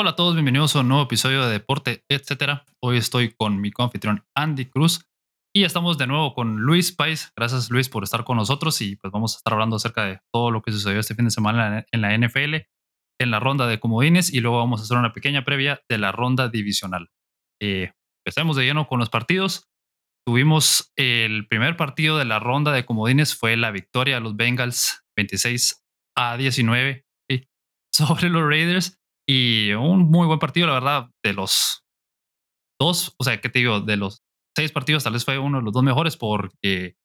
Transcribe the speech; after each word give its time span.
Hola 0.00 0.12
a 0.12 0.16
todos, 0.16 0.32
bienvenidos 0.32 0.74
a 0.74 0.80
un 0.80 0.88
nuevo 0.88 1.02
episodio 1.02 1.44
de 1.44 1.52
Deporte, 1.52 2.06
etcétera. 2.08 2.64
Hoy 2.82 2.96
estoy 2.96 3.34
con 3.34 3.60
mi 3.60 3.70
confitrión 3.70 4.24
Andy 4.34 4.64
Cruz 4.64 5.04
y 5.54 5.64
estamos 5.64 5.98
de 5.98 6.06
nuevo 6.06 6.32
con 6.32 6.56
Luis 6.56 6.90
Pais. 6.90 7.30
Gracias 7.36 7.70
Luis 7.70 7.90
por 7.90 8.02
estar 8.02 8.24
con 8.24 8.38
nosotros 8.38 8.80
y 8.80 8.96
pues 8.96 9.12
vamos 9.12 9.34
a 9.34 9.36
estar 9.36 9.52
hablando 9.52 9.76
acerca 9.76 10.06
de 10.06 10.18
todo 10.32 10.52
lo 10.52 10.62
que 10.62 10.72
sucedió 10.72 11.00
este 11.00 11.14
fin 11.14 11.26
de 11.26 11.30
semana 11.30 11.84
en 11.92 12.00
la 12.00 12.16
NFL, 12.16 12.54
en 13.20 13.30
la 13.30 13.40
ronda 13.40 13.66
de 13.66 13.78
comodines 13.78 14.32
y 14.32 14.40
luego 14.40 14.56
vamos 14.56 14.80
a 14.80 14.84
hacer 14.84 14.96
una 14.96 15.12
pequeña 15.12 15.44
previa 15.44 15.82
de 15.86 15.98
la 15.98 16.12
ronda 16.12 16.48
divisional. 16.48 17.10
Eh, 17.60 17.92
empecemos 18.24 18.56
de 18.56 18.64
lleno 18.64 18.86
con 18.86 19.00
los 19.00 19.10
partidos. 19.10 19.68
Tuvimos 20.26 20.94
el 20.96 21.46
primer 21.46 21.76
partido 21.76 22.16
de 22.16 22.24
la 22.24 22.38
ronda 22.38 22.72
de 22.72 22.86
comodines 22.86 23.36
fue 23.36 23.54
la 23.58 23.70
victoria 23.70 24.14
de 24.14 24.22
los 24.22 24.34
Bengals 24.34 25.04
26 25.14 25.84
a 26.16 26.38
19 26.38 27.04
sobre 27.92 28.30
los 28.30 28.48
Raiders 28.48 28.99
y 29.30 29.72
un 29.74 30.10
muy 30.10 30.26
buen 30.26 30.40
partido, 30.40 30.66
la 30.66 30.72
verdad, 30.72 31.10
de 31.24 31.32
los 31.32 31.84
dos, 32.80 33.14
o 33.16 33.22
sea, 33.22 33.40
¿qué 33.40 33.48
te 33.48 33.60
digo? 33.60 33.80
De 33.80 33.96
los 33.96 34.24
seis 34.56 34.72
partidos, 34.72 35.04
tal 35.04 35.12
vez 35.12 35.24
fue 35.24 35.38
uno 35.38 35.58
de 35.58 35.64
los 35.64 35.72
dos 35.72 35.84
mejores 35.84 36.16
porque 36.16 36.96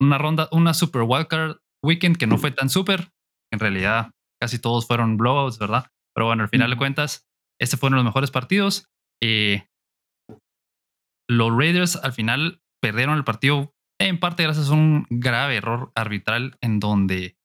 una 0.00 0.16
ronda, 0.16 0.48
una 0.52 0.74
super 0.74 1.02
wildcard 1.02 1.56
weekend 1.84 2.18
que 2.18 2.28
no 2.28 2.38
fue 2.38 2.52
tan 2.52 2.70
super. 2.70 3.10
En 3.52 3.58
realidad, 3.58 4.12
casi 4.40 4.60
todos 4.60 4.86
fueron 4.86 5.16
blowouts, 5.16 5.58
¿verdad? 5.58 5.86
Pero 6.14 6.26
bueno, 6.26 6.44
al 6.44 6.48
final 6.50 6.70
de 6.70 6.76
cuentas, 6.76 7.26
este 7.60 7.76
fueron 7.76 7.96
los 7.96 8.04
mejores 8.04 8.30
partidos. 8.30 8.86
Eh, 9.20 9.66
los 11.28 11.50
Raiders 11.50 11.96
al 11.96 12.12
final 12.12 12.62
perdieron 12.80 13.16
el 13.16 13.24
partido 13.24 13.74
en 14.00 14.20
parte 14.20 14.44
gracias 14.44 14.68
a 14.68 14.74
un 14.74 15.04
grave 15.10 15.56
error 15.56 15.90
arbitral 15.96 16.56
en 16.60 16.78
donde 16.78 17.36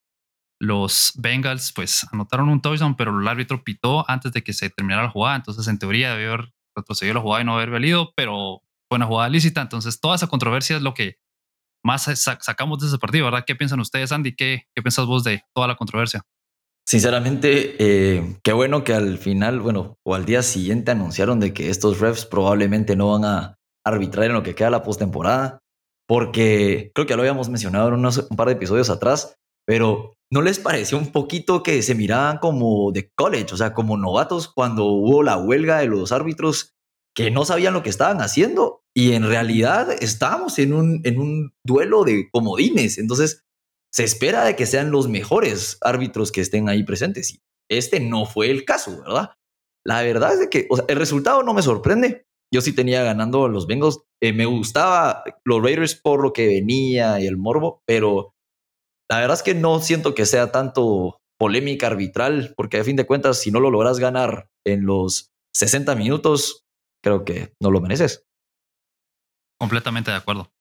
los 0.59 1.11
Bengals 1.15 1.71
pues 1.73 2.05
anotaron 2.11 2.49
un 2.49 2.61
touchdown, 2.61 2.95
pero 2.95 3.19
el 3.19 3.27
árbitro 3.27 3.63
pitó 3.63 4.09
antes 4.09 4.31
de 4.31 4.43
que 4.43 4.53
se 4.53 4.69
terminara 4.69 5.03
la 5.03 5.09
jugada, 5.09 5.35
entonces 5.35 5.67
en 5.67 5.79
teoría 5.79 6.13
debió 6.13 6.33
haber 6.33 6.53
retrocedido 6.75 7.15
la 7.15 7.21
jugada 7.21 7.41
y 7.41 7.45
no 7.45 7.55
haber 7.55 7.71
valido, 7.71 8.13
pero 8.15 8.61
fue 8.89 8.97
una 8.97 9.05
jugada 9.05 9.29
lícita, 9.29 9.61
entonces 9.61 9.99
toda 9.99 10.15
esa 10.15 10.27
controversia 10.27 10.77
es 10.77 10.81
lo 10.81 10.93
que 10.93 11.17
más 11.83 12.03
sacamos 12.41 12.79
de 12.79 12.87
ese 12.87 12.97
partido, 12.97 13.25
¿verdad? 13.25 13.43
¿Qué 13.45 13.55
piensan 13.55 13.79
ustedes, 13.79 14.11
Andy? 14.11 14.35
¿Qué, 14.35 14.63
qué 14.73 14.81
piensas 14.81 15.05
vos 15.05 15.23
de 15.23 15.43
toda 15.53 15.67
la 15.67 15.75
controversia? 15.75 16.23
Sinceramente, 16.87 17.75
eh, 17.79 18.37
qué 18.43 18.53
bueno 18.53 18.83
que 18.83 18.93
al 18.93 19.17
final, 19.17 19.59
bueno, 19.59 19.97
o 20.03 20.15
al 20.15 20.25
día 20.25 20.43
siguiente 20.43 20.91
anunciaron 20.91 21.39
de 21.39 21.53
que 21.53 21.69
estos 21.69 21.99
refs 21.99 22.25
probablemente 22.25 22.95
no 22.95 23.11
van 23.11 23.25
a 23.25 23.57
arbitrar 23.83 24.25
en 24.25 24.33
lo 24.33 24.43
que 24.43 24.55
queda 24.55 24.69
la 24.69 24.83
postemporada, 24.83 25.59
porque 26.07 26.91
creo 26.93 27.05
que 27.05 27.11
ya 27.11 27.17
lo 27.17 27.23
habíamos 27.23 27.49
mencionado 27.49 27.87
en 27.87 27.95
unos, 27.95 28.27
un 28.29 28.37
par 28.37 28.47
de 28.47 28.53
episodios 28.53 28.89
atrás, 28.89 29.35
pero 29.65 30.13
¿no 30.31 30.41
les 30.41 30.59
pareció 30.59 30.97
un 30.97 31.11
poquito 31.11 31.63
que 31.63 31.81
se 31.81 31.95
miraban 31.95 32.39
como 32.39 32.91
de 32.91 33.11
college, 33.15 33.53
o 33.53 33.57
sea, 33.57 33.73
como 33.73 33.97
novatos 33.97 34.47
cuando 34.47 34.85
hubo 34.85 35.23
la 35.23 35.37
huelga 35.37 35.79
de 35.79 35.87
los 35.87 36.11
árbitros 36.11 36.73
que 37.15 37.31
no 37.31 37.45
sabían 37.45 37.73
lo 37.73 37.83
que 37.83 37.89
estaban 37.89 38.21
haciendo 38.21 38.81
y 38.93 39.13
en 39.13 39.23
realidad 39.23 39.91
estábamos 40.01 40.59
en 40.59 40.73
un, 40.73 41.01
en 41.03 41.19
un 41.19 41.53
duelo 41.65 42.03
de 42.03 42.29
comodines, 42.31 42.97
entonces 42.97 43.43
se 43.93 44.03
espera 44.03 44.43
de 44.43 44.55
que 44.55 44.65
sean 44.65 44.91
los 44.91 45.07
mejores 45.07 45.77
árbitros 45.81 46.31
que 46.31 46.41
estén 46.41 46.67
ahí 46.67 46.83
presentes 46.83 47.33
y 47.33 47.41
este 47.69 47.99
no 47.99 48.25
fue 48.25 48.51
el 48.51 48.65
caso, 48.65 49.01
¿verdad? 49.01 49.31
La 49.85 50.01
verdad 50.01 50.41
es 50.41 50.49
que 50.49 50.67
el 50.87 50.95
resultado 50.97 51.43
no 51.43 51.53
me 51.53 51.61
sorprende. 51.61 52.25
Yo 52.53 52.61
sí 52.61 52.73
tenía 52.73 53.03
ganando 53.03 53.45
a 53.45 53.49
los 53.49 53.67
Bengals. 53.67 54.01
Eh, 54.21 54.33
me 54.33 54.45
gustaba 54.45 55.23
los 55.43 55.61
Raiders 55.61 55.95
por 55.95 56.21
lo 56.21 56.33
que 56.33 56.47
venía 56.47 57.19
y 57.19 57.27
el 57.27 57.37
morbo, 57.37 57.81
pero 57.85 58.34
la 59.09 59.19
verdad 59.19 59.37
es 59.37 59.43
que 59.43 59.53
no 59.53 59.79
siento 59.79 60.15
que 60.15 60.25
sea 60.25 60.51
tanto 60.51 61.17
polémica 61.37 61.87
arbitral, 61.87 62.53
porque 62.55 62.79
a 62.79 62.83
fin 62.83 62.95
de 62.95 63.05
cuentas, 63.05 63.39
si 63.39 63.51
no 63.51 63.59
lo 63.59 63.69
logras 63.69 63.99
ganar 63.99 64.47
en 64.65 64.85
los 64.85 65.31
60 65.53 65.95
minutos, 65.95 66.65
creo 67.03 67.25
que 67.25 67.53
no 67.61 67.71
lo 67.71 67.81
mereces. 67.81 68.23
Completamente 69.59 70.11
de 70.11 70.17
acuerdo. 70.17 70.51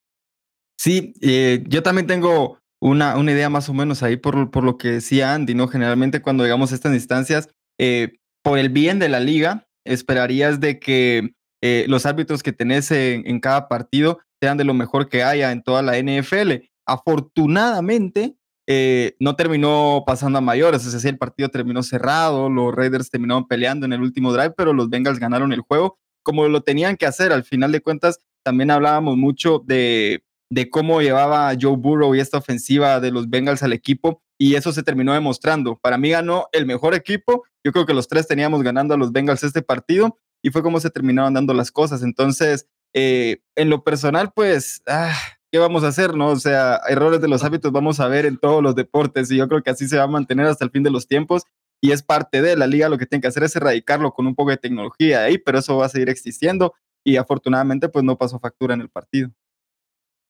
Sí, 0.79 1.15
eh, 1.21 1.65
yo 1.67 1.83
también 1.83 2.07
tengo 2.07 2.59
una, 2.83 3.17
una 3.17 3.33
idea 3.33 3.49
más 3.49 3.69
o 3.69 3.75
menos 3.75 4.03
ahí 4.03 4.17
por, 4.17 4.51
por 4.51 4.65
lo 4.65 4.77
que 4.77 4.89
decía 4.89 5.35
Andy, 5.35 5.55
¿no? 5.55 5.69
Generalmente 5.69 6.21
cuando 6.21 6.45
llegamos 6.45 6.73
a 6.73 6.75
estas 6.75 6.93
instancias, 6.93 7.49
eh, 7.81 8.19
por 8.43 8.59
el 8.59 8.69
bien 8.69 8.99
de 8.99 9.09
la 9.09 9.21
liga, 9.21 9.67
esperarías 9.87 10.61
de 10.61 10.79
que 10.79 11.35
eh, 11.63 11.87
los 11.89 12.05
árbitros 12.05 12.43
que 12.43 12.53
tenés 12.53 12.91
en, 12.91 13.27
en, 13.27 13.41
cada 13.41 13.69
partido 13.69 14.21
sean 14.43 14.59
de 14.59 14.65
lo 14.65 14.75
mejor 14.75 15.09
que 15.09 15.23
haya 15.23 15.51
en 15.51 15.63
toda 15.63 15.83
la 15.83 15.99
NFL. 15.99 16.67
Afortunadamente, 16.87 18.37
eh, 18.67 19.17
no 19.21 19.37
terminó 19.37 20.05
pasando 20.07 20.39
a 20.39 20.43
mayores, 20.43 20.87
es 20.87 20.93
decir, 20.93 21.11
el 21.11 21.19
partido 21.19 21.51
terminó 21.51 21.83
cerrado, 21.83 22.49
los 22.49 22.75
Raiders 22.75 23.11
terminaron 23.11 23.47
peleando 23.47 23.85
en 23.87 23.93
el 23.93 24.01
último 24.01 24.33
drive, 24.33 24.55
pero 24.57 24.73
los 24.73 24.89
Bengals 24.89 25.19
ganaron 25.19 25.53
el 25.53 25.61
juego 25.61 25.99
como 26.25 26.49
lo 26.49 26.63
tenían 26.63 26.97
que 26.97 27.07
hacer. 27.07 27.33
Al 27.33 27.45
final 27.45 27.71
de 27.71 27.81
cuentas, 27.81 28.19
también 28.43 28.73
hablábamos 28.73 29.17
mucho 29.17 29.63
de, 29.65 30.25
de 30.51 30.71
cómo 30.71 31.01
llevaba 31.01 31.53
Joe 31.61 31.77
Burrow 31.77 32.15
y 32.15 32.21
esta 32.21 32.39
ofensiva 32.39 32.99
de 32.99 33.13
los 33.13 33.31
Bengals 33.31 33.63
al 33.63 33.73
equipo 33.73 34.23
y 34.37 34.57
eso 34.57 34.73
se 34.73 34.83
terminó 34.83 35.13
demostrando. 35.13 35.77
Para 35.77 35.99
mí 35.99 36.11
ganó 36.11 36.49
el 36.53 36.67
mejor 36.67 36.95
equipo. 36.95 37.45
Yo 37.63 37.73
creo 37.73 37.87
que 37.87 37.95
los 37.95 38.09
tres 38.09 38.27
teníamos 38.27 38.63
ganando 38.63 38.95
a 38.95 38.97
los 38.97 39.13
Bengals 39.13 39.45
este 39.45 39.63
partido 39.63 40.19
y 40.43 40.51
fue 40.51 40.63
como 40.63 40.81
se 40.81 40.91
terminaron 40.91 41.35
dando 41.35 41.55
las 41.55 41.71
cosas. 41.71 42.03
Entonces, 42.03 42.67
eh, 42.93 43.43
en 43.55 43.71
lo 43.71 43.85
personal, 43.85 44.33
pues, 44.35 44.83
ah, 44.89 45.15
¿qué 45.55 45.61
vamos 45.61 45.85
a 45.85 45.87
hacer? 45.87 46.17
No? 46.17 46.31
O 46.31 46.37
sea, 46.37 46.81
errores 46.89 47.21
de 47.21 47.29
los 47.29 47.45
hábitos 47.45 47.71
vamos 47.71 48.01
a 48.01 48.09
ver 48.09 48.27
en 48.27 48.39
todos 48.39 48.61
los 48.61 48.75
deportes 48.75 49.31
y 49.31 49.37
yo 49.37 49.47
creo 49.47 49.63
que 49.63 49.71
así 49.71 49.87
se 49.87 49.97
va 49.97 50.03
a 50.03 50.09
mantener 50.09 50.47
hasta 50.47 50.65
el 50.65 50.73
fin 50.73 50.83
de 50.83 50.91
los 50.91 51.07
tiempos 51.07 51.45
y 51.81 51.93
es 51.93 52.03
parte 52.03 52.43
de 52.43 52.57
la 52.57 52.67
liga, 52.67 52.89
lo 52.89 52.99
que 52.99 53.07
tiene 53.07 53.23
que 53.23 53.29
hacer 53.29 53.45
es 53.45 53.55
erradicarlo 53.55 54.11
con 54.11 54.27
un 54.27 54.35
poco 54.35 54.51
de 54.51 54.57
tecnología 54.57 55.23
ahí, 55.23 55.39
pero 55.39 55.61
eso 55.61 55.77
va 55.77 55.87
a 55.87 55.89
seguir 55.89 56.09
existiendo 56.09 56.75
y 57.05 57.19
afortunadamente 57.19 57.89
pues 57.89 58.05
no 58.05 58.19
pasó 58.19 58.41
factura 58.41 58.75
en 58.75 58.81
el 58.81 58.89
partido. 58.89 59.31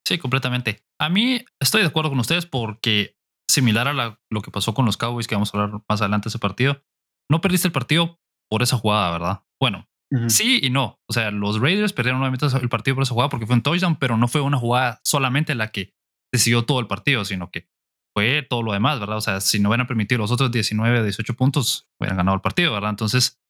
Sí, 0.06 0.18
completamente. 0.18 0.84
A 1.00 1.08
mí 1.08 1.42
estoy 1.58 1.80
de 1.80 1.86
acuerdo 1.86 2.10
con 2.10 2.20
ustedes 2.20 2.44
porque 2.44 3.16
similar 3.48 3.88
a 3.88 4.18
lo 4.28 4.42
que 4.42 4.50
pasó 4.50 4.74
con 4.74 4.84
los 4.84 4.98
Cowboys, 4.98 5.26
que 5.26 5.36
vamos 5.36 5.54
a 5.54 5.58
hablar 5.58 5.80
más 5.88 6.02
adelante 6.02 6.26
de 6.26 6.32
ese 6.32 6.38
partido, 6.38 6.82
no 7.30 7.40
perdiste 7.40 7.66
el 7.66 7.72
partido 7.72 8.20
por 8.50 8.62
esa 8.62 8.76
jugada, 8.76 9.10
¿verdad? 9.10 9.42
Bueno, 9.58 9.88
Sí 10.28 10.60
y 10.62 10.70
no. 10.70 11.00
O 11.08 11.12
sea, 11.12 11.30
los 11.30 11.60
Raiders 11.60 11.92
perdieron 11.92 12.20
nuevamente 12.20 12.46
el 12.60 12.68
partido 12.68 12.94
por 12.94 13.02
esa 13.02 13.14
jugada 13.14 13.30
porque 13.30 13.46
fue 13.46 13.56
un 13.56 13.62
touchdown, 13.62 13.96
pero 13.96 14.16
no 14.16 14.28
fue 14.28 14.42
una 14.42 14.58
jugada 14.58 15.00
solamente 15.04 15.54
la 15.54 15.72
que 15.72 15.92
decidió 16.32 16.64
todo 16.64 16.78
el 16.80 16.86
partido, 16.86 17.24
sino 17.24 17.50
que 17.50 17.68
fue 18.14 18.42
todo 18.42 18.62
lo 18.62 18.72
demás, 18.72 19.00
¿verdad? 19.00 19.16
O 19.16 19.20
sea, 19.20 19.40
si 19.40 19.58
no 19.58 19.70
hubieran 19.70 19.88
permitido 19.88 20.20
los 20.20 20.30
otros 20.30 20.52
19, 20.52 21.02
18 21.02 21.34
puntos, 21.34 21.88
hubieran 22.00 22.16
ganado 22.16 22.36
el 22.36 22.42
partido, 22.42 22.72
¿verdad? 22.72 22.90
Entonces, 22.90 23.40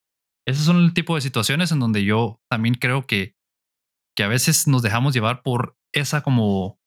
esos 0.47 0.65
son 0.65 0.79
el 0.79 0.95
tipo 0.95 1.15
de 1.15 1.21
situaciones 1.21 1.71
en 1.73 1.81
donde 1.81 2.05
yo 2.05 2.41
también 2.51 2.75
creo 2.75 3.07
que, 3.07 3.37
que 4.17 4.25
a 4.25 4.29
veces 4.29 4.67
nos 4.67 4.83
dejamos 4.83 5.15
llevar 5.15 5.43
por 5.43 5.77
esa 5.93 6.23
como 6.23 6.79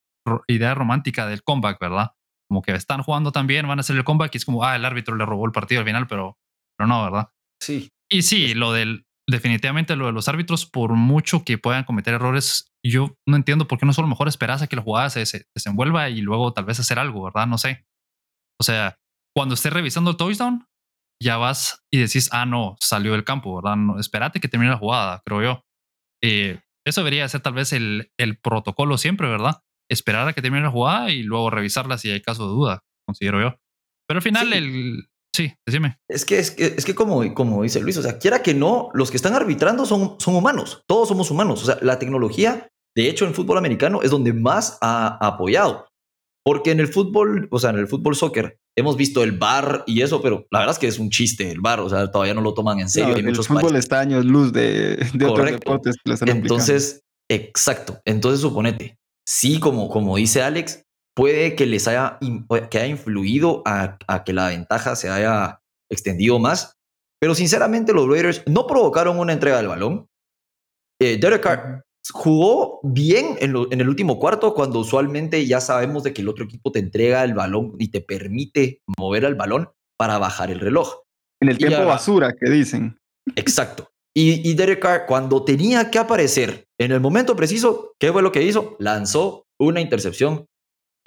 idea 0.47 0.75
romántica 0.75 1.27
del 1.27 1.43
comeback, 1.43 1.79
¿verdad? 1.79 2.13
Como 2.49 2.61
que 2.61 2.73
están 2.73 3.03
jugando 3.03 3.31
también, 3.31 3.67
van 3.67 3.79
a 3.79 3.81
hacer 3.81 3.95
el 3.95 4.03
comeback 4.03 4.33
y 4.35 4.37
es 4.37 4.45
como, 4.45 4.63
ah, 4.63 4.75
el 4.75 4.85
árbitro 4.85 5.15
le 5.15 5.25
robó 5.25 5.45
el 5.45 5.51
partido 5.51 5.81
al 5.81 5.87
final, 5.87 6.07
pero, 6.07 6.37
pero 6.77 6.87
no, 6.87 7.03
¿verdad? 7.03 7.29
Sí. 7.61 7.89
Y 8.09 8.21
sí, 8.21 8.53
lo 8.53 8.71
del, 8.71 9.06
definitivamente 9.29 9.95
lo 9.95 10.05
de 10.05 10.13
los 10.13 10.27
árbitros, 10.27 10.65
por 10.65 10.93
mucho 10.93 11.43
que 11.43 11.57
puedan 11.57 11.83
cometer 11.83 12.13
errores, 12.13 12.71
yo 12.83 13.17
no 13.27 13.35
entiendo 13.35 13.67
por 13.67 13.77
qué 13.77 13.85
no 13.85 13.93
solo 13.93 14.07
mejor 14.07 14.27
esperas 14.27 14.61
a 14.61 14.67
que 14.67 14.77
la 14.77 14.81
jugada 14.81 15.09
se, 15.09 15.45
desenvuelva 15.53 16.09
y 16.09 16.21
luego 16.21 16.53
tal 16.53 16.65
vez 16.65 16.79
hacer 16.79 16.97
algo, 16.97 17.23
¿verdad? 17.23 17.47
No 17.47 17.57
sé. 17.57 17.85
O 18.59 18.63
sea, 18.63 18.97
cuando 19.35 19.55
estés 19.55 19.73
revisando 19.73 20.11
el 20.11 20.17
touchdown, 20.17 20.65
ya 21.21 21.37
vas 21.37 21.83
y 21.91 21.99
decís, 21.99 22.29
ah, 22.31 22.45
no, 22.45 22.77
salió 22.79 23.11
del 23.11 23.23
campo, 23.23 23.55
¿verdad? 23.55 23.75
No, 23.75 23.99
espérate 23.99 24.39
que 24.39 24.47
termine 24.47 24.71
la 24.71 24.77
jugada, 24.77 25.21
creo 25.25 25.41
yo. 25.41 25.65
Eh, 26.23 26.61
eso 26.85 27.01
debería 27.01 27.27
ser 27.27 27.41
tal 27.41 27.53
vez 27.53 27.73
el, 27.73 28.11
el 28.17 28.39
protocolo 28.39 28.97
siempre, 28.97 29.27
¿verdad? 29.27 29.61
Esperar 29.89 30.27
a 30.27 30.33
que 30.33 30.41
termine 30.41 30.63
la 30.63 30.71
jugada 30.71 31.11
y 31.11 31.23
luego 31.23 31.49
revisarla 31.49 31.97
si 31.97 32.09
hay 32.09 32.21
caso 32.21 32.47
de 32.47 32.53
duda, 32.53 32.83
considero 33.05 33.41
yo. 33.41 33.59
Pero 34.07 34.19
al 34.19 34.23
final, 34.23 34.53
el, 34.53 35.09
Sí, 35.37 35.53
decime. 35.67 35.99
Es 36.09 36.25
que, 36.25 36.39
es 36.39 36.49
que, 36.49 36.65
es 36.65 36.83
que 36.83 36.95
como, 36.95 37.31
como 37.35 37.61
dice 37.61 37.79
Luis, 37.79 37.95
o 37.97 38.01
sea, 38.01 38.17
quiera 38.17 38.41
que 38.41 38.55
no, 38.55 38.89
los 38.95 39.11
que 39.11 39.17
están 39.17 39.35
arbitrando 39.35 39.85
son, 39.85 40.15
son 40.17 40.33
humanos, 40.33 40.81
todos 40.87 41.09
somos 41.09 41.29
humanos. 41.29 41.61
O 41.61 41.65
sea, 41.67 41.77
la 41.83 41.99
tecnología, 41.99 42.69
de 42.95 43.07
hecho, 43.07 43.27
en 43.27 43.35
fútbol 43.35 43.59
americano 43.59 44.01
es 44.01 44.09
donde 44.09 44.33
más 44.33 44.79
ha 44.81 45.15
apoyado. 45.21 45.85
Porque 46.43 46.71
en 46.71 46.79
el 46.79 46.87
fútbol, 46.87 47.47
o 47.51 47.59
sea, 47.59 47.69
en 47.69 47.77
el 47.77 47.87
fútbol 47.87 48.15
soccer, 48.15 48.57
hemos 48.75 48.97
visto 48.97 49.21
el 49.21 49.33
bar 49.33 49.83
y 49.85 50.01
eso, 50.01 50.23
pero 50.23 50.47
la 50.49 50.59
verdad 50.59 50.73
es 50.73 50.79
que 50.79 50.87
es 50.87 50.97
un 50.97 51.11
chiste 51.11 51.51
el 51.51 51.61
bar, 51.61 51.81
o 51.81 51.89
sea, 51.89 52.09
todavía 52.09 52.33
no 52.33 52.41
lo 52.41 52.55
toman 52.55 52.79
en 52.79 52.89
serio. 52.89 53.15
el 53.15 53.35
fútbol 53.35 53.75
está 53.75 53.99
años 53.99 54.25
luz 54.25 54.51
de, 54.51 55.07
de 55.13 55.25
otros 55.25 55.51
deportes 55.51 55.97
que 56.03 56.13
están 56.13 56.29
Entonces, 56.29 57.03
exacto. 57.29 57.99
Entonces, 58.05 58.41
suponete, 58.41 58.97
sí, 59.23 59.59
como, 59.59 59.87
como 59.87 60.17
dice 60.17 60.41
Alex, 60.41 60.83
puede 61.17 61.55
que 61.55 61.65
les 61.65 61.87
haya, 61.87 62.19
que 62.69 62.77
haya 62.77 62.85
influido 62.85 63.63
a, 63.65 63.97
que 64.23 64.33
la 64.33 64.49
ventaja 64.49 64.95
se 64.95 65.09
haya 65.09 65.61
extendido 65.89 66.37
más. 66.37 66.77
Pero 67.19 67.33
sinceramente 67.33 67.91
los 67.91 68.07
Raiders 68.07 68.43
no 68.45 68.67
provocaron 68.67 69.17
una 69.17 69.33
entrega 69.33 69.57
del 69.57 69.67
balón. 69.67 70.05
Eh, 71.01 71.17
Derek 71.19 71.41
Carr 71.41 71.83
jugó 72.13 72.79
bien 72.83 73.35
en, 73.39 73.55
el 73.81 73.89
último 73.89 74.19
cuarto 74.19 74.53
cuando 74.53 74.79
usualmente 74.79 75.43
ya 75.47 75.59
sabemos 75.59 76.03
de 76.03 76.13
que 76.13 76.21
el 76.21 76.29
otro 76.29 76.45
equipo 76.45 76.71
te 76.71 76.79
entrega 76.79 77.23
el 77.23 77.33
balón 77.33 77.73
y 77.79 77.87
te 77.87 78.01
permite 78.01 78.81
mover 78.95 79.25
el 79.25 79.33
balón 79.33 79.69
para 79.97 80.19
bajar 80.19 80.51
el 80.51 80.59
reloj. 80.59 80.99
En 81.41 81.49
el 81.49 81.57
tiempo 81.57 81.83
basura 81.83 82.31
que 82.39 82.51
dicen. 82.51 82.99
Exacto. 83.35 83.89
Y, 84.15 84.47
y 84.47 84.53
Derek 84.53 84.79
Carr, 84.79 85.05
cuando 85.07 85.43
tenía 85.43 85.89
que 85.89 85.97
aparecer 85.97 86.65
en 86.79 86.91
el 86.91 86.99
momento 86.99 87.35
preciso, 87.35 87.93
¿qué 87.99 88.11
fue 88.11 88.21
lo 88.21 88.31
que 88.31 88.43
hizo? 88.43 88.75
Lanzó 88.79 89.47
una 89.59 89.81
intercepción 89.81 90.45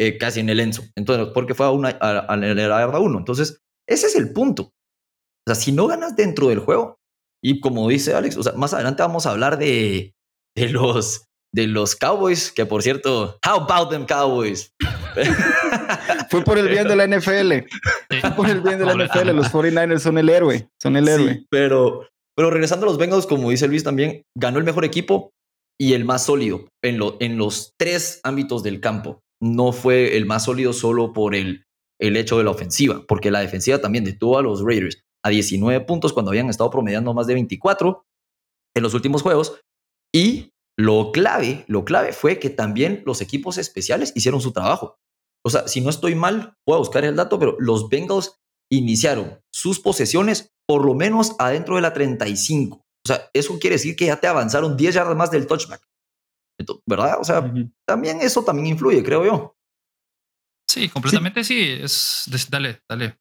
eh, 0.00 0.16
casi 0.16 0.40
en 0.40 0.48
el 0.48 0.60
Enzo. 0.60 0.82
Entonces, 0.96 1.28
porque 1.34 1.52
fue 1.52 1.66
a 1.66 1.70
una, 1.70 1.90
a, 2.00 2.20
a 2.20 2.36
la 2.38 2.54
yarda 2.54 3.00
uno. 3.00 3.18
Entonces, 3.18 3.60
ese 3.86 4.06
es 4.06 4.16
el 4.16 4.32
punto. 4.32 4.62
O 4.62 5.52
sea, 5.52 5.54
si 5.54 5.72
no 5.72 5.86
ganas 5.86 6.16
dentro 6.16 6.48
del 6.48 6.60
juego, 6.60 6.96
y 7.44 7.60
como 7.60 7.86
dice 7.86 8.14
Alex, 8.14 8.38
o 8.38 8.42
sea, 8.42 8.52
más 8.54 8.72
adelante 8.72 9.02
vamos 9.02 9.26
a 9.26 9.30
hablar 9.32 9.58
de, 9.58 10.14
de 10.56 10.68
los 10.70 11.26
de 11.52 11.66
los 11.66 11.96
Cowboys, 11.96 12.50
que 12.50 12.64
por 12.64 12.82
cierto, 12.82 13.38
how 13.46 13.60
about 13.60 13.90
them 13.90 14.06
Cowboys? 14.06 14.72
Fue 16.30 16.44
por 16.44 16.56
el 16.56 16.68
bien 16.68 16.88
de 16.88 16.96
la 16.96 17.06
NFL. 17.06 17.66
Fue 18.20 18.30
por 18.36 18.48
el 18.48 18.62
bien 18.62 18.78
de 18.78 18.86
la 18.86 18.94
NFL. 18.94 19.30
Los 19.34 19.52
49ers 19.52 19.98
son 19.98 20.16
el 20.16 20.30
héroe. 20.30 20.70
Son 20.80 20.96
el 20.96 21.08
héroe. 21.08 21.34
Sí, 21.34 21.46
pero, 21.50 22.08
pero 22.34 22.50
regresando 22.50 22.86
a 22.86 22.88
los 22.88 22.96
Bengals, 22.96 23.26
como 23.26 23.50
dice 23.50 23.68
Luis 23.68 23.84
también, 23.84 24.22
ganó 24.34 24.58
el 24.58 24.64
mejor 24.64 24.86
equipo 24.86 25.32
y 25.78 25.92
el 25.92 26.06
más 26.06 26.24
sólido 26.24 26.68
en, 26.82 26.98
lo, 26.98 27.16
en 27.20 27.36
los 27.36 27.74
tres 27.76 28.20
ámbitos 28.22 28.62
del 28.62 28.80
campo. 28.80 29.20
No 29.40 29.72
fue 29.72 30.16
el 30.16 30.26
más 30.26 30.44
sólido 30.44 30.72
solo 30.72 31.12
por 31.12 31.34
el, 31.34 31.64
el 31.98 32.16
hecho 32.16 32.38
de 32.38 32.44
la 32.44 32.50
ofensiva, 32.50 33.04
porque 33.06 33.30
la 33.30 33.40
defensiva 33.40 33.80
también 33.80 34.04
detuvo 34.04 34.38
a 34.38 34.42
los 34.42 34.62
Raiders 34.62 35.02
a 35.22 35.30
19 35.30 35.84
puntos 35.84 36.12
cuando 36.12 36.30
habían 36.30 36.48
estado 36.48 36.70
promediando 36.70 37.14
más 37.14 37.26
de 37.26 37.34
24 37.34 38.06
en 38.74 38.82
los 38.82 38.94
últimos 38.94 39.22
juegos. 39.22 39.60
Y 40.14 40.52
lo 40.78 41.12
clave, 41.12 41.64
lo 41.68 41.84
clave 41.84 42.12
fue 42.12 42.38
que 42.38 42.50
también 42.50 43.02
los 43.04 43.20
equipos 43.20 43.58
especiales 43.58 44.12
hicieron 44.14 44.40
su 44.40 44.52
trabajo. 44.52 44.98
O 45.44 45.50
sea, 45.50 45.68
si 45.68 45.80
no 45.80 45.90
estoy 45.90 46.14
mal, 46.14 46.54
voy 46.66 46.76
a 46.76 46.80
buscar 46.80 47.04
el 47.04 47.16
dato, 47.16 47.38
pero 47.38 47.56
los 47.58 47.88
Bengals 47.88 48.40
iniciaron 48.70 49.40
sus 49.52 49.80
posesiones 49.80 50.52
por 50.66 50.84
lo 50.84 50.94
menos 50.94 51.34
adentro 51.38 51.76
de 51.76 51.82
la 51.82 51.92
35. 51.92 52.76
O 52.76 52.84
sea, 53.06 53.28
eso 53.32 53.58
quiere 53.58 53.76
decir 53.76 53.96
que 53.96 54.06
ya 54.06 54.20
te 54.20 54.26
avanzaron 54.26 54.76
10 54.76 54.94
yardas 54.94 55.16
más 55.16 55.30
del 55.30 55.46
touchback. 55.46 55.82
¿Verdad? 56.86 57.18
O 57.20 57.24
sea, 57.24 57.40
uh 57.40 57.44
-huh. 57.44 57.72
también 57.86 58.20
eso 58.20 58.42
también 58.44 58.66
influye, 58.68 59.02
creo 59.02 59.24
yo. 59.24 59.56
Sí, 60.70 60.88
completamente 60.88 61.42
sí. 61.42 61.76
sí. 61.76 61.82
Es, 61.82 62.48
dale, 62.50 62.80
dale. 62.88 63.16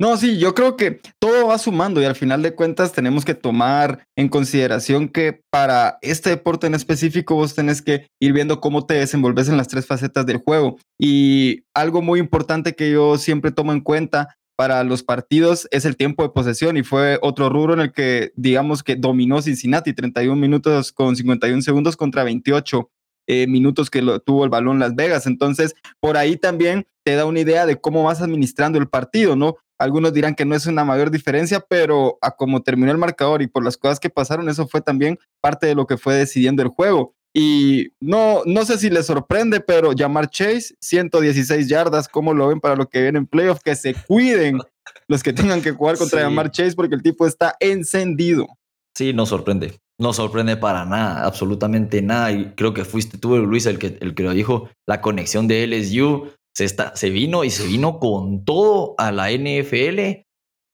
No, 0.00 0.18
sí, 0.18 0.38
yo 0.38 0.54
creo 0.54 0.76
que 0.76 1.00
todo 1.18 1.46
va 1.46 1.56
sumando 1.56 2.02
y 2.02 2.04
al 2.04 2.14
final 2.14 2.42
de 2.42 2.54
cuentas 2.54 2.92
tenemos 2.92 3.24
que 3.24 3.34
tomar 3.34 4.06
en 4.18 4.28
consideración 4.28 5.08
que 5.08 5.40
para 5.50 5.98
este 6.02 6.28
deporte 6.28 6.66
en 6.66 6.74
específico 6.74 7.36
vos 7.36 7.54
tenés 7.54 7.80
que 7.80 8.06
ir 8.20 8.34
viendo 8.34 8.60
cómo 8.60 8.84
te 8.84 8.94
desenvolves 8.94 9.48
en 9.48 9.56
las 9.56 9.68
tres 9.68 9.86
facetas 9.86 10.26
del 10.26 10.38
juego. 10.38 10.76
Y 11.00 11.62
algo 11.74 12.02
muy 12.02 12.20
importante 12.20 12.74
que 12.74 12.90
yo 12.92 13.16
siempre 13.16 13.50
tomo 13.50 13.72
en 13.72 13.80
cuenta 13.80 14.36
para 14.58 14.82
los 14.82 15.04
partidos 15.04 15.68
es 15.70 15.84
el 15.84 15.96
tiempo 15.96 16.24
de 16.24 16.30
posesión 16.30 16.76
y 16.76 16.82
fue 16.82 17.20
otro 17.22 17.48
rubro 17.48 17.74
en 17.74 17.80
el 17.80 17.92
que 17.92 18.32
digamos 18.34 18.82
que 18.82 18.96
dominó 18.96 19.40
Cincinnati, 19.40 19.92
31 19.92 20.34
minutos 20.34 20.90
con 20.90 21.14
51 21.14 21.62
segundos 21.62 21.96
contra 21.96 22.24
28 22.24 22.90
eh, 23.28 23.46
minutos 23.46 23.88
que 23.88 24.02
lo, 24.02 24.18
tuvo 24.18 24.42
el 24.42 24.50
balón 24.50 24.80
Las 24.80 24.96
Vegas. 24.96 25.28
Entonces, 25.28 25.76
por 26.00 26.16
ahí 26.16 26.36
también 26.36 26.88
te 27.04 27.14
da 27.14 27.24
una 27.24 27.38
idea 27.38 27.66
de 27.66 27.80
cómo 27.80 28.02
vas 28.02 28.20
administrando 28.20 28.80
el 28.80 28.88
partido, 28.88 29.36
¿no? 29.36 29.58
Algunos 29.78 30.12
dirán 30.12 30.34
que 30.34 30.44
no 30.44 30.56
es 30.56 30.66
una 30.66 30.84
mayor 30.84 31.12
diferencia, 31.12 31.60
pero 31.60 32.18
a 32.20 32.32
cómo 32.32 32.60
terminó 32.60 32.90
el 32.90 32.98
marcador 32.98 33.42
y 33.42 33.46
por 33.46 33.64
las 33.64 33.76
cosas 33.76 34.00
que 34.00 34.10
pasaron, 34.10 34.48
eso 34.48 34.66
fue 34.66 34.80
también 34.80 35.20
parte 35.40 35.68
de 35.68 35.76
lo 35.76 35.86
que 35.86 35.98
fue 35.98 36.16
decidiendo 36.16 36.62
el 36.62 36.68
juego. 36.68 37.14
Y 37.40 37.92
no, 38.00 38.42
no 38.46 38.64
sé 38.64 38.78
si 38.78 38.90
les 38.90 39.06
sorprende, 39.06 39.60
pero 39.60 39.92
llamar 39.92 40.28
Chase, 40.28 40.74
116 40.80 41.68
yardas, 41.68 42.08
¿cómo 42.08 42.34
lo 42.34 42.48
ven 42.48 42.58
para 42.58 42.74
lo 42.74 42.88
que 42.88 43.00
viene 43.00 43.18
en 43.18 43.28
playoff? 43.28 43.60
Que 43.62 43.76
se 43.76 43.94
cuiden 43.94 44.58
los 45.06 45.22
que 45.22 45.32
tengan 45.32 45.62
que 45.62 45.70
jugar 45.70 45.96
contra 45.98 46.18
sí. 46.18 46.24
llamar 46.24 46.50
Chase 46.50 46.74
porque 46.74 46.96
el 46.96 47.02
tipo 47.02 47.28
está 47.28 47.54
encendido. 47.60 48.48
Sí, 48.96 49.12
no 49.12 49.24
sorprende. 49.24 49.78
No 50.00 50.12
sorprende 50.12 50.56
para 50.56 50.84
nada, 50.84 51.24
absolutamente 51.24 52.02
nada. 52.02 52.32
Y 52.32 52.54
creo 52.56 52.74
que 52.74 52.84
fuiste 52.84 53.18
tú, 53.18 53.36
Luis, 53.36 53.66
el 53.66 53.78
que, 53.78 53.98
el 54.00 54.16
que 54.16 54.24
lo 54.24 54.32
dijo. 54.32 54.68
La 54.84 55.00
conexión 55.00 55.46
de 55.46 55.64
LSU 55.64 56.32
se, 56.56 56.64
está, 56.64 56.96
se 56.96 57.10
vino 57.10 57.44
y 57.44 57.50
se 57.50 57.68
vino 57.68 58.00
con 58.00 58.44
todo 58.44 58.96
a 58.98 59.12
la 59.12 59.30
NFL. 59.30 60.24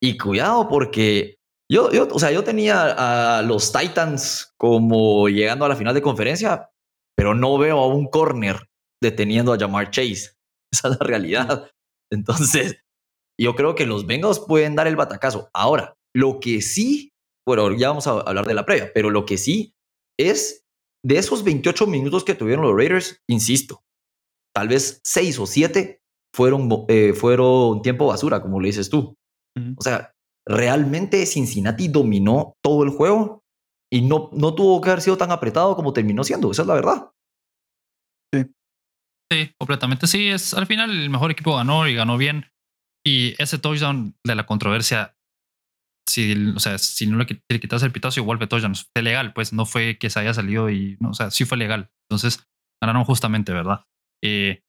Y 0.01 0.17
cuidado, 0.17 0.67
porque 0.71 1.37
yo, 1.71 1.91
yo, 1.93 2.09
o 2.11 2.19
sea, 2.19 2.31
yo 2.31 2.45
tenía 2.45 3.39
a 3.39 3.43
los 3.43 3.73
Titans 3.73 4.53
como 4.59 5.29
llegando 5.29 5.65
a 5.65 5.69
la 5.69 5.77
final 5.77 5.95
de 5.95 6.03
conferencia, 6.03 6.71
pero 7.17 7.35
no 7.35 7.57
veo 7.59 7.79
a 7.79 7.87
un 7.87 8.07
corner 8.07 8.69
deteniendo 9.03 9.53
a 9.53 9.59
Jamar 9.59 9.91
Chase. 9.91 10.33
Esa 10.73 10.89
es 10.89 10.99
la 11.01 11.07
realidad. 11.07 11.71
Entonces, 12.13 12.81
yo 13.41 13.55
creo 13.55 13.75
que 13.75 13.87
los 13.87 14.07
Bengals 14.07 14.41
pueden 14.41 14.75
dar 14.75 14.87
el 14.87 14.97
batacazo. 14.97 15.49
Ahora, 15.55 15.95
lo 16.15 16.41
que 16.41 16.61
sí, 16.61 17.11
bueno, 17.47 17.73
ya 17.73 17.89
vamos 17.89 18.07
a 18.07 18.21
hablar 18.21 18.47
de 18.47 18.55
la 18.55 18.67
previa, 18.67 18.91
pero 18.95 19.11
lo 19.11 19.25
que 19.25 19.39
sí 19.39 19.75
es 20.19 20.65
de 21.05 21.19
esos 21.19 21.45
28 21.45 21.87
minutos 21.87 22.25
que 22.25 22.35
tuvieron 22.35 22.65
los 22.65 22.77
Raiders, 22.77 23.21
insisto, 23.29 23.83
tal 24.55 24.69
vez 24.69 25.01
6 25.05 25.39
o 25.41 25.47
7 25.47 26.01
fueron, 26.35 26.69
eh, 26.89 27.13
fueron 27.13 27.83
tiempo 27.83 28.07
basura, 28.07 28.41
como 28.41 28.61
le 28.61 28.69
dices 28.69 28.89
tú. 28.89 29.15
Uh 29.57 29.61
-huh. 29.61 29.75
O 29.79 29.83
sea, 29.83 30.14
realmente 30.47 31.25
Cincinnati 31.27 31.89
dominó 31.89 32.55
todo 32.63 32.85
el 32.85 32.91
juego 32.91 33.43
y 33.93 34.03
no, 34.03 34.31
no 34.33 34.55
tuvo 34.55 34.81
que 34.81 34.91
haber 34.91 35.03
sido 35.03 35.17
tan 35.17 35.31
apretado 35.31 35.77
como 35.77 35.93
terminó 35.93 36.25
siendo. 36.25 36.51
Esa 36.51 36.63
es 36.63 36.69
la 36.69 36.75
verdad. 36.75 37.11
Sí. 38.33 38.45
Sí, 39.31 39.51
completamente. 39.59 40.07
Sí, 40.07 40.29
es 40.29 40.55
al 40.55 40.67
final 40.67 40.91
el 40.91 41.11
mejor 41.11 41.31
equipo 41.31 41.57
ganó 41.57 41.87
y 41.89 41.95
ganó 41.95 42.17
bien. 42.19 42.47
Y 43.07 43.35
ese 43.41 43.59
touchdown 43.59 44.17
de 44.25 44.35
la 44.35 44.47
controversia, 44.47 45.17
si, 46.09 46.53
o 46.55 46.59
sea, 46.59 46.79
si 46.79 47.07
no 47.07 47.19
le, 47.19 47.27
le 47.49 47.61
quitas 47.61 47.83
el 47.83 47.93
pitazo, 47.93 48.21
igual 48.21 48.39
fue 48.39 48.47
touchdown. 48.47 48.75
Fue 48.75 49.03
legal, 49.03 49.33
pues 49.33 49.53
no 49.53 49.67
fue 49.67 49.99
que 49.99 50.11
se 50.11 50.21
haya 50.21 50.35
salido 50.35 50.71
y, 50.71 50.97
no, 51.01 51.11
o 51.11 51.15
sea, 51.15 51.31
sí 51.31 51.45
fue 51.45 51.59
legal. 51.59 51.91
Entonces 52.09 52.45
ganaron 52.83 53.05
justamente, 53.05 53.53
¿verdad? 53.53 53.85
Eh, 54.23 54.63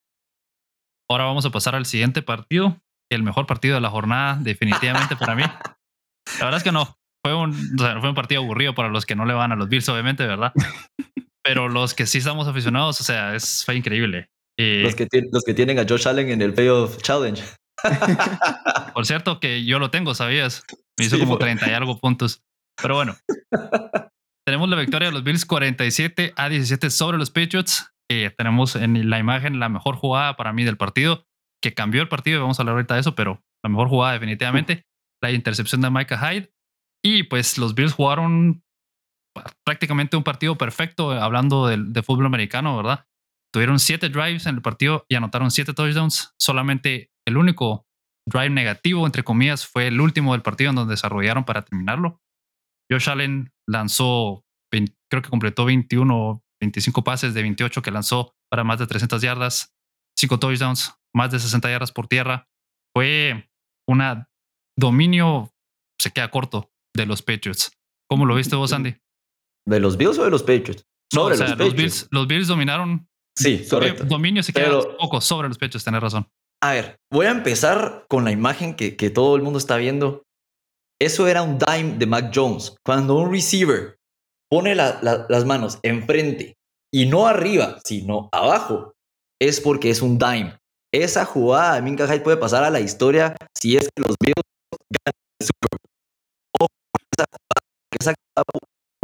ahora 1.10 1.24
vamos 1.24 1.46
a 1.46 1.50
pasar 1.50 1.74
al 1.74 1.86
siguiente 1.86 2.22
partido, 2.22 2.80
el 3.10 3.22
mejor 3.22 3.46
partido 3.46 3.74
de 3.76 3.80
la 3.80 3.90
jornada, 3.90 4.38
definitivamente 4.40 5.16
para 5.16 5.34
mí. 5.34 5.42
La 5.42 6.44
verdad 6.44 6.58
es 6.58 6.64
que 6.64 6.72
no. 6.72 6.96
Fue 7.24 7.34
un, 7.34 7.50
o 7.50 7.82
sea, 7.82 8.00
fue 8.00 8.08
un 8.08 8.14
partido 8.14 8.42
aburrido 8.42 8.74
para 8.74 8.88
los 8.88 9.06
que 9.06 9.16
no 9.16 9.24
le 9.24 9.34
van 9.34 9.52
a 9.52 9.56
los 9.56 9.68
Bills, 9.68 9.88
obviamente, 9.88 10.26
¿verdad? 10.26 10.52
Pero 11.42 11.68
los 11.68 11.94
que 11.94 12.06
sí 12.06 12.18
estamos 12.18 12.46
aficionados, 12.48 13.00
o 13.00 13.04
sea, 13.04 13.34
es, 13.34 13.64
fue 13.64 13.76
increíble. 13.76 14.28
Eh, 14.58 14.80
los, 14.82 14.94
que 14.94 15.08
los 15.32 15.44
que 15.44 15.54
tienen 15.54 15.78
a 15.78 15.84
Josh 15.88 16.08
Allen 16.08 16.30
en 16.30 16.42
el 16.42 16.54
Playoff 16.54 16.98
Challenge. 17.02 17.42
Por 18.94 19.06
cierto, 19.06 19.38
que 19.38 19.64
yo 19.64 19.78
lo 19.78 19.90
tengo, 19.90 20.14
¿sabías? 20.14 20.64
Me 20.98 21.06
hizo 21.06 21.16
sí, 21.16 21.22
como 21.22 21.38
30 21.38 21.68
y 21.68 21.74
algo 21.74 21.98
puntos. 21.98 22.42
Pero 22.80 22.94
bueno, 22.94 23.16
tenemos 24.46 24.68
la 24.68 24.76
victoria 24.76 25.08
de 25.08 25.12
los 25.12 25.24
Bills 25.24 25.46
47 25.46 26.32
a 26.36 26.48
17 26.48 26.90
sobre 26.90 27.18
los 27.18 27.30
Patriots. 27.30 27.90
Eh, 28.10 28.32
tenemos 28.36 28.76
en 28.76 29.10
la 29.10 29.18
imagen 29.18 29.58
la 29.58 29.68
mejor 29.68 29.96
jugada 29.96 30.36
para 30.36 30.52
mí 30.52 30.64
del 30.64 30.76
partido, 30.76 31.24
que 31.68 31.74
cambió 31.74 32.02
el 32.02 32.08
partido, 32.08 32.40
vamos 32.40 32.58
a 32.58 32.62
hablar 32.62 32.74
ahorita 32.74 32.94
de 32.94 33.00
eso, 33.00 33.14
pero 33.14 33.42
la 33.64 33.70
mejor 33.70 33.88
jugada 33.88 34.12
definitivamente, 34.12 34.84
la 35.22 35.32
intercepción 35.32 35.80
de 35.80 35.90
Micah 35.90 36.18
Hyde. 36.18 36.52
Y 37.04 37.24
pues 37.24 37.58
los 37.58 37.74
Bills 37.74 37.92
jugaron 37.92 38.62
prácticamente 39.64 40.16
un 40.16 40.22
partido 40.22 40.56
perfecto, 40.56 41.10
hablando 41.10 41.66
de, 41.66 41.78
de 41.78 42.02
fútbol 42.02 42.26
americano, 42.26 42.76
¿verdad? 42.76 43.06
Tuvieron 43.52 43.78
siete 43.78 44.08
drives 44.08 44.46
en 44.46 44.56
el 44.56 44.62
partido 44.62 45.04
y 45.08 45.14
anotaron 45.14 45.50
siete 45.50 45.72
touchdowns. 45.72 46.34
Solamente 46.38 47.10
el 47.26 47.36
único 47.36 47.86
drive 48.28 48.50
negativo, 48.50 49.06
entre 49.06 49.24
comillas, 49.24 49.66
fue 49.66 49.88
el 49.88 50.00
último 50.00 50.32
del 50.32 50.42
partido 50.42 50.70
en 50.70 50.76
donde 50.76 50.92
desarrollaron 50.92 51.44
para 51.44 51.62
terminarlo. 51.62 52.20
Josh 52.90 53.08
Allen 53.08 53.52
lanzó, 53.68 54.44
20, 54.72 54.94
creo 55.10 55.22
que 55.22 55.30
completó 55.30 55.64
21 55.64 56.42
25 56.60 57.04
pases 57.04 57.34
de 57.34 57.42
28 57.42 57.82
que 57.82 57.90
lanzó 57.90 58.34
para 58.50 58.64
más 58.64 58.78
de 58.78 58.86
300 58.86 59.20
yardas, 59.22 59.74
5 60.18 60.38
touchdowns, 60.38 60.94
más 61.16 61.30
de 61.30 61.40
60 61.40 61.68
yardas 61.70 61.92
por 61.92 62.06
tierra. 62.06 62.48
Fue 62.94 63.48
un 63.88 64.02
dominio, 64.76 65.50
se 66.00 66.10
queda 66.10 66.30
corto, 66.30 66.70
de 66.94 67.06
los 67.06 67.22
Patriots. 67.22 67.72
¿Cómo 68.08 68.26
lo 68.26 68.34
viste 68.34 68.54
vos, 68.54 68.72
Andy? 68.72 68.96
¿De 69.66 69.80
los 69.80 69.96
Bills 69.96 70.18
o 70.18 70.24
de 70.24 70.30
los 70.30 70.42
Patriots? 70.42 70.84
Sobre 71.12 71.34
o 71.34 71.38
sea, 71.38 71.48
los, 71.50 71.58
los, 71.58 71.74
Bills, 71.74 72.08
los 72.10 72.26
Bills 72.26 72.48
dominaron. 72.48 73.08
Sí, 73.36 73.66
correcto. 73.68 74.04
Dominio 74.04 74.42
se 74.42 74.52
queda 74.52 74.66
Pero, 74.66 74.96
poco 74.96 75.20
sobre 75.20 75.48
los 75.48 75.58
Patriots, 75.58 75.84
tenés 75.84 76.00
razón. 76.00 76.28
A 76.62 76.72
ver, 76.72 76.98
voy 77.10 77.26
a 77.26 77.30
empezar 77.30 78.06
con 78.08 78.24
la 78.24 78.32
imagen 78.32 78.74
que, 78.74 78.96
que 78.96 79.10
todo 79.10 79.36
el 79.36 79.42
mundo 79.42 79.58
está 79.58 79.76
viendo. 79.76 80.22
Eso 81.00 81.26
era 81.26 81.42
un 81.42 81.58
dime 81.58 81.96
de 81.98 82.06
Mac 82.06 82.32
Jones. 82.34 82.76
Cuando 82.84 83.16
un 83.16 83.30
receiver 83.30 83.98
pone 84.50 84.74
la, 84.74 84.98
la, 85.02 85.26
las 85.28 85.44
manos 85.44 85.78
enfrente 85.82 86.56
y 86.92 87.06
no 87.06 87.26
arriba, 87.26 87.78
sino 87.84 88.28
abajo, 88.32 88.94
es 89.40 89.60
porque 89.60 89.90
es 89.90 90.00
un 90.00 90.18
dime. 90.18 90.58
Esa 91.02 91.26
jugada 91.26 91.74
de 91.74 91.82
Minka 91.82 92.06
Hyde 92.06 92.20
puede 92.20 92.38
pasar 92.38 92.64
a 92.64 92.70
la 92.70 92.80
historia 92.80 93.36
si 93.54 93.76
es 93.76 93.84
que 93.84 94.02
los 94.02 94.16
Bills 94.18 94.42
ganan 94.88 95.12
Super 95.42 95.78
Bowl. 96.58 96.68
Esa 97.12 97.26
jugada, 97.26 97.60
esa 98.00 98.14
jugada 98.14 98.44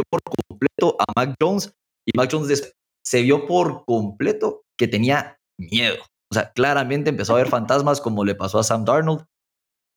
por 0.08 0.20
completo 0.22 0.96
a 0.99 1.04
Mac 1.14 1.34
Jones 1.38 1.75
y 2.06 2.16
Mac 2.16 2.30
Jones 2.32 2.75
se 3.04 3.20
vio 3.20 3.46
por 3.46 3.84
completo 3.84 4.62
que 4.78 4.88
tenía 4.88 5.37
miedo. 5.58 5.96
O 6.30 6.34
sea, 6.34 6.50
claramente 6.52 7.11
empezó 7.11 7.34
a 7.34 7.38
ver 7.38 7.49
fantasmas 7.49 8.00
como 8.00 8.25
le 8.25 8.34
pasó 8.34 8.58
a 8.58 8.64
Sam 8.64 8.87
Darnold. 8.87 9.26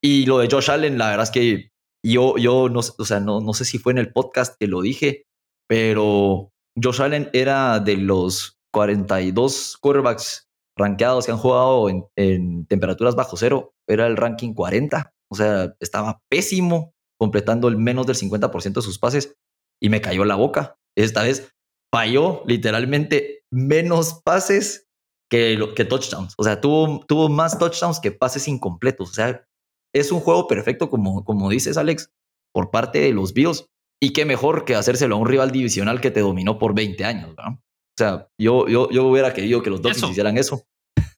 Y 0.03 0.25
lo 0.25 0.39
de 0.39 0.49
Josh 0.51 0.69
Allen, 0.69 0.97
la 0.97 1.11
verdad 1.11 1.23
es 1.23 1.31
que 1.31 1.69
yo, 2.05 2.35
yo 2.35 2.67
no, 2.67 2.81
o 2.81 3.05
sea, 3.05 3.21
no, 3.21 3.39
no 3.39 3.53
sé 3.53 3.63
si 3.63 3.79
fue 3.79 3.93
en 3.93 3.99
el 3.99 4.11
podcast 4.11 4.55
que 4.59 4.67
lo 4.67 4.81
dije, 4.81 5.23
pero 5.65 6.51
Josh 6.81 7.01
Allen 7.01 7.29
era 7.31 7.79
de 7.79 7.95
los 7.95 8.57
42 8.73 9.77
quarterbacks 9.77 10.45
rankeados 10.77 11.25
que 11.25 11.31
han 11.31 11.37
jugado 11.37 11.89
en, 11.89 12.65
temperaturas 12.67 13.15
bajo 13.15 13.37
cero. 13.37 13.73
Era 13.87 14.07
el 14.07 14.17
ranking 14.17 14.53
40. 14.53 15.13
O 15.31 15.35
sea, 15.35 15.75
estaba 15.79 16.21
pésimo, 16.29 16.93
completando 17.17 17.67
el 17.67 17.77
menos 17.77 18.07
del 18.07 18.15
50% 18.15 18.73
de 18.73 18.81
sus 18.81 18.99
pases 18.99 19.35
y 19.81 19.89
me 19.89 20.01
cayó 20.01 20.25
la 20.25 20.35
boca. 20.35 20.77
Esta 20.97 21.23
vez 21.23 21.51
falló 21.93 22.43
literalmente 22.45 23.43
menos 23.51 24.21
pases 24.23 24.87
que, 25.29 25.57
touchdowns. 25.89 26.33
O 26.37 26.43
sea, 26.43 26.61
tuvo, 26.61 27.05
tuvo 27.05 27.29
más 27.29 27.57
touchdowns 27.57 27.99
que 27.99 28.11
pases 28.11 28.47
incompletos. 28.47 29.09
O 29.09 29.13
sea, 29.13 29.45
es 29.93 30.11
un 30.11 30.19
juego 30.19 30.47
perfecto, 30.47 30.89
como, 30.89 31.23
como 31.23 31.49
dices, 31.49 31.77
Alex, 31.77 32.11
por 32.53 32.71
parte 32.71 32.99
de 32.99 33.13
los 33.13 33.33
Bills. 33.33 33.65
Y 34.01 34.11
qué 34.11 34.25
mejor 34.25 34.65
que 34.65 34.75
hacérselo 34.75 35.15
a 35.15 35.19
un 35.19 35.27
rival 35.27 35.51
divisional 35.51 36.01
que 36.01 36.11
te 36.11 36.19
dominó 36.19 36.59
por 36.59 36.75
20 36.75 37.05
años, 37.05 37.35
¿verdad? 37.35 37.59
O 37.97 38.03
sea, 38.03 38.27
yo, 38.37 38.67
yo, 38.67 38.89
yo 38.91 39.05
hubiera 39.05 39.33
querido 39.33 39.63
que 39.63 39.69
los 39.69 39.81
Dolphins 39.81 40.11
hicieran 40.11 40.37
eso. 40.37 40.63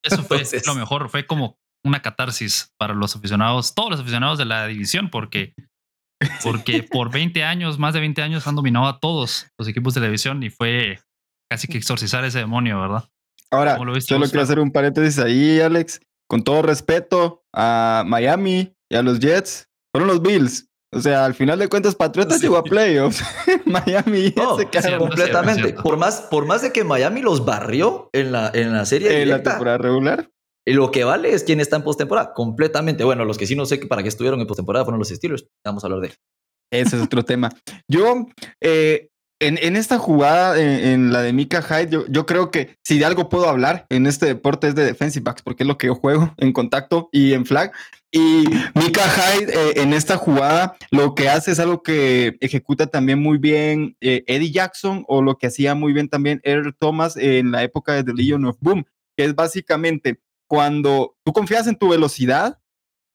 Eso 0.04 0.24
fue 0.24 0.44
lo 0.66 0.76
mejor, 0.76 1.10
fue 1.10 1.26
como 1.26 1.58
una 1.84 2.02
catarsis 2.02 2.72
para 2.78 2.94
los 2.94 3.16
aficionados, 3.16 3.74
todos 3.74 3.90
los 3.90 4.00
aficionados 4.00 4.38
de 4.38 4.46
la 4.46 4.68
división, 4.68 5.10
porque, 5.10 5.56
porque 6.44 6.84
por 6.84 7.12
20 7.12 7.44
años, 7.44 7.80
más 7.80 7.94
de 7.94 8.00
20 8.02 8.22
años, 8.22 8.46
han 8.48 8.56
dominado 8.56 8.88
a 8.88 9.00
todos 9.00 9.48
los 9.58 9.68
equipos 9.68 9.94
de 9.96 10.02
la 10.02 10.06
división 10.08 10.44
y 10.44 10.50
fue 10.50 11.00
casi 11.50 11.68
que 11.68 11.78
exorcizar 11.78 12.24
ese 12.26 12.40
demonio, 12.40 12.80
¿verdad? 12.80 13.10
Ahora, 13.50 13.78
solo 14.02 14.26
quiero 14.28 14.42
hacer 14.42 14.60
un 14.60 14.72
paréntesis 14.72 15.20
ahí, 15.20 15.60
Alex. 15.60 16.02
Con 16.30 16.44
todo 16.44 16.62
respeto 16.62 17.46
a 17.54 18.04
Miami 18.06 18.76
y 18.92 18.96
a 18.96 19.02
los 19.02 19.20
Jets, 19.20 19.70
fueron 19.94 20.10
los 20.10 20.22
Bills. 20.22 20.67
O 20.94 21.02
sea, 21.02 21.26
al 21.26 21.34
final 21.34 21.60
de 21.60 21.68
cuentas, 21.68 21.96
Patriotas 21.96 22.42
llegó 22.42 22.58
a 22.58 22.64
playoffs. 22.64 23.22
Miami 23.66 24.34
se 24.58 24.70
quedó 24.70 24.98
completamente. 25.00 25.74
por, 25.74 25.98
más, 25.98 26.22
por 26.22 26.46
más 26.46 26.62
de 26.62 26.72
que 26.72 26.84
Miami 26.84 27.22
los 27.22 27.46
barrió 27.46 28.10
en 28.14 28.32
la, 28.32 28.50
en 28.54 28.72
la 28.72 28.86
serie. 28.86 29.22
En 29.22 29.30
la 29.30 29.44
temporada 29.44 29.78
regular. 29.78 30.30
Y 30.66 30.74
lo 30.74 30.92
que 30.92 31.04
vale 31.04 31.34
es 31.34 31.44
quién 31.44 31.60
está 31.60 31.78
en 31.78 31.84
postemporada. 31.84 32.34
Completamente. 32.34 33.04
Bueno, 33.04 33.26
los 33.26 33.38
que 33.38 33.48
sí 33.48 33.56
no 33.56 33.66
sé 33.66 33.78
para 33.80 34.02
qué 34.02 34.10
estuvieron 34.10 34.40
en 34.40 34.48
postemporada 34.48 34.86
fueron 34.86 35.00
los 35.00 35.10
Steelers. 35.10 35.46
Vamos 35.66 35.84
a 35.84 35.88
hablar 35.88 36.02
de 36.02 36.08
él. 36.08 36.14
Ese 36.72 36.96
es 36.98 37.02
otro 37.02 37.24
tema. 37.26 37.50
Yo, 37.90 38.28
eh, 38.62 39.10
en, 39.40 39.76
esta 39.76 39.98
jugada, 39.98 40.60
en, 40.60 41.12
la 41.12 41.22
de 41.22 41.32
Mika 41.32 41.62
Hyde, 41.62 41.90
yo, 41.90 42.06
yo, 42.08 42.26
creo 42.26 42.50
que 42.50 42.76
si 42.84 42.98
de 42.98 43.06
algo 43.06 43.30
puedo 43.30 43.48
hablar 43.48 43.86
en 43.90 44.08
este 44.08 44.26
deporte 44.26 44.68
es 44.68 44.76
de 44.76 44.84
defensive 44.84 45.24
backs, 45.24 45.42
porque 45.42 45.64
es 45.64 45.68
lo 45.68 45.78
que 45.78 45.88
yo 45.88 45.96
juego 45.96 46.34
en 46.38 46.54
contacto 46.54 47.10
y 47.12 47.34
en 47.34 47.46
flag. 47.46 47.72
Y 48.12 48.46
Mika 48.74 49.04
Hyde 49.10 49.54
eh, 49.54 49.74
en 49.82 49.94
esta 49.94 50.16
jugada 50.16 50.78
lo 50.92 51.14
que 51.14 51.28
hace 51.28 51.52
es 51.52 51.60
algo 51.60 51.84
que 51.84 52.38
ejecuta 52.40 52.88
también 52.88 53.20
muy 53.20 53.38
bien 53.38 53.98
eh, 54.00 54.24
Eddie 54.28 54.52
Jackson 54.52 55.04
o 55.08 55.22
lo 55.22 55.38
que 55.38 55.48
hacía 55.48 55.76
muy 55.76 55.92
bien 55.92 56.08
también 56.08 56.40
Earl 56.44 56.74
Thomas 56.78 57.18
en 57.18 57.52
la 57.52 57.64
época 57.64 57.94
de 57.94 58.06
The 58.06 58.14
Legion 58.14 58.46
of 58.46 58.58
Boom, 58.62 58.86
que 59.18 59.26
es 59.26 59.36
básicamente 59.36 60.22
cuando 60.48 61.18
tú 61.26 61.34
confías 61.34 61.68
en 61.68 61.76
tu 61.76 61.90
velocidad, 61.90 62.60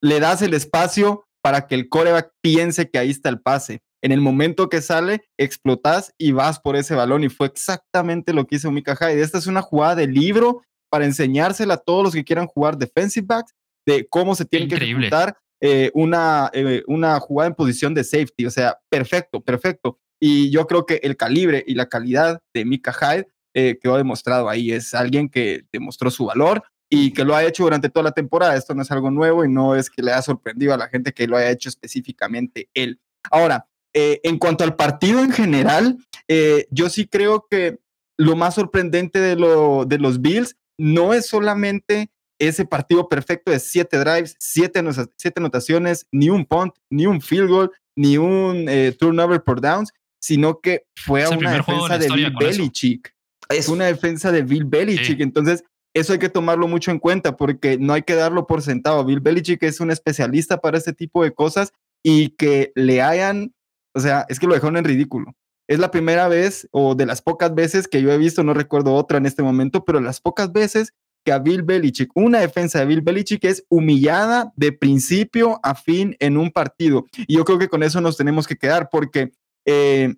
le 0.03 0.21
das 0.21 0.43
el 0.43 0.53
espacio 0.53 1.25
para 1.41 1.67
que 1.67 1.75
el 1.75 1.89
coreback 1.89 2.33
piense 2.43 2.91
que 2.91 2.99
ahí 2.99 3.11
está 3.11 3.31
el 3.31 3.41
pase 3.41 3.83
en 4.03 4.13
el 4.13 4.21
momento 4.21 4.69
que 4.69 4.83
sale, 4.83 5.23
explotas 5.39 6.13
y 6.19 6.33
vas 6.33 6.61
por 6.61 6.77
ese 6.77 6.95
balón. 6.95 7.25
Y 7.25 7.29
fue 7.29 7.47
exactamente 7.47 8.33
lo 8.33 8.47
que 8.47 8.57
hizo 8.57 8.71
Mika 8.71 8.97
Hyde. 8.97 9.23
Esta 9.23 9.39
es 9.39 9.47
una 9.47 9.63
jugada 9.63 9.95
de 9.95 10.09
libro 10.09 10.63
para 10.91 11.05
enseñársela 11.05 11.75
a 11.75 11.79
todos 11.79 12.05
los 12.05 12.13
que 12.13 12.25
quieran 12.25 12.49
jugar 12.49 12.77
defensive 12.77 13.27
backs 13.27 13.55
de 13.87 14.07
cómo 14.09 14.35
se 14.35 14.45
tiene 14.45 14.69
que 14.69 14.77
ejecutar 14.77 15.37
eh, 15.61 15.91
una, 15.95 16.51
eh, 16.53 16.83
una 16.87 17.19
jugada 17.21 17.49
en 17.49 17.55
posición 17.55 17.95
de 17.95 18.05
safety. 18.05 18.47
O 18.47 18.51
sea, 18.51 18.79
perfecto, 18.89 19.41
perfecto. 19.41 19.99
Y 20.21 20.51
yo 20.51 20.67
creo 20.67 20.87
que 20.87 21.01
el 21.03 21.17
calibre 21.17 21.65
y 21.67 21.75
la 21.75 21.89
calidad 21.89 22.41
de 22.55 22.65
Mika 22.65 22.93
Hyde 22.93 23.29
eh, 23.55 23.79
quedó 23.81 23.97
demostrado 23.97 24.49
ahí. 24.49 24.73
Es 24.73 24.95
alguien 24.95 25.29
que 25.29 25.65
demostró 25.73 26.11
su 26.11 26.27
valor 26.27 26.63
y 26.89 27.13
que 27.13 27.25
lo 27.25 27.35
ha 27.35 27.45
hecho 27.45 27.65
durante 27.65 27.89
toda 27.89 28.05
la 28.05 28.13
temporada. 28.13 28.57
Esto 28.57 28.75
no 28.75 28.83
es 28.83 28.91
algo 28.91 29.11
nuevo 29.11 29.45
y 29.45 29.49
no 29.49 29.75
es 29.75 29.91
que 29.91 30.03
le 30.03 30.13
haya 30.13 30.23
sorprendido 30.23 30.75
a 30.75 30.77
la 30.77 30.89
gente 30.89 31.13
que 31.13 31.27
lo 31.27 31.37
haya 31.37 31.51
hecho 31.51 31.69
específicamente 31.69 32.69
él. 32.75 33.01
Ahora, 33.31 33.67
eh, 33.95 34.21
en 34.25 34.39
cuanto 34.39 34.65
al 34.65 34.77
partido 34.77 35.21
en 35.21 35.33
general, 35.33 35.99
eh, 36.29 36.67
yo 36.71 36.89
sí 36.89 37.07
creo 37.07 37.47
que 37.51 37.79
lo 38.19 38.37
más 38.37 38.55
sorprendente 38.55 39.21
de, 39.21 39.37
lo, 39.37 39.85
de 39.85 39.99
los 39.99 40.21
Bills 40.21 40.57
no 40.79 41.15
es 41.15 41.27
solamente 41.27 42.11
ese 42.39 42.65
partido 42.65 43.09
perfecto 43.09 43.51
de 43.51 43.59
siete 43.59 43.99
drives, 43.99 44.37
siete, 44.39 44.83
siete 45.17 45.41
anotaciones, 45.41 46.07
ni 46.11 46.31
un 46.31 46.45
punt, 46.45 46.75
ni 46.91 47.07
un 47.07 47.21
field 47.21 47.49
goal, 47.49 47.73
ni 47.97 48.19
un 48.19 48.69
eh, 48.69 48.95
turnover 48.99 49.43
por 49.43 49.61
downs, 49.61 49.93
sino 50.21 50.61
que 50.61 50.85
fue 50.97 51.27
una 51.29 51.53
defensa 51.53 51.99
de, 51.99 52.09
Bill 52.09 52.35
Belichick. 52.39 53.15
Es 53.49 53.69
una 53.69 53.87
defensa 53.87 54.33
de 54.33 54.43
Bill 54.43 54.65
Belichick. 54.65 55.21
Entonces, 55.21 55.65
eso 55.95 56.13
hay 56.13 56.19
que 56.19 56.29
tomarlo 56.29 56.69
mucho 56.69 56.91
en 56.91 56.99
cuenta 56.99 57.37
porque 57.37 57.77
no 57.79 57.93
hay 57.93 58.03
que 58.03 58.15
darlo 58.15 58.47
por 58.47 58.63
sentado. 58.63 59.05
Bill 59.05 59.21
Belichick 59.21 59.63
es 59.63 59.81
un 59.81 59.91
especialista 59.91 60.59
para 60.59 60.79
este 60.79 60.93
tipo 60.93 61.23
de 61.23 61.33
cosas 61.33 61.73
y 62.03 62.31
que 62.31 62.73
le 62.75 63.03
hayan 63.03 63.53
o 63.95 64.01
sea, 64.01 64.27
es 64.29 64.39
que 64.39 64.47
lo 64.47 64.55
dejaron 64.55 64.77
en 64.77 64.85
ridículo. 64.85 65.35
Es 65.69 65.79
la 65.79 65.91
primera 65.91 66.29
vez 66.29 66.69
o 66.73 66.95
de 66.95 67.07
las 67.07 67.23
pocas 67.23 67.55
veces 67.55 67.89
que 67.89 68.03
yo 68.03 68.11
he 68.11 68.19
visto, 68.19 68.43
no 68.43 68.55
recuerdo 68.55 68.95
otra 68.95 69.19
en 69.19 69.27
este 69.27 69.43
momento, 69.43 69.85
pero 69.85 70.01
las 70.01 70.21
pocas 70.21 70.53
veces 70.53 70.93
que 71.25 71.33
a 71.33 71.39
Bill 71.39 71.63
Belichick, 71.63 72.11
una 72.15 72.41
defensa 72.41 72.79
de 72.79 72.87
Bill 72.87 73.01
Belichick 73.01 73.45
es 73.45 73.65
humillada 73.69 74.53
de 74.57 74.73
principio 74.73 75.61
a 75.63 75.75
fin 75.75 76.17
en 76.21 76.37
un 76.37 76.51
partido. 76.51 77.07
Y 77.27 77.37
yo 77.37 77.45
creo 77.45 77.59
que 77.59 77.69
con 77.69 77.83
eso 77.83 78.01
nos 78.01 78.17
tenemos 78.17 78.47
que 78.47 78.57
quedar 78.57 78.89
porque 78.91 79.33
eh, 79.65 80.15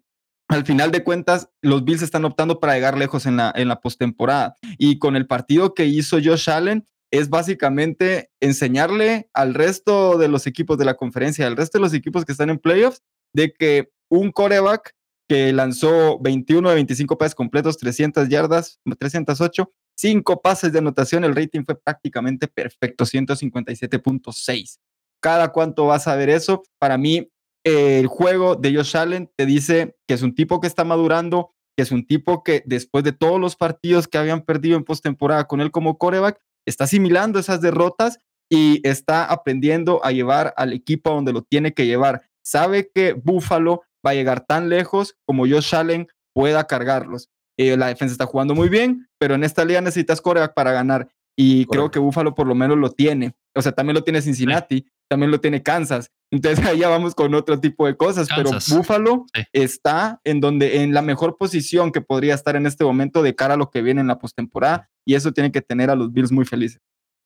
al 0.49 0.65
final 0.65 0.91
de 0.91 1.05
cuentas 1.05 1.49
los 1.63 1.85
Bills 1.85 2.03
están 2.03 2.25
optando 2.25 2.61
para 2.61 2.75
llegar 2.75 2.97
lejos 2.97 3.27
en 3.27 3.37
la, 3.37 3.53
en 3.55 3.69
la 3.69 3.81
postemporada. 3.81 4.55
Y 4.79 4.99
con 4.99 5.17
el 5.17 5.27
partido 5.27 5.75
que 5.75 5.87
hizo 5.87 6.19
Josh 6.23 6.51
Allen, 6.51 6.87
es 7.15 7.31
básicamente 7.31 8.31
enseñarle 8.41 9.31
al 9.33 9.55
resto 9.55 10.19
de 10.19 10.27
los 10.27 10.49
equipos 10.49 10.79
de 10.79 10.85
la 10.85 10.95
conferencia, 10.95 11.47
al 11.47 11.57
resto 11.57 11.79
de 11.79 11.83
los 11.83 11.95
equipos 11.95 12.25
que 12.25 12.33
están 12.33 12.51
en 12.51 12.59
playoffs, 12.59 13.03
de 13.33 13.53
que 13.53 13.93
un 14.11 14.33
coreback 14.33 14.97
que 15.29 15.53
lanzó 15.53 16.19
21 16.19 16.69
de 16.69 16.75
25 16.75 17.17
pases 17.17 17.37
completos, 17.37 17.79
300 17.79 18.29
yardas, 18.29 18.81
308, 18.99 19.73
5 19.97 20.43
pases 20.43 20.73
de 20.73 20.79
anotación, 20.79 21.25
el 21.25 21.35
rating 21.35 21.65
fue 21.65 21.81
prácticamente 21.81 22.49
perfecto, 22.49 23.05
157.6. 23.05 24.79
¿Cada 25.23 25.53
cuánto 25.53 25.87
vas 25.87 26.07
a 26.09 26.17
ver 26.17 26.31
eso? 26.31 26.63
Para 26.79 26.99
mí, 26.99 27.31
el 27.65 28.07
juego 28.07 28.57
de 28.57 28.75
Josh 28.75 28.97
Allen 28.97 29.31
te 29.37 29.47
dice 29.47 29.97
que 30.07 30.15
es 30.15 30.23
un 30.23 30.35
tipo 30.35 30.61
que 30.61 30.67
está 30.67 30.85
madurando, 30.85 31.51
que 31.77 31.83
es 31.83 31.93
un 31.93 32.07
tipo 32.07 32.43
que 32.43 32.63
después 32.67 33.05
de 33.05 33.13
todos 33.13 33.41
los 33.41 33.57
partidos 33.57 34.07
que 34.07 34.19
habían 34.19 34.43
perdido 34.43 34.77
en 34.77 34.85
postemporada 34.85 35.45
con 35.45 35.61
él 35.61 35.71
como 35.71 35.97
coreback, 35.97 36.39
está 36.67 36.85
asimilando 36.85 37.39
esas 37.39 37.61
derrotas 37.61 38.19
y 38.51 38.87
está 38.87 39.25
aprendiendo 39.25 40.05
a 40.05 40.13
llevar 40.13 40.53
al 40.57 40.73
equipo 40.73 41.11
a 41.11 41.15
donde 41.15 41.33
lo 41.33 41.43
tiene 41.43 41.73
que 41.73 41.87
llevar 41.87 42.23
sabe 42.45 42.91
que 42.95 43.15
Buffalo 43.15 43.83
va 44.07 44.11
a 44.11 44.15
llegar 44.15 44.45
tan 44.45 44.69
lejos 44.69 45.17
como 45.25 45.47
Josh 45.47 45.75
Allen 45.75 46.07
pueda 46.33 46.67
cargarlos. 46.67 47.31
Eh, 47.57 47.77
la 47.77 47.89
defensa 47.89 48.13
está 48.13 48.27
jugando 48.27 48.55
muy 48.55 48.69
bien, 48.69 49.09
pero 49.19 49.35
en 49.35 49.45
esta 49.45 49.65
liga 49.65 49.81
necesitas 49.81 50.21
coreback 50.21 50.55
para 50.55 50.73
ganar. 50.73 51.09
Y 51.37 51.67
creo 51.67 51.91
que 51.91 51.99
Buffalo 51.99 52.35
por 52.35 52.47
lo 52.47 52.55
menos 52.55 52.79
lo 52.79 52.91
tiene. 52.91 53.35
O 53.57 53.63
sea, 53.63 53.73
también 53.73 53.95
lo 53.95 54.05
tiene 54.05 54.23
Cincinnati, 54.23 54.87
también 55.09 55.33
lo 55.33 55.41
tiene 55.41 55.63
Kansas. 55.63 56.13
Entonces 56.31 56.65
ahí 56.65 56.79
ya 56.79 56.89
vamos 56.89 57.15
con 57.15 57.35
otro 57.35 57.59
tipo 57.59 57.87
de 57.87 57.97
cosas. 57.97 58.29
Pero 58.35 58.51
Buffalo 58.69 59.27
está 59.53 60.21
en 60.23 60.41
donde, 60.41 60.83
en 60.83 60.95
la 60.95 61.03
mejor 61.03 61.37
posición 61.37 61.91
que 61.91 62.01
podría 62.01 62.35
estar 62.35 62.55
en 62.55 62.67
este 62.67 62.85
momento 62.85 63.23
de 63.23 63.35
cara 63.35 63.55
a 63.55 63.57
lo 63.57 63.71
que 63.71 63.83
viene 63.83 64.01
en 64.01 64.07
la 64.07 64.19
postemporada. 64.19 64.89
Y 65.05 65.15
eso 65.15 65.33
tiene 65.33 65.51
que 65.51 65.61
tener 65.61 65.91
a 65.91 65.97
los 65.97 66.13
Bills 66.13 66.31
muy 66.31 66.45
felices. 66.45 66.81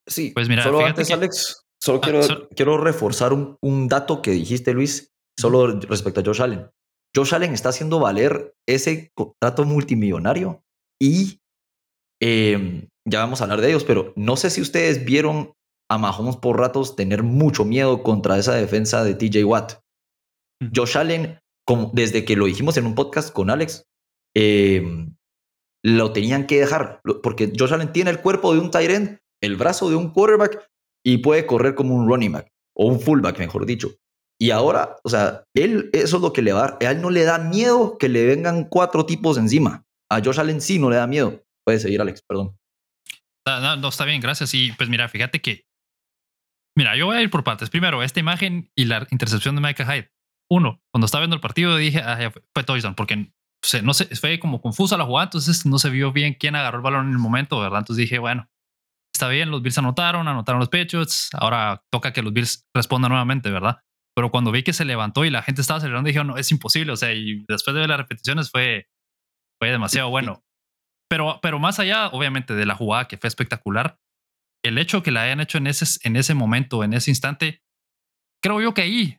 Sí, 0.07 0.31
pues 0.35 0.49
mira, 0.49 0.63
solo 0.63 0.85
antes, 0.85 1.11
Alex, 1.11 1.69
Solo 1.81 2.01
ah, 2.03 2.49
quiero, 2.55 2.79
reforzar 2.79 3.33
un, 3.33 3.89
dato 3.89 4.21
que 4.21 4.33
dijiste, 4.33 4.75
Luis, 4.75 5.13
solo 5.39 5.79
respecto 5.81 6.21
a 6.21 6.25
Josh 6.25 6.43
Allen. 6.43 6.69
Josh 7.15 7.35
Allen 7.35 7.53
está 7.53 7.71
haciendo 7.71 8.01
valer 8.01 8.55
ese 8.67 9.11
contrato 9.15 9.65
multimillonario 9.65 10.63
y 11.01 11.41
em, 12.21 12.89
ya 13.09 13.21
vamos 13.21 13.41
a 13.41 13.45
hablar 13.45 13.61
de 13.61 13.69
ellos, 13.69 13.85
pero 13.85 14.13
no 14.17 14.37
sé 14.37 14.51
si 14.51 14.61
ustedes 14.61 15.05
vieron 15.05 15.53
a 15.91 15.99
Mahomes 15.99 16.37
por 16.37 16.59
ratos 16.59 16.97
tener 16.97 17.23
mucho 17.23 17.65
miedo 17.65 18.03
contra 18.03 18.39
esa 18.39 18.55
defensa 18.55 19.05
de 19.05 19.15
TJ 19.15 19.45
Watt. 19.45 19.81
Josh 20.75 20.99
Allen, 20.99 21.39
como, 21.67 21.91
desde 21.95 22.25
que 22.25 22.37
lo 22.37 22.47
dijimos 22.47 22.77
en 22.77 22.87
un 22.87 22.95
podcast 22.95 23.33
con 23.33 23.51
Alex, 23.51 23.85
em, 24.35 25.17
lo 25.85 26.13
tenían 26.13 26.47
que 26.47 26.61
dejar, 26.61 27.01
porque 27.23 27.53
Josh 27.57 27.73
Allen 27.73 27.93
tiene 27.93 28.11
el 28.11 28.21
cuerpo 28.21 28.53
de 28.53 28.61
un 28.61 28.71
Tyrant, 28.71 29.19
el 29.43 29.57
brazo 29.57 29.89
de 29.89 29.97
un 29.97 30.13
quarterback 30.13 30.69
y 31.05 31.19
puede 31.19 31.47
correr 31.47 31.75
como 31.75 31.95
un 31.95 32.09
running 32.09 32.33
back 32.33 32.49
o 32.77 32.87
un 32.87 33.01
fullback, 33.01 33.39
mejor 33.39 33.65
dicho. 33.65 33.91
Y 34.41 34.53
ahora, 34.53 34.97
o 35.03 35.09
sea, 35.09 35.45
él, 35.55 35.91
eso 35.93 36.17
es 36.17 36.23
lo 36.23 36.33
que 36.33 36.43
le 36.43 36.53
va 36.53 36.79
a 36.81 36.91
él 36.91 37.01
no 37.01 37.11
le 37.11 37.25
da 37.25 37.39
miedo 37.39 37.99
que 37.99 38.09
le 38.09 38.25
vengan 38.25 38.65
cuatro 38.65 39.05
tipos 39.05 39.37
encima. 39.37 39.85
A 40.11 40.23
Josh 40.23 40.39
Allen 40.39 40.61
sí 40.61 40.79
no 40.79 40.91
le 40.91 40.97
da 40.97 41.07
miedo. 41.07 41.43
Puede 41.67 41.81
seguir, 41.81 42.01
Alex, 42.01 42.23
perdón. 42.27 42.57
No, 43.47 43.89
está 43.89 44.05
bien, 44.05 44.21
gracias. 44.21 44.55
Y 44.55 44.73
pues 44.73 44.89
mira, 44.89 45.09
fíjate 45.09 45.41
que, 45.41 45.67
mira, 46.77 46.97
yo 46.97 47.07
voy 47.07 47.17
a 47.17 47.23
ir 47.23 47.31
por 47.31 47.45
partes. 47.45 47.71
Primero, 47.71 48.03
esta 48.03 48.21
imagen 48.21 48.71
y 48.77 48.85
la 48.85 49.07
intercepción 49.11 49.55
de 49.55 49.61
Micah 49.61 49.85
Hyde. 49.85 50.11
uno, 50.51 50.81
cuando 50.93 51.07
estaba 51.07 51.23
viendo 51.23 51.37
el 51.37 51.41
partido 51.41 51.77
dije, 51.77 52.01
ah, 52.01 52.31
fue, 52.55 52.65
touchdown, 52.65 52.95
porque 52.95 53.33
no 53.83 53.93
sé, 53.95 54.05
fue 54.17 54.39
como 54.39 54.61
confusa 54.61 54.97
la 54.97 55.05
jugada, 55.05 55.25
entonces 55.25 55.67
no 55.67 55.79
se 55.79 55.91
vio 55.91 56.13
bien 56.13 56.37
quién 56.39 56.55
agarró 56.55 56.79
el 56.79 56.83
balón 56.85 57.07
en 57.09 57.13
el 57.13 57.19
momento, 57.19 57.59
¿verdad? 57.59 57.81
Entonces 57.81 58.03
dije, 58.03 58.19
bueno, 58.19 58.49
está 59.13 59.29
bien, 59.29 59.51
los 59.51 59.63
Bills 59.63 59.79
anotaron, 59.79 60.29
anotaron 60.29 60.61
los 60.61 60.69
Patriots, 60.69 61.31
ahora 61.33 61.83
toca 61.91 62.13
que 62.13 62.23
los 62.23 62.33
Bills 62.33 62.67
respondan 62.75 63.11
nuevamente, 63.11 63.51
¿verdad? 63.51 63.79
Pero 64.19 64.33
cuando 64.33 64.51
vi 64.51 64.65
que 64.65 64.73
se 64.73 64.85
levantó 64.85 65.25
y 65.25 65.31
la 65.31 65.43
gente 65.43 65.61
estaba 65.61 65.79
celebrando, 65.79 66.09
dije, 66.09 66.25
no, 66.25 66.37
es 66.37 66.51
imposible, 66.51 66.91
o 66.91 66.97
sea, 66.97 67.13
y 67.13 67.45
después 67.47 67.73
de 67.73 67.79
ver 67.79 67.89
las 67.89 67.99
repeticiones 67.99 68.51
fue, 68.51 68.89
fue 69.61 69.71
demasiado 69.71 70.11
bueno. 70.11 70.43
Pero, 71.09 71.39
pero 71.41 71.61
más 71.61 71.79
allá, 71.79 72.09
obviamente, 72.09 72.55
de 72.55 72.67
la 72.67 72.75
jugada 72.75 73.07
que 73.07 73.17
fue 73.17 73.29
espectacular, 73.29 74.01
el 74.65 74.77
hecho 74.79 75.05
que 75.05 75.13
la 75.13 75.23
hayan 75.23 75.39
hecho 75.39 75.59
en 75.59 75.69
ese, 75.69 76.01
en 76.03 76.17
ese 76.17 76.35
momento, 76.35 76.83
en 76.83 76.95
ese 76.95 77.13
instante, 77.13 77.63
creo 78.43 78.61
yo 78.61 78.75
que 78.75 78.83
ahí 78.83 79.19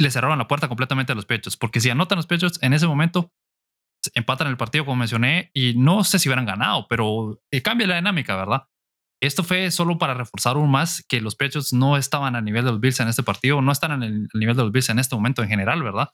le 0.00 0.10
cerraron 0.10 0.38
la 0.38 0.48
puerta 0.48 0.66
completamente 0.66 1.12
a 1.12 1.14
los 1.14 1.24
pechos, 1.24 1.56
porque 1.56 1.78
si 1.78 1.90
anotan 1.90 2.16
los 2.16 2.26
pechos 2.26 2.60
en 2.64 2.72
ese 2.72 2.88
momento, 2.88 3.30
empatan 4.12 4.48
el 4.48 4.56
partido, 4.56 4.86
como 4.86 4.96
mencioné, 4.96 5.52
y 5.54 5.74
no 5.74 6.02
sé 6.02 6.18
si 6.18 6.28
hubieran 6.28 6.46
ganado, 6.46 6.88
pero 6.88 7.40
eh, 7.52 7.62
cambia 7.62 7.86
la 7.86 7.94
dinámica, 7.94 8.34
¿verdad? 8.34 8.66
Esto 9.22 9.42
fue 9.42 9.70
solo 9.70 9.98
para 9.98 10.14
reforzar 10.14 10.56
aún 10.56 10.70
más 10.70 11.04
que 11.08 11.20
los 11.20 11.36
pechos 11.36 11.72
no 11.72 11.96
estaban 11.96 12.36
a 12.36 12.42
nivel 12.42 12.64
de 12.64 12.70
los 12.72 12.80
Bills 12.80 13.00
en 13.00 13.08
este 13.08 13.22
partido, 13.22 13.62
no 13.62 13.72
están 13.72 14.02
el, 14.02 14.28
nivel 14.34 14.56
de 14.56 14.62
los 14.62 14.72
Bills 14.72 14.90
en 14.90 14.98
este 14.98 15.14
momento 15.14 15.42
en 15.42 15.48
general, 15.48 15.82
¿verdad? 15.82 16.10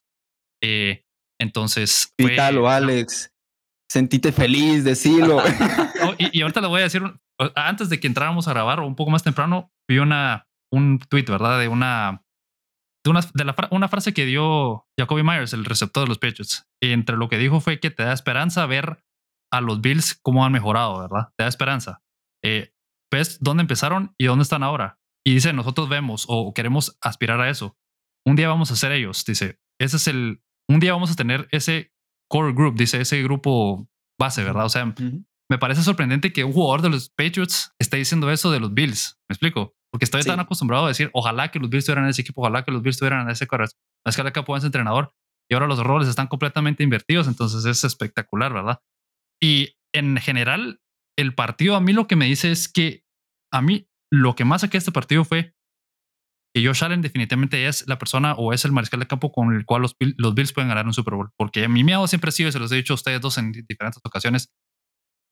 Eh, 0.62 1.04
entonces. 1.40 2.12
Fue, 2.18 2.38
Alex. 2.38 3.32
Sentite 3.90 4.32
feliz, 4.32 4.84
decirlo. 4.84 5.42
y, 6.18 6.38
y, 6.38 6.42
ahorita 6.42 6.60
le 6.60 6.68
voy 6.68 6.80
a 6.80 6.84
decir, 6.84 7.02
antes 7.54 7.88
de 7.88 8.00
que 8.00 8.06
entráramos 8.06 8.48
a 8.48 8.52
grabar 8.52 8.80
o 8.80 8.86
un 8.86 8.96
poco 8.96 9.10
más 9.10 9.22
temprano, 9.22 9.70
vi 9.88 9.98
una, 9.98 10.46
un 10.72 10.98
tweet, 10.98 11.24
¿verdad? 11.24 11.58
De 11.58 11.68
una, 11.68 12.24
de 13.04 13.10
una, 13.10 13.20
de 13.34 13.44
la, 13.44 13.54
una 13.70 13.88
frase 13.88 14.14
que 14.14 14.24
dio 14.24 14.86
Jacoby 14.98 15.22
Myers, 15.22 15.52
el 15.52 15.64
receptor 15.64 16.04
de 16.04 16.08
los 16.08 16.18
Patriots. 16.18 16.66
Y 16.80 16.92
entre 16.92 17.16
lo 17.16 17.28
que 17.28 17.38
dijo 17.38 17.60
fue 17.60 17.80
que 17.80 17.90
te 17.90 18.04
da 18.04 18.12
esperanza 18.12 18.64
ver 18.66 19.04
a 19.52 19.60
los 19.60 19.80
Bills 19.80 20.18
cómo 20.22 20.44
han 20.44 20.52
mejorado, 20.52 21.00
¿verdad? 21.00 21.28
Te 21.36 21.44
da 21.44 21.48
esperanza. 21.48 22.02
Eh, 22.42 22.71
ves 23.12 23.38
dónde 23.40 23.60
empezaron 23.60 24.14
y 24.18 24.26
dónde 24.26 24.42
están 24.42 24.64
ahora. 24.64 24.98
Y 25.24 25.34
dice, 25.34 25.52
nosotros 25.52 25.88
vemos 25.88 26.24
o 26.28 26.52
queremos 26.52 26.98
aspirar 27.00 27.40
a 27.40 27.48
eso. 27.48 27.76
Un 28.26 28.34
día 28.34 28.48
vamos 28.48 28.72
a 28.72 28.76
ser 28.76 28.90
ellos, 28.90 29.24
dice. 29.24 29.60
Ese 29.80 29.96
es 29.96 30.08
el, 30.08 30.42
un 30.68 30.80
día 30.80 30.92
vamos 30.92 31.12
a 31.12 31.14
tener 31.14 31.48
ese 31.52 31.92
core 32.28 32.52
group, 32.52 32.76
dice, 32.76 33.00
ese 33.00 33.22
grupo 33.22 33.88
base, 34.18 34.42
¿verdad? 34.42 34.64
O 34.64 34.68
sea, 34.68 34.94
me 35.50 35.58
parece 35.58 35.82
sorprendente 35.82 36.32
que 36.32 36.44
un 36.44 36.52
jugador 36.52 36.82
de 36.82 36.90
los 36.90 37.10
Patriots 37.10 37.72
esté 37.78 37.98
diciendo 37.98 38.30
eso 38.30 38.50
de 38.50 38.60
los 38.60 38.72
Bills. 38.74 39.20
¿Me 39.28 39.34
explico? 39.34 39.74
Porque 39.92 40.04
estoy 40.04 40.22
tan 40.22 40.40
acostumbrado 40.40 40.86
a 40.86 40.88
decir, 40.88 41.10
ojalá 41.12 41.50
que 41.50 41.58
los 41.58 41.68
Bills 41.68 41.82
estuvieran 41.82 42.04
en 42.04 42.10
ese 42.10 42.22
equipo, 42.22 42.40
ojalá 42.40 42.64
que 42.64 42.72
los 42.72 42.82
Bills 42.82 42.96
estuvieran 42.96 43.22
en 43.22 43.30
ese 43.30 43.46
corredor. 43.46 43.70
Es 44.06 44.16
que 44.16 44.22
acá 44.22 44.44
ese 44.56 44.66
entrenador. 44.66 45.12
Y 45.50 45.54
ahora 45.54 45.66
los 45.66 45.78
roles 45.80 46.08
están 46.08 46.28
completamente 46.28 46.82
invertidos, 46.82 47.28
entonces 47.28 47.64
es 47.66 47.84
espectacular, 47.84 48.54
¿verdad? 48.54 48.80
Y 49.42 49.76
en 49.92 50.16
general, 50.16 50.80
el 51.18 51.34
partido 51.34 51.76
a 51.76 51.80
mí 51.80 51.92
lo 51.92 52.06
que 52.06 52.16
me 52.16 52.26
dice 52.26 52.50
es 52.50 52.68
que 52.68 53.04
a 53.52 53.62
mí 53.62 53.88
lo 54.10 54.34
que 54.34 54.44
más 54.44 54.62
saqué 54.62 54.78
este 54.78 54.92
partido 54.92 55.24
fue 55.24 55.54
que 56.54 56.64
Josh 56.66 56.84
Allen 56.84 57.00
definitivamente 57.00 57.66
es 57.66 57.86
la 57.88 57.98
persona 57.98 58.34
o 58.34 58.52
es 58.52 58.64
el 58.64 58.72
mariscal 58.72 59.00
de 59.00 59.06
campo 59.06 59.32
con 59.32 59.54
el 59.54 59.64
cual 59.64 59.82
los, 59.82 59.96
los 59.98 60.34
Bills 60.34 60.52
pueden 60.52 60.68
ganar 60.68 60.86
un 60.86 60.92
Super 60.92 61.14
Bowl. 61.14 61.30
Porque 61.36 61.66
mi 61.68 61.82
miedo 61.82 62.06
siempre 62.06 62.28
ha 62.28 62.32
sido, 62.32 62.50
y 62.50 62.52
se 62.52 62.58
los 62.58 62.70
he 62.72 62.76
dicho 62.76 62.92
a 62.92 62.96
ustedes 62.96 63.20
dos 63.20 63.38
en 63.38 63.52
diferentes 63.52 64.00
ocasiones, 64.04 64.52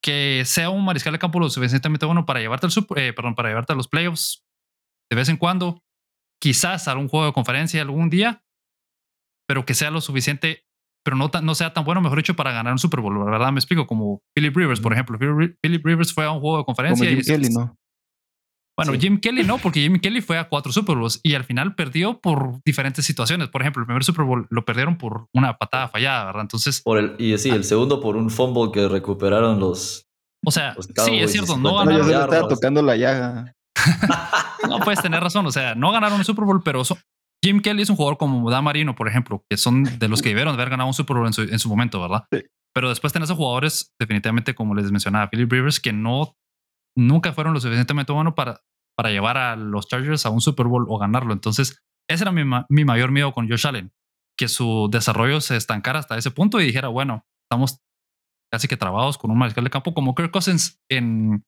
que 0.03 0.45
sea 0.47 0.71
un 0.71 0.85
mariscal 0.85 1.13
de 1.13 1.19
campo 1.19 1.39
lo 1.39 1.51
suficientemente 1.51 2.07
bueno 2.07 2.25
para 2.25 2.41
llevarte 2.41 2.67
al 2.67 2.73
super, 2.73 2.99
eh, 2.99 3.13
perdón, 3.13 3.35
para 3.35 3.51
llevarte 3.51 3.75
a 3.75 3.77
los 3.77 3.89
playoffs 3.89 4.47
de 5.11 5.17
vez 5.17 5.29
en 5.29 5.37
cuando, 5.37 5.85
quizás 6.41 6.89
a 6.89 6.97
un 6.97 7.09
juego 7.09 7.27
de 7.27 7.33
conferencia 7.33 7.83
algún 7.83 8.09
día, 8.09 8.45
pero 9.47 9.67
que 9.67 9.75
sea 9.75 9.91
lo 9.91 10.01
suficiente, 10.01 10.65
pero 11.05 11.17
no, 11.17 11.31
no 11.43 11.55
sea 11.55 11.73
tan 11.73 11.85
bueno, 11.85 12.01
mejor 12.01 12.19
dicho, 12.19 12.37
para 12.37 12.53
ganar 12.53 12.73
un 12.73 12.79
Super 12.79 13.01
Bowl, 13.01 13.25
¿verdad? 13.25 13.53
Me 13.53 13.59
explico, 13.59 13.87
como 13.87 14.23
Philip 14.35 14.57
Rivers, 14.57 14.81
por 14.81 14.93
ejemplo. 14.93 15.19
Philip 15.19 15.85
Rivers 15.85 16.13
fue 16.13 16.25
a 16.25 16.31
un 16.31 16.41
juego 16.41 16.59
de 16.59 16.65
conferencia. 16.65 17.07
Como 17.07 17.17
Jim 17.17 17.25
Kelly, 17.27 17.49
¿no? 17.51 17.77
Bueno, 18.77 18.99
Jim 18.99 19.21
Kelly 19.21 19.45
no, 19.45 19.59
porque 19.59 19.81
Jim 19.81 19.99
Kelly 20.03 20.23
fue 20.23 20.39
a 20.39 20.49
cuatro 20.49 20.73
Super 20.73 20.97
Bowls 20.97 21.21
y 21.23 21.35
al 21.35 21.45
final 21.45 21.75
perdió 21.75 22.21
por 22.21 22.63
diferentes 22.65 23.05
situaciones. 23.05 23.49
Por 23.49 23.61
ejemplo, 23.61 23.83
el 23.83 23.87
primer 23.87 24.05
Super 24.05 24.25
Bowl 24.25 24.47
lo 24.49 24.65
perdieron 24.65 24.97
por 24.97 25.27
una 25.35 25.57
patada 25.59 25.89
fallada, 25.89 26.25
¿verdad? 26.27 26.43
Entonces. 26.43 26.81
Por 26.83 26.99
el, 26.99 27.15
y 27.19 27.37
sí, 27.39 27.51
el 27.51 27.65
segundo 27.65 28.01
por 28.01 28.17
un 28.17 28.31
fumble 28.31 28.71
que 28.73 28.89
recuperaron 28.89 29.61
los. 29.61 30.07
O 30.45 30.51
sea, 30.51 30.75
sí, 31.05 31.19
es 31.19 31.33
cierto, 31.33 31.59
no 31.59 31.77
ganaron. 31.77 32.09
Yo 32.09 32.21
estaba 32.23 32.49
tocando 32.49 32.81
la 32.81 32.97
llaga. 32.97 33.55
no 34.69 34.79
puedes 34.81 35.03
tener 35.03 35.21
razón. 35.21 35.45
O 35.47 35.53
sea, 35.53 35.75
no 35.75 35.93
ganaron 35.93 36.19
el 36.19 36.25
Super 36.25 36.47
Bowl, 36.47 36.63
pero 36.63 36.83
Jim 37.43 37.61
Kelly 37.61 37.83
es 37.83 37.91
un 37.91 37.97
jugador 37.97 38.19
como 38.19 38.51
Dan 38.51 38.65
Marino, 38.65 38.95
por 38.95 39.09
ejemplo, 39.09 39.45
que 39.51 39.57
son 39.57 39.85
de 39.85 40.09
los 40.09 40.21
que 40.23 40.29
debieron 40.31 40.55
haber 40.55 40.71
ganado 40.71 40.89
un 40.89 40.95
Super 40.95 41.17
Bowl 41.17 41.27
en 41.27 41.33
su, 41.33 41.43
en 41.43 41.59
su 41.59 41.69
momento, 41.69 42.01
¿verdad? 42.01 42.25
Sí. 42.31 42.43
Pero 42.75 42.89
después 42.89 43.13
tenés 43.13 43.31
a 43.31 43.35
jugadores, 43.35 43.95
definitivamente, 43.99 44.55
como 44.55 44.75
les 44.75 44.93
mencionaba, 44.93 45.29
Philip 45.31 45.51
Rivers, 45.51 45.81
que 45.81 45.93
no 45.93 46.37
nunca 46.97 47.33
fueron 47.33 47.55
lo 47.55 47.61
suficientemente 47.61 48.13
buenos 48.13 48.35
para 48.35 48.61
para 49.01 49.13
llevar 49.13 49.39
a 49.39 49.57
los 49.57 49.89
Chargers 49.89 50.27
a 50.27 50.31
un 50.31 50.43
Super 50.43 50.67
Bowl 50.67 50.85
o 50.87 50.99
ganarlo. 50.99 51.33
Entonces, 51.33 51.79
ese 52.07 52.25
era 52.25 52.33
mi, 52.33 52.43
mi 52.69 52.85
mayor 52.85 53.11
miedo 53.11 53.33
con 53.33 53.49
Josh 53.49 53.67
Allen, 53.67 53.95
que 54.39 54.47
su 54.47 54.91
desarrollo 54.93 55.41
se 55.41 55.57
estancara 55.57 56.01
hasta 56.01 56.19
ese 56.19 56.31
punto 56.31 56.61
y 56.61 56.67
dijera, 56.67 56.89
bueno, 56.89 57.25
estamos 57.47 57.79
casi 58.53 58.69
que 58.69 58.77
trabados 58.77 59.17
con 59.17 59.31
un 59.31 59.39
mariscal 59.39 59.65
de 59.65 59.71
campo 59.71 59.95
como 59.95 60.15
Kirk 60.15 60.31
Cousins 60.31 60.83
en... 60.91 61.47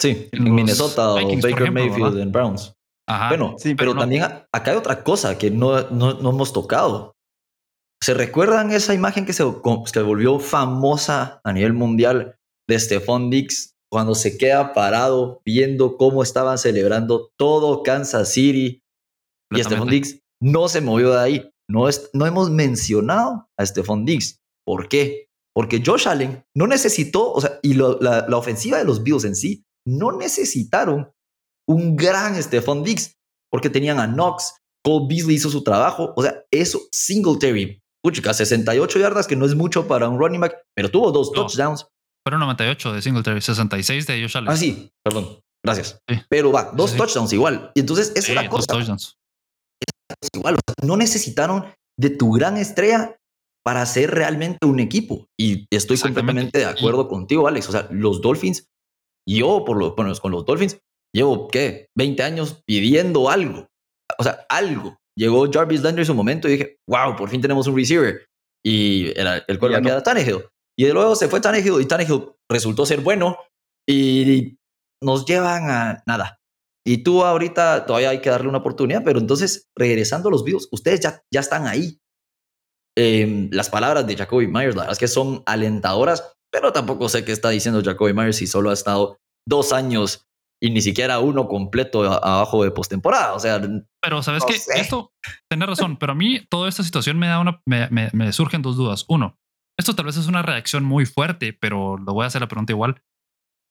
Sí, 0.00 0.28
en, 0.30 0.54
Minnesota 0.54 1.10
o 1.10 1.14
Baker 1.14 1.72
Mayfield 1.72 2.18
en 2.18 2.30
Browns. 2.30 2.72
Ajá, 3.08 3.28
bueno, 3.28 3.56
sí, 3.58 3.74
pero, 3.74 3.94
también 3.94 4.22
acá 4.22 4.70
hay 4.70 4.76
otra 4.76 5.02
cosa 5.02 5.36
que 5.36 5.50
no, 5.50 5.90
no, 5.90 6.14
no, 6.14 6.30
hemos 6.30 6.52
tocado. 6.52 7.12
¿Se 8.02 8.14
recuerdan 8.14 8.70
esa 8.72 8.94
imagen 8.94 9.26
que 9.26 9.32
se, 9.32 9.44
que 9.92 10.00
volvió 10.00 10.38
famosa 10.38 11.40
a 11.44 11.52
nivel 11.52 11.72
mundial 11.72 12.36
de 12.68 12.78
Stephon 12.78 13.30
Diggs 13.30 13.74
cuando 13.90 14.14
se 14.14 14.38
queda 14.38 14.72
parado 14.72 15.40
viendo 15.44 15.96
cómo 15.96 16.22
estaban 16.22 16.58
celebrando 16.58 17.30
todo 17.38 17.82
Kansas 17.82 18.32
City 18.32 18.82
y 19.50 19.62
Stephon 19.62 19.88
Diggs 19.88 20.20
no 20.40 20.68
se 20.68 20.80
movió 20.80 21.12
de 21.12 21.20
ahí. 21.20 21.50
No, 21.68 21.88
es, 21.88 22.10
no 22.12 22.26
hemos 22.26 22.50
mencionado 22.50 23.48
a 23.58 23.66
Stephon 23.66 24.04
Diggs. 24.04 24.40
¿Por 24.66 24.88
qué? 24.88 25.28
Porque 25.54 25.82
Josh 25.84 26.08
Allen 26.08 26.44
no 26.56 26.66
necesitó, 26.66 27.32
o 27.32 27.40
sea, 27.40 27.58
y 27.62 27.74
la, 27.74 28.24
la, 28.28 28.36
ofensiva 28.36 28.78
de 28.78 28.84
los 28.84 29.02
Bills 29.02 29.24
en 29.24 29.36
sí, 29.36 29.64
no 29.86 30.12
necesitaron 30.12 31.12
un 31.68 31.96
gran 31.96 32.40
Stephon 32.42 32.82
Diggs, 32.82 33.14
porque 33.50 33.70
tenían 33.70 33.98
a 33.98 34.06
Knox, 34.06 34.56
Cole 34.84 35.06
Beasley 35.08 35.36
hizo 35.36 35.50
su 35.50 35.62
trabajo, 35.62 36.12
o 36.16 36.22
sea, 36.22 36.42
eso, 36.50 36.80
Singletary, 36.90 37.80
puchica, 38.02 38.34
68 38.34 38.98
yardas, 38.98 39.26
que 39.26 39.36
no 39.36 39.46
es 39.46 39.54
mucho 39.54 39.86
para 39.86 40.08
un 40.08 40.18
running 40.18 40.40
back, 40.40 40.56
pero 40.74 40.90
tuvo 40.90 41.12
dos 41.12 41.32
touchdowns, 41.32 41.86
fueron 42.24 42.40
98 42.40 42.92
de 42.92 43.02
Singletary, 43.02 43.40
66 43.40 44.06
de 44.06 44.22
Josh 44.22 44.36
Allen. 44.36 44.50
Ah, 44.50 44.56
sí, 44.56 44.90
perdón. 45.04 45.40
Gracias. 45.64 46.00
Pero 46.28 46.52
va, 46.52 46.72
dos 46.74 46.96
touchdowns 46.96 47.32
igual. 47.32 47.70
Y 47.74 47.80
entonces 47.80 48.12
es 48.14 48.28
una 48.28 48.48
cosa. 48.48 48.66
Dos 48.68 48.78
touchdowns. 48.78 49.16
Es 50.20 50.28
igual. 50.34 50.58
no 50.82 50.96
necesitaron 50.96 51.66
de 51.98 52.10
tu 52.10 52.32
gran 52.32 52.56
estrella 52.56 53.16
para 53.64 53.84
ser 53.86 54.10
realmente 54.10 54.66
un 54.66 54.80
equipo. 54.80 55.26
Y 55.38 55.66
estoy 55.70 55.98
completamente 55.98 56.58
de 56.58 56.64
acuerdo 56.64 57.08
contigo, 57.08 57.46
Alex. 57.46 57.68
O 57.68 57.72
sea, 57.72 57.88
los 57.90 58.20
Dolphins, 58.20 58.66
yo 59.28 59.64
por 59.64 59.76
lo 59.76 59.94
bueno, 59.94 60.12
con 60.20 60.32
los 60.32 60.44
Dolphins, 60.44 60.78
llevo, 61.14 61.48
¿qué? 61.48 61.86
20 61.96 62.22
años 62.22 62.62
pidiendo 62.66 63.30
algo. 63.30 63.68
O 64.18 64.22
sea, 64.22 64.46
algo. 64.48 64.98
Llegó 65.16 65.50
Jarvis 65.50 65.82
Landry 65.82 66.02
en 66.02 66.06
su 66.06 66.14
momento 66.14 66.48
y 66.48 66.52
dije, 66.52 66.76
wow, 66.88 67.16
por 67.16 67.28
fin 67.28 67.40
tenemos 67.40 67.66
un 67.66 67.76
receiver. 67.76 68.26
Y 68.64 69.08
el, 69.18 69.42
el 69.46 69.58
cual 69.58 69.74
era 69.74 70.02
Tannehill. 70.02 70.46
Y 70.78 70.84
de 70.84 70.94
luego 70.94 71.14
se 71.14 71.28
fue 71.28 71.40
Tannehill 71.40 71.80
y 71.80 71.86
Tannehill 71.86 72.32
resultó 72.50 72.86
ser 72.86 73.00
bueno 73.00 73.36
y 73.88 74.56
nos 75.02 75.26
llevan 75.26 75.70
a 75.70 76.02
nada. 76.06 76.38
Y 76.86 77.04
tú 77.04 77.24
ahorita 77.24 77.86
todavía 77.86 78.10
hay 78.10 78.20
que 78.20 78.30
darle 78.30 78.48
una 78.48 78.58
oportunidad, 78.58 79.02
pero 79.04 79.20
entonces 79.20 79.68
regresando 79.76 80.28
a 80.28 80.32
los 80.32 80.44
videos, 80.44 80.68
ustedes 80.72 81.00
ya, 81.00 81.22
ya 81.32 81.40
están 81.40 81.66
ahí. 81.66 81.98
Em, 82.96 83.48
las 83.52 83.70
palabras 83.70 84.06
de 84.06 84.16
Jacoby 84.16 84.48
Myers, 84.48 84.74
la 84.74 84.82
verdad 84.82 84.92
es 84.92 84.98
que 84.98 85.08
son 85.08 85.42
alentadoras, 85.46 86.34
pero 86.52 86.72
tampoco 86.72 87.08
sé 87.08 87.24
qué 87.24 87.32
está 87.32 87.50
diciendo 87.50 87.82
Jacoby 87.82 88.12
Myers 88.12 88.36
si 88.36 88.46
solo 88.46 88.70
ha 88.70 88.74
estado 88.74 89.18
dos 89.48 89.72
años 89.72 90.26
y 90.62 90.70
ni 90.70 90.80
siquiera 90.80 91.18
uno 91.18 91.48
completo 91.48 92.04
abajo 92.04 92.62
de 92.62 92.70
postemporada. 92.70 93.34
O 93.34 93.40
sea, 93.40 93.60
pero 94.00 94.22
sabes 94.22 94.44
que 94.44 94.54
esto, 94.54 95.12
tenés 95.50 95.68
razón, 95.68 95.96
pero 95.96 96.12
a 96.12 96.14
mí 96.14 96.46
toda 96.48 96.68
esta 96.68 96.84
situación 96.84 97.18
me 97.18 97.26
da 97.26 97.40
una, 97.40 97.60
me, 97.66 97.88
me, 97.90 98.10
me 98.12 98.32
surgen 98.32 98.62
dos 98.62 98.76
dudas. 98.76 99.04
Uno, 99.08 99.40
esto 99.76 99.96
tal 99.96 100.06
vez 100.06 100.16
es 100.16 100.28
una 100.28 100.40
reacción 100.42 100.84
muy 100.84 101.04
fuerte, 101.04 101.52
pero 101.52 101.98
lo 101.98 102.14
voy 102.14 102.22
a 102.22 102.26
hacer 102.28 102.42
la 102.42 102.46
pregunta 102.46 102.72
igual. 102.72 103.02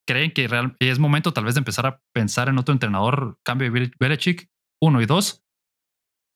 ¿Creen 0.06 0.32
que 0.32 0.49
es 0.82 0.99
momento 0.99 1.32
tal 1.32 1.45
vez 1.45 1.56
de 1.56 1.60
empezar 1.60 1.86
a 1.86 2.01
pensar 2.13 2.49
en 2.49 2.58
otro 2.58 2.73
entrenador, 2.73 3.39
cambio 3.45 3.71
de 3.71 3.91
Belichick? 3.97 4.49
Uno 4.82 5.01
y 5.01 5.06
dos. 5.06 5.45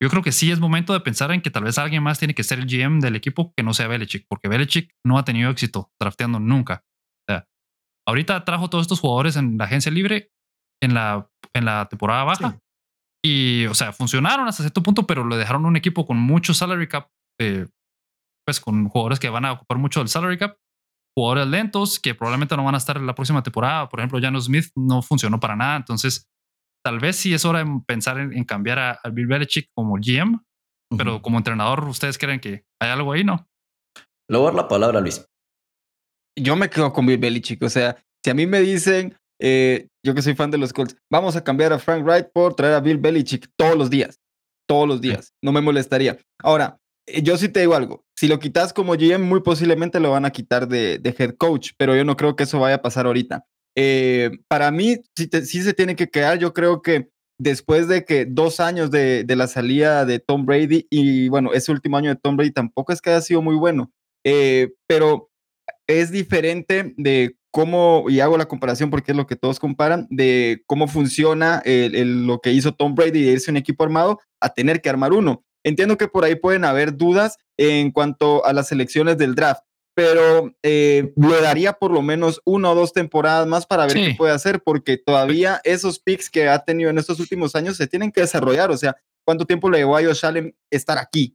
Yo 0.02 0.08
creo 0.08 0.22
que 0.22 0.32
sí 0.32 0.50
es 0.50 0.58
momento 0.58 0.94
de 0.94 1.00
pensar 1.00 1.32
en 1.32 1.42
que 1.42 1.50
tal 1.50 1.64
vez 1.64 1.76
alguien 1.76 2.02
más 2.02 2.18
tiene 2.18 2.34
que 2.34 2.44
ser 2.44 2.60
el 2.60 2.66
GM 2.66 3.00
del 3.00 3.16
equipo 3.16 3.52
que 3.54 3.62
no 3.62 3.74
sea 3.74 3.88
Belichick, 3.88 4.24
porque 4.26 4.48
Belichick 4.48 4.94
no 5.04 5.18
ha 5.18 5.24
tenido 5.26 5.50
éxito 5.50 5.90
drafteando 6.00 6.40
nunca. 6.40 6.86
O 7.28 7.32
sea, 7.32 7.48
ahorita 8.08 8.42
trajo 8.46 8.70
todos 8.70 8.82
estos 8.82 9.00
jugadores 9.00 9.36
en 9.36 9.58
la 9.58 9.66
agencia 9.66 9.92
libre 9.92 10.32
en 10.82 10.94
la, 10.94 11.28
en 11.54 11.64
la 11.64 11.86
temporada 11.88 12.24
baja 12.24 12.58
Y, 13.24 13.66
o 13.66 13.74
sea, 13.74 13.92
funcionaron 13.92 14.46
hasta 14.46 14.62
cierto 14.62 14.82
punto, 14.82 15.06
pero 15.06 15.26
le 15.26 15.36
dejaron 15.36 15.66
un 15.66 15.76
equipo 15.76 16.06
con 16.06 16.16
mucho 16.16 16.54
salary 16.54 16.88
cap, 16.88 17.08
eh, 17.40 17.66
pues 18.46 18.60
con 18.60 18.88
jugadores 18.88 19.18
que 19.18 19.28
van 19.28 19.44
a 19.44 19.52
ocupar 19.52 19.78
mucho 19.78 20.00
del 20.00 20.08
salary 20.08 20.38
cap, 20.38 20.56
jugadores 21.16 21.48
lentos 21.48 21.98
que 21.98 22.14
probablemente 22.14 22.56
no 22.56 22.64
van 22.64 22.74
a 22.74 22.78
estar 22.78 22.96
en 22.96 23.06
la 23.06 23.14
próxima 23.14 23.42
temporada. 23.42 23.88
Por 23.88 24.00
ejemplo, 24.00 24.20
Jano 24.20 24.40
Smith 24.40 24.66
no 24.76 25.02
funcionó 25.02 25.40
para 25.40 25.56
nada. 25.56 25.76
Entonces, 25.76 26.28
tal 26.84 27.00
vez 27.00 27.16
sí 27.16 27.32
es 27.34 27.44
hora 27.44 27.64
de 27.64 27.80
pensar 27.86 28.18
en, 28.18 28.44
cambiar 28.44 28.78
a, 28.78 29.00
Bill 29.10 29.26
Belichick 29.26 29.70
como 29.74 29.96
GM, 29.96 30.40
pero 30.96 31.20
como 31.22 31.38
entrenador, 31.38 31.84
¿ustedes 31.88 32.18
creen 32.18 32.38
que 32.38 32.64
hay 32.80 32.90
algo 32.90 33.12
ahí, 33.12 33.24
no? 33.24 33.48
Le 34.30 34.38
voy 34.38 34.48
a 34.48 34.50
dar 34.50 34.54
la 34.54 34.68
palabra, 34.68 35.00
Luis. 35.00 35.26
Yo 36.38 36.54
me 36.54 36.68
quedo 36.68 36.92
con 36.92 37.06
Bill 37.06 37.18
Belichick. 37.18 37.62
O 37.62 37.68
sea, 37.68 37.96
si 38.22 38.30
a 38.30 38.34
mí 38.34 38.46
me 38.46 38.60
dicen, 38.60 39.16
eh, 39.40 39.88
yo 40.06 40.14
que 40.14 40.22
soy 40.22 40.36
fan 40.36 40.52
de 40.52 40.58
los 40.58 40.72
Colts, 40.72 40.96
vamos 41.10 41.34
a 41.34 41.42
cambiar 41.42 41.72
a 41.72 41.80
Frank 41.80 42.04
Wright 42.04 42.28
por 42.32 42.54
traer 42.54 42.74
a 42.74 42.80
Bill 42.80 42.98
Belichick 42.98 43.48
todos 43.56 43.76
los 43.76 43.90
días. 43.90 44.20
Todos 44.68 44.86
los 44.86 45.00
días. 45.00 45.34
No 45.42 45.52
me 45.52 45.60
molestaría. 45.60 46.16
Ahora, 46.42 46.78
eh, 47.06 47.22
yo 47.22 47.36
sí 47.36 47.48
te 47.48 47.60
digo 47.60 47.74
algo. 47.74 48.04
Si 48.16 48.28
lo 48.28 48.38
quitas 48.38 48.72
como 48.72 48.94
GM, 48.94 49.24
muy 49.24 49.40
posiblemente 49.42 49.98
lo 49.98 50.12
van 50.12 50.24
a 50.24 50.30
quitar 50.30 50.68
de, 50.68 51.00
head 51.18 51.34
coach, 51.36 51.72
pero 51.76 51.96
yo 51.96 52.04
no 52.04 52.16
creo 52.16 52.36
que 52.36 52.44
eso 52.44 52.60
vaya 52.60 52.76
a 52.76 52.82
pasar 52.82 53.06
ahorita. 53.06 53.44
Eh, 53.76 54.30
para 54.48 54.70
mí, 54.70 54.96
sí, 55.16 55.62
se 55.62 55.74
tiene 55.74 55.96
que 55.96 56.08
quedar. 56.08 56.38
Yo 56.38 56.54
creo 56.54 56.82
que 56.82 57.10
después 57.38 57.88
de 57.88 58.04
que 58.04 58.26
dos 58.26 58.60
años 58.60 58.92
de, 58.92 59.24
la 59.28 59.48
salida 59.48 60.04
de 60.04 60.20
Tom 60.20 60.46
Brady 60.46 60.86
y 60.88 61.28
bueno, 61.28 61.52
ese 61.52 61.72
último 61.72 61.96
año 61.96 62.10
de 62.10 62.20
Tom 62.22 62.36
Brady 62.36 62.52
tampoco 62.52 62.92
es 62.92 63.00
que 63.00 63.10
haya 63.10 63.20
sido 63.20 63.42
muy 63.42 63.56
bueno, 63.56 63.92
eh, 64.24 64.72
pero 64.86 65.30
es 65.88 66.10
diferente 66.10 66.94
de 66.96 67.36
cómo, 67.56 68.04
y 68.10 68.20
hago 68.20 68.36
la 68.36 68.48
comparación 68.48 68.90
porque 68.90 69.12
es 69.12 69.16
lo 69.16 69.26
que 69.26 69.34
todos 69.34 69.58
comparan, 69.58 70.06
de 70.10 70.62
cómo 70.66 70.88
funciona 70.88 71.62
lo 71.64 72.38
que 72.40 72.52
hizo 72.52 72.74
Tom 72.74 72.94
Brady 72.94 73.24
de 73.24 73.32
irse 73.32 73.50
un 73.50 73.56
equipo 73.56 73.82
armado 73.82 74.20
a 74.42 74.50
tener 74.50 74.82
que 74.82 74.90
armar 74.90 75.14
uno. 75.14 75.42
Entiendo 75.64 75.96
que 75.96 76.06
por 76.06 76.26
ahí 76.26 76.34
pueden 76.34 76.66
haber 76.66 76.98
dudas 76.98 77.38
en 77.56 77.92
cuanto 77.92 78.44
a 78.44 78.52
las 78.52 78.72
elecciones 78.72 79.16
del 79.16 79.34
draft, 79.34 79.62
pero 79.94 80.54
eh, 80.62 81.14
le 81.16 81.40
daría 81.40 81.72
por 81.72 81.92
lo 81.92 82.02
menos 82.02 82.42
una 82.44 82.72
o 82.72 82.74
dos 82.74 82.92
temporadas 82.92 83.46
más 83.46 83.64
para 83.64 83.86
ver 83.86 83.94
qué 83.94 84.14
puede 84.18 84.34
hacer, 84.34 84.60
porque 84.62 84.98
todavía 84.98 85.62
esos 85.64 85.98
picks 85.98 86.28
que 86.28 86.50
ha 86.50 86.58
tenido 86.58 86.90
en 86.90 86.98
estos 86.98 87.20
últimos 87.20 87.54
años 87.54 87.78
se 87.78 87.86
tienen 87.86 88.12
que 88.12 88.20
desarrollar. 88.20 88.70
O 88.70 88.76
sea, 88.76 88.96
¿cuánto 89.24 89.46
tiempo 89.46 89.70
le 89.70 89.78
llevó 89.78 89.96
a 89.96 90.04
Josh 90.04 90.26
Allen 90.26 90.54
estar 90.70 90.98
aquí? 90.98 91.34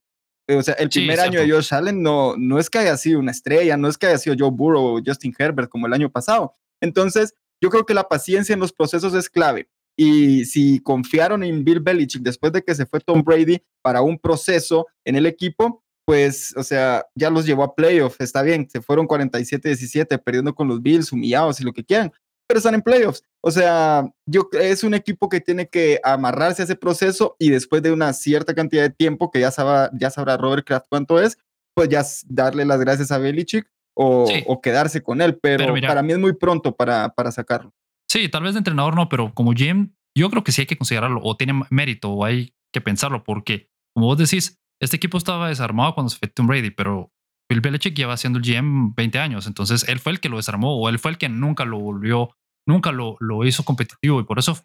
O 0.57 0.63
sea, 0.63 0.73
el 0.75 0.89
primer 0.89 1.19
año 1.19 1.39
de 1.39 1.49
Josh 1.49 1.73
Allen 1.73 2.01
no, 2.01 2.35
no 2.37 2.59
es 2.59 2.69
que 2.69 2.79
haya 2.79 2.97
sido 2.97 3.19
una 3.19 3.31
estrella, 3.31 3.77
no 3.77 3.87
es 3.87 3.97
que 3.97 4.07
haya 4.07 4.17
sido 4.17 4.35
Joe 4.37 4.51
Burrow 4.51 4.97
o 4.97 5.01
Justin 5.05 5.33
Herbert 5.37 5.69
como 5.69 5.87
el 5.87 5.93
año 5.93 6.09
pasado. 6.09 6.53
Entonces, 6.81 7.35
yo 7.61 7.69
creo 7.69 7.85
que 7.85 7.93
la 7.93 8.07
paciencia 8.07 8.53
en 8.53 8.59
los 8.59 8.73
procesos 8.73 9.13
es 9.13 9.29
clave. 9.29 9.69
Y 9.97 10.45
si 10.45 10.79
confiaron 10.79 11.43
en 11.43 11.63
Bill 11.63 11.79
Belichick 11.79 12.23
después 12.23 12.51
de 12.53 12.63
que 12.63 12.73
se 12.73 12.85
fue 12.85 12.99
Tom 13.01 13.23
Brady 13.23 13.61
para 13.81 14.01
un 14.01 14.17
proceso 14.17 14.87
en 15.05 15.15
el 15.15 15.25
equipo, 15.25 15.83
pues, 16.05 16.55
o 16.57 16.63
sea, 16.63 17.05
ya 17.15 17.29
los 17.29 17.45
llevó 17.45 17.63
a 17.63 17.75
playoffs, 17.75 18.19
está 18.19 18.41
bien, 18.41 18.67
se 18.69 18.81
fueron 18.81 19.07
47-17, 19.07 20.21
perdiendo 20.23 20.55
con 20.55 20.67
los 20.67 20.81
Bills, 20.81 21.11
humillados 21.11 21.59
y 21.61 21.63
lo 21.63 21.73
que 21.73 21.83
quieran, 21.83 22.11
pero 22.51 22.57
están 22.57 22.75
en 22.75 22.81
playoffs. 22.81 23.23
O 23.41 23.49
sea, 23.49 24.11
yo 24.25 24.49
es 24.59 24.83
un 24.83 24.93
equipo 24.93 25.29
que 25.29 25.39
tiene 25.39 25.69
que 25.69 26.01
amarrarse 26.03 26.61
a 26.61 26.65
ese 26.65 26.75
proceso 26.75 27.37
y 27.39 27.49
después 27.49 27.81
de 27.81 27.93
una 27.93 28.11
cierta 28.11 28.53
cantidad 28.53 28.83
de 28.83 28.89
tiempo, 28.89 29.31
que 29.31 29.39
ya, 29.39 29.51
sabrá, 29.51 29.89
ya 29.93 30.09
sabrá 30.09 30.35
Robert 30.35 30.67
Kraft 30.67 30.87
cuánto 30.89 31.21
es, 31.21 31.37
pues 31.73 31.87
ya 31.87 32.03
darle 32.27 32.65
las 32.65 32.81
gracias 32.81 33.09
a 33.13 33.19
Belichick 33.19 33.71
o, 33.95 34.27
o 34.47 34.61
quedarse 34.61 35.01
con 35.01 35.21
él, 35.21 35.39
pero, 35.41 35.73
para 35.87 36.03
mí 36.03 36.11
es 36.11 36.19
muy 36.19 36.33
pronto 36.33 36.75
para, 36.75 37.07
para 37.15 37.31
sacarlo. 37.31 37.71
Sí, 38.09 38.27
tal 38.27 38.43
vez 38.43 38.53
de 38.53 38.57
entrenador 38.57 38.97
no, 38.97 39.07
pero 39.07 39.33
como 39.33 39.51
GM, 39.51 39.95
yo 40.13 40.29
creo 40.29 40.43
que 40.43 40.51
sí 40.51 40.63
hay 40.63 40.67
que 40.67 40.77
considerarlo 40.77 41.21
o 41.23 41.37
tiene 41.37 41.63
mérito 41.69 42.09
o 42.09 42.25
hay 42.25 42.53
que 42.73 42.81
pensarlo 42.81 43.23
porque, 43.23 43.69
como 43.95 44.07
vos 44.07 44.17
decís, 44.17 44.59
este 44.81 44.97
equipo 44.97 45.17
estaba 45.17 45.47
desarmado 45.47 45.93
cuando 45.93 46.09
se 46.09 46.17
fue 46.17 46.27
Tom 46.27 46.47
Brady, 46.47 46.71
pero 46.71 47.13
Bill 47.51 47.61
Belichick 47.61 47.95
lleva 47.95 48.15
siendo 48.15 48.39
el 48.39 48.45
GM 48.45 48.93
20 48.95 49.19
años, 49.19 49.45
entonces 49.45 49.85
él 49.89 49.99
fue 49.99 50.13
el 50.13 50.19
que 50.21 50.29
lo 50.29 50.37
desarmó 50.37 50.77
o 50.77 50.87
él 50.87 50.99
fue 50.99 51.11
el 51.11 51.17
que 51.17 51.27
nunca 51.27 51.65
lo 51.65 51.79
volvió, 51.79 52.31
nunca 52.67 52.91
lo, 52.91 53.17
lo 53.19 53.45
hizo 53.45 53.63
competitivo 53.63 54.19
y 54.19 54.24
por 54.24 54.39
eso 54.39 54.58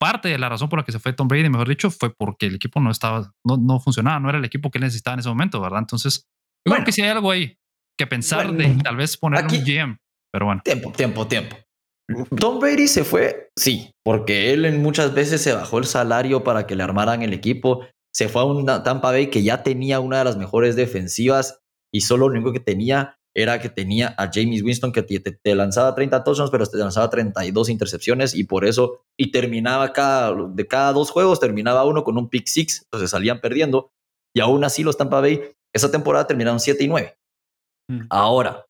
parte 0.00 0.28
de 0.28 0.38
la 0.38 0.48
razón 0.48 0.68
por 0.68 0.78
la 0.78 0.84
que 0.84 0.92
se 0.92 0.98
fue 0.98 1.12
Tom 1.12 1.28
Brady, 1.28 1.50
mejor 1.50 1.68
dicho, 1.68 1.90
fue 1.90 2.14
porque 2.14 2.46
el 2.46 2.54
equipo 2.54 2.80
no 2.80 2.90
estaba, 2.90 3.32
no, 3.44 3.56
no 3.58 3.80
funcionaba, 3.80 4.18
no 4.18 4.28
era 4.30 4.38
el 4.38 4.44
equipo 4.44 4.70
que 4.70 4.78
él 4.78 4.84
necesitaba 4.84 5.14
en 5.14 5.20
ese 5.20 5.28
momento, 5.28 5.60
¿verdad? 5.60 5.80
Entonces, 5.80 6.26
yo 6.66 6.72
creo 6.72 6.84
que 6.84 6.92
sí 6.92 7.02
hay 7.02 7.10
algo 7.10 7.30
ahí 7.30 7.58
que 7.98 8.06
pensar 8.06 8.52
de 8.52 8.76
tal 8.82 8.96
vez 8.96 9.16
poner 9.16 9.44
un 9.44 9.50
GM, 9.50 9.98
pero 10.32 10.46
bueno. 10.46 10.62
Tiempo, 10.64 10.90
tiempo, 10.92 11.26
tiempo. 11.26 11.56
Tom 12.38 12.58
Brady 12.58 12.88
se 12.88 13.04
fue, 13.04 13.50
sí, 13.56 13.92
porque 14.02 14.52
él 14.52 14.64
en 14.64 14.82
muchas 14.82 15.14
veces 15.14 15.42
se 15.42 15.52
bajó 15.52 15.78
el 15.78 15.84
salario 15.84 16.42
para 16.42 16.66
que 16.66 16.74
le 16.76 16.82
armaran 16.82 17.22
el 17.22 17.34
equipo 17.34 17.84
se 18.12 18.28
fue 18.28 18.42
a 18.42 18.44
un 18.44 18.66
Tampa 18.66 19.10
Bay 19.10 19.30
que 19.30 19.42
ya 19.42 19.62
tenía 19.62 20.00
una 20.00 20.18
de 20.18 20.24
las 20.24 20.36
mejores 20.36 20.76
defensivas 20.76 21.60
y 21.92 22.02
solo 22.02 22.28
lo 22.28 22.34
único 22.34 22.52
que 22.52 22.60
tenía 22.60 23.16
era 23.34 23.60
que 23.60 23.68
tenía 23.68 24.14
a 24.18 24.30
James 24.32 24.62
Winston 24.62 24.92
que 24.92 25.02
te, 25.02 25.54
lanzaba 25.54 25.94
30 25.94 26.24
touchdowns, 26.24 26.50
pero 26.50 26.66
te 26.66 26.78
lanzaba 26.78 27.10
32 27.10 27.68
intercepciones 27.68 28.34
y 28.34 28.44
por 28.44 28.64
eso, 28.64 29.04
y 29.16 29.30
terminaba 29.30 29.92
cada, 29.92 30.34
de 30.48 30.66
cada 30.66 30.92
dos 30.92 31.10
juegos, 31.10 31.40
terminaba 31.40 31.84
uno 31.84 32.02
con 32.02 32.18
un 32.18 32.28
pick 32.28 32.46
six, 32.46 32.82
entonces 32.84 33.10
salían 33.10 33.40
perdiendo 33.40 33.92
y 34.34 34.40
aún 34.40 34.64
así 34.64 34.82
los 34.82 34.96
Tampa 34.96 35.20
Bay 35.20 35.40
esa 35.72 35.90
temporada 35.90 36.26
terminaron 36.26 36.60
7 36.60 36.82
y 36.82 36.88
9. 36.88 37.18
Mm. 37.88 38.00
Ahora, 38.10 38.66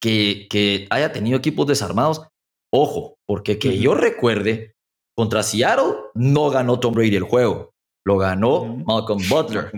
que, 0.00 0.46
que 0.48 0.86
haya 0.90 1.12
tenido 1.12 1.38
equipos 1.38 1.66
desarmados, 1.66 2.26
ojo, 2.72 3.18
porque 3.26 3.58
que 3.58 3.78
yo 3.78 3.94
recuerde, 3.94 4.74
contra 5.16 5.42
Seattle 5.42 5.96
no 6.14 6.50
ganó 6.50 6.80
Tom 6.80 6.94
Brady 6.94 7.16
el 7.16 7.24
juego. 7.24 7.74
Lo 8.06 8.16
ganó 8.16 8.64
Malcolm 8.64 9.22
Butler. 9.28 9.70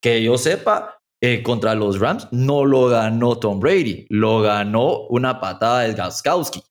Que 0.00 0.22
yo 0.22 0.38
sepa, 0.38 1.00
eh, 1.26 1.42
contra 1.42 1.74
los 1.74 2.00
Rams 2.00 2.28
no 2.32 2.66
lo 2.66 2.88
ganó 2.88 3.38
Tom 3.38 3.58
Brady, 3.58 4.04
lo 4.10 4.42
ganó 4.42 5.06
una 5.08 5.40
patada 5.40 5.80
de 5.80 5.94
Gaskowski. 5.94 6.62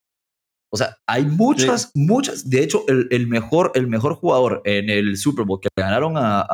O 0.71 0.77
sea, 0.77 0.95
hay 1.07 1.25
muchas, 1.25 1.89
muchas. 1.95 2.47
De 2.47 2.61
hecho, 2.61 2.83
el, 2.87 3.27
mejor, 3.27 3.71
el 3.73 3.87
mejor 3.87 4.13
jugador 4.13 4.61
en 4.65 4.91
el 4.91 5.17
Super 5.17 5.43
Bowl 5.43 5.59
que 5.59 5.69
ganaron 5.75 6.17
a, 6.17 6.45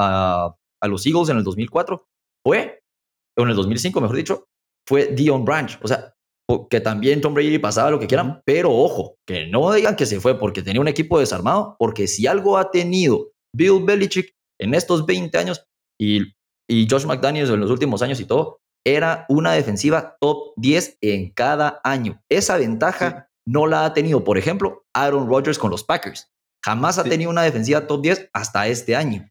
a, 0.81 0.87
los 0.87 1.05
Eagles 1.05 1.27
en 1.27 1.39
el 1.39 1.43
2004 1.43 2.05
fue, 2.41 2.79
o 3.37 3.43
en 3.43 3.49
el 3.49 3.55
2005, 3.57 3.99
mejor 3.99 4.15
dicho, 4.15 4.45
fue 4.87 5.07
Dion 5.07 5.43
Branch. 5.43 5.77
O 5.83 5.87
sea, 5.89 6.13
que 6.69 6.79
también 6.79 7.19
Tom 7.19 7.33
Brady 7.33 7.59
pasaba 7.59 7.91
lo 7.91 7.99
que 7.99 8.07
quieran, 8.07 8.41
pero 8.45 8.71
ojo, 8.71 9.17
que 9.27 9.47
no 9.47 9.73
digan 9.73 9.97
que 9.97 10.05
se 10.05 10.21
fue 10.21 10.39
porque 10.39 10.61
tenía 10.61 10.79
un 10.79 10.87
equipo 10.87 11.19
desarmado, 11.19 11.75
porque 11.77 12.07
si 12.07 12.27
algo 12.27 12.57
ha 12.57 12.71
tenido 12.71 13.33
Bill 13.53 13.83
Belichick 13.83 14.31
en 14.57 14.73
estos 14.73 15.05
20 15.05 15.37
años 15.37 15.65
y, 15.99 16.33
y 16.69 16.87
Josh 16.89 17.05
McDaniels 17.05 17.49
en 17.49 17.59
los 17.59 17.71
últimos 17.71 18.01
años 18.01 18.19
y 18.19 18.25
todo, 18.25 18.61
era 18.85 19.25
una 19.27 19.51
defensiva 19.53 20.17
top 20.21 20.53
10 20.57 20.99
en 21.01 21.31
cada 21.31 21.81
año. 21.83 22.21
Esa 22.29 22.57
ventaja 22.57 23.29
no 23.45 23.65
la 23.67 23.85
ha 23.85 23.93
tenido, 23.93 24.23
por 24.23 24.37
ejemplo, 24.37 24.85
Aaron 24.93 25.27
Rodgers 25.27 25.57
con 25.57 25.71
los 25.71 25.83
Packers. 25.83 26.31
Jamás 26.63 26.99
ha 26.99 27.03
tenido 27.03 27.31
una 27.31 27.41
defensiva 27.41 27.87
top 27.87 28.01
10 28.01 28.29
hasta 28.33 28.67
este 28.67 28.95
año. 28.95 29.27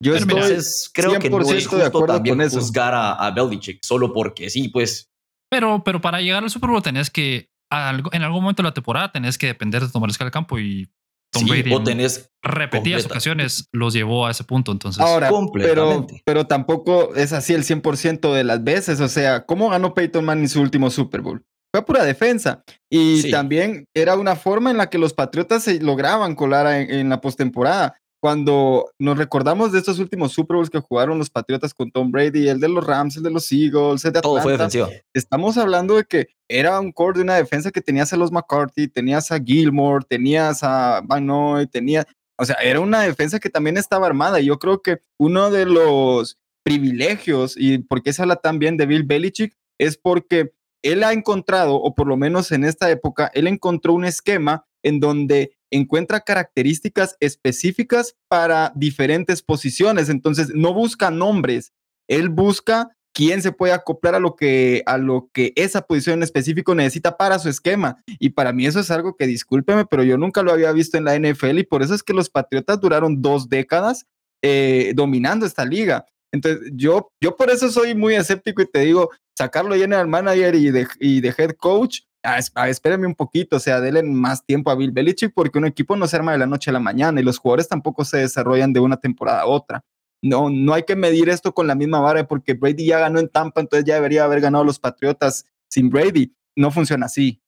Yo 0.00 0.16
Entonces, 0.16 0.90
creo 0.92 1.18
que 1.18 1.30
no 1.30 1.40
es 1.40 1.66
justo 1.66 2.06
también 2.06 2.38
juzgar 2.48 2.94
a, 2.94 3.12
a, 3.12 3.30
Belichick 3.30 3.80
solo 3.84 4.12
porque 4.12 4.50
sí, 4.50 4.68
pues. 4.68 5.10
Pero, 5.48 5.82
pero 5.84 6.00
para 6.00 6.20
llegar 6.20 6.42
al 6.42 6.50
Super 6.50 6.70
Bowl 6.70 6.82
tenés 6.82 7.10
que, 7.10 7.50
en 7.70 8.22
algún 8.22 8.42
momento 8.42 8.62
de 8.62 8.68
la 8.68 8.74
temporada, 8.74 9.12
tenés 9.12 9.38
que 9.38 9.46
depender 9.46 9.82
de 9.82 9.88
tomar 9.88 10.10
escala 10.10 10.28
al 10.28 10.32
campo 10.32 10.58
y 10.58 10.90
Tom 11.32 11.46
Brady 11.46 11.72
o 11.72 11.82
tenés 11.82 12.30
repetidas 12.42 13.06
ocasiones 13.06 13.68
los 13.72 13.94
llevó 13.94 14.26
a 14.26 14.30
ese 14.30 14.44
punto. 14.44 14.70
Entonces, 14.70 15.02
ahora, 15.02 15.30
pero, 15.54 16.06
pero 16.24 16.46
tampoco 16.46 17.14
es 17.14 17.32
así 17.32 17.54
el 17.54 17.64
100% 17.64 18.32
de 18.32 18.44
las 18.44 18.62
veces. 18.62 19.00
O 19.00 19.08
sea, 19.08 19.46
¿cómo 19.46 19.70
ganó 19.70 19.94
Peyton 19.94 20.24
Manning 20.24 20.48
su 20.48 20.60
último 20.60 20.90
Super 20.90 21.22
Bowl? 21.22 21.42
Fue 21.74 21.86
pura 21.86 22.04
defensa. 22.04 22.62
Y 22.90 23.30
también 23.30 23.86
era 23.94 24.14
una 24.16 24.36
forma 24.36 24.70
en 24.70 24.76
la 24.76 24.90
que 24.90 24.98
los 24.98 25.14
Patriotas 25.14 25.64
se 25.64 25.80
lograban 25.80 26.34
colar 26.34 26.66
en, 26.66 26.90
en 26.90 27.08
la 27.08 27.22
postemporada 27.22 27.96
cuando 28.22 28.88
nos 29.00 29.18
recordamos 29.18 29.72
de 29.72 29.80
estos 29.80 29.98
últimos 29.98 30.30
Super 30.30 30.54
Bowls 30.54 30.70
que 30.70 30.78
jugaron 30.78 31.18
los 31.18 31.28
Patriotas 31.28 31.74
con 31.74 31.90
Tom 31.90 32.12
Brady, 32.12 32.46
el 32.46 32.60
de 32.60 32.68
los 32.68 32.86
Rams, 32.86 33.16
el 33.16 33.24
de 33.24 33.32
los 33.32 33.50
Eagles, 33.50 34.04
el 34.04 34.12
de 34.12 34.20
Atlanta, 34.20 34.22
Todo 34.22 34.40
fue 34.40 34.52
defensivo. 34.52 34.88
Estamos 35.12 35.58
hablando 35.58 35.96
de 35.96 36.04
que 36.04 36.28
era 36.48 36.78
un 36.78 36.92
core 36.92 37.18
de 37.18 37.24
una 37.24 37.34
defensa 37.34 37.72
que 37.72 37.80
tenías 37.80 38.12
a 38.12 38.16
los 38.16 38.30
McCarthy, 38.30 38.86
tenías 38.86 39.32
a 39.32 39.40
Gilmore, 39.40 40.04
tenías 40.08 40.62
a 40.62 41.00
Van 41.04 41.26
Noy, 41.26 41.66
tenía, 41.66 42.06
o 42.38 42.44
sea, 42.44 42.54
era 42.62 42.78
una 42.78 43.00
defensa 43.00 43.40
que 43.40 43.50
también 43.50 43.76
estaba 43.76 44.06
armada. 44.06 44.38
Yo 44.38 44.56
creo 44.60 44.82
que 44.82 45.00
uno 45.18 45.50
de 45.50 45.66
los 45.66 46.38
privilegios 46.62 47.56
y 47.56 47.78
por 47.78 48.04
qué 48.04 48.12
se 48.12 48.22
habla 48.22 48.36
tan 48.36 48.60
bien 48.60 48.76
de 48.76 48.86
Bill 48.86 49.02
Belichick 49.02 49.56
es 49.80 49.98
porque 49.98 50.52
él 50.82 51.02
ha 51.02 51.12
encontrado, 51.12 51.74
o 51.74 51.92
por 51.92 52.06
lo 52.06 52.16
menos 52.16 52.52
en 52.52 52.62
esta 52.62 52.88
época, 52.88 53.32
él 53.34 53.48
encontró 53.48 53.94
un 53.94 54.04
esquema 54.04 54.64
en 54.84 55.00
donde 55.00 55.56
encuentra 55.72 56.20
características 56.20 57.16
específicas 57.20 58.14
para 58.28 58.72
diferentes 58.76 59.42
posiciones. 59.42 60.08
Entonces, 60.08 60.50
no 60.54 60.72
busca 60.72 61.10
nombres, 61.10 61.72
él 62.08 62.28
busca 62.28 62.90
quién 63.14 63.42
se 63.42 63.52
puede 63.52 63.72
acoplar 63.72 64.14
a 64.14 64.20
lo 64.20 64.36
que 64.36 64.82
a 64.86 64.96
lo 64.96 65.28
que 65.32 65.52
esa 65.56 65.82
posición 65.82 66.18
en 66.18 66.22
específico 66.22 66.74
necesita 66.74 67.16
para 67.16 67.38
su 67.38 67.48
esquema. 67.48 68.02
Y 68.18 68.30
para 68.30 68.52
mí 68.52 68.66
eso 68.66 68.80
es 68.80 68.90
algo 68.90 69.16
que 69.16 69.26
discúlpeme, 69.26 69.84
pero 69.86 70.02
yo 70.02 70.16
nunca 70.16 70.42
lo 70.42 70.52
había 70.52 70.72
visto 70.72 70.96
en 70.96 71.04
la 71.04 71.18
NFL 71.18 71.58
y 71.58 71.64
por 71.64 71.82
eso 71.82 71.94
es 71.94 72.02
que 72.02 72.14
los 72.14 72.30
Patriotas 72.30 72.80
duraron 72.80 73.20
dos 73.20 73.48
décadas 73.48 74.06
eh, 74.42 74.92
dominando 74.94 75.46
esta 75.46 75.64
liga. 75.64 76.06
Entonces, 76.32 76.70
yo, 76.74 77.12
yo 77.20 77.36
por 77.36 77.50
eso 77.50 77.70
soy 77.70 77.94
muy 77.94 78.14
escéptico 78.14 78.62
y 78.62 78.66
te 78.66 78.80
digo, 78.80 79.10
sacarlo 79.36 79.74
general 79.74 80.08
manager 80.08 80.54
y 80.54 80.70
de, 80.70 80.88
y 80.98 81.20
de 81.20 81.34
head 81.36 81.52
coach, 81.52 82.00
espérame 82.22 83.06
un 83.06 83.14
poquito, 83.14 83.56
o 83.56 83.60
sea, 83.60 83.80
denle 83.80 84.02
más 84.02 84.44
tiempo 84.44 84.70
a 84.70 84.76
Bill 84.76 84.92
Belichick 84.92 85.32
porque 85.34 85.58
un 85.58 85.66
equipo 85.66 85.96
no 85.96 86.06
se 86.06 86.16
arma 86.16 86.32
de 86.32 86.38
la 86.38 86.46
noche 86.46 86.70
a 86.70 86.72
la 86.72 86.80
mañana 86.80 87.20
y 87.20 87.24
los 87.24 87.38
jugadores 87.38 87.68
tampoco 87.68 88.04
se 88.04 88.18
desarrollan 88.18 88.72
de 88.72 88.80
una 88.80 88.96
temporada 88.98 89.42
a 89.42 89.46
otra. 89.46 89.84
No, 90.22 90.50
no 90.50 90.72
hay 90.72 90.84
que 90.84 90.94
medir 90.94 91.28
esto 91.28 91.52
con 91.52 91.66
la 91.66 91.74
misma 91.74 92.00
vara 92.00 92.28
porque 92.28 92.54
Brady 92.54 92.86
ya 92.86 93.00
ganó 93.00 93.18
en 93.18 93.28
Tampa, 93.28 93.60
entonces 93.60 93.84
ya 93.84 93.96
debería 93.96 94.24
haber 94.24 94.40
ganado 94.40 94.64
los 94.64 94.78
Patriotas 94.78 95.46
sin 95.68 95.90
Brady. 95.90 96.36
No 96.56 96.70
funciona 96.70 97.06
así. 97.06 97.42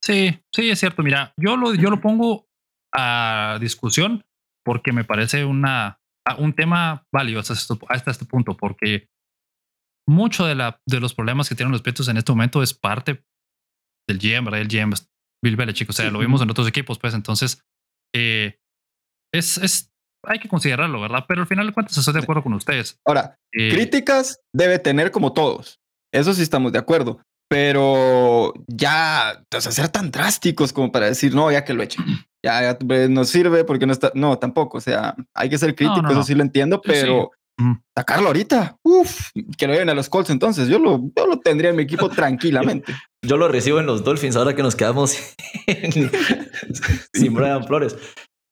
Sí, 0.00 0.40
sí, 0.54 0.70
es 0.70 0.78
cierto. 0.78 1.02
Mira, 1.02 1.32
yo 1.36 1.56
lo, 1.56 1.74
yo 1.74 1.90
lo 1.90 2.00
pongo 2.00 2.48
a 2.92 3.58
discusión 3.60 4.24
porque 4.64 4.92
me 4.92 5.04
parece 5.04 5.44
una, 5.44 6.00
un 6.38 6.52
tema 6.52 7.06
este, 7.12 7.74
hasta 7.88 8.10
este 8.10 8.24
punto, 8.24 8.56
porque 8.56 9.08
mucho 10.08 10.46
de, 10.46 10.54
la, 10.54 10.80
de 10.86 11.00
los 11.00 11.14
problemas 11.14 11.48
que 11.48 11.54
tienen 11.54 11.70
los 11.70 11.82
Patriots 11.82 12.08
en 12.08 12.16
este 12.16 12.32
momento 12.32 12.62
es 12.62 12.72
parte 12.72 13.22
del 14.08 14.18
GM, 14.18 14.46
¿verdad? 14.46 14.60
El 14.60 14.68
GM 14.68 14.94
Bill 15.44 15.56
Belichick, 15.56 15.90
o 15.90 15.92
sea, 15.92 16.10
lo 16.10 16.18
vimos 16.18 16.40
en 16.42 16.50
otros 16.50 16.66
equipos, 16.66 16.98
pues 16.98 17.14
entonces 17.14 17.62
eh, 18.14 18.58
es, 19.32 19.58
es, 19.58 19.92
hay 20.24 20.40
que 20.40 20.48
considerarlo, 20.48 21.00
¿verdad? 21.00 21.26
Pero 21.28 21.42
al 21.42 21.46
final 21.46 21.66
de 21.66 21.72
cuentas 21.72 21.96
estoy 21.96 22.14
de 22.14 22.20
acuerdo 22.20 22.42
con 22.42 22.54
ustedes. 22.54 22.98
Ahora, 23.04 23.38
eh, 23.52 23.70
críticas 23.70 24.40
debe 24.52 24.78
tener 24.78 25.10
como 25.10 25.32
todos, 25.32 25.78
eso 26.12 26.32
sí 26.32 26.42
estamos 26.42 26.72
de 26.72 26.78
acuerdo, 26.78 27.20
pero 27.50 28.54
ya, 28.66 29.44
o 29.54 29.60
sea, 29.60 29.70
ser 29.70 29.90
tan 29.90 30.10
drásticos 30.10 30.72
como 30.72 30.90
para 30.90 31.06
decir, 31.06 31.34
no, 31.34 31.52
ya 31.52 31.64
que 31.64 31.74
lo 31.74 31.82
echen, 31.82 32.04
ya, 32.42 32.62
ya 32.62 32.78
pues, 32.78 33.10
no 33.10 33.24
sirve 33.24 33.64
porque 33.64 33.86
no 33.86 33.92
está, 33.92 34.10
no, 34.14 34.38
tampoco, 34.38 34.78
o 34.78 34.80
sea, 34.80 35.14
hay 35.34 35.50
que 35.50 35.58
ser 35.58 35.74
críticos, 35.74 36.10
eso 36.10 36.22
sí 36.24 36.34
lo 36.34 36.42
entiendo, 36.42 36.80
pero 36.80 37.30
sacarlo 37.96 38.28
ahorita, 38.28 38.78
uff, 38.82 39.30
que 39.56 39.66
lo 39.66 39.72
lleven 39.72 39.90
a 39.90 39.94
los 39.94 40.08
Colts 40.08 40.30
entonces, 40.30 40.68
yo 40.68 40.78
lo, 40.78 41.00
yo 41.16 41.26
lo 41.26 41.40
tendría 41.40 41.70
en 41.70 41.76
mi 41.76 41.82
equipo 41.82 42.08
tranquilamente. 42.08 42.94
Yo 43.22 43.36
lo 43.36 43.48
recibo 43.48 43.80
en 43.80 43.86
los 43.86 44.04
Dolphins 44.04 44.36
ahora 44.36 44.54
que 44.54 44.62
nos 44.62 44.76
quedamos 44.76 45.18
sin 47.12 47.34
Brian 47.34 47.66
Flores. 47.66 47.96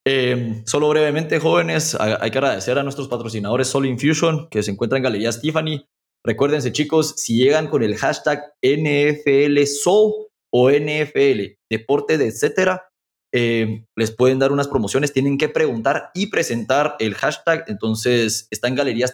Eh, 0.05 0.63
solo 0.65 0.89
brevemente, 0.89 1.39
jóvenes, 1.39 1.95
hay 1.99 2.31
que 2.31 2.37
agradecer 2.37 2.77
a 2.77 2.83
nuestros 2.83 3.07
patrocinadores 3.07 3.67
Soul 3.67 3.87
Infusion, 3.87 4.47
que 4.49 4.63
se 4.63 4.71
encuentra 4.71 4.97
en 4.97 5.03
Galería 5.03 5.31
Stephanie. 5.31 5.85
Recuérdense, 6.25 6.71
chicos, 6.71 7.13
si 7.17 7.37
llegan 7.37 7.67
con 7.67 7.83
el 7.83 7.95
hashtag 7.97 8.41
NFL 8.61 9.63
Soul 9.65 10.27
o 10.53 10.69
NFL 10.71 11.57
Deporte 11.69 12.17
de 12.17 12.27
etcétera, 12.27 12.83
eh, 13.39 13.85
les 13.95 14.09
pueden 14.09 14.39
dar 14.39 14.51
unas 14.51 14.67
promociones, 14.67 15.13
tienen 15.13 15.37
que 15.37 15.47
preguntar 15.47 16.09
y 16.15 16.25
presentar 16.31 16.95
el 16.97 17.13
hashtag. 17.13 17.65
Entonces, 17.67 18.47
está 18.49 18.67
en 18.67 18.73
Galerías 18.73 19.13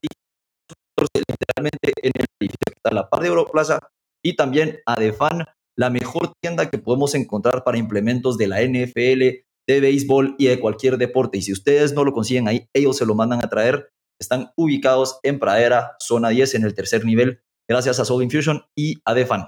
literalmente 1.13 1.91
en 2.01 2.11
el 2.15 2.25
edificio 2.39 2.57
que 2.65 2.73
está 2.73 2.91
a 2.91 2.93
la 2.93 3.09
par 3.09 3.21
de 3.21 3.27
Europlaza 3.27 3.79
y 4.23 4.37
también 4.37 4.79
Adefan, 4.85 5.43
la 5.77 5.89
mejor 5.89 6.31
tienda 6.41 6.69
que 6.69 6.77
podemos 6.77 7.15
encontrar 7.15 7.65
para 7.65 7.77
implementos 7.77 8.37
de 8.37 8.47
la 8.47 8.61
NFL, 8.61 9.43
de 9.67 9.81
béisbol 9.81 10.35
y 10.37 10.45
de 10.45 10.57
cualquier 10.61 10.97
deporte. 10.97 11.39
Y 11.39 11.41
si 11.41 11.51
ustedes 11.51 11.91
no 11.91 12.05
lo 12.05 12.13
consiguen 12.13 12.47
ahí, 12.47 12.69
ellos 12.73 12.95
se 12.95 13.05
lo 13.05 13.15
mandan 13.15 13.43
a 13.43 13.49
traer. 13.49 13.89
Están 14.21 14.53
ubicados 14.55 15.19
en 15.23 15.37
Pradera, 15.37 15.97
zona 15.99 16.29
10, 16.29 16.55
en 16.55 16.63
el 16.63 16.73
tercer 16.73 17.03
nivel, 17.03 17.41
gracias 17.69 17.99
a 17.99 18.05
Soul 18.05 18.23
Infusion 18.23 18.63
y 18.73 19.01
Adefan. 19.03 19.47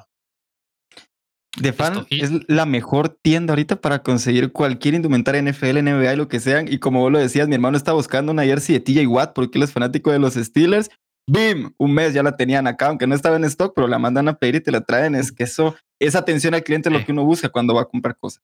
The 1.61 1.73
Fan 1.73 2.05
es 2.09 2.31
la 2.47 2.65
mejor 2.65 3.09
tienda 3.09 3.53
ahorita 3.53 3.77
para 3.77 4.03
conseguir 4.03 4.51
cualquier 4.51 4.95
indumentaria 4.95 5.41
NFL, 5.41 5.81
NBA 5.81 6.13
y 6.13 6.17
lo 6.17 6.27
que 6.27 6.39
sean. 6.39 6.71
Y 6.71 6.79
como 6.79 6.99
vos 6.99 7.11
lo 7.11 7.19
decías, 7.19 7.47
mi 7.47 7.55
hermano 7.55 7.77
está 7.77 7.93
buscando 7.93 8.31
una 8.31 8.43
jersey 8.43 8.77
de 8.77 8.81
TJ 8.81 9.07
Watt 9.07 9.33
porque 9.33 9.57
él 9.57 9.63
es 9.63 9.71
fanático 9.71 10.11
de 10.11 10.19
los 10.19 10.33
Steelers. 10.33 10.89
¡Bim! 11.27 11.71
Un 11.77 11.93
mes 11.93 12.13
ya 12.13 12.21
la 12.21 12.37
tenían 12.37 12.67
acá, 12.67 12.87
aunque 12.87 13.07
no 13.07 13.15
estaba 13.15 13.35
en 13.37 13.45
stock, 13.45 13.73
pero 13.75 13.87
la 13.87 13.97
mandan 13.97 14.27
a 14.27 14.37
pedir 14.37 14.55
y 14.55 14.61
te 14.61 14.71
la 14.71 14.81
traen. 14.81 15.15
Es 15.15 15.31
que 15.31 15.43
eso, 15.45 15.75
esa 15.99 16.19
atención 16.19 16.53
al 16.53 16.63
cliente 16.63 16.89
es 16.89 16.93
lo 16.93 17.03
que 17.03 17.11
uno 17.11 17.23
busca 17.23 17.49
cuando 17.49 17.73
va 17.73 17.81
a 17.81 17.85
comprar 17.85 18.17
cosas. 18.17 18.43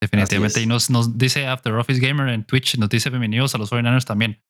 Definitivamente. 0.00 0.60
Y 0.60 0.66
nos, 0.66 0.90
nos 0.90 1.18
dice 1.18 1.46
After 1.46 1.72
Office 1.74 2.00
Gamer 2.00 2.28
en 2.28 2.44
Twitch, 2.44 2.78
nos 2.78 2.88
dice 2.88 3.10
bienvenidos 3.10 3.54
a 3.54 3.58
los 3.58 3.70
49ers 3.70 4.04
también. 4.04 4.40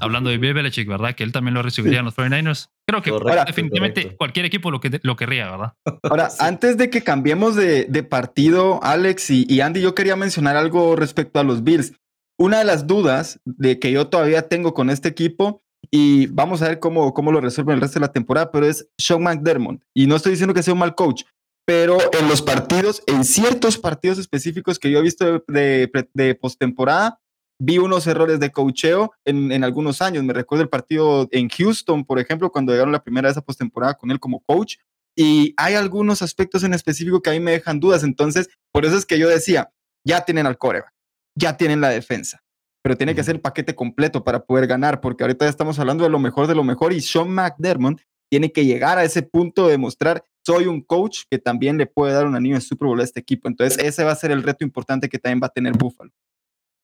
Hablando 0.00 0.30
de 0.30 0.38
Bill 0.38 0.54
Belichick, 0.54 0.88
¿verdad? 0.88 1.14
Que 1.14 1.22
él 1.22 1.32
también 1.32 1.54
lo 1.54 1.62
recibiría 1.62 2.00
en 2.00 2.04
los 2.06 2.16
49ers. 2.16 2.68
Creo 2.86 3.02
que 3.02 3.12
definitivamente 3.46 4.16
cualquier 4.16 4.46
equipo 4.46 4.70
lo, 4.70 4.80
que, 4.80 5.00
lo 5.02 5.16
querría, 5.16 5.50
¿verdad? 5.50 5.74
Ahora, 6.02 6.30
antes 6.40 6.76
de 6.76 6.90
que 6.90 7.02
cambiemos 7.02 7.54
de, 7.54 7.84
de 7.84 8.02
partido, 8.02 8.82
Alex 8.82 9.30
y, 9.30 9.46
y, 9.48 9.60
Andy, 9.60 9.80
yo 9.80 9.94
quería 9.94 10.16
mencionar 10.16 10.56
algo 10.56 10.96
respecto 10.96 11.38
a 11.38 11.44
los 11.44 11.62
Bills. 11.62 11.92
Una 12.36 12.58
de 12.58 12.64
las 12.64 12.86
dudas 12.86 13.40
de 13.44 13.78
que 13.78 13.92
yo 13.92 14.08
todavía 14.08 14.48
tengo 14.48 14.74
con 14.74 14.90
este 14.90 15.08
equipo, 15.08 15.62
y 15.90 16.26
vamos 16.26 16.62
a 16.62 16.68
ver 16.68 16.80
cómo, 16.80 17.14
cómo 17.14 17.30
lo 17.30 17.40
resuelven 17.40 17.76
el 17.76 17.80
resto 17.80 18.00
de 18.00 18.06
la 18.06 18.12
temporada, 18.12 18.50
pero 18.50 18.66
es 18.66 18.88
Sean 18.98 19.22
McDermott. 19.22 19.80
Y 19.94 20.06
no 20.06 20.16
estoy 20.16 20.32
diciendo 20.32 20.54
que 20.54 20.62
sea 20.62 20.74
un 20.74 20.80
mal 20.80 20.94
coach, 20.94 21.22
pero 21.66 21.98
en 22.18 22.28
los 22.28 22.42
partidos, 22.42 23.02
en 23.06 23.24
ciertos 23.24 23.78
partidos 23.78 24.18
específicos 24.18 24.78
que 24.78 24.90
yo 24.90 24.98
he 24.98 25.02
visto 25.02 25.24
de, 25.24 25.42
de, 25.48 26.08
de 26.12 26.34
postemporada, 26.34 27.20
vi 27.64 27.78
unos 27.78 28.06
errores 28.06 28.40
de 28.40 28.50
coacheo 28.50 29.12
en, 29.24 29.50
en, 29.50 29.64
algunos 29.64 30.02
años. 30.02 30.22
Me 30.22 30.32
recuerdo 30.32 30.62
el 30.62 30.68
partido 30.68 31.28
en 31.30 31.48
Houston, 31.48 32.04
por 32.04 32.18
ejemplo, 32.18 32.52
cuando 32.52 32.72
llegaron 32.72 32.92
la 32.92 33.02
primera 33.02 33.28
vez 33.28 33.36
a 33.36 33.42
postemporada 33.42 33.94
con 33.94 34.10
él 34.10 34.20
como 34.20 34.40
coach. 34.40 34.76
Y 35.16 35.54
hay 35.56 35.74
algunos 35.74 36.22
aspectos 36.22 36.64
en 36.64 36.74
específico 36.74 37.22
que 37.22 37.30
a 37.30 37.32
mí 37.32 37.40
me 37.40 37.52
dejan 37.52 37.80
dudas. 37.80 38.02
Entonces, 38.02 38.48
por 38.72 38.84
eso 38.84 38.96
es 38.96 39.06
que 39.06 39.18
yo 39.18 39.28
decía, 39.28 39.72
ya 40.04 40.24
tienen 40.24 40.46
al 40.46 40.58
coreback, 40.58 40.92
ya 41.36 41.56
tienen 41.56 41.80
la 41.80 41.88
defensa, 41.88 42.42
pero 42.82 42.96
tiene 42.96 43.14
que 43.14 43.24
ser 43.24 43.36
el 43.36 43.40
paquete 43.40 43.74
completo 43.74 44.24
para 44.24 44.44
poder 44.44 44.66
ganar, 44.66 45.00
porque 45.00 45.24
ahorita 45.24 45.46
ya 45.46 45.50
estamos 45.50 45.78
hablando 45.78 46.04
de 46.04 46.10
lo 46.10 46.18
mejor 46.18 46.46
de 46.46 46.54
lo 46.54 46.64
mejor 46.64 46.92
y 46.92 47.00
Sean 47.00 47.30
McDermott 47.30 48.00
tiene 48.30 48.52
que 48.52 48.64
llegar 48.64 48.98
a 48.98 49.04
ese 49.04 49.22
punto 49.22 49.66
de 49.66 49.72
demostrar, 49.72 50.24
soy 50.44 50.66
un 50.66 50.82
coach 50.82 51.20
que 51.30 51.38
también 51.38 51.78
le 51.78 51.86
puede 51.86 52.12
dar 52.12 52.26
un 52.26 52.34
anillo 52.34 52.56
de 52.56 52.60
Super 52.60 52.88
Bowl 52.88 53.00
a 53.00 53.04
este 53.04 53.20
equipo. 53.20 53.48
Entonces, 53.48 53.78
ese 53.82 54.02
va 54.02 54.12
a 54.12 54.16
ser 54.16 54.32
el 54.32 54.42
reto 54.42 54.64
importante 54.64 55.08
que 55.08 55.18
también 55.18 55.40
va 55.42 55.46
a 55.46 55.50
tener 55.50 55.72
Buffalo. 55.76 56.10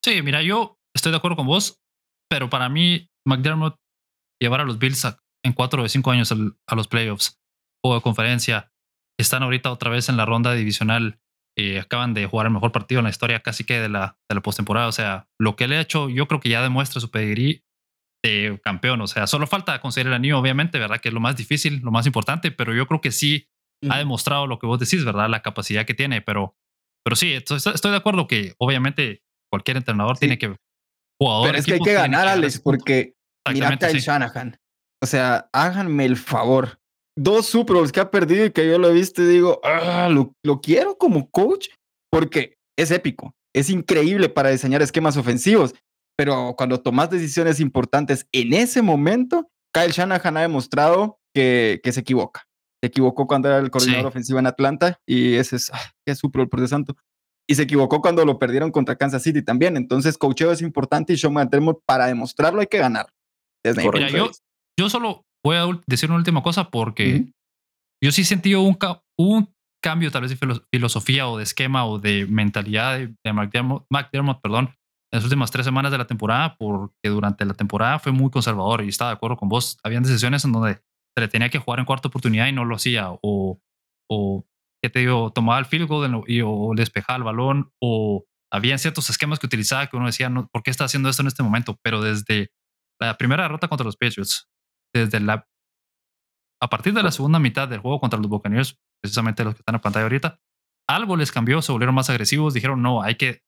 Sí, 0.05 0.23
mira, 0.23 0.43
yo 0.43 0.79
estoy 0.95 1.13
de 1.13 1.19
acuerdo 1.19 1.37
con 1.37 1.47
vos, 1.47 1.81
pero 2.31 2.49
para 2.49 2.69
mí, 2.69 3.11
McDermott 3.27 3.77
llevar 4.41 4.61
a 4.61 4.65
los 4.65 4.79
Bills 4.79 5.07
en 5.45 5.53
cuatro 5.53 5.83
o 5.83 5.89
cinco 5.89 6.11
años 6.11 6.33
a 6.33 6.75
los 6.75 6.89
playoffs 6.89 7.39
o 7.85 7.95
de 7.95 8.01
conferencia, 8.01 8.73
están 9.19 9.43
ahorita 9.43 9.71
otra 9.71 9.91
vez 9.91 10.09
en 10.09 10.17
la 10.17 10.25
ronda 10.25 10.53
divisional 10.55 11.21
y 11.57 11.77
acaban 11.77 12.15
de 12.15 12.27
jugar 12.27 12.47
el 12.47 12.53
mejor 12.53 12.73
partido 12.73 13.01
en 13.01 13.05
la 13.05 13.11
historia 13.11 13.41
casi 13.41 13.65
que 13.65 13.81
de 13.81 13.89
la, 13.89 14.19
de 14.29 14.35
la 14.35 14.41
postemporada. 14.41 14.89
O 14.89 14.93
sea, 14.93 15.29
lo 15.39 15.57
que 15.57 15.69
le 15.69 15.77
ha 15.77 15.81
hecho, 15.81 16.09
yo 16.09 16.27
creo 16.27 16.41
que 16.41 16.49
ya 16.49 16.63
demuestra 16.63 17.01
su 17.01 17.11
pedigrí 17.11 17.63
de 18.25 18.59
campeón. 18.63 19.01
O 19.01 19.07
sea, 19.07 19.27
solo 19.27 19.47
falta 19.47 19.81
conseguir 19.81 20.09
el 20.09 20.15
anillo, 20.15 20.39
obviamente, 20.39 20.79
¿verdad? 20.79 21.01
Que 21.01 21.09
es 21.09 21.15
lo 21.15 21.21
más 21.21 21.37
difícil, 21.37 21.81
lo 21.83 21.91
más 21.91 22.07
importante, 22.07 22.51
pero 22.51 22.75
yo 22.75 22.87
creo 22.87 23.01
que 23.01 23.13
sí 23.13 23.49
ha 23.89 23.99
demostrado 23.99 24.47
lo 24.47 24.59
que 24.59 24.67
vos 24.67 24.79
decís, 24.79 25.05
¿verdad? 25.05 25.29
La 25.29 25.41
capacidad 25.41 25.87
que 25.87 25.95
tiene, 25.95 26.21
pero, 26.21 26.55
pero 27.03 27.17
sí, 27.17 27.33
estoy, 27.33 27.57
estoy 27.57 27.91
de 27.91 27.97
acuerdo 27.97 28.27
que 28.27 28.55
obviamente 28.59 29.23
cualquier 29.51 29.77
entrenador 29.77 30.17
sí. 30.17 30.21
tiene 30.21 30.39
que. 30.39 30.57
Jugador, 31.21 31.49
Pero 31.49 31.59
es 31.59 31.67
que 31.67 31.75
hay 31.75 31.81
que 31.81 31.93
ganar, 31.93 32.27
que 32.27 32.33
Alex, 32.33 32.61
porque 32.61 33.15
mira 33.53 33.69
a 33.69 33.91
sí. 33.91 33.99
Shanahan. 33.99 34.57
O 35.03 35.07
sea, 35.07 35.49
háganme 35.53 36.05
el 36.07 36.17
favor. 36.17 36.79
Dos 37.19 37.47
Super 37.47 37.77
Bowls 37.77 37.93
que 37.93 38.01
ha 38.01 38.11
perdido 38.11 38.47
y 38.47 38.51
que 38.51 38.67
yo 38.67 38.79
lo 38.79 38.89
he 38.89 38.95
visto 38.95 39.23
y 39.23 39.27
digo, 39.27 39.61
ah, 39.63 40.09
lo, 40.11 40.33
lo 40.43 40.61
quiero 40.61 40.97
como 40.97 41.31
coach 41.31 41.69
porque 42.11 42.57
es 42.79 42.91
épico. 42.91 43.35
Es 43.55 43.69
increíble 43.69 44.29
para 44.29 44.51
diseñar 44.51 44.81
esquemas 44.81 45.17
ofensivos. 45.17 45.75
Pero 46.17 46.55
cuando 46.57 46.81
tomas 46.81 47.11
decisiones 47.11 47.61
importantes 47.61 48.27
en 48.33 48.55
ese 48.55 48.83
momento, 48.83 49.49
Kyle 49.75 49.93
Shanahan 49.93 50.37
ha 50.37 50.43
demostrado 50.43 51.19
que, 51.35 51.81
que 51.83 51.93
se 51.93 52.01
equivoca. 52.01 52.47
Se 52.83 52.89
equivocó 52.89 53.27
cuando 53.27 53.49
era 53.49 53.59
el 53.59 53.71
coordinador 53.71 54.05
sí. 54.05 54.09
ofensivo 54.09 54.39
en 54.39 54.47
Atlanta 54.47 54.99
y 55.07 55.35
ese 55.35 55.57
es, 55.57 55.71
ah, 55.73 55.93
qué 56.07 56.15
Super 56.15 56.41
Bowl, 56.41 56.49
por 56.49 56.61
Dios 56.61 56.71
santo 56.71 56.97
y 57.51 57.57
se 57.57 57.65
equivocó 57.65 58.01
cuando 58.01 58.25
lo 58.25 58.39
perdieron 58.39 58.71
contra 58.71 58.95
Kansas 58.95 59.25
City 59.25 59.43
también. 59.43 59.77
Entonces, 59.77 60.17
coacheo 60.17 60.53
es 60.53 60.63
importante 60.63 61.15
y 61.15 61.17
Sean 61.17 61.33
McDermott 61.33 61.83
para 61.85 62.07
demostrarlo 62.07 62.61
hay 62.61 62.69
que 62.69 62.79
ganar. 62.79 63.13
Mira, 63.65 64.09
yo, 64.09 64.31
yo, 64.79 64.89
solo 64.89 65.27
voy 65.45 65.57
a 65.57 65.67
decir 65.89 66.09
una 66.09 66.19
última 66.19 66.45
cosa 66.45 66.71
porque 66.71 67.07
uh 67.07 67.19
-huh. 67.19 67.33
yo 68.05 68.13
sí 68.13 68.23
sentí 68.23 68.55
un, 68.55 68.79
un, 69.19 69.53
cambio 69.83 70.13
tal 70.13 70.23
vez 70.23 70.39
de 70.39 70.61
filosofía 70.73 71.27
o 71.27 71.39
de 71.39 71.43
esquema 71.43 71.87
o 71.87 71.99
de 71.99 72.25
mentalidad 72.27 72.99
de, 72.99 73.17
de 73.25 73.33
McDermott, 73.33 73.85
McDermott, 73.91 74.41
perdón, 74.41 74.67
en 75.11 75.17
las 75.17 75.25
últimas 75.25 75.51
tres 75.51 75.67
semanas 75.67 75.91
de 75.91 75.99
la 75.99 76.07
temporada 76.07 76.55
porque 76.57 77.09
durante 77.09 77.45
la 77.45 77.55
temporada 77.55 77.99
fue 77.99 78.13
muy 78.13 78.31
conservador 78.31 78.85
y 78.85 78.89
estaba 78.91 79.11
de 79.11 79.17
acuerdo 79.17 79.37
con 79.37 79.49
vos. 79.49 79.77
Habían 79.83 80.05
decisiones 80.05 80.45
en 80.45 80.53
donde 80.53 80.75
se 80.75 81.21
le 81.21 81.27
tenía 81.27 81.49
que 81.49 81.59
jugar 81.59 81.81
en 81.81 81.87
cuarta 81.87 82.07
oportunidad 82.07 82.47
y 82.47 82.53
no 82.53 82.65
lo 82.65 82.77
hacía 82.77 83.11
o, 83.11 83.61
o 84.09 84.47
que 84.83 84.91
te 84.91 85.01
digo, 85.01 85.33
tomaba 85.33 85.59
el 85.59 85.67
field 85.67 85.89
goal 85.89 86.25
y, 86.27 86.41
o 86.43 86.73
despejaba 86.75 87.17
el 87.19 87.23
balón 87.23 87.73
o 87.81 88.25
había 88.53 88.79
ciertos 88.79 89.11
esquemas 89.11 89.39
que 89.39 89.47
utilizaba 89.47 89.87
que 89.87 89.97
uno 89.97 90.07
decía, 90.07 90.29
no, 90.29 90.49
¿por 90.49 90.63
qué 90.63 90.71
está 90.71 90.85
haciendo 90.85 91.09
esto 91.09 91.23
en 91.23 91.29
este 91.29 91.43
momento? 91.43 91.79
Pero 91.83 92.03
desde 92.03 92.51
la 93.01 93.17
primera 93.17 93.45
derrota 93.45 93.69
contra 93.69 93.85
los 93.85 93.97
Patriots, 93.97 94.49
desde 94.93 95.21
la 95.21 95.47
a 96.63 96.69
partir 96.69 96.93
de 96.93 97.03
la 97.03 97.11
segunda 97.11 97.39
mitad 97.39 97.69
del 97.69 97.81
juego 97.81 98.01
contra 98.01 98.19
los 98.19 98.29
Buccaneers, 98.29 98.79
precisamente 99.03 99.45
los 99.45 99.55
que 99.55 99.61
están 99.61 99.77
en 99.77 99.81
pantalla 99.81 100.03
ahorita, 100.03 100.41
algo 100.89 101.17
les 101.17 101.33
cambió, 101.33 101.63
se 101.63 101.73
volvieron 101.73 101.95
más 101.95 102.11
agresivos, 102.11 102.53
dijeron, 102.53 102.83
no, 102.83 103.03
hay 103.03 103.15
que 103.15 103.43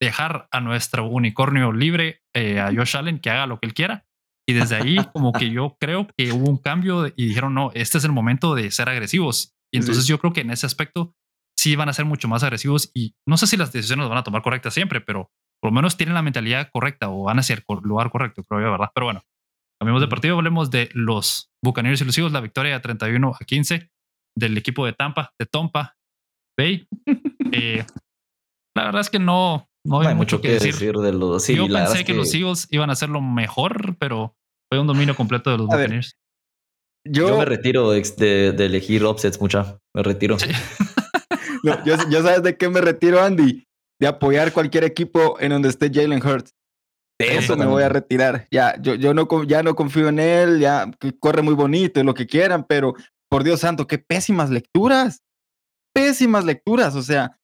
dejar 0.00 0.48
a 0.50 0.60
nuestro 0.60 1.06
unicornio 1.06 1.72
libre, 1.72 2.22
eh, 2.34 2.60
a 2.60 2.72
Josh 2.74 2.96
Allen, 2.96 3.20
que 3.20 3.30
haga 3.30 3.46
lo 3.46 3.58
que 3.58 3.66
él 3.66 3.74
quiera. 3.74 4.06
Y 4.48 4.54
desde 4.54 4.76
ahí, 4.76 4.96
como 5.12 5.32
que 5.32 5.50
yo 5.50 5.76
creo 5.78 6.08
que 6.16 6.32
hubo 6.32 6.48
un 6.48 6.56
cambio 6.56 7.06
y 7.06 7.26
dijeron, 7.26 7.52
no, 7.52 7.70
este 7.74 7.98
es 7.98 8.04
el 8.04 8.12
momento 8.12 8.54
de 8.54 8.70
ser 8.70 8.88
agresivos. 8.88 9.54
Y 9.72 9.78
entonces 9.78 10.06
yo 10.06 10.18
creo 10.18 10.32
que 10.32 10.40
en 10.40 10.50
ese 10.50 10.66
aspecto 10.66 11.14
sí 11.58 11.76
van 11.76 11.88
a 11.88 11.92
ser 11.92 12.04
mucho 12.04 12.28
más 12.28 12.42
agresivos 12.42 12.90
y 12.94 13.14
no 13.26 13.36
sé 13.36 13.46
si 13.46 13.56
las 13.56 13.72
decisiones 13.72 14.04
las 14.04 14.10
van 14.10 14.18
a 14.18 14.22
tomar 14.24 14.42
correctas 14.42 14.74
siempre, 14.74 15.00
pero 15.00 15.30
por 15.60 15.70
lo 15.70 15.74
menos 15.74 15.96
tienen 15.96 16.14
la 16.14 16.22
mentalidad 16.22 16.70
correcta 16.72 17.08
o 17.08 17.24
van 17.24 17.40
hacia 17.40 17.56
el 17.56 17.64
lugar 17.82 18.10
correcto, 18.10 18.44
creo 18.44 18.60
yo, 18.60 18.70
¿verdad? 18.70 18.90
Pero 18.94 19.06
bueno, 19.06 19.22
cambiamos 19.80 20.00
de 20.00 20.08
partido, 20.08 20.36
hablemos 20.36 20.70
de 20.70 20.88
los 20.92 21.50
Buccaneers 21.62 22.00
y 22.00 22.04
los 22.04 22.16
Eagles, 22.16 22.32
la 22.32 22.40
victoria 22.40 22.74
de 22.74 22.80
31 22.80 23.32
a 23.38 23.44
15 23.44 23.90
del 24.36 24.56
equipo 24.56 24.86
de 24.86 24.92
Tampa, 24.92 25.32
de 25.38 25.46
Tompa 25.46 25.96
Bay. 26.58 26.86
Eh, 27.50 27.82
la 28.76 28.84
verdad 28.84 29.00
es 29.00 29.08
que 29.08 29.18
no, 29.18 29.70
no, 29.86 30.00
hay, 30.00 30.14
mucho, 30.14 30.42
que 30.42 30.50
decir. 30.50 30.74
de 30.74 31.12
los 31.12 31.46
Yo 31.48 31.66
pensé 31.66 32.04
que, 32.04 32.12
los 32.12 32.34
Eagles 32.34 32.68
iban 32.70 32.90
a 32.90 32.92
hacerlo 32.92 33.22
mejor, 33.22 33.96
pero 33.96 34.36
fue 34.70 34.78
un 34.78 34.86
dominio 34.86 35.16
completo 35.16 35.50
de 35.50 35.56
los 35.56 35.66
Buccaneers. 35.66 36.18
Yo... 37.10 37.38
me 37.38 37.44
retiro 37.44 37.90
de, 37.90 38.54
elegir 38.58 39.04
offsets 39.04 39.40
mucha. 39.40 39.78
Me 39.94 40.02
retiro. 40.02 40.36
yo, 41.84 42.22
sabes 42.22 42.42
de 42.42 42.56
qué 42.56 42.68
me 42.68 42.80
retiro, 42.80 43.22
Andy. 43.22 43.64
De 44.00 44.06
apoyar 44.06 44.52
cualquier 44.52 44.84
equipo 44.84 45.36
en 45.40 45.50
donde 45.50 45.68
esté 45.68 45.90
Jalen 45.92 46.24
Hurts. 46.24 46.54
De 47.20 47.36
eso 47.36 47.56
me 47.56 47.66
voy 47.66 47.82
a 47.82 47.88
retirar. 47.88 48.46
Ya, 48.50 48.80
yo, 48.80 48.94
yo 48.94 49.12
no, 49.12 49.26
ya 49.44 49.64
no 49.64 49.74
confío 49.74 50.08
en 50.08 50.20
él, 50.20 50.60
ya 50.60 50.88
corre 51.18 51.42
muy 51.42 51.54
bonito 51.54 51.98
y 51.98 52.04
lo 52.04 52.14
que 52.14 52.28
quieran, 52.28 52.64
pero 52.68 52.94
por 53.28 53.42
Dios 53.42 53.60
santo, 53.60 53.88
qué 53.88 53.98
pésimas 53.98 54.50
lecturas. 54.50 55.22
Pésimas 55.92 56.44
lecturas. 56.44 56.94
O 56.94 57.02
sea, 57.02 57.36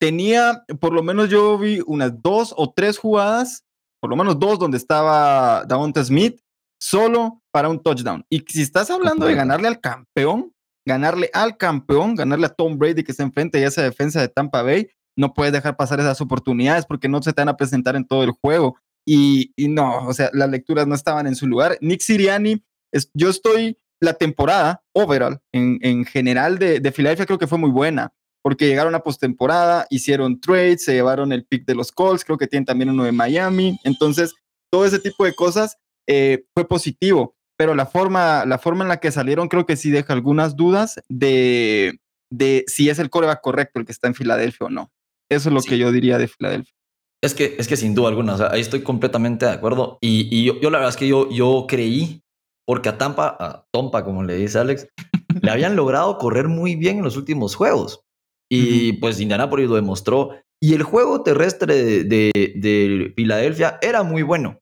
tenía, 0.00 0.64
por 0.80 0.94
lo 0.94 1.02
menos 1.02 1.28
yo 1.28 1.58
vi 1.58 1.82
unas 1.86 2.22
dos 2.22 2.54
o 2.56 2.72
tres 2.72 2.96
jugadas, 2.96 3.64
por 4.00 4.08
lo 4.08 4.16
menos 4.16 4.38
dos 4.38 4.58
donde 4.58 4.78
estaba 4.78 5.64
Davonta 5.66 6.02
Smith 6.02 6.40
solo 6.80 7.42
para 7.50 7.68
un 7.68 7.82
touchdown. 7.82 8.24
Y 8.30 8.44
si 8.48 8.62
estás 8.62 8.90
hablando 8.90 9.26
de 9.26 9.34
ganarle 9.34 9.68
al 9.68 9.80
campeón, 9.80 10.52
ganarle 10.86 11.30
al 11.32 11.56
campeón, 11.56 12.14
ganarle 12.14 12.46
a 12.46 12.54
Tom 12.54 12.78
Brady 12.78 13.02
que 13.02 13.12
está 13.12 13.22
enfrente 13.22 13.60
y 13.60 13.64
esa 13.64 13.82
defensa 13.82 14.20
de 14.20 14.28
Tampa 14.28 14.62
Bay, 14.62 14.88
no 15.16 15.34
puedes 15.34 15.52
dejar 15.52 15.76
pasar 15.76 16.00
esas 16.00 16.20
oportunidades 16.20 16.86
porque 16.86 17.08
no 17.08 17.20
se 17.22 17.32
te 17.32 17.40
van 17.40 17.48
a 17.48 17.56
presentar 17.56 17.96
en 17.96 18.06
todo 18.06 18.22
el 18.22 18.30
juego. 18.30 18.76
Y, 19.06 19.52
no, 19.56 20.06
o 20.06 20.12
sea, 20.12 20.30
las 20.32 20.50
lecturas 20.50 20.86
no 20.86 20.94
estaban 20.94 21.26
en 21.26 21.34
su 21.34 21.46
lugar. 21.46 21.78
Nick 21.80 22.00
Siriani, 22.00 22.62
es, 22.92 23.10
yo 23.14 23.30
estoy, 23.30 23.78
la 24.00 24.14
temporada 24.14 24.84
overall, 24.92 25.40
en, 25.52 25.78
en 25.82 26.04
general 26.04 26.58
de, 26.58 26.78
de 26.78 26.92
Filadelfia 26.92 27.26
creo 27.26 27.38
que 27.38 27.46
fue 27.46 27.58
muy 27.58 27.70
buena 27.70 28.12
porque 28.42 28.66
llegaron 28.66 28.94
a 28.94 29.00
postemporada, 29.00 29.86
hicieron 29.90 30.40
trades, 30.40 30.84
se 30.84 30.94
llevaron 30.94 31.32
el 31.32 31.44
pick 31.44 31.66
de 31.66 31.74
los 31.74 31.92
Colts, 31.92 32.24
creo 32.24 32.38
que 32.38 32.46
tienen 32.46 32.64
también 32.64 32.90
uno 32.90 33.04
de 33.04 33.12
Miami. 33.12 33.78
Entonces, 33.84 34.34
todo 34.70 34.84
ese 34.84 34.98
tipo 34.98 35.24
de 35.24 35.34
cosas 35.34 35.76
eh, 36.08 36.44
fue 36.54 36.66
positivo, 36.66 37.36
pero 37.56 37.74
la 37.74 37.86
forma, 37.86 38.44
la 38.46 38.58
forma 38.58 38.84
en 38.84 38.88
la 38.88 38.98
que 38.98 39.12
salieron 39.12 39.48
creo 39.48 39.66
que 39.66 39.76
sí 39.76 39.90
deja 39.90 40.12
algunas 40.12 40.56
dudas 40.56 41.00
de, 41.08 41.98
de 42.30 42.64
si 42.66 42.88
es 42.90 42.98
el 42.98 43.10
coreback 43.10 43.40
correcto 43.40 43.78
el 43.78 43.86
que 43.86 43.92
está 43.92 44.08
en 44.08 44.14
Filadelfia 44.14 44.66
o 44.66 44.70
no. 44.70 44.90
Eso 45.30 45.50
es 45.50 45.54
lo 45.54 45.60
que 45.60 45.78
yo 45.78 45.92
diría 45.92 46.18
de 46.18 46.28
Filadelfia. 46.28 46.74
Es 47.22 47.34
que, 47.34 47.56
es 47.58 47.68
que 47.68 47.76
sin 47.76 47.94
duda 47.94 48.08
alguna, 48.08 48.36
ahí 48.50 48.60
estoy 48.60 48.82
completamente 48.82 49.44
de 49.44 49.52
acuerdo. 49.52 49.98
Y, 50.00 50.28
y 50.34 50.44
yo, 50.44 50.60
yo, 50.60 50.70
la 50.70 50.78
verdad 50.78 50.90
es 50.90 50.96
que 50.96 51.08
yo, 51.08 51.28
yo 51.30 51.66
creí, 51.68 52.22
porque 52.66 52.88
a 52.88 52.96
Tampa, 52.96 53.36
a 53.38 53.66
Tompa, 53.72 54.04
como 54.04 54.22
le 54.22 54.36
dice 54.36 54.58
Alex, 54.58 54.88
le 55.42 55.50
habían 55.50 55.74
logrado 55.74 56.16
correr 56.18 56.48
muy 56.48 56.76
bien 56.76 56.98
en 56.98 57.04
los 57.04 57.16
últimos 57.16 57.54
juegos. 57.54 58.04
Y 58.50 58.94
pues 58.94 59.20
Indianapolis 59.20 59.68
lo 59.68 59.74
demostró. 59.74 60.30
Y 60.60 60.74
el 60.74 60.82
juego 60.82 61.22
terrestre 61.22 62.04
de, 62.04 63.12
Filadelfia 63.14 63.78
era 63.82 64.02
muy 64.02 64.22
bueno. 64.22 64.60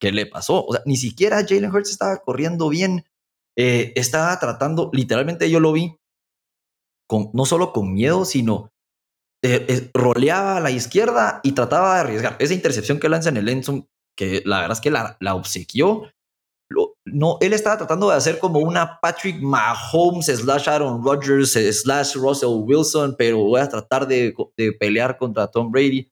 ¿Qué 0.00 0.12
le 0.12 0.26
pasó? 0.26 0.64
O 0.64 0.72
sea, 0.72 0.82
ni 0.86 0.96
siquiera 0.96 1.44
Jalen 1.46 1.74
Hurts 1.74 1.90
estaba 1.90 2.16
corriendo 2.18 2.68
bien. 2.68 3.04
Eh, 3.56 3.92
estaba 3.96 4.38
tratando, 4.38 4.90
literalmente 4.92 5.50
yo 5.50 5.58
lo 5.58 5.72
vi, 5.72 5.96
con, 7.08 7.30
no 7.32 7.44
solo 7.44 7.72
con 7.72 7.92
miedo, 7.92 8.24
sino 8.24 8.72
eh, 9.42 9.66
eh, 9.68 9.90
roleaba 9.94 10.58
a 10.58 10.60
la 10.60 10.70
izquierda 10.70 11.40
y 11.42 11.52
trataba 11.52 11.94
de 11.94 12.00
arriesgar. 12.00 12.36
Esa 12.38 12.54
intercepción 12.54 13.00
que 13.00 13.08
lanza 13.08 13.30
en 13.30 13.36
el 13.36 13.48
Enson, 13.48 13.88
que 14.16 14.42
la 14.44 14.60
verdad 14.60 14.76
es 14.76 14.80
que 14.80 14.90
la, 14.90 15.16
la 15.20 15.34
obsequió, 15.34 16.04
no, 17.04 17.38
él 17.40 17.52
estaba 17.52 17.78
tratando 17.78 18.10
de 18.10 18.16
hacer 18.16 18.38
como 18.38 18.58
una 18.60 18.98
Patrick 19.00 19.40
Mahomes 19.40 20.26
slash 20.26 20.68
Aaron 20.68 21.02
Rodgers 21.02 21.52
slash 21.52 22.14
Russell 22.16 22.64
Wilson, 22.64 23.14
pero 23.16 23.38
voy 23.38 23.60
a 23.60 23.68
tratar 23.68 24.06
de, 24.06 24.34
pelear 24.78 25.16
contra 25.16 25.50
Tom 25.50 25.70
Brady. 25.70 26.10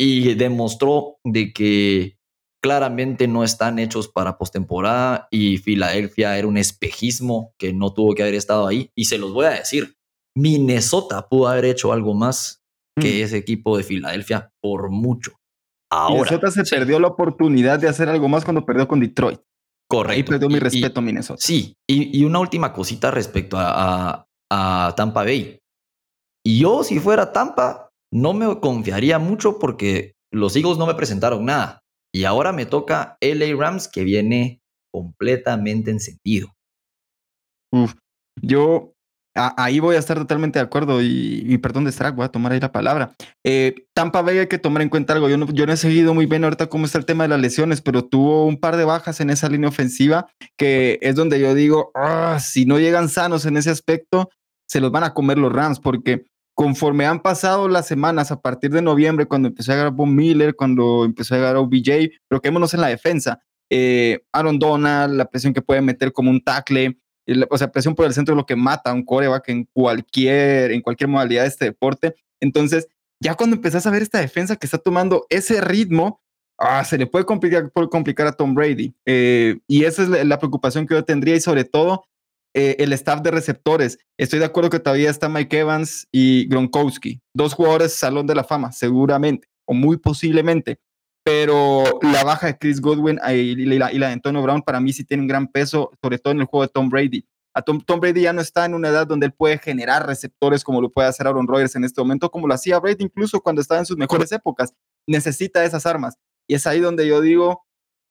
Y 0.00 0.34
demostró 0.34 1.18
de 1.24 1.52
que 1.52 2.17
claramente 2.60 3.28
no 3.28 3.44
están 3.44 3.78
hechos 3.78 4.08
para 4.08 4.38
postemporada 4.38 5.28
y 5.30 5.58
Filadelfia 5.58 6.36
era 6.36 6.48
un 6.48 6.56
espejismo 6.56 7.54
que 7.58 7.72
no 7.72 7.92
tuvo 7.92 8.14
que 8.14 8.22
haber 8.22 8.34
estado 8.34 8.66
ahí. 8.66 8.90
Y 8.96 9.04
se 9.06 9.18
los 9.18 9.32
voy 9.32 9.46
a 9.46 9.50
decir, 9.50 9.96
Minnesota 10.36 11.28
pudo 11.28 11.48
haber 11.48 11.66
hecho 11.66 11.92
algo 11.92 12.14
más 12.14 12.62
que 13.00 13.20
mm. 13.20 13.24
ese 13.24 13.36
equipo 13.36 13.76
de 13.76 13.84
Filadelfia 13.84 14.52
por 14.60 14.90
mucho. 14.90 15.32
Ahora, 15.90 16.30
Minnesota 16.30 16.50
se 16.50 16.64
perdió 16.64 17.00
la 17.00 17.08
oportunidad 17.08 17.78
de 17.78 17.88
hacer 17.88 18.08
algo 18.08 18.28
más 18.28 18.44
cuando 18.44 18.64
perdió 18.64 18.86
con 18.86 19.00
Detroit. 19.00 19.40
Correcto. 19.88 20.12
Ahí 20.12 20.22
perdió 20.22 20.48
mi 20.48 20.58
respeto 20.58 21.00
a 21.00 21.02
Minnesota. 21.02 21.40
Sí, 21.42 21.74
y, 21.88 22.22
una 22.24 22.40
última 22.40 22.72
cosita 22.72 23.10
respecto 23.10 23.56
a, 23.58 24.26
Tampa 24.50 25.24
Bay. 25.24 25.58
Yo, 26.46 26.84
si 26.84 26.98
fuera 26.98 27.32
Tampa, 27.32 27.90
no 28.12 28.32
me 28.32 28.60
confiaría 28.60 29.18
mucho 29.18 29.58
porque 29.58 30.14
los 30.32 30.56
Eagles 30.56 30.78
no 30.78 30.86
me 30.86 30.94
presentaron 30.94 31.44
nada. 31.44 31.80
Y 32.18 32.24
ahora 32.24 32.52
me 32.52 32.66
toca 32.66 33.16
LA 33.20 33.54
Rams 33.56 33.86
que 33.86 34.02
viene 34.02 34.60
completamente 34.92 35.92
encendido. 35.92 36.48
Uf, 37.72 37.94
yo 38.42 38.92
ahí 39.36 39.78
voy 39.78 39.94
a 39.94 40.00
estar 40.00 40.18
totalmente 40.18 40.58
de 40.58 40.64
acuerdo 40.64 40.98
y, 41.00 41.56
perdón 41.58 41.84
de 41.84 41.92
Strack, 41.92 42.16
voy 42.16 42.24
a 42.24 42.30
tomar 42.30 42.50
ahí 42.50 42.58
la 42.58 42.72
palabra. 42.72 43.14
Eh, 43.46 43.86
Tampa 43.94 44.22
Bay 44.22 44.38
hay 44.38 44.48
que 44.48 44.58
tomar 44.58 44.82
en 44.82 44.88
cuenta 44.88 45.12
algo. 45.12 45.28
Yo 45.28 45.38
no, 45.38 45.46
yo 45.52 45.64
no 45.64 45.72
he 45.72 45.76
seguido 45.76 46.12
muy 46.12 46.26
bien 46.26 46.42
ahorita 46.42 46.66
cómo 46.66 46.86
está 46.86 46.98
el 46.98 47.06
tema 47.06 47.22
de 47.22 47.28
las 47.28 47.40
lesiones, 47.40 47.82
pero 47.82 48.04
tuvo 48.04 48.46
un 48.46 48.58
par 48.58 48.76
de 48.76 48.84
bajas 48.84 49.20
en 49.20 49.30
esa 49.30 49.48
línea 49.48 49.68
ofensiva 49.68 50.26
que 50.56 50.98
es 51.02 51.14
donde 51.14 51.38
yo 51.38 51.54
digo, 51.54 51.92
ah, 51.94 52.40
si 52.40 52.66
no 52.66 52.80
llegan 52.80 53.08
sanos 53.08 53.46
en 53.46 53.58
ese 53.58 53.70
aspecto, 53.70 54.28
se 54.68 54.80
los 54.80 54.90
van 54.90 55.04
a 55.04 55.14
comer 55.14 55.38
los 55.38 55.52
Rams 55.52 55.78
porque 55.78 56.24
conforme 56.58 57.06
han 57.06 57.20
pasado 57.22 57.68
las 57.68 57.86
semanas 57.86 58.32
a 58.32 58.40
partir 58.40 58.72
de 58.72 58.82
noviembre, 58.82 59.26
cuando 59.26 59.46
empezó 59.46 59.70
a 59.70 59.76
llegar 59.76 59.92
Von 59.92 60.12
Miller, 60.12 60.56
cuando 60.56 61.04
empezó 61.04 61.34
a 61.34 61.38
llegar 61.38 61.56
OBJ, 61.56 62.10
pero 62.26 62.40
quedémonos 62.40 62.74
en 62.74 62.80
la 62.80 62.88
defensa. 62.88 63.40
Eh, 63.70 64.24
Aaron 64.32 64.58
Donald, 64.58 65.14
la 65.14 65.26
presión 65.26 65.54
que 65.54 65.62
puede 65.62 65.82
meter 65.82 66.12
como 66.12 66.30
un 66.30 66.42
tackle, 66.42 66.98
o 67.48 67.56
sea, 67.56 67.70
presión 67.70 67.94
por 67.94 68.06
el 68.06 68.12
centro 68.12 68.34
es 68.34 68.36
lo 68.36 68.44
que 68.44 68.56
mata 68.56 68.90
a 68.90 68.92
un 68.92 69.04
coreback 69.04 69.50
en 69.50 69.68
cualquier, 69.72 70.72
en 70.72 70.82
cualquier 70.82 71.06
modalidad 71.06 71.42
de 71.42 71.48
este 71.48 71.66
deporte. 71.66 72.16
Entonces, 72.40 72.88
ya 73.22 73.36
cuando 73.36 73.54
empezás 73.54 73.86
a 73.86 73.92
ver 73.92 74.02
esta 74.02 74.18
defensa 74.18 74.56
que 74.56 74.66
está 74.66 74.78
tomando 74.78 75.26
ese 75.30 75.60
ritmo, 75.60 76.20
ah, 76.58 76.82
se 76.84 76.98
le 76.98 77.06
puede 77.06 77.24
complicar, 77.24 78.26
a 78.26 78.32
Tom 78.32 78.56
Brady. 78.56 78.92
Eh, 79.06 79.60
y 79.68 79.84
esa 79.84 80.02
es 80.02 80.08
la, 80.08 80.38
preocupación 80.40 80.88
que 80.88 80.94
yo 80.94 81.04
tendría 81.04 81.36
y 81.36 81.40
sobre 81.40 81.62
todo 81.62 82.02
eh, 82.58 82.76
el 82.80 82.92
staff 82.92 83.22
de 83.22 83.30
receptores. 83.30 83.98
Estoy 84.16 84.40
de 84.40 84.44
acuerdo 84.46 84.70
que 84.70 84.80
todavía 84.80 85.10
está 85.10 85.28
Mike 85.28 85.58
Evans 85.58 86.08
y 86.10 86.48
Gronkowski, 86.48 87.20
dos 87.32 87.54
jugadores 87.54 87.94
Salón 87.94 88.26
de 88.26 88.34
la 88.34 88.44
Fama, 88.44 88.72
seguramente, 88.72 89.48
o 89.64 89.74
muy 89.74 89.96
posiblemente 89.96 90.80
pero 91.28 91.84
la 92.00 92.24
baja 92.24 92.46
de 92.46 92.56
Chris 92.56 92.80
Godwin 92.80 93.20
y 93.30 93.54
la, 93.76 93.90
de 93.90 94.06
Antonio 94.06 94.40
Brown 94.40 94.62
para 94.62 94.80
mí 94.80 94.94
sí 94.94 95.04
tiene 95.04 95.24
un 95.24 95.26
gran 95.26 95.46
peso, 95.46 95.90
sobre 96.00 96.18
todo 96.18 96.32
en 96.32 96.40
el 96.40 96.46
juego 96.46 96.64
de 96.64 96.72
Tom 96.72 96.88
Brady. 96.88 97.22
A 97.52 97.60
Tom, 97.60 97.82
Brady 98.00 98.22
ya 98.22 98.32
no 98.32 98.40
está 98.40 98.64
en 98.64 98.72
una 98.72 98.88
edad 98.88 99.06
donde 99.06 99.26
él 99.26 99.34
puede 99.34 99.58
generar 99.58 100.06
receptores 100.06 100.64
como 100.64 100.80
lo 100.80 100.90
puede 100.90 101.08
hacer 101.08 101.26
Aaron 101.26 101.46
Rodgers 101.46 101.76
en 101.76 101.84
este 101.84 102.00
momento, 102.00 102.30
como 102.30 102.48
lo 102.48 102.54
hacía 102.54 102.78
Brady 102.78 103.04
incluso 103.04 103.42
cuando 103.42 103.60
estaba 103.60 103.78
en 103.78 103.84
sus 103.84 103.98
mejores 103.98 104.32
épocas. 104.32 104.72
Necesita 105.06 105.62
esas 105.66 105.84
armas. 105.84 106.16
Y 106.46 106.54
es 106.54 106.66
ahí 106.66 106.80
donde 106.80 107.06
yo 107.06 107.20
digo, 107.20 107.62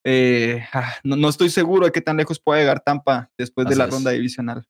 eh, 0.10 0.66
ah, 0.72 0.96
no, 1.04 1.28
estoy 1.28 1.50
seguro 1.50 1.86
de 1.86 1.92
qué 1.92 2.00
tan 2.00 2.16
lejos 2.16 2.40
puede 2.40 2.62
llegar 2.62 2.80
Tampa 2.80 3.30
después 3.38 3.68
de 3.68 3.76
la 3.76 3.88
ronda 3.88 4.12
divisional. 4.12 4.66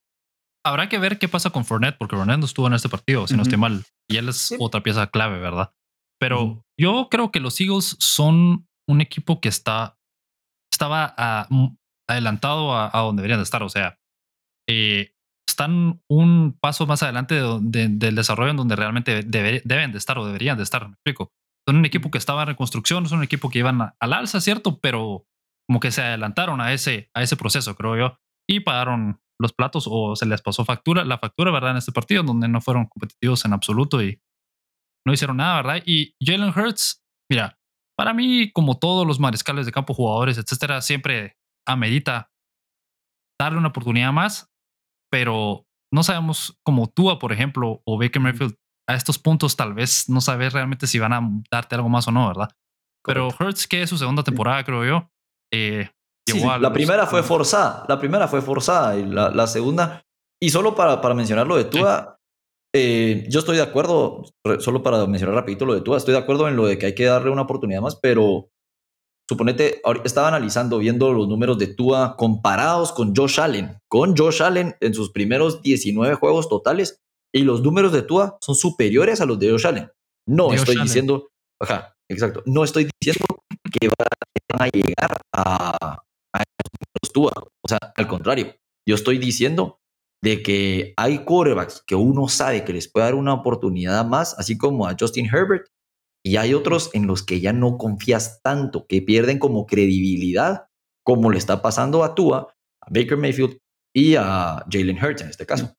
Habrá 0.66 0.90
que 0.90 0.98
ver 0.98 1.20
qué 1.20 1.28
pasa 1.28 1.52
con 1.52 1.64
Fournette, 1.64 1.96
porque 1.96 2.16
Fournette 2.16 2.40
no 2.40 2.46
estuvo 2.46 2.66
en 2.66 2.74
este 2.74 2.90
partido, 2.90 3.28
si 3.28 3.38
no 3.38 3.44
estoy 3.44 3.60
mal. 3.60 3.86
Y 4.10 4.18
él 4.18 4.30
es 4.30 4.56
otra 4.58 4.82
pieza 4.82 5.06
clave, 5.12 5.38
¿verdad? 5.38 5.72
Pero 6.20 6.66
yo 6.76 7.10
creo 7.12 7.32
que 7.32 7.40
los 7.40 7.62
Eagles 7.62 7.98
son 8.00 8.68
un 8.90 9.00
equipo 9.00 9.40
que 9.40 9.50
está, 9.50 10.00
estaba 10.74 11.14
adelantado 12.10 12.76
a, 12.76 12.90
donde 13.02 13.22
deberían 13.22 13.40
de 13.40 13.44
estar. 13.44 13.62
O 13.62 13.70
sea, 13.70 14.00
eh, 14.68 15.12
están 15.48 16.02
un 16.10 16.58
paso 16.60 16.88
más 16.88 17.04
adelante 17.04 17.36
del 17.62 18.16
desarrollo 18.16 18.50
en 18.50 18.58
donde 18.58 18.76
realmente 18.76 19.22
deben 19.22 19.92
de 19.92 19.98
estar 20.00 20.18
o 20.18 20.26
deberían 20.26 20.58
de 20.58 20.64
estar. 20.64 20.88
Me 20.88 20.94
explico. 20.94 21.32
Son 21.68 21.78
un 21.78 21.86
equipo 21.86 22.10
que 22.12 22.18
estaba 22.18 22.44
en 22.44 22.50
reconstrucción, 22.50 23.08
son 23.08 23.20
un 23.20 23.24
equipo 23.26 23.50
que 23.50 23.60
iban 23.60 23.94
al 24.00 24.14
alza, 24.14 24.40
¿cierto? 24.40 24.80
Pero 24.80 25.26
como 25.68 25.80
que 25.80 25.92
se 25.92 26.02
adelantaron 26.02 26.62
a 26.62 26.74
ese, 26.74 27.10
a 27.14 27.22
ese 27.22 27.36
proceso, 27.36 27.76
creo 27.76 27.98
yo, 27.98 28.18
y 28.50 28.62
pagaron 28.62 29.20
los 29.40 29.54
platos 29.54 29.88
o 29.90 30.16
se 30.16 30.26
les 30.26 30.42
pasó 30.42 30.66
factura, 30.66 31.04
la 31.04 31.20
factura, 31.20 31.52
¿verdad? 31.52 31.72
En 31.72 31.78
este 31.78 31.92
partido, 31.92 32.24
donde 32.24 32.48
no 32.48 32.62
fueron 32.62 32.88
competitivos 32.88 33.44
en 33.46 33.54
absoluto 33.54 34.02
y 34.02 34.22
no 35.06 35.14
hicieron 35.14 35.38
nada, 35.38 35.58
¿verdad? 35.58 35.84
Y 35.86 36.16
Jalen 36.24 36.58
Hurts, 36.58 37.04
mira, 37.30 37.60
para 37.98 38.14
mí, 38.14 38.52
como 38.52 38.78
todos 38.78 39.06
los 39.06 39.20
mariscales 39.20 39.66
de 39.66 39.72
campo, 39.72 39.94
jugadores, 39.94 40.38
etcétera, 40.38 40.82
siempre 40.82 41.36
amerita 41.68 42.32
darle 43.40 43.60
una 43.60 43.70
oportunidad 43.70 44.12
más, 44.14 44.50
pero 45.12 45.66
no 45.94 46.04
sabemos 46.04 46.58
como 46.64 46.88
Tua, 46.88 47.20
por 47.20 47.32
ejemplo, 47.32 47.82
o 47.86 47.98
Baker 47.98 48.22
Mayfield, 48.22 48.56
a 48.88 48.96
estos 48.96 49.20
puntos 49.20 49.56
tal 49.56 49.74
vez 49.74 50.10
no 50.10 50.22
sabes 50.22 50.54
realmente 50.54 50.88
si 50.88 51.00
van 51.00 51.14
a 51.14 51.22
darte 51.52 51.76
algo 51.76 51.90
más 51.90 52.08
o 52.08 52.12
no, 52.12 52.28
¿verdad? 52.28 52.50
Pero 53.04 53.28
Hurts, 53.28 53.68
que 53.68 53.82
es 53.82 53.90
su 53.90 53.98
segunda 53.98 54.24
temporada, 54.24 54.64
creo 54.64 54.86
yo, 54.86 55.10
eh, 55.54 55.90
la 56.60 56.74
primera 56.74 57.06
fue 57.06 57.24
forzada, 57.24 57.86
la 57.88 58.00
primera 58.00 58.28
fue 58.28 58.42
forzada 58.42 58.98
y 58.98 59.06
la, 59.06 59.48
segunda, 59.48 60.04
y 60.42 60.50
solo 60.50 60.76
para, 60.76 61.00
para 61.02 61.16
mencionar 61.16 61.48
lo 61.48 61.56
de 61.56 61.66
Tua, 61.66 62.20
eh, 62.76 63.26
yo 63.30 63.40
estoy 63.40 63.56
de 63.58 63.64
acuerdo, 63.64 64.24
solo 64.60 64.84
para 64.84 65.06
mencionar 65.06 65.36
rapidito 65.36 65.66
lo 65.66 65.74
de 65.74 65.82
Tua, 65.82 65.98
estoy 65.98 66.14
de 66.14 66.20
acuerdo 66.20 66.48
en 66.48 66.58
lo 66.58 66.66
de 66.66 66.78
que 66.78 66.88
hay 66.88 66.96
que 66.96 67.06
darle 67.06 67.32
una 67.32 67.44
oportunidad 67.44 67.82
más, 67.82 67.96
pero 67.96 68.50
suponete, 69.30 69.82
estaba 70.04 70.28
analizando, 70.28 70.78
viendo 70.78 71.14
los 71.14 71.28
números 71.28 71.58
de 71.58 71.68
Tua 71.68 72.16
comparados 72.18 72.92
con 72.92 73.16
Josh 73.16 73.40
Allen, 73.40 73.80
con 73.88 74.16
Josh 74.16 74.42
Allen 74.42 74.76
en 74.82 74.94
sus 74.94 75.12
primeros 75.12 75.62
19 75.62 76.16
juegos 76.16 76.50
totales, 76.50 77.02
y 77.34 77.44
los 77.44 77.62
números 77.62 77.92
de 77.92 78.02
Tua 78.02 78.38
son 78.42 78.56
superiores 78.56 79.22
a 79.22 79.26
los 79.26 79.40
de 79.40 79.52
Josh 79.52 79.68
Allen. 79.68 79.92
No 80.28 80.54
estoy 80.54 80.82
diciendo, 80.82 81.30
ajá, 81.62 81.96
exacto, 82.10 82.44
no 82.46 82.64
estoy 82.64 82.90
diciendo 83.00 83.44
que 83.72 83.88
van 83.88 84.62
a 84.62 84.70
llegar 84.70 85.18
a, 85.34 86.04
los 87.02 87.14
Tua. 87.14 87.32
O 87.36 87.68
sea, 87.68 87.80
al 87.96 88.08
contrario, 88.08 88.56
yo 88.88 88.96
estoy 88.96 89.18
diciendo 89.18 89.80
de 90.24 90.42
que 90.42 90.94
hay 90.98 91.20
quarterbacks 91.20 91.84
que 91.86 91.96
uno 91.96 92.28
sabe 92.28 92.64
que 92.66 92.74
les 92.74 92.92
puede 92.92 93.06
dar 93.06 93.16
una 93.16 93.34
oportunidad 93.34 94.06
más, 94.06 94.38
así 94.38 94.58
como 94.58 94.88
a 94.88 94.96
Justin 95.00 95.28
Herbert, 95.28 95.68
y 96.26 96.38
hay 96.38 96.54
otros 96.54 96.90
en 96.94 97.08
los 97.08 97.24
que 97.24 97.40
ya 97.40 97.54
no 97.54 97.78
confías 97.78 98.42
tanto, 98.42 98.86
que 98.88 99.02
pierden 99.02 99.40
como 99.40 99.66
credibilidad, 99.66 100.68
como 101.06 101.32
le 101.32 101.38
está 101.38 101.62
pasando 101.62 102.04
a 102.04 102.16
Tua, 102.16 102.54
a 102.82 102.90
Baker 102.90 103.18
Mayfield 103.18 103.58
y 103.96 104.16
a 104.16 104.66
Jalen 104.70 104.98
Hurts 105.02 105.22
en 105.22 105.30
este 105.30 105.46
caso. 105.46 105.77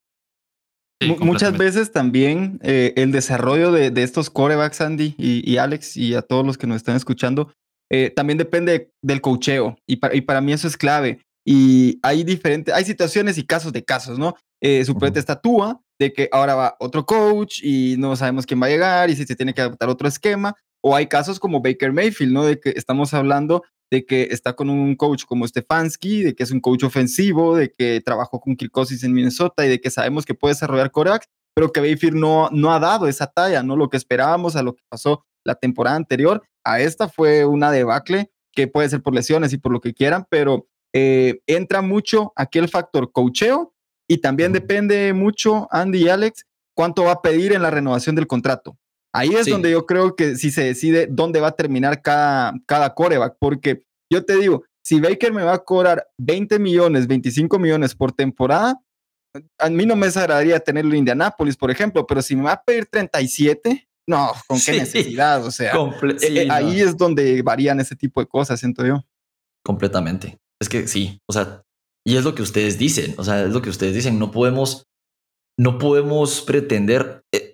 Muchas 1.00 1.56
veces 1.56 1.92
también 1.92 2.58
eh, 2.62 2.92
el 2.96 3.12
desarrollo 3.12 3.70
de, 3.70 4.02
estos 4.02 4.30
quarterbacks, 4.30 4.80
Andy 4.80 5.14
y, 5.16 5.56
Alex, 5.56 5.96
y 5.96 6.14
a 6.14 6.22
todos 6.22 6.44
los 6.44 6.58
que 6.58 6.66
nos 6.66 6.76
están 6.76 6.96
escuchando, 6.96 7.52
eh, 7.90 8.10
también 8.14 8.36
depende 8.36 8.90
del 9.02 9.20
cocheo 9.20 9.78
y 9.86 9.96
para, 9.96 10.14
y 10.14 10.20
para 10.20 10.40
mí 10.40 10.52
eso 10.52 10.66
es 10.66 10.76
clave. 10.76 11.20
Y 11.46 11.98
hay 12.02 12.24
diferentes, 12.24 12.74
hay 12.74 12.84
situaciones 12.84 13.38
y 13.38 13.46
casos 13.46 13.72
de 13.72 13.84
casos, 13.84 14.18
¿no? 14.18 14.34
Eh, 14.60 14.84
su 14.84 14.92
uh 14.92 15.80
de 16.00 16.12
que 16.12 16.28
ahora 16.30 16.54
va 16.54 16.76
otro 16.78 17.04
coach 17.04 17.60
y 17.62 17.96
no 17.98 18.14
sabemos 18.14 18.46
quién 18.46 18.62
va 18.62 18.66
a 18.66 18.70
llegar 18.70 19.10
y 19.10 19.16
si 19.16 19.24
se 19.24 19.34
tiene 19.34 19.52
que 19.52 19.62
adaptar 19.62 19.88
otro 19.88 20.06
esquema. 20.06 20.54
O 20.80 20.94
hay 20.94 21.06
casos 21.06 21.40
como 21.40 21.60
Baker 21.60 21.92
Mayfield, 21.92 22.32
¿no? 22.32 22.44
De 22.44 22.60
que 22.60 22.70
estamos 22.70 23.14
hablando 23.14 23.64
de 23.90 24.04
que 24.04 24.28
está 24.30 24.54
con 24.54 24.70
un 24.70 24.96
coach 24.96 25.24
como 25.24 25.46
Stefanski, 25.46 26.22
de 26.22 26.34
que 26.34 26.42
es 26.42 26.50
un 26.50 26.60
coach 26.60 26.84
ofensivo, 26.84 27.56
de 27.56 27.72
que 27.72 28.00
trabajó 28.04 28.40
con 28.40 28.56
Kirk 28.56 28.72
en 29.02 29.12
Minnesota 29.12 29.64
y 29.64 29.68
de 29.68 29.80
que 29.80 29.90
sabemos 29.90 30.24
que 30.24 30.34
puede 30.34 30.54
desarrollar 30.54 30.90
corebacks, 30.90 31.28
pero 31.54 31.72
que 31.72 31.80
Mayfield 31.80 32.16
no, 32.16 32.48
no 32.52 32.72
ha 32.72 32.78
dado 32.78 33.08
esa 33.08 33.26
talla, 33.26 33.62
¿no? 33.62 33.76
Lo 33.76 33.88
que 33.88 33.96
esperábamos 33.96 34.56
a 34.56 34.62
lo 34.62 34.74
que 34.74 34.82
pasó 34.88 35.24
la 35.44 35.54
temporada 35.54 35.96
anterior 35.96 36.42
a 36.64 36.80
esta 36.80 37.08
fue 37.08 37.46
una 37.46 37.70
debacle 37.70 38.30
que 38.52 38.68
puede 38.68 38.88
ser 38.88 39.02
por 39.02 39.14
lesiones 39.14 39.52
y 39.52 39.58
por 39.58 39.72
lo 39.72 39.80
que 39.80 39.94
quieran, 39.94 40.26
pero 40.28 40.66
eh, 40.92 41.40
entra 41.46 41.82
mucho 41.82 42.32
aquí 42.36 42.58
el 42.58 42.68
factor 42.68 43.12
cocheo 43.12 43.74
y 44.08 44.18
también 44.18 44.52
depende 44.52 45.12
mucho, 45.12 45.68
Andy 45.70 46.04
y 46.04 46.08
Alex, 46.08 46.46
cuánto 46.74 47.04
va 47.04 47.12
a 47.12 47.22
pedir 47.22 47.52
en 47.52 47.62
la 47.62 47.70
renovación 47.70 48.16
del 48.16 48.26
contrato. 48.26 48.78
Ahí 49.14 49.30
es 49.34 49.46
donde 49.46 49.70
yo 49.70 49.86
creo 49.86 50.14
que 50.14 50.36
si 50.36 50.50
se 50.50 50.64
decide 50.64 51.08
dónde 51.10 51.40
va 51.40 51.48
a 51.48 51.56
terminar 51.56 52.02
cada, 52.02 52.54
cada 52.66 52.94
coreback, 52.94 53.36
porque 53.38 53.82
yo 54.12 54.24
te 54.24 54.36
digo, 54.36 54.64
si 54.84 55.00
Baker 55.00 55.32
me 55.32 55.42
va 55.42 55.54
a 55.54 55.64
cobrar 55.64 56.06
20 56.18 56.58
millones, 56.58 57.06
25 57.06 57.58
millones 57.58 57.94
por 57.94 58.12
temporada, 58.12 58.80
a 59.58 59.68
mí 59.68 59.86
no 59.86 59.96
me 59.96 60.06
desagradaría 60.06 60.60
tenerlo 60.60 60.92
en 60.92 60.98
Indianapolis, 60.98 61.56
por 61.56 61.70
ejemplo, 61.70 62.06
pero 62.06 62.22
si 62.22 62.36
me 62.36 62.44
va 62.44 62.52
a 62.52 62.62
pedir 62.62 62.86
37, 62.86 63.88
no, 64.08 64.32
¿con 64.46 64.58
qué 64.60 64.72
necesidad? 64.72 65.44
O 65.44 65.50
sea, 65.50 65.72
eh, 65.74 66.16
eh, 66.22 66.48
ahí 66.50 66.80
es 66.80 66.96
donde 66.96 67.42
varían 67.42 67.80
ese 67.80 67.94
tipo 67.94 68.20
de 68.20 68.26
cosas, 68.26 68.58
siento 68.58 68.86
yo. 68.86 69.04
Completamente. 69.62 70.38
Es 70.60 70.68
que 70.68 70.86
sí, 70.86 71.20
o 71.28 71.32
sea, 71.32 71.62
y 72.06 72.16
es 72.16 72.24
lo 72.24 72.34
que 72.34 72.42
ustedes 72.42 72.78
dicen, 72.78 73.14
o 73.18 73.24
sea, 73.24 73.42
es 73.42 73.50
lo 73.50 73.60
que 73.60 73.68
ustedes 73.68 73.94
dicen, 73.94 74.18
no 74.18 74.30
podemos, 74.30 74.86
no 75.58 75.78
podemos 75.78 76.40
pretender. 76.40 77.20
Eh, 77.34 77.47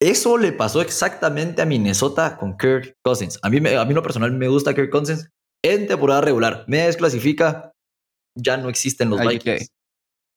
eso 0.00 0.38
le 0.38 0.52
pasó 0.52 0.80
exactamente 0.80 1.62
a 1.62 1.66
Minnesota 1.66 2.36
con 2.36 2.56
Kirk 2.56 2.96
Cousins. 3.04 3.38
A 3.42 3.50
mí, 3.50 3.58
a 3.58 3.84
mí 3.84 3.94
lo 3.94 4.02
personal 4.02 4.32
me 4.32 4.48
gusta 4.48 4.74
Kirk 4.74 4.90
Cousins 4.90 5.30
en 5.64 5.86
temporada 5.86 6.20
regular. 6.20 6.64
Me 6.68 6.78
desclasifica, 6.78 7.72
ya 8.36 8.56
no 8.56 8.68
existen 8.68 9.10
los 9.10 9.20
Vikings. 9.20 9.68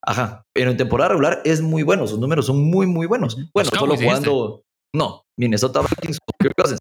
Ajá, 0.04 0.44
pero 0.54 0.72
en 0.72 0.78
temporada 0.78 1.10
regular 1.10 1.42
es 1.46 1.62
muy 1.62 1.84
bueno, 1.84 2.08
sus 2.08 2.18
números 2.18 2.48
son 2.48 2.64
muy, 2.64 2.88
muy 2.88 3.06
buenos. 3.06 3.38
Bueno, 3.54 3.70
solo 3.72 3.96
jugando, 3.96 4.64
no, 4.96 5.24
Minnesota 5.38 5.82
Vikings 5.82 6.18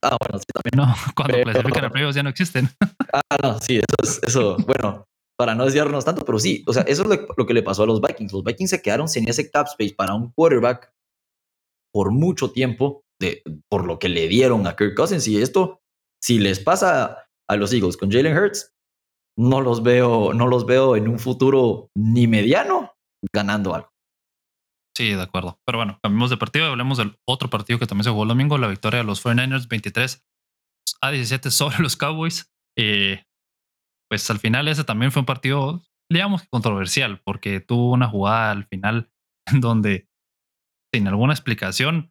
Ah, 0.03 0.16
bueno, 0.18 0.39
sí, 0.39 0.47
también. 0.53 0.72
No, 0.74 0.95
cuando 1.14 1.35
pero, 1.35 1.51
clasifican 1.53 1.85
a 1.85 1.91
playoffs 1.91 2.16
ya 2.16 2.22
no 2.22 2.31
existen. 2.31 2.68
Ah, 3.12 3.37
no, 3.43 3.59
sí, 3.59 3.78
eso 3.78 3.97
es, 4.05 4.20
eso, 4.22 4.57
bueno, 4.68 5.05
para 5.37 5.57
no 5.57 5.64
desviarnos 5.64 6.05
tanto, 6.05 6.24
pero 6.24 6.39
sí, 6.39 6.62
o 6.68 6.72
sea, 6.72 6.83
eso 6.83 7.03
es 7.03 7.20
lo, 7.37 7.47
que 7.47 7.55
le 7.55 7.62
pasó 7.64 7.83
a 7.83 7.87
los 7.87 8.01
Vikings. 8.01 8.33
Los 8.33 8.45
Vikings 8.45 8.70
se 8.70 8.83
quedaron 8.83 9.09
sin 9.09 9.28
ese 9.28 9.51
cap 9.51 9.66
space 9.66 9.95
para 9.97 10.14
un 10.14 10.31
quarterback 10.31 10.93
por 11.93 12.12
mucho 12.12 12.53
tiempo, 12.53 13.03
de, 13.20 13.43
por 13.68 13.86
lo 13.86 13.99
que 13.99 14.09
le 14.09 14.28
dieron 14.28 14.66
a 14.66 14.76
Kirk 14.76 14.95
Cousins. 14.95 15.26
Y 15.28 15.41
esto, 15.41 15.80
si 16.22 16.38
les 16.38 16.61
pasa 16.61 17.28
a 17.49 17.57
los 17.57 17.72
Eagles 17.72 17.97
con 17.97 18.11
Jalen 18.11 18.36
Hurts, 18.36 18.72
no 19.38 19.61
los 19.61 19.82
veo, 19.82 20.34
no 20.34 20.47
los 20.47 20.66
veo 20.66 20.97
en 20.97 21.09
un 21.09 21.18
futuro 21.18 21.91
ni 21.97 22.26
mediano 22.26 22.93
ganando 23.32 23.74
algo. 23.74 23.91
Sí, 24.97 25.14
de 25.14 25.22
acuerdo. 25.22 25.59
Pero 25.64 25.78
bueno, 25.78 25.99
cambiamos 26.03 26.30
de 26.30 26.36
partido 26.36 26.66
y 26.66 26.70
hablemos 26.70 26.99
del 26.99 27.16
otro 27.26 27.49
partido 27.49 27.78
que 27.78 27.86
también 27.86 28.05
se 28.05 28.11
jugó 28.11 28.24
el 28.24 28.28
domingo, 28.28 28.59
la 28.59 28.68
victoria 28.68 28.99
de 28.99 29.05
los 29.05 29.24
49ers 29.24 29.66
23 29.66 30.22
a 31.01 31.11
17 31.11 31.51
sobre 31.51 31.78
los 31.78 31.97
Cowboys. 31.97 32.53
Eh, 32.76 33.24
pues 34.11 34.28
al 34.30 34.41
final 34.41 34.68
ese 34.68 34.84
también 34.84 35.12
fue 35.12 35.20
un 35.20 35.26
partido, 35.26 35.82
digamos, 36.11 36.43
controversial, 36.51 37.22
porque 37.24 37.61
tuvo 37.61 37.93
una 37.93 38.09
jugada 38.09 38.51
al 38.51 38.66
final 38.66 39.11
donde, 39.61 40.10
sin 40.93 41.09
alguna 41.09 41.32
explicación, 41.32 42.11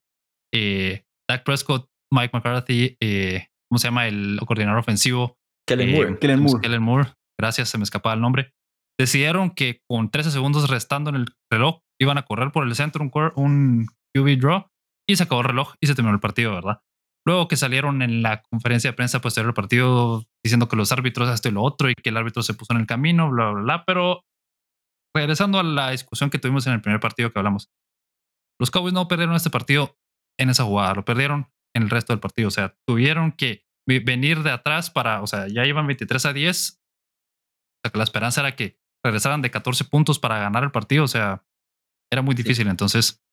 eh, 0.53 1.03
Dak 1.29 1.43
Prescott, 1.43 1.87
Mike 2.11 2.31
McCarthy, 2.33 2.97
eh, 2.99 3.47
¿cómo 3.69 3.79
se 3.79 3.87
llama 3.87 4.07
el 4.07 4.39
coordinador 4.45 4.79
ofensivo? 4.79 5.37
Kellen 5.67 5.91
Moore. 5.91 6.19
Kellen 6.19 6.39
Moore. 6.39 6.61
Kellen 6.61 6.81
Moore. 6.81 7.13
Gracias, 7.39 7.69
se 7.69 7.77
me 7.77 7.83
escapaba 7.83 8.15
el 8.15 8.21
nombre. 8.21 8.51
Decidieron 8.99 9.51
que 9.51 9.81
con 9.87 10.09
13 10.09 10.31
segundos 10.31 10.69
restando 10.69 11.09
en 11.09 11.17
el 11.17 11.25
reloj 11.51 11.79
iban 12.01 12.17
a 12.17 12.23
correr 12.23 12.51
por 12.51 12.65
el 12.65 12.75
centro 12.75 13.03
un, 13.03 13.11
un 13.35 13.87
QB 14.13 14.39
draw 14.39 14.65
y 15.07 15.15
se 15.15 15.23
acabó 15.23 15.41
el 15.41 15.47
reloj 15.47 15.75
y 15.81 15.87
se 15.87 15.95
terminó 15.95 16.13
el 16.13 16.19
partido, 16.19 16.53
¿verdad? 16.53 16.81
Luego 17.25 17.47
que 17.47 17.57
salieron 17.57 18.01
en 18.01 18.21
la 18.21 18.41
conferencia 18.41 18.91
de 18.91 18.95
prensa 18.95 19.21
posterior 19.21 19.49
al 19.49 19.53
partido 19.53 20.25
diciendo 20.43 20.67
que 20.67 20.75
los 20.75 20.91
árbitros 20.91 21.29
esto 21.29 21.49
y 21.49 21.51
lo 21.51 21.63
otro 21.63 21.89
y 21.89 21.95
que 21.95 22.09
el 22.09 22.17
árbitro 22.17 22.41
se 22.43 22.53
puso 22.53 22.73
en 22.73 22.79
el 22.79 22.87
camino, 22.87 23.29
bla, 23.29 23.51
bla, 23.51 23.61
bla. 23.61 23.83
Pero 23.85 24.21
regresando 25.15 25.59
a 25.59 25.63
la 25.63 25.91
discusión 25.91 26.29
que 26.29 26.39
tuvimos 26.39 26.65
en 26.67 26.73
el 26.73 26.81
primer 26.81 26.99
partido 26.99 27.31
que 27.31 27.39
hablamos, 27.39 27.69
los 28.59 28.71
Cowboys 28.71 28.93
no 28.93 29.07
perdieron 29.07 29.35
este 29.35 29.49
partido 29.49 29.97
en 30.39 30.49
esa 30.49 30.63
jugada, 30.63 30.93
lo 30.95 31.05
perdieron 31.05 31.51
en 31.75 31.83
el 31.83 31.89
resto 31.89 32.13
del 32.13 32.19
partido. 32.19 32.47
O 32.47 32.51
sea, 32.51 32.77
tuvieron 32.87 33.31
que 33.31 33.65
venir 33.87 34.43
de 34.43 34.51
atrás 34.51 34.89
para, 34.89 35.21
o 35.21 35.27
sea, 35.27 35.47
ya 35.47 35.65
iban 35.65 35.87
23 35.87 36.25
a 36.25 36.33
10. 36.33 36.73
O 36.73 36.79
sea, 37.83 37.91
que 37.91 37.97
la 37.97 38.03
esperanza 38.03 38.41
era 38.41 38.55
que 38.55 38.77
regresaran 39.03 39.41
de 39.41 39.51
14 39.51 39.85
puntos 39.85 40.19
para 40.19 40.39
ganar 40.39 40.63
el 40.63 40.71
partido. 40.71 41.03
O 41.03 41.07
sea, 41.07 41.45
era 42.11 42.21
muy 42.21 42.35
difícil. 42.35 42.67
Entonces, 42.67 43.23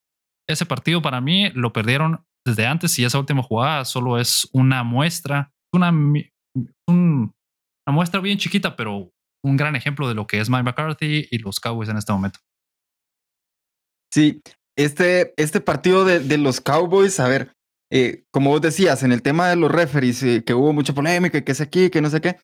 ese 0.49 0.66
partido 0.66 1.03
para 1.03 1.20
mí 1.20 1.51
lo 1.51 1.72
perdieron 1.72 2.24
desde 2.47 2.66
antes 2.66 2.97
y 2.99 3.05
esa 3.05 3.18
última 3.18 3.43
jugada 3.43 3.85
solo 3.85 4.18
es 4.18 4.49
una 4.53 4.85
muestra, 4.85 5.53
una, 5.72 5.91
una 6.87 7.33
muestra 7.89 8.20
bien 8.20 8.39
chiquita, 8.39 8.77
pero 8.77 9.12
un 9.45 9.57
gran 9.57 9.74
ejemplo 9.74 10.09
de 10.09 10.14
lo 10.14 10.27
que 10.27 10.39
es 10.39 10.49
Mike 10.49 10.62
McCarthy 10.62 11.27
y 11.31 11.39
los 11.39 11.59
Cowboys 11.59 11.89
en 11.89 11.97
este 11.97 12.12
momento. 12.12 12.39
Sí, 14.12 14.41
este, 14.77 15.35
este 15.37 15.61
partido 15.61 16.05
de, 16.05 16.39
los 16.39 16.61
Cowboys, 16.61 17.18
a 17.20 17.29
ver, 17.29 17.53
eh, 17.91 18.24
como 18.31 18.51
vos 18.51 18.61
decías, 18.61 19.03
en 19.03 19.12
el 19.12 19.22
tema 19.22 19.49
de 19.49 19.57
los 19.57 19.70
referees, 19.70 20.22
eh, 20.22 20.45
que 20.45 20.55
hubo 20.55 20.72
mucha 20.72 20.95
polémica, 20.95 21.43
que 21.43 21.53
es 21.53 21.61
aquí, 21.61 21.91
que 21.91 22.01
no 22.01 22.11
sé 22.11 22.20
qué, 22.20 22.37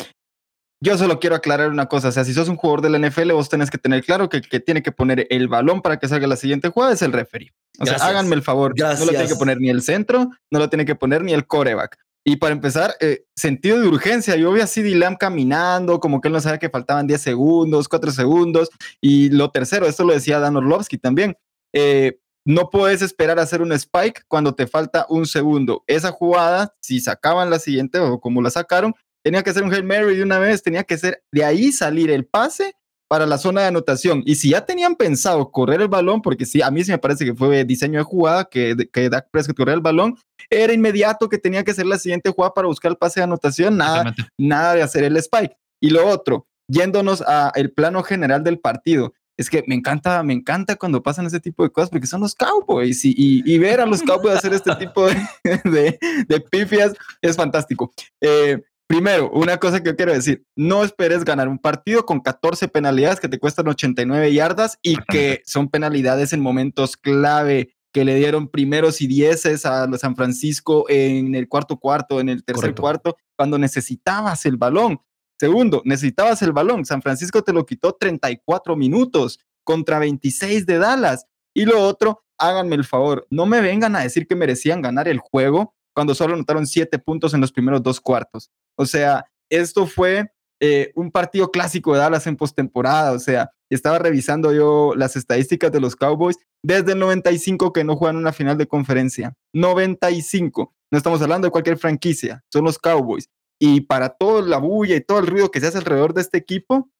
yo 0.83 0.99
solo 0.99 1.20
quiero 1.20 1.37
aclarar 1.37 1.70
una 1.70 1.87
cosa, 1.87 2.09
o 2.09 2.12
sea, 2.12 2.24
si 2.24 2.35
sos 2.35 2.49
un 2.49 2.57
jugador 2.57 2.80
de 2.80 2.91
la 2.91 2.99
NFL, 2.99 3.33
vos 3.33 3.49
tenés 3.49 3.70
que 3.70 3.78
tener 3.78 4.03
claro 4.03 4.28
que 4.28 4.39
el 4.39 4.49
que 4.49 4.59
tiene 4.59 4.83
que 4.83 4.91
poner 4.91 5.28
el 5.30 5.47
balón 5.47 5.80
para 5.80 5.99
que 5.99 6.09
salga 6.09 6.26
la 6.26 6.37
siguiente 6.37 6.70
jugada 6.70 6.93
es 6.93 7.03
el 7.03 7.12
referee. 7.12 7.53
O 7.78 7.87
sea, 7.87 7.97
háganme 7.99 8.35
el 8.35 8.43
favor, 8.43 8.74
no 8.76 9.05
lo 9.05 9.11
tiene 9.11 9.28
que 9.28 9.37
poner 9.37 9.61
ni 9.61 9.70
el 9.70 9.83
centro, 9.83 10.30
no 10.51 10.59
lo 10.59 10.68
tiene 10.68 10.85
que 10.85 10.97
poner 10.97 11.22
ni 11.22 11.33
el 11.33 11.47
coreback. 11.47 11.99
Y 12.24 12.37
para 12.37 12.53
empezar, 12.53 12.95
eh, 13.01 13.24
sentido 13.37 13.80
de 13.80 13.89
urgencia. 13.89 14.37
Yo 14.37 14.53
vi 14.53 14.61
a 14.61 14.66
CD 14.66 14.95
Lamb 14.95 15.18
caminando, 15.18 15.99
como 15.99 16.20
que 16.20 16.28
él 16.28 16.35
no 16.35 16.41
sabía 16.41 16.59
que 16.59 16.70
faltaban 16.70 17.07
10 17.07 17.20
segundos, 17.20 17.89
4 17.89 18.12
segundos. 18.12 18.70
Y 19.01 19.30
lo 19.30 19.51
tercero, 19.51 19.87
esto 19.87 20.05
lo 20.05 20.12
decía 20.12 20.39
Dan 20.39 20.57
Orlovsky 20.57 20.99
también. 20.99 21.37
Eh, 21.72 22.18
no 22.45 22.70
puedes 22.70 23.03
esperar 23.03 23.38
a 23.38 23.43
hacer 23.43 23.62
un 23.62 23.72
spike 23.72 24.22
cuando 24.28 24.55
te 24.55 24.66
falta 24.66 25.07
un 25.09 25.26
segundo. 25.26 25.84
Esa 25.86 26.11
jugada, 26.11 26.74
si 26.80 27.01
sacaban 27.01 27.51
la 27.51 27.59
siguiente 27.59 27.99
o 27.99 28.20
como 28.20 28.43
la 28.43 28.51
sacaron, 28.51 28.95
tenía 29.22 29.43
que 29.43 29.53
ser 29.53 29.62
un 29.62 29.72
Hail 29.72 29.84
Mary 29.84 30.16
de 30.16 30.22
una 30.22 30.38
vez, 30.38 30.62
tenía 30.62 30.84
que 30.84 30.99
ser 30.99 31.22
de 31.30 31.45
ahí 31.45 31.72
salir 31.72 32.11
el 32.11 32.26
pase 32.26 32.74
para 33.09 33.26
la 33.26 33.36
zona 33.36 33.61
de 33.61 33.66
anotación. 33.66 34.22
Y 34.24 34.36
si 34.36 34.51
ya 34.51 34.64
tenían 34.64 34.97
pensado 34.97 35.51
correr 35.51 35.82
el 35.82 35.88
balón, 35.88 36.22
porque 36.22 36.47
sí, 36.47 36.62
a 36.62 36.70
mí 36.70 36.82
sí 36.82 36.90
me 36.90 36.99
parece 36.99 37.26
que 37.26 37.34
fue 37.34 37.64
diseño 37.64 37.99
de 37.99 38.05
jugada, 38.05 38.47
que, 38.47 38.74
que 38.90 39.11
Dak 39.11 39.28
Prescott 39.30 39.55
correr 39.57 39.74
el 39.74 39.80
balón, 39.82 40.16
era 40.49 40.72
inmediato 40.72 41.28
que 41.28 41.36
tenía 41.36 41.62
que 41.62 41.74
ser 41.74 41.84
la 41.84 41.99
siguiente 41.99 42.30
jugada 42.30 42.55
para 42.55 42.68
buscar 42.68 42.90
el 42.90 42.97
pase 42.97 43.20
de 43.20 43.24
anotación, 43.24 43.76
nada, 43.76 44.14
nada 44.38 44.74
de 44.74 44.82
hacer 44.82 45.05
el 45.05 45.16
spike. 45.18 45.55
Y 45.78 45.90
lo 45.90 46.09
otro, 46.09 46.47
yéndonos 46.68 47.20
al 47.20 47.70
plano 47.72 48.03
general 48.03 48.45
del 48.45 48.59
partido, 48.59 49.12
es 49.43 49.51
que 49.51 49.62
me 49.66 49.74
encanta, 49.74 50.22
me 50.22 50.32
encanta 50.32 50.76
cuando 50.76 51.03
pasan 51.03 51.26
ese 51.26 51.40
tipo 51.40 51.62
de 51.62 51.70
cosas 51.70 51.90
porque 51.90 52.07
son 52.07 52.22
los 52.22 52.34
Cowboys 52.34 53.05
y, 53.05 53.14
y, 53.16 53.59
ver 53.59 53.80
a 53.80 53.86
los 53.86 54.03
Cowboys 54.03 54.36
hacer 54.36 54.55
este 54.55 54.74
tipo 54.76 55.07
de, 55.07 55.16
de, 55.64 55.99
de 56.26 56.40
pifias 56.40 56.95
es 57.20 57.36
fantástico. 57.36 57.93
Eh, 58.20 58.62
Primero, 58.93 59.30
una 59.30 59.57
cosa 59.57 59.82
que 59.82 59.88
yo 59.88 59.97
quiero 59.97 60.12
decir, 60.12 60.45
no 60.55 60.84
esperes 60.84 61.24
ganar 61.24 61.49
un 61.49 61.59
partido 61.59 62.05
con 62.05 62.20
14 62.20 62.68
penalidades 62.68 63.20
que 63.20 63.28
te 63.28 63.38
cuestan 63.38 63.66
89 63.68 64.34
yardas 64.34 64.78
y 64.82 64.97
que 65.09 65.40
son 65.47 65.70
penalidades 65.70 66.34
en 66.34 66.40
momentos 66.40 66.99
clave 66.99 67.74
que 67.90 68.05
le 68.05 68.16
dieron 68.16 68.49
primeros 68.49 69.01
y 69.01 69.07
dieces 69.07 69.64
a 69.64 69.90
San 69.97 70.14
Francisco 70.14 70.84
en 70.90 71.34
el 71.34 71.49
cuarto 71.49 71.78
cuarto, 71.78 72.20
en 72.20 72.28
el 72.28 72.45
tercer 72.45 72.74
cuarto, 72.74 73.16
cuando 73.34 73.57
necesitabas 73.57 74.45
el 74.45 74.59
balón. 74.59 75.01
Segundo, 75.43 75.82
necesitabas 75.84 76.40
el 76.43 76.53
balón. 76.53 76.84
San 76.84 77.03
Francisco 77.03 77.43
te 77.43 77.53
lo 77.53 77.66
quitó 77.66 77.95
34 77.95 78.76
minutos 78.76 79.40
contra 79.64 79.99
26 79.99 80.66
de 80.66 80.78
Dallas. 80.78 81.26
Y 81.53 81.64
lo 81.64 81.82
otro, 81.82 82.22
háganme 82.38 82.76
el 82.76 82.84
favor, 82.84 83.26
no 83.28 83.45
me 83.45 83.61
vengan 83.61 83.97
a 83.97 84.03
decir 84.03 84.28
que 84.28 84.36
merecían 84.36 84.80
ganar 84.80 85.09
el 85.09 85.18
juego 85.18 85.74
cuando 85.97 86.14
solo 86.14 86.34
anotaron 86.34 86.68
7 86.68 86.97
puntos 87.01 87.34
en 87.34 87.40
los 87.40 87.51
primeros 87.51 87.82
dos 87.82 88.01
cuartos. 88.01 88.53
O 88.76 88.86
sea, 88.86 89.24
esto 89.51 89.88
fue 89.88 90.30
eh, 90.61 90.93
un 90.95 91.11
partido 91.11 91.51
clásico 91.51 91.93
de 91.93 91.99
Dallas 91.99 92.28
en 92.28 92.36
postemporada. 92.36 93.11
O 93.11 93.18
sea, 93.18 93.51
estaba 93.68 93.99
revisando 93.99 94.53
yo 94.53 94.95
las 94.95 95.16
estadísticas 95.16 95.72
de 95.72 95.80
los 95.80 95.97
Cowboys 95.97 96.38
desde 96.62 96.93
el 96.93 97.01
95 97.01 97.72
que 97.72 97.82
no 97.82 97.97
juegan 97.97 98.16
una 98.16 98.32
final 98.32 98.59
de 98.59 98.68
conferencia. 98.68 99.34
95. 99.55 100.72
No 100.93 100.99
estamos 100.99 101.20
hablando 101.20 101.49
de 101.49 101.51
cualquier 101.51 101.78
franquicia, 101.78 102.45
son 102.49 102.62
los 102.62 102.78
Cowboys. 102.78 103.28
Y 103.64 103.82
para 103.82 104.08
toda 104.08 104.42
la 104.42 104.58
bulla 104.58 104.96
y 104.96 105.00
todo 105.00 105.20
el 105.20 105.28
ruido 105.28 105.52
que 105.52 105.60
se 105.60 105.68
hace 105.68 105.78
alrededor 105.78 106.14
de 106.14 106.20
este 106.20 106.36
equipo, 106.36 106.90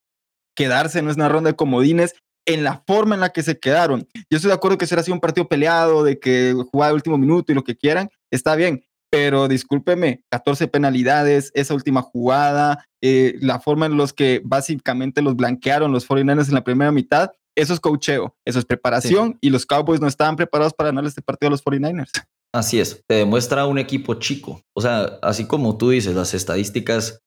quedarse 0.55 1.01
en 1.01 1.09
una 1.09 1.29
ronda 1.29 1.51
de 1.51 1.57
comodines 1.57 2.15
en 2.47 2.63
la 2.63 2.85
forma 2.87 3.17
en 3.17 3.21
la 3.21 3.31
que 3.31 3.43
se 3.43 3.59
quedaron. 3.59 4.07
Yo 4.31 4.37
estoy 4.37 4.51
de 4.51 4.55
acuerdo 4.55 4.79
que 4.79 4.87
será 4.87 5.01
así 5.01 5.11
un 5.11 5.19
partido 5.19 5.49
peleado, 5.49 6.05
de 6.05 6.21
que 6.21 6.55
jugaba 6.71 6.91
el 6.91 6.95
último 6.95 7.19
minuto 7.19 7.51
y 7.51 7.57
lo 7.57 7.65
que 7.65 7.77
quieran, 7.77 8.11
está 8.31 8.55
bien, 8.55 8.85
pero 9.11 9.49
discúlpeme, 9.49 10.23
14 10.31 10.69
penalidades, 10.69 11.51
esa 11.55 11.75
última 11.75 12.01
jugada, 12.01 12.87
eh, 13.01 13.35
la 13.41 13.59
forma 13.59 13.87
en 13.87 13.97
los 13.97 14.13
que 14.13 14.41
básicamente 14.45 15.21
los 15.21 15.35
blanquearon 15.35 15.91
los 15.91 16.09
49ers 16.09 16.47
en 16.47 16.55
la 16.55 16.63
primera 16.63 16.93
mitad, 16.93 17.33
eso 17.57 17.75
es 17.75 17.81
cocheo, 17.81 18.37
eso 18.45 18.61
es 18.61 18.65
preparación 18.67 19.37
y 19.41 19.51
los 19.51 19.67
Cowboys 19.67 20.01
no 20.01 20.07
estaban 20.07 20.37
preparados 20.37 20.75
para 20.75 20.91
ganar 20.91 21.07
este 21.07 21.23
partido 21.23 21.49
a 21.49 21.51
los 21.51 21.65
49ers. 21.65 22.13
Así 22.55 22.81
es, 22.81 23.03
te 23.09 23.17
demuestra 23.17 23.67
un 23.67 23.79
equipo 23.79 24.15
chico. 24.15 24.61
O 24.77 24.83
sea, 24.83 25.19
así 25.23 25.47
como 25.47 25.79
tú 25.79 25.91
dices, 25.91 26.15
las 26.15 26.35
estadísticas 26.35 27.21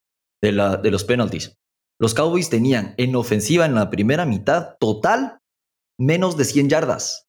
de, 0.44 0.52
la, 0.52 0.78
de 0.78 0.92
los 0.92 1.04
penalties. 1.04 1.56
Los 2.00 2.14
Cowboys 2.14 2.50
tenían 2.50 2.94
en 2.98 3.16
ofensiva 3.16 3.66
en 3.66 3.74
la 3.74 3.90
primera 3.90 4.26
mitad 4.26 4.76
total 4.80 5.40
menos 6.00 6.38
de 6.38 6.46
100 6.46 6.70
yardas. 6.70 7.26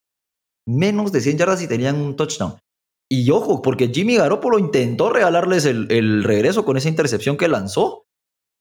Menos 0.68 1.12
de 1.12 1.20
100 1.20 1.38
yardas 1.38 1.62
y 1.62 1.68
tenían 1.68 1.96
un 1.96 2.16
touchdown. 2.16 2.58
Y 3.08 3.30
ojo, 3.30 3.62
porque 3.62 3.88
Jimmy 3.88 4.16
Garoppolo 4.16 4.58
intentó 4.58 5.10
regalarles 5.10 5.64
el, 5.64 6.24
regreso 6.24 6.64
con 6.64 6.76
esa 6.76 6.88
intercepción 6.88 7.36
que 7.36 7.46
lanzó, 7.46 8.04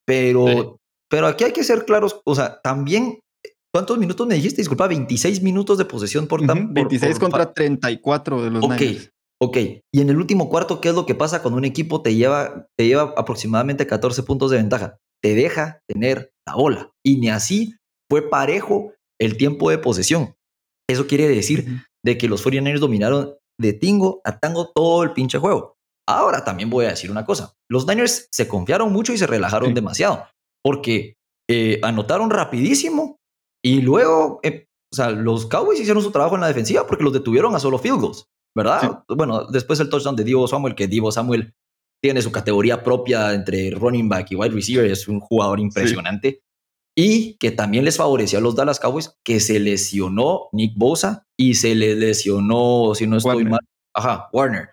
pero, 0.05 0.77
pero 1.09 1.27
aquí 1.27 1.45
hay 1.45 1.51
que 1.51 1.63
ser 1.63 1.83
claros, 1.85 2.21
o 2.23 2.35
sea, 2.35 2.61
también, 2.61 3.19
¿cuántos 3.73 3.97
minutos 3.97 4.27
me 4.27 4.35
dijiste? 4.35 4.61
Disculpa, 4.61 4.87
26 4.87 5.41
minutos 5.41 5.79
de 5.79 5.85
posesión 5.85 6.27
por... 6.27 6.43
Uh 6.43 6.67
26 6.69 7.17
contra 7.17 7.51
34 7.51 8.43
de 8.43 8.51
los 8.51 8.63
Ok, 8.63 8.81
ok. 9.41 9.57
Y 9.93 10.01
en 10.01 10.09
el 10.09 10.17
último 10.17 10.49
cuarto, 10.49 10.81
¿qué 10.81 10.89
es 10.89 10.95
lo 10.95 11.05
que 11.05 11.15
pasa 11.15 11.41
cuando 11.41 11.57
un 11.57 11.65
equipo 11.65 12.01
te 12.01 12.15
lleva, 12.15 12.67
te 12.77 12.87
lleva 12.87 13.13
aproximadamente 13.17 13.87
14 13.87 14.23
puntos 14.23 14.51
de 14.51 14.57
ventaja? 14.57 14.97
Te 15.23 15.35
deja 15.35 15.81
tener 15.87 16.31
la 16.47 16.55
bola. 16.55 16.91
Y 17.03 17.17
ni 17.17 17.29
así 17.29 17.75
fue 18.09 18.29
parejo 18.29 18.93
el 19.19 19.37
tiempo 19.37 19.69
de 19.69 19.77
posesión. 19.77 20.35
Eso 20.89 21.07
quiere 21.07 21.27
decir 21.27 21.83
de 22.03 22.17
que 22.17 22.27
los 22.27 22.45
49ers 22.45 22.79
dominaron 22.79 23.35
de 23.59 23.73
tingo 23.73 24.21
a 24.23 24.39
tango 24.39 24.71
todo 24.73 25.03
el 25.03 25.13
pinche 25.13 25.39
juego. 25.39 25.75
Ahora 26.07 26.43
también 26.43 26.69
voy 26.69 26.85
a 26.85 26.89
decir 26.89 27.09
una 27.09 27.25
cosa. 27.25 27.53
Los 27.69 27.87
Niners 27.87 28.27
se 28.31 28.47
confiaron 28.47 28.93
mucho 28.93 29.13
y 29.13 29.17
se 29.17 29.25
relajaron 29.25 29.73
demasiado 29.73 30.27
porque 30.63 31.15
eh, 31.49 31.79
anotaron 31.81 32.29
rapidísimo 32.29 33.17
y 33.63 33.81
luego, 33.81 34.39
eh, 34.43 34.67
o 34.93 34.95
sea, 34.95 35.09
los 35.09 35.47
Cowboys 35.47 35.79
hicieron 35.79 36.03
su 36.03 36.11
trabajo 36.11 36.35
en 36.35 36.41
la 36.41 36.47
defensiva 36.47 36.85
porque 36.85 37.03
los 37.03 37.13
detuvieron 37.13 37.55
a 37.55 37.59
solo 37.59 37.79
field 37.79 37.99
goals, 37.99 38.27
¿verdad? 38.55 39.03
Bueno, 39.09 39.45
después 39.45 39.79
el 39.79 39.89
touchdown 39.89 40.15
de 40.15 40.23
Divo 40.23 40.47
Samuel, 40.47 40.75
que 40.75 40.87
Divo 40.87 41.11
Samuel 41.11 41.53
tiene 42.01 42.21
su 42.21 42.31
categoría 42.31 42.83
propia 42.83 43.33
entre 43.33 43.71
running 43.71 44.07
back 44.07 44.31
y 44.31 44.35
wide 44.35 44.53
receiver, 44.53 44.85
es 44.85 45.07
un 45.07 45.19
jugador 45.19 45.59
impresionante 45.59 46.41
y 46.97 47.35
que 47.37 47.51
también 47.51 47.83
les 47.83 47.97
favoreció 47.97 48.39
a 48.39 48.41
los 48.41 48.55
Dallas 48.55 48.79
Cowboys 48.79 49.17
que 49.23 49.39
se 49.39 49.59
lesionó 49.59 50.47
Nick 50.53 50.77
Bosa 50.77 51.27
y 51.37 51.55
se 51.55 51.75
le 51.75 51.95
lesionó, 51.95 52.93
si 52.95 53.05
no 53.05 53.17
estoy 53.17 53.43
mal, 53.43 53.59
ajá, 53.93 54.29
Warner. 54.31 54.69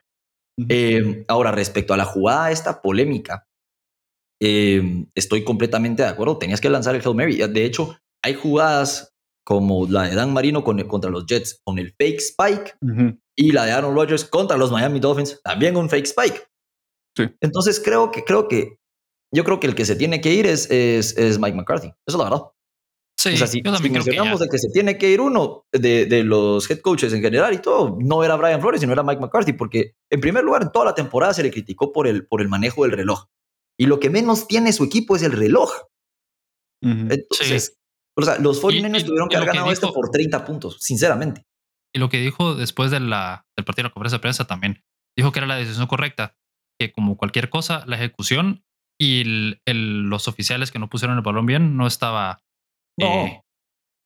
Em, 0.68 1.24
ahora, 1.28 1.50
respecto 1.50 1.94
a 1.94 1.96
la 1.96 2.04
jugada 2.04 2.52
esta 2.52 2.80
polémica, 2.80 3.48
em, 4.40 5.06
estoy 5.14 5.42
completamente 5.42 6.02
de 6.02 6.08
acuerdo. 6.08 6.38
Tenías 6.38 6.60
que 6.60 6.70
lanzar 6.70 6.94
el 6.94 7.02
Hail 7.04 7.16
Mary. 7.16 7.36
De 7.36 7.64
hecho, 7.64 7.96
hay 8.22 8.34
jugadas 8.34 9.11
como 9.44 9.86
la 9.86 10.04
de 10.04 10.14
Dan 10.14 10.32
Marino 10.32 10.62
con, 10.62 10.80
contra 10.88 11.10
los 11.10 11.26
Jets 11.26 11.60
con 11.64 11.78
el 11.78 11.94
fake 11.98 12.20
spike 12.20 12.76
y 13.36 13.52
la 13.52 13.64
de 13.64 13.72
Aaron 13.72 13.94
Rodgers 13.94 14.24
contra 14.24 14.56
los 14.56 14.70
Miami 14.70 15.00
Dolphins 15.00 15.40
también 15.42 15.76
un 15.76 15.88
fake 15.88 16.06
spike. 16.06 16.46
Entonces 17.40 17.80
creo 17.80 18.10
que, 18.10 18.24
creo 18.24 18.48
que 18.48 18.78
yo 19.34 19.44
creo 19.44 19.60
que 19.60 19.66
el 19.66 19.74
que 19.74 19.84
se 19.84 19.96
tiene 19.96 20.20
que 20.20 20.32
ir 20.32 20.46
es, 20.46 20.70
es, 20.70 21.16
es 21.16 21.38
Mike 21.38 21.56
McCarthy. 21.56 21.88
Eso 22.06 22.16
es 22.16 22.18
la 22.18 22.24
verdad. 22.24 22.42
Sí, 23.18 23.34
o 23.34 23.36
sea, 23.36 23.46
si, 23.46 23.62
mencionamos 23.62 24.40
de 24.40 24.48
que 24.48 24.58
se 24.58 24.68
tiene 24.70 24.98
que 24.98 25.10
ir 25.10 25.20
uno 25.20 25.66
de, 25.70 26.06
de, 26.06 26.24
los 26.24 26.68
head 26.68 26.80
coaches 26.80 27.12
en 27.12 27.22
general 27.22 27.54
y 27.54 27.58
todo, 27.58 27.96
no 28.00 28.24
era 28.24 28.36
Brian 28.36 28.60
Flores, 28.60 28.80
sino 28.80 28.92
era 28.92 29.04
Mike 29.04 29.20
McCarthy, 29.20 29.52
porque 29.52 29.94
en 30.10 30.20
primer 30.20 30.42
lugar, 30.42 30.62
en 30.62 30.72
toda 30.72 30.86
la 30.86 30.94
temporada 30.94 31.32
se 31.32 31.42
le 31.42 31.50
criticó 31.50 31.92
por 31.92 32.08
el, 32.08 32.26
por 32.26 32.40
el 32.40 32.48
manejo 32.48 32.82
del 32.82 32.92
reloj. 32.92 33.26
Y 33.78 33.86
lo 33.86 34.00
que 34.00 34.10
menos 34.10 34.48
tiene 34.48 34.72
su 34.72 34.84
equipo 34.84 35.14
es 35.14 35.22
el 35.22 35.32
reloj. 35.32 35.70
Entonces, 36.82 37.78
o 38.16 38.22
sea, 38.22 38.38
los 38.38 38.60
49 38.60 39.04
tuvieron 39.06 39.28
que 39.28 39.36
haber 39.36 39.48
ganado 39.48 39.72
esto 39.72 39.92
por 39.92 40.10
30 40.10 40.44
puntos, 40.44 40.76
sinceramente. 40.80 41.44
Y 41.94 41.98
lo 41.98 42.08
que 42.08 42.18
dijo 42.18 42.54
después 42.54 42.90
de 42.90 43.00
la, 43.00 43.46
del 43.56 43.64
partido 43.64 43.84
de 43.84 43.88
la 43.88 43.94
conferencia 43.94 44.18
de 44.18 44.22
prensa 44.22 44.46
también, 44.46 44.82
dijo 45.16 45.32
que 45.32 45.38
era 45.40 45.46
la 45.46 45.56
decisión 45.56 45.86
correcta, 45.86 46.36
que 46.80 46.92
como 46.92 47.16
cualquier 47.16 47.50
cosa, 47.50 47.84
la 47.86 47.96
ejecución 47.96 48.64
y 49.00 49.58
el, 49.66 50.08
los 50.08 50.28
oficiales 50.28 50.70
que 50.70 50.78
no 50.78 50.88
pusieron 50.88 51.16
el 51.16 51.22
balón 51.22 51.46
bien 51.46 51.76
no 51.76 51.86
estaba 51.86 52.42
eh, 53.00 53.40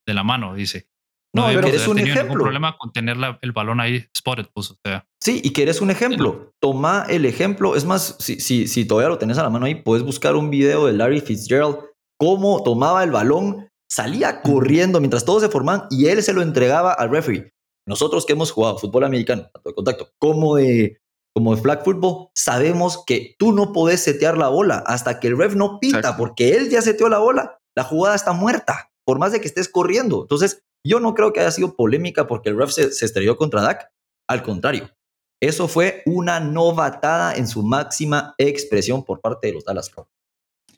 de 0.07 0.15
la 0.15 0.25
mano, 0.25 0.55
dice. 0.55 0.89
No, 1.35 1.47
pero 1.47 1.69
eres 1.69 1.87
un 1.87 1.99
ejemplo. 1.99 2.23
ningún 2.23 2.39
problema 2.39 2.79
con 2.79 2.93
tener 2.93 3.19
el 3.43 3.53
balón 3.53 3.81
ahí 3.81 4.07
spotted, 4.17 4.47
pues, 4.55 4.71
o 4.71 4.77
sea. 4.83 5.07
Sí, 5.23 5.43
y 5.45 5.51
que 5.51 5.63
eres 5.63 5.83
un 5.83 5.91
ejemplo. 5.91 6.53
Toma 6.63 7.05
el 7.11 7.27
ejemplo. 7.27 7.77
Es 7.77 7.85
más, 7.85 8.17
si, 8.19 8.41
si, 8.41 8.67
si 8.67 8.87
todavía 8.87 9.11
lo 9.11 9.19
tenés 9.19 9.37
a 9.37 9.43
la 9.43 9.51
mano 9.51 9.67
ahí, 9.67 9.75
puedes 9.75 10.03
buscar 10.03 10.35
un 10.35 10.49
video 10.49 10.87
de 10.87 10.95
Larry 10.95 11.21
Fitzgerald, 11.21 11.79
cómo 12.19 12.63
tomaba 12.63 13.05
el 13.05 13.11
balón, 13.11 13.69
salía 13.89 14.43
corriendo 14.43 15.01
mientras 15.01 15.25
todos 15.25 15.43
se 15.43 15.49
formaban 15.49 15.87
y 15.91 16.07
él 16.07 16.23
se 16.23 16.33
lo 16.33 16.43
entregaba 16.43 16.93
al 16.93 17.11
referee. 17.11 17.53
Nosotros 17.87 18.27
que 18.27 18.33
hemos 18.33 18.51
jugado 18.51 18.79
fútbol 18.79 19.05
americano, 19.05 19.49
tanto 19.53 19.71
de 19.71 19.75
contacto 19.75 20.09
como 20.19 20.57
de, 20.57 20.99
como 21.35 21.55
de 21.55 21.63
flag 21.63 21.85
football, 21.85 22.29
sabemos 22.35 23.05
que 23.07 23.37
tú 23.39 23.53
no 23.53 23.73
podés 23.73 24.03
setear 24.03 24.37
la 24.37 24.49
bola 24.49 24.83
hasta 24.87 25.21
que 25.21 25.29
el 25.29 25.39
ref 25.39 25.55
no 25.55 25.79
pita, 25.79 26.17
porque 26.17 26.57
él 26.57 26.69
ya 26.69 26.83
seteó 26.83 27.09
la 27.09 27.19
bola, 27.19 27.61
la 27.77 27.85
jugada 27.85 28.17
está 28.17 28.33
muerta, 28.33 28.91
por 29.05 29.19
más 29.19 29.33
de 29.33 29.41
que 29.41 29.47
estés 29.47 29.69
corriendo. 29.69 30.23
Entonces, 30.23 30.65
yo 30.85 30.99
no 30.99 31.15
creo 31.15 31.33
que 31.33 31.41
haya 31.41 31.51
sido 31.51 31.77
polémica 31.77 32.27
porque 32.27 32.49
el 32.49 32.59
ref 32.59 32.71
se, 32.71 32.87
estrelló 33.05 33.37
contra 33.37 33.63
Dak. 33.63 33.93
Al 34.29 34.43
contrario, 34.43 34.91
eso 35.41 35.69
fue 35.69 36.03
una 36.07 36.41
novatada 36.41 37.35
en 37.35 37.47
su 37.47 37.63
máxima 37.63 38.35
expresión 38.39 39.05
por 39.05 39.21
parte 39.21 39.49
de 39.49 39.53
los 39.53 39.65
Dallas 39.65 39.91
Cowboys. 39.91 40.16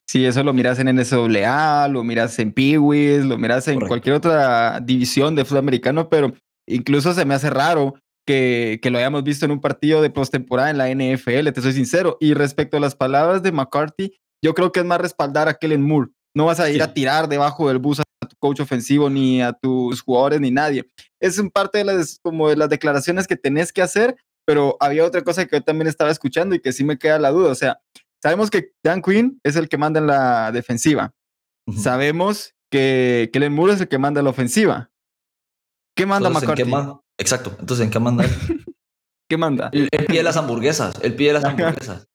Sí, 0.08 0.24
eso 0.24 0.42
lo 0.42 0.54
miras 0.54 0.78
en 0.78 0.94
NSAA, 0.96 1.88
lo 1.88 2.02
miras 2.02 2.38
en 2.38 2.52
Peewees, 2.52 3.26
lo 3.26 3.36
miras 3.36 3.68
en 3.68 3.78
cualquier 3.78 4.14
otra 4.14 4.80
división 4.80 5.34
de 5.34 5.44
fútbol 5.44 5.58
americano, 5.58 6.08
pero 6.08 6.32
incluso 6.66 7.12
se 7.12 7.26
me 7.26 7.34
hace 7.34 7.50
raro 7.50 7.94
que, 8.26 8.78
que 8.82 8.90
lo 8.90 8.96
hayamos 8.96 9.22
visto 9.22 9.44
en 9.44 9.50
un 9.50 9.60
partido 9.60 10.00
de 10.00 10.08
postemporada 10.08 10.70
en 10.70 10.78
la 10.78 10.88
NFL, 10.88 11.50
te 11.52 11.60
soy 11.60 11.74
sincero. 11.74 12.16
Y 12.20 12.32
respecto 12.32 12.78
a 12.78 12.80
las 12.80 12.94
palabras 12.94 13.42
de 13.42 13.52
McCarthy, 13.52 14.14
yo 14.42 14.54
creo 14.54 14.72
que 14.72 14.80
es 14.80 14.86
más 14.86 15.00
respaldar 15.00 15.46
a 15.46 15.54
Kellen 15.54 15.82
Moore. 15.82 16.10
No 16.34 16.46
vas 16.46 16.60
a 16.60 16.70
ir 16.70 16.82
a 16.82 16.94
tirar 16.94 17.28
debajo 17.28 17.68
del 17.68 17.78
bus 17.78 18.00
a 18.00 18.04
tu 18.26 18.36
coach 18.38 18.60
ofensivo, 18.60 19.10
ni 19.10 19.42
a 19.42 19.52
tus 19.52 20.00
jugadores, 20.00 20.40
ni 20.40 20.50
nadie. 20.50 20.86
Es 21.20 21.38
un 21.38 21.50
parte 21.50 21.78
de 21.78 21.84
las, 21.84 22.18
como 22.22 22.48
de 22.48 22.56
las 22.56 22.70
declaraciones 22.70 23.26
que 23.26 23.36
tenés 23.36 23.72
que 23.72 23.82
hacer, 23.82 24.16
pero 24.46 24.76
había 24.80 25.04
otra 25.04 25.22
cosa 25.22 25.44
que 25.44 25.56
yo 25.56 25.62
también 25.62 25.88
estaba 25.88 26.10
escuchando 26.10 26.54
y 26.54 26.60
que 26.60 26.72
sí 26.72 26.82
me 26.82 26.98
queda 26.98 27.18
la 27.18 27.30
duda. 27.30 27.50
O 27.50 27.54
sea, 27.54 27.80
sabemos 28.22 28.50
que 28.50 28.72
Dan 28.82 29.02
Quinn 29.02 29.40
es 29.44 29.56
el 29.56 29.68
que 29.68 29.78
manda 29.78 30.00
en 30.00 30.06
la 30.06 30.52
defensiva. 30.52 31.14
Sabemos 31.76 32.54
que 32.70 33.30
Kellen 33.32 33.52
Moore 33.52 33.74
es 33.74 33.80
el 33.80 33.88
que 33.88 33.98
manda 33.98 34.20
en 34.20 34.24
la 34.24 34.30
ofensiva. 34.30 34.90
¿Qué 35.96 36.06
manda 36.06 36.30
McCarthy? 36.30 36.70
Exacto. 37.18 37.56
Entonces, 37.58 37.84
¿en 37.84 37.90
qué 37.90 37.98
manda 37.98 38.24
¿Qué 39.28 39.36
manda? 39.36 39.68
El, 39.72 39.88
pide 40.06 40.22
las 40.22 40.36
hamburguesas. 40.36 40.98
El 41.02 41.14
pide 41.14 41.34
las 41.34 41.44
hamburguesas. 41.44 42.08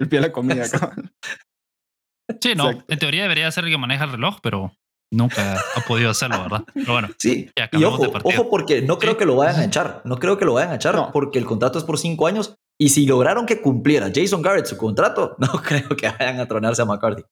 el 0.00 0.08
pide 0.08 0.20
la 0.20 0.32
comida. 0.32 0.64
sí, 2.40 2.54
no. 2.54 2.70
En 2.70 2.98
teoría 2.98 3.22
debería 3.22 3.50
ser 3.50 3.64
el 3.64 3.70
que 3.70 3.78
maneja 3.78 4.04
el 4.04 4.12
reloj, 4.12 4.38
pero 4.42 4.72
nunca 5.12 5.60
ha 5.76 5.80
podido 5.82 6.10
hacerlo, 6.10 6.42
¿verdad? 6.42 6.64
Pero 6.72 6.92
bueno. 6.92 7.08
Sí. 7.18 7.50
Y 7.72 7.84
ojo, 7.84 8.10
ojo, 8.22 8.48
porque 8.48 8.80
no 8.80 8.98
creo 8.98 9.16
que 9.16 9.26
lo 9.26 9.36
vayan 9.36 9.60
a 9.60 9.64
echar. 9.64 10.00
No 10.04 10.16
creo 10.16 10.38
que 10.38 10.46
lo 10.46 10.54
vayan 10.54 10.72
a 10.72 10.76
echar 10.76 11.10
porque 11.12 11.38
el 11.38 11.44
contrato 11.44 11.78
es 11.78 11.84
por 11.84 11.98
cinco 11.98 12.26
años. 12.26 12.56
Y 12.80 12.88
si 12.88 13.06
lograron 13.06 13.46
que 13.46 13.60
cumpliera 13.60 14.10
Jason 14.14 14.42
Garrett 14.42 14.66
su 14.66 14.76
contrato, 14.76 15.36
no 15.38 15.48
creo 15.62 15.88
que 15.96 16.08
vayan 16.08 16.40
a 16.40 16.48
tronarse 16.48 16.82
a 16.82 16.86
McCarthy. 16.86 17.22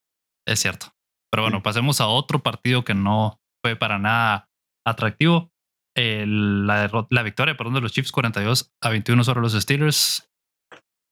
Es 0.47 0.61
cierto. 0.61 0.87
Pero 1.31 1.45
bueno, 1.45 1.63
pasemos 1.63 2.01
a 2.01 2.09
otro 2.09 2.43
partido 2.43 2.85
que 2.85 2.95
no 2.95 3.41
fue 3.65 3.77
para 3.77 3.99
nada 3.99 4.51
atractivo 4.85 5.53
la, 5.97 7.07
la 7.11 7.23
victoria 7.23 7.57
perdón, 7.57 7.75
de 7.75 7.81
los 7.81 7.93
Chiefs 7.93 8.13
42 8.13 8.73
a 8.81 8.89
21 8.89 9.25
sobre 9.25 9.41
los 9.41 9.53
Steelers. 9.53 10.29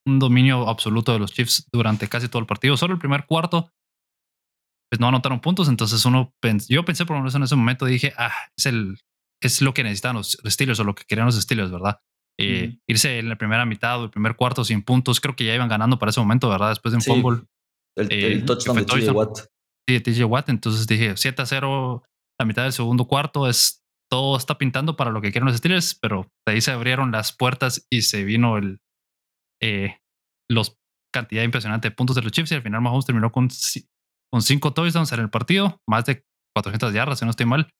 Un 0.07 0.19
dominio 0.19 0.69
absoluto 0.69 1.13
de 1.13 1.19
los 1.19 1.33
Chiefs 1.33 1.69
durante 1.73 2.09
casi 2.09 2.29
todo 2.29 2.41
el 2.41 2.47
partido. 2.47 2.77
Solo 2.77 2.95
el 2.95 3.01
primer 3.01 3.27
cuarto, 3.27 3.71
pues 4.91 4.99
no 4.99 5.09
anotaron 5.09 5.41
puntos. 5.41 5.69
Entonces 5.69 6.05
uno 6.05 6.33
yo 6.69 6.85
pensé 6.85 7.05
por 7.05 7.17
lo 7.17 7.21
menos 7.21 7.35
en 7.35 7.43
ese 7.43 7.57
momento, 7.57 7.85
dije, 7.85 8.13
ah, 8.17 8.33
es, 8.57 8.67
el, 8.67 8.99
es 9.43 9.61
lo 9.61 9.75
que 9.75 9.83
necesitan 9.83 10.17
los 10.17 10.39
Steelers 10.45 10.81
o 10.81 10.85
lo 10.85 10.95
que 10.95 11.05
querían 11.05 11.27
los 11.27 11.41
Steelers, 11.41 11.71
¿verdad? 11.71 12.01
Eh, 12.39 12.79
irse 12.89 13.19
en 13.19 13.29
la 13.29 13.37
primera 13.37 13.67
mitad 13.67 14.01
o 14.01 14.05
el 14.05 14.11
primer 14.11 14.35
cuarto 14.35 14.65
sin 14.65 14.83
puntos, 14.83 15.21
creo 15.21 15.37
que 15.37 15.45
ya 15.45 15.55
iban 15.55 15.69
ganando 15.69 15.99
para 15.99 16.11
ese 16.11 16.21
momento, 16.21 16.49
¿verdad? 16.49 16.71
Después 16.71 16.93
de 16.93 16.97
un 16.97 17.03
fumble. 17.03 17.43
El, 17.97 18.09
eh, 18.11 18.43
touchdown 18.47 18.79
de 18.79 18.85
TJ 18.85 19.11
Watt. 19.11 19.39
Sí, 19.87 19.95
de 19.95 20.01
TJ 20.01 20.25
Watt. 20.25 20.49
Entonces 20.49 20.87
dije 20.87 21.15
7 21.17 21.43
a 21.43 21.47
0, 21.47 22.03
la 22.39 22.47
mitad 22.47 22.63
del 22.63 22.73
segundo 22.73 23.07
cuarto 23.07 23.47
es 23.47 23.83
todo 24.11 24.37
está 24.37 24.59
pintando 24.59 24.97
para 24.97 25.11
lo 25.11 25.21
que 25.21 25.31
quieren 25.31 25.47
los 25.47 25.57
Steelers, 25.57 25.95
pero 25.95 26.33
de 26.47 26.55
ahí 26.55 26.61
se 26.61 26.73
abrieron 26.73 27.13
las 27.13 27.33
puertas 27.37 27.87
y 27.91 28.03
se 28.03 28.25
vino 28.25 28.57
el 28.57 28.81
eh, 29.63 29.99
los 30.49 30.79
cantidad 31.13 31.43
impresionante 31.43 31.89
de 31.89 31.95
puntos 31.95 32.17
de 32.17 32.23
los 32.23 32.33
Chiefs 32.33 32.53
y 32.53 32.55
al 32.55 32.63
final 32.63 32.81
Mahomes 32.81 33.07
terminó 33.07 33.31
con, 33.31 33.49
con 34.33 34.43
cinco 34.43 34.73
touchdowns 34.73 35.13
en 35.13 35.21
el 35.21 35.31
partido, 35.31 35.81
más 35.87 36.05
de 36.07 36.25
400 36.55 36.93
yardas, 36.93 37.19
si 37.19 37.25
no 37.25 37.31
estoy 37.31 37.47
mal. 37.47 37.71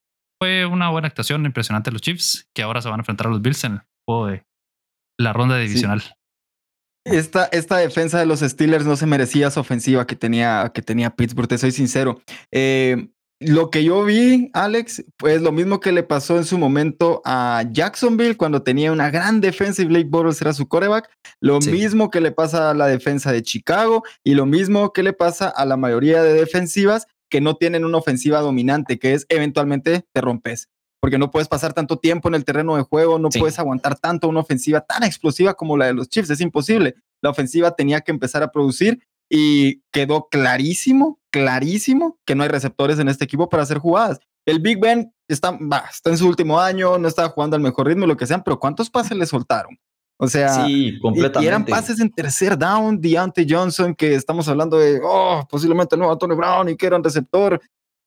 Fue 0.41 0.67
una 0.67 0.89
buena 0.91 1.09
actuación 1.09 1.45
impresionante 1.45 1.91
de 1.91 1.93
los 1.93 2.03
Chiefs, 2.03 2.49
que 2.55 2.63
ahora 2.63 2.81
se 2.81 2.89
van 2.89 3.01
a 3.01 3.03
enfrentar 3.03 3.27
a 3.27 3.31
los 3.31 3.43
Bills 3.43 3.63
en 3.65 3.73
el 3.75 3.81
juego 4.11 4.27
de 4.27 4.45
la 5.19 5.33
ronda 5.33 5.59
divisional. 5.59 6.03
Esta, 7.05 7.47
esta, 7.47 7.79
defensa 7.79 8.19
de 8.19 8.27
los 8.27 8.41
Steelers 8.41 8.85
no 8.85 8.95
se 8.97 9.07
merecía 9.07 9.49
esa 9.49 9.61
ofensiva 9.61 10.07
que 10.07 10.17
tenía, 10.17 10.71
que 10.75 10.83
tenía 10.83 11.11
Pittsburgh, 11.17 11.49
te 11.49 11.59
soy 11.59 11.73
sincero. 11.73 12.21
Eh, 12.53 13.09
lo 13.43 13.71
que 13.71 13.83
yo 13.83 14.05
vi, 14.05 14.51
Alex, 14.53 15.03
pues 15.17 15.41
lo 15.41 15.51
mismo 15.51 15.81
que 15.81 15.93
le 15.93 16.03
pasó 16.03 16.37
en 16.37 16.45
su 16.45 16.59
momento 16.59 17.23
a 17.25 17.65
Jacksonville 17.73 18.37
cuando 18.37 18.63
tenía 18.63 18.93
una 18.93 19.11
gran 19.11 19.41
defensa 19.41 19.81
y 19.81 19.87
Blake 19.87 20.09
Bortles 20.11 20.43
era 20.43 20.53
su 20.53 20.69
coreback. 20.69 21.09
Lo 21.41 21.59
mismo 21.61 22.11
que 22.11 22.21
le 22.21 22.33
pasa 22.33 22.71
a 22.71 22.75
la 22.75 22.87
defensa 22.87 23.33
de 23.33 23.43
Chicago 23.43 24.05
y 24.23 24.35
lo 24.35 24.45
mismo 24.45 24.93
que 24.93 25.03
le 25.03 25.15
pasa 25.15 25.49
a 25.49 25.65
la 25.65 25.79
mayoría 25.79 26.23
de 26.23 26.35
defensivas 26.35 27.07
que 27.31 27.41
no 27.41 27.57
tienen 27.57 27.87
una 27.87 27.97
ofensiva 27.97 28.41
dominante, 28.41 28.99
que 28.99 29.15
es 29.15 29.25
eventualmente 29.31 30.05
te 30.13 30.21
rompes. 30.21 30.69
Porque 31.01 31.19
no 31.19 31.31
puedes 31.31 31.49
pasar 31.49 31.73
tanto 31.73 31.99
tiempo 31.99 32.29
en 32.29 32.35
el 32.35 32.45
terreno 32.45 32.77
de 32.77 32.83
juego, 32.83 33.19
no 33.19 33.31
puedes 33.31 33.59
aguantar 33.59 33.99
tanto 33.99 34.29
una 34.29 34.41
ofensiva 34.41 34.83
tan 34.83 35.03
explosiva 35.03 35.55
como 35.55 35.77
la 35.77 35.87
de 35.87 35.95
los 35.95 36.09
Chiefs, 36.09 36.31
es 36.31 36.41
imposible. 36.41 36.95
La 37.23 37.31
ofensiva 37.31 37.75
tenía 37.75 38.03
que 38.03 38.13
empezar 38.13 38.43
a 38.43 38.53
producir 38.53 39.01
y 39.31 39.83
quedó 39.93 40.29
clarísimo, 40.29 41.19
clarísimo 41.31 42.19
que 42.27 42.35
no 42.35 42.43
hay 42.43 42.49
receptores 42.49 42.99
en 42.99 43.09
este 43.09 43.25
equipo 43.25 43.49
para 43.49 43.63
hacer 43.63 43.79
jugadas. 43.79 44.21
El 44.45 44.61
Big 44.61 44.79
Ben 44.81 45.13
está, 45.29 45.59
está 45.91 46.11
en 46.11 46.19
su 46.19 46.29
último 46.29 46.61
año, 46.61 46.99
no 46.99 47.09
está 47.09 47.29
jugando 47.29 47.57
al 47.57 47.63
mejor 47.63 47.87
ritmo, 47.87 48.07
lo 48.07 48.17
que 48.17 48.27
sean, 48.27 48.43
pero 48.43 48.59
¿cuántos 48.59 48.91
pases 48.91 49.17
le 49.17 49.27
soltaron? 49.27 49.79
O 50.23 50.27
sea, 50.29 50.67
sí, 50.67 50.99
completamente. 51.01 51.45
Y, 51.45 51.49
eran 51.49 51.65
pases 51.65 51.99
en 51.99 52.11
tercer 52.11 52.59
down, 52.59 53.01
Deontay 53.01 53.47
Johnson, 53.49 53.95
que 53.95 54.15
estamos 54.15 54.47
hablando 54.49 54.79
de, 54.79 55.01
oh, 55.03 55.47
posiblemente 55.49 55.95
el 55.95 56.01
nuevo 56.01 56.13
Antonio 56.13 56.37
Brown 56.37 56.69
y 56.69 56.77
que 56.77 56.87
era 56.87 56.97
un 56.97 57.05
receptor. 57.05 57.59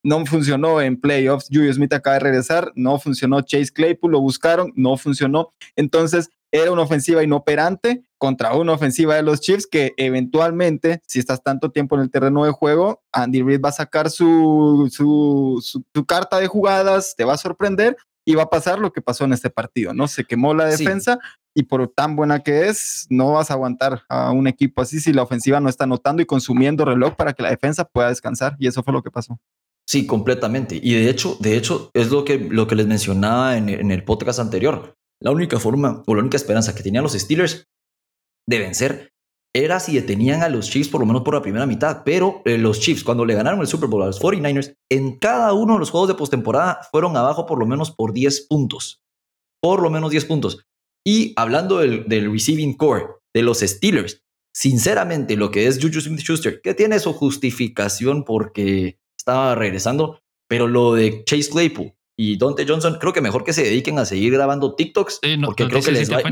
No 0.04 0.24
funcionó 0.26 0.80
en 0.80 1.00
playoffs. 1.00 1.48
Julio 1.50 1.72
Smith 1.72 1.92
acaba 1.92 2.14
de 2.14 2.20
regresar, 2.20 2.70
no 2.76 2.98
funcionó. 3.00 3.40
Chase 3.40 3.72
Claypool 3.72 4.12
lo 4.12 4.20
buscaron, 4.20 4.72
no 4.76 4.96
funcionó. 4.96 5.52
Entonces, 5.74 6.30
era 6.54 6.70
una 6.70 6.82
ofensiva 6.82 7.24
inoperante 7.24 8.04
contra 8.16 8.54
una 8.54 8.74
ofensiva 8.74 9.16
de 9.16 9.22
los 9.22 9.40
Chiefs 9.40 9.66
que 9.66 9.92
eventualmente, 9.96 11.02
si 11.04 11.18
estás 11.18 11.42
tanto 11.42 11.72
tiempo 11.72 11.96
en 11.96 12.02
el 12.02 12.12
terreno 12.12 12.44
de 12.44 12.52
juego, 12.52 13.02
Andy 13.10 13.42
Reid 13.42 13.60
va 13.60 13.70
a 13.70 13.72
sacar 13.72 14.08
su, 14.08 14.88
su, 14.92 16.04
carta 16.06 16.38
de 16.38 16.46
jugadas, 16.46 17.16
te 17.16 17.24
va 17.24 17.32
a 17.34 17.38
sorprender 17.38 17.96
y 18.24 18.36
va 18.36 18.44
a 18.44 18.50
pasar 18.50 18.78
lo 18.78 18.92
que 18.92 19.02
pasó 19.02 19.24
en 19.24 19.32
este 19.32 19.50
partido, 19.50 19.94
¿no? 19.94 20.06
Se 20.06 20.24
quemó 20.24 20.54
la 20.54 20.66
defensa 20.66 21.18
y 21.54 21.64
por 21.64 21.88
tan 21.88 22.14
buena 22.14 22.38
que 22.38 22.68
es, 22.68 23.06
no 23.10 23.32
vas 23.32 23.50
a 23.50 23.54
aguantar 23.54 24.04
a 24.08 24.30
un 24.30 24.46
equipo 24.46 24.80
así 24.80 25.00
si 25.00 25.12
la 25.12 25.22
ofensiva 25.22 25.58
no 25.58 25.68
está 25.68 25.84
anotando 25.84 26.22
y 26.22 26.26
consumiendo 26.26 26.84
reloj 26.84 27.16
para 27.16 27.32
que 27.32 27.42
la 27.42 27.50
defensa 27.50 27.84
pueda 27.84 28.10
descansar 28.10 28.54
y 28.60 28.68
eso 28.68 28.84
fue 28.84 28.92
lo 28.92 29.02
que 29.02 29.10
pasó. 29.10 29.40
Sí, 29.86 30.06
completamente. 30.06 30.80
Y 30.82 30.94
de 30.94 31.10
hecho, 31.10 31.36
de 31.40 31.56
hecho, 31.56 31.90
es 31.94 32.10
lo 32.10 32.24
que, 32.24 32.38
lo 32.38 32.66
que 32.66 32.74
les 32.74 32.86
mencionaba 32.86 33.56
en, 33.56 33.68
el 33.68 34.04
podcast 34.04 34.38
anterior. 34.38 34.94
La 35.20 35.30
única 35.30 35.58
forma 35.58 36.02
o 36.06 36.14
la 36.14 36.22
única 36.22 36.36
esperanza 36.36 36.74
que 36.74 36.82
tenían 36.82 37.04
los 37.04 37.12
Steelers 37.12 37.66
de 38.48 38.58
vencer 38.58 39.10
era 39.54 39.78
si 39.78 39.94
detenían 39.94 40.42
a 40.42 40.48
los 40.48 40.68
Chiefs 40.68 40.88
por 40.88 41.00
lo 41.00 41.06
menos 41.06 41.22
por 41.22 41.34
la 41.34 41.42
primera 41.42 41.66
mitad. 41.66 42.02
Pero 42.04 42.42
eh, 42.44 42.58
los 42.58 42.80
Chiefs, 42.80 43.04
cuando 43.04 43.24
le 43.24 43.34
ganaron 43.34 43.60
el 43.60 43.66
Super 43.66 43.88
Bowl 43.88 44.02
a 44.02 44.06
los 44.06 44.20
49ers, 44.20 44.74
en 44.90 45.18
cada 45.18 45.52
uno 45.52 45.74
de 45.74 45.80
los 45.80 45.90
juegos 45.90 46.08
de 46.08 46.14
postemporada 46.14 46.80
fueron 46.90 47.16
abajo 47.16 47.46
por 47.46 47.58
lo 47.58 47.66
menos 47.66 47.90
por 47.90 48.12
10 48.12 48.46
puntos. 48.48 49.02
Por 49.62 49.80
lo 49.80 49.90
menos 49.90 50.10
10 50.10 50.24
puntos. 50.24 50.64
Y 51.06 51.34
hablando 51.36 51.78
del, 51.78 52.06
receiving 52.32 52.76
core 52.76 53.06
de 53.34 53.42
los 53.42 53.60
Steelers, 53.60 54.22
sinceramente 54.54 55.36
lo 55.36 55.50
que 55.50 55.66
es 55.66 55.78
Juju 55.80 56.00
Smith-Schuster, 56.00 56.60
que 56.62 56.74
tiene 56.74 56.98
su 56.98 57.12
justificación 57.12 58.24
porque 58.24 58.98
estaba 59.24 59.54
regresando, 59.54 60.20
pero 60.48 60.68
lo 60.68 60.94
de 60.94 61.24
Chase 61.24 61.50
Claypool 61.50 61.92
y 62.16 62.38
Dante 62.38 62.66
Johnson, 62.66 62.98
creo 63.00 63.12
que 63.12 63.20
mejor 63.20 63.42
que 63.42 63.52
se 63.52 63.62
dediquen 63.62 63.98
a 63.98 64.04
seguir 64.04 64.32
grabando 64.32 64.74
TikToks, 64.74 65.20
porque 65.44 65.66
creo 65.66 65.82
que 65.82 65.92
les, 65.92 66.12
va, 66.12 66.22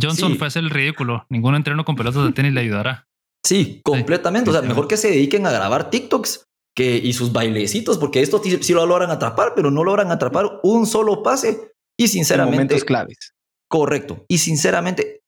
Johnson 0.00 0.36
fue 0.36 0.46
hacer 0.46 0.62
el 0.62 0.70
ridículo. 0.70 1.26
Ningún 1.28 1.54
entreno 1.54 1.84
con 1.84 1.96
pelotas 1.96 2.24
de 2.24 2.32
tenis 2.32 2.52
le 2.52 2.60
ayudará. 2.60 3.08
Sí, 3.44 3.80
completamente. 3.82 4.50
O 4.50 4.52
sea, 4.52 4.62
mejor 4.62 4.86
que 4.86 4.96
se 4.96 5.08
dediquen 5.08 5.46
a 5.46 5.50
grabar 5.50 5.90
TikToks 5.90 6.44
que, 6.76 6.96
y 6.96 7.12
sus 7.12 7.32
bailecitos, 7.32 7.98
porque 7.98 8.20
esto 8.20 8.40
sí, 8.42 8.72
lo 8.72 8.86
logran 8.86 9.10
atrapar, 9.10 9.54
pero 9.56 9.70
no 9.70 9.82
logran 9.82 10.12
atrapar 10.12 10.60
un 10.62 10.86
solo 10.86 11.22
pase. 11.22 11.72
Y 11.98 12.06
sinceramente. 12.06 12.56
momentos 12.56 12.84
claves. 12.84 13.32
Correcto. 13.68 14.24
Y 14.28 14.38
sinceramente, 14.38 15.22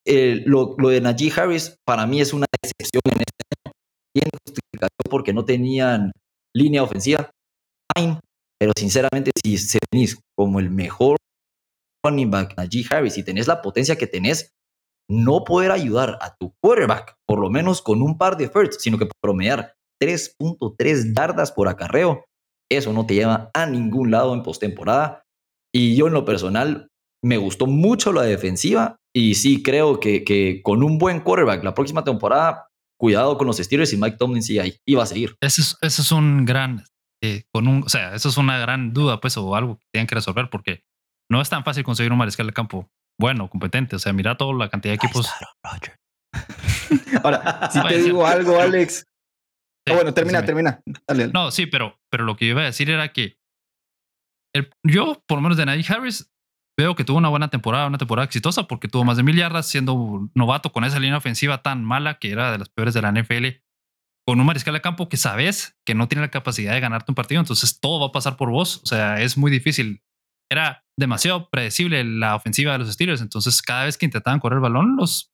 lo, 0.44 0.76
de 0.76 1.00
Najee 1.00 1.32
Harris 1.34 1.76
para 1.84 2.06
mí 2.06 2.20
es 2.20 2.32
una 2.32 2.46
excepción 2.62 3.02
en 3.06 3.20
este 3.20 3.44
año. 3.64 3.74
Bien 4.14 4.28
porque 5.10 5.32
no 5.32 5.44
tenían 5.44 6.12
línea 6.54 6.82
ofensiva. 6.82 7.30
Pero 8.58 8.72
sinceramente, 8.76 9.30
si 9.42 9.56
se 9.58 9.78
venís 9.90 10.18
como 10.36 10.60
el 10.60 10.70
mejor 10.70 11.16
running 12.04 12.30
back, 12.30 12.56
Najee 12.56 12.84
Harris, 12.90 13.18
y 13.18 13.22
tenés 13.22 13.46
la 13.46 13.62
potencia 13.62 13.96
que 13.96 14.06
tenés, 14.06 14.52
no 15.10 15.44
poder 15.44 15.70
ayudar 15.70 16.18
a 16.20 16.34
tu 16.38 16.52
quarterback, 16.62 17.16
por 17.26 17.40
lo 17.40 17.50
menos 17.50 17.82
con 17.82 18.00
un 18.00 18.16
par 18.16 18.36
de 18.36 18.48
firsts, 18.48 18.82
sino 18.82 18.98
que 18.98 19.08
promediar 19.22 19.74
3.3 20.02 21.14
yardas 21.16 21.52
por 21.52 21.68
acarreo, 21.68 22.24
eso 22.70 22.92
no 22.92 23.06
te 23.06 23.14
lleva 23.14 23.50
a 23.54 23.66
ningún 23.66 24.10
lado 24.10 24.34
en 24.34 24.42
postemporada. 24.42 25.22
Y 25.74 25.96
yo 25.96 26.06
en 26.06 26.12
lo 26.12 26.24
personal 26.24 26.88
me 27.24 27.36
gustó 27.36 27.66
mucho 27.66 28.12
la 28.12 28.22
defensiva 28.22 28.96
y 29.14 29.34
sí 29.34 29.62
creo 29.62 30.00
que 30.00 30.60
con 30.62 30.82
un 30.82 30.98
buen 30.98 31.20
quarterback 31.20 31.64
la 31.64 31.74
próxima 31.74 32.04
temporada, 32.04 32.68
cuidado 33.00 33.38
con 33.38 33.46
los 33.46 33.56
Steelers 33.56 33.92
y 33.94 33.96
Mike 33.96 34.18
Tomlin 34.18 34.42
sí 34.42 34.58
ahí 34.58 34.76
iba 34.86 35.02
a 35.02 35.06
seguir. 35.06 35.34
Ese 35.40 35.62
es, 35.62 35.76
ese 35.80 36.02
es 36.02 36.12
un 36.12 36.44
gran, 36.44 36.84
eh, 37.22 37.44
con 37.50 37.66
un, 37.66 37.82
o 37.84 37.88
sea, 37.88 38.14
eso 38.14 38.28
es 38.28 38.36
una 38.36 38.58
gran 38.58 38.92
duda 38.92 39.20
pues 39.20 39.36
o 39.38 39.56
algo 39.56 39.78
que 39.78 39.86
tienen 39.90 40.06
que 40.06 40.14
resolver 40.14 40.50
porque 40.50 40.82
no 41.30 41.40
es 41.40 41.48
tan 41.48 41.64
fácil 41.64 41.82
conseguir 41.82 42.12
un 42.12 42.18
mariscal 42.18 42.46
de 42.46 42.52
campo 42.52 42.90
bueno, 43.18 43.48
competente. 43.48 43.96
O 43.96 43.98
sea, 43.98 44.12
mira 44.12 44.36
toda 44.36 44.54
la 44.54 44.68
cantidad 44.68 44.92
de 44.92 44.96
equipos. 44.96 45.30
Ahora, 47.24 47.70
si 47.70 47.82
te 47.82 48.02
digo 48.02 48.26
algo, 48.26 48.60
Alex. 48.60 49.06
Ah, 49.88 49.94
bueno, 49.94 50.12
termina, 50.12 50.44
termina. 50.44 50.80
No, 51.32 51.50
sí, 51.50 51.66
pero, 51.66 51.98
pero 52.10 52.24
lo 52.24 52.36
que 52.36 52.46
yo 52.46 52.52
iba 52.52 52.62
a 52.62 52.66
decir 52.66 52.90
era 52.90 53.12
que 53.12 53.38
el, 54.54 54.70
yo, 54.82 55.22
por 55.26 55.38
lo 55.38 55.42
menos 55.42 55.56
de 55.56 55.66
Najee 55.66 55.94
Harris, 55.94 56.30
veo 56.80 56.94
que 56.94 57.04
tuvo 57.04 57.18
una 57.18 57.28
buena 57.28 57.48
temporada, 57.48 57.86
una 57.86 57.98
temporada 57.98 58.24
exitosa 58.24 58.64
porque 58.64 58.88
tuvo 58.88 59.04
más 59.04 59.16
de 59.16 59.22
mil 59.22 59.36
yardas 59.36 59.68
siendo 59.68 60.30
novato 60.34 60.72
con 60.72 60.84
esa 60.84 60.98
línea 60.98 61.18
ofensiva 61.18 61.62
tan 61.62 61.84
mala 61.84 62.18
que 62.18 62.30
era 62.30 62.50
de 62.52 62.58
las 62.58 62.68
peores 62.68 62.94
de 62.94 63.02
la 63.02 63.12
NFL, 63.12 63.62
con 64.26 64.40
un 64.40 64.46
mariscal 64.46 64.74
de 64.74 64.80
campo 64.80 65.08
que 65.08 65.16
sabes 65.16 65.78
que 65.84 65.94
no 65.94 66.08
tiene 66.08 66.22
la 66.22 66.30
capacidad 66.30 66.72
de 66.72 66.80
ganarte 66.80 67.10
un 67.10 67.14
partido, 67.14 67.40
entonces 67.40 67.80
todo 67.80 68.00
va 68.00 68.06
a 68.06 68.12
pasar 68.12 68.36
por 68.36 68.50
vos, 68.50 68.80
o 68.82 68.86
sea, 68.86 69.20
es 69.20 69.36
muy 69.36 69.50
difícil. 69.50 70.02
Era 70.50 70.84
demasiado 70.98 71.48
predecible 71.50 72.02
la 72.04 72.34
ofensiva 72.34 72.72
de 72.72 72.78
los 72.78 72.92
Steelers, 72.92 73.20
entonces 73.20 73.62
cada 73.62 73.84
vez 73.84 73.96
que 73.96 74.06
intentaban 74.06 74.40
correr 74.40 74.56
el 74.56 74.62
balón, 74.62 74.96
los 74.96 75.32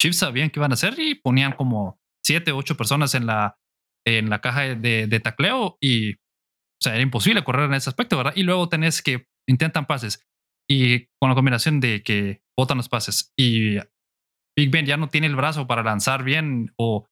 Chiefs 0.00 0.18
sabían 0.18 0.50
qué 0.50 0.60
iban 0.60 0.72
a 0.72 0.74
hacer 0.74 0.98
y 0.98 1.16
ponían 1.16 1.52
como 1.52 2.00
siete, 2.24 2.52
ocho 2.52 2.76
personas 2.76 3.14
en 3.14 3.26
la, 3.26 3.58
en 4.06 4.30
la 4.30 4.40
caja 4.40 4.62
de, 4.62 5.06
de 5.06 5.20
tacleo 5.20 5.76
y, 5.80 6.14
o 6.14 6.80
sea, 6.80 6.94
era 6.94 7.02
imposible 7.02 7.44
correr 7.44 7.66
en 7.66 7.74
ese 7.74 7.90
aspecto, 7.90 8.16
¿verdad? 8.16 8.32
Y 8.36 8.44
luego 8.44 8.68
tenés 8.68 9.02
que 9.02 9.28
intentan 9.46 9.86
pases 9.86 10.28
y 10.70 11.06
con 11.20 11.30
la 11.30 11.34
combinación 11.34 11.80
de 11.80 12.02
que 12.02 12.42
botan 12.58 12.76
los 12.76 12.88
pases 12.88 13.32
y 13.36 13.78
Big 14.58 14.70
Ben 14.70 14.86
ya 14.86 14.96
no 14.96 15.08
tiene 15.08 15.28
el 15.28 15.36
brazo 15.36 15.68
para 15.68 15.84
lanzar 15.84 16.24
bien 16.24 16.72
o, 16.76 17.06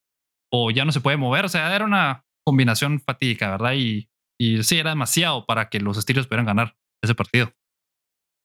o 0.53 0.69
ya 0.69 0.83
no 0.83 0.91
se 0.91 0.99
puede 0.99 1.15
mover. 1.15 1.45
O 1.45 1.49
sea, 1.49 1.73
era 1.73 1.85
una 1.85 2.25
combinación 2.45 2.99
fatídica, 2.99 3.49
¿verdad? 3.51 3.73
Y, 3.75 4.09
y 4.37 4.63
sí, 4.63 4.77
era 4.77 4.89
demasiado 4.89 5.45
para 5.45 5.69
que 5.69 5.79
los 5.79 5.95
Steelers 5.97 6.27
pudieran 6.27 6.45
ganar 6.45 6.75
ese 7.01 7.15
partido. 7.15 7.53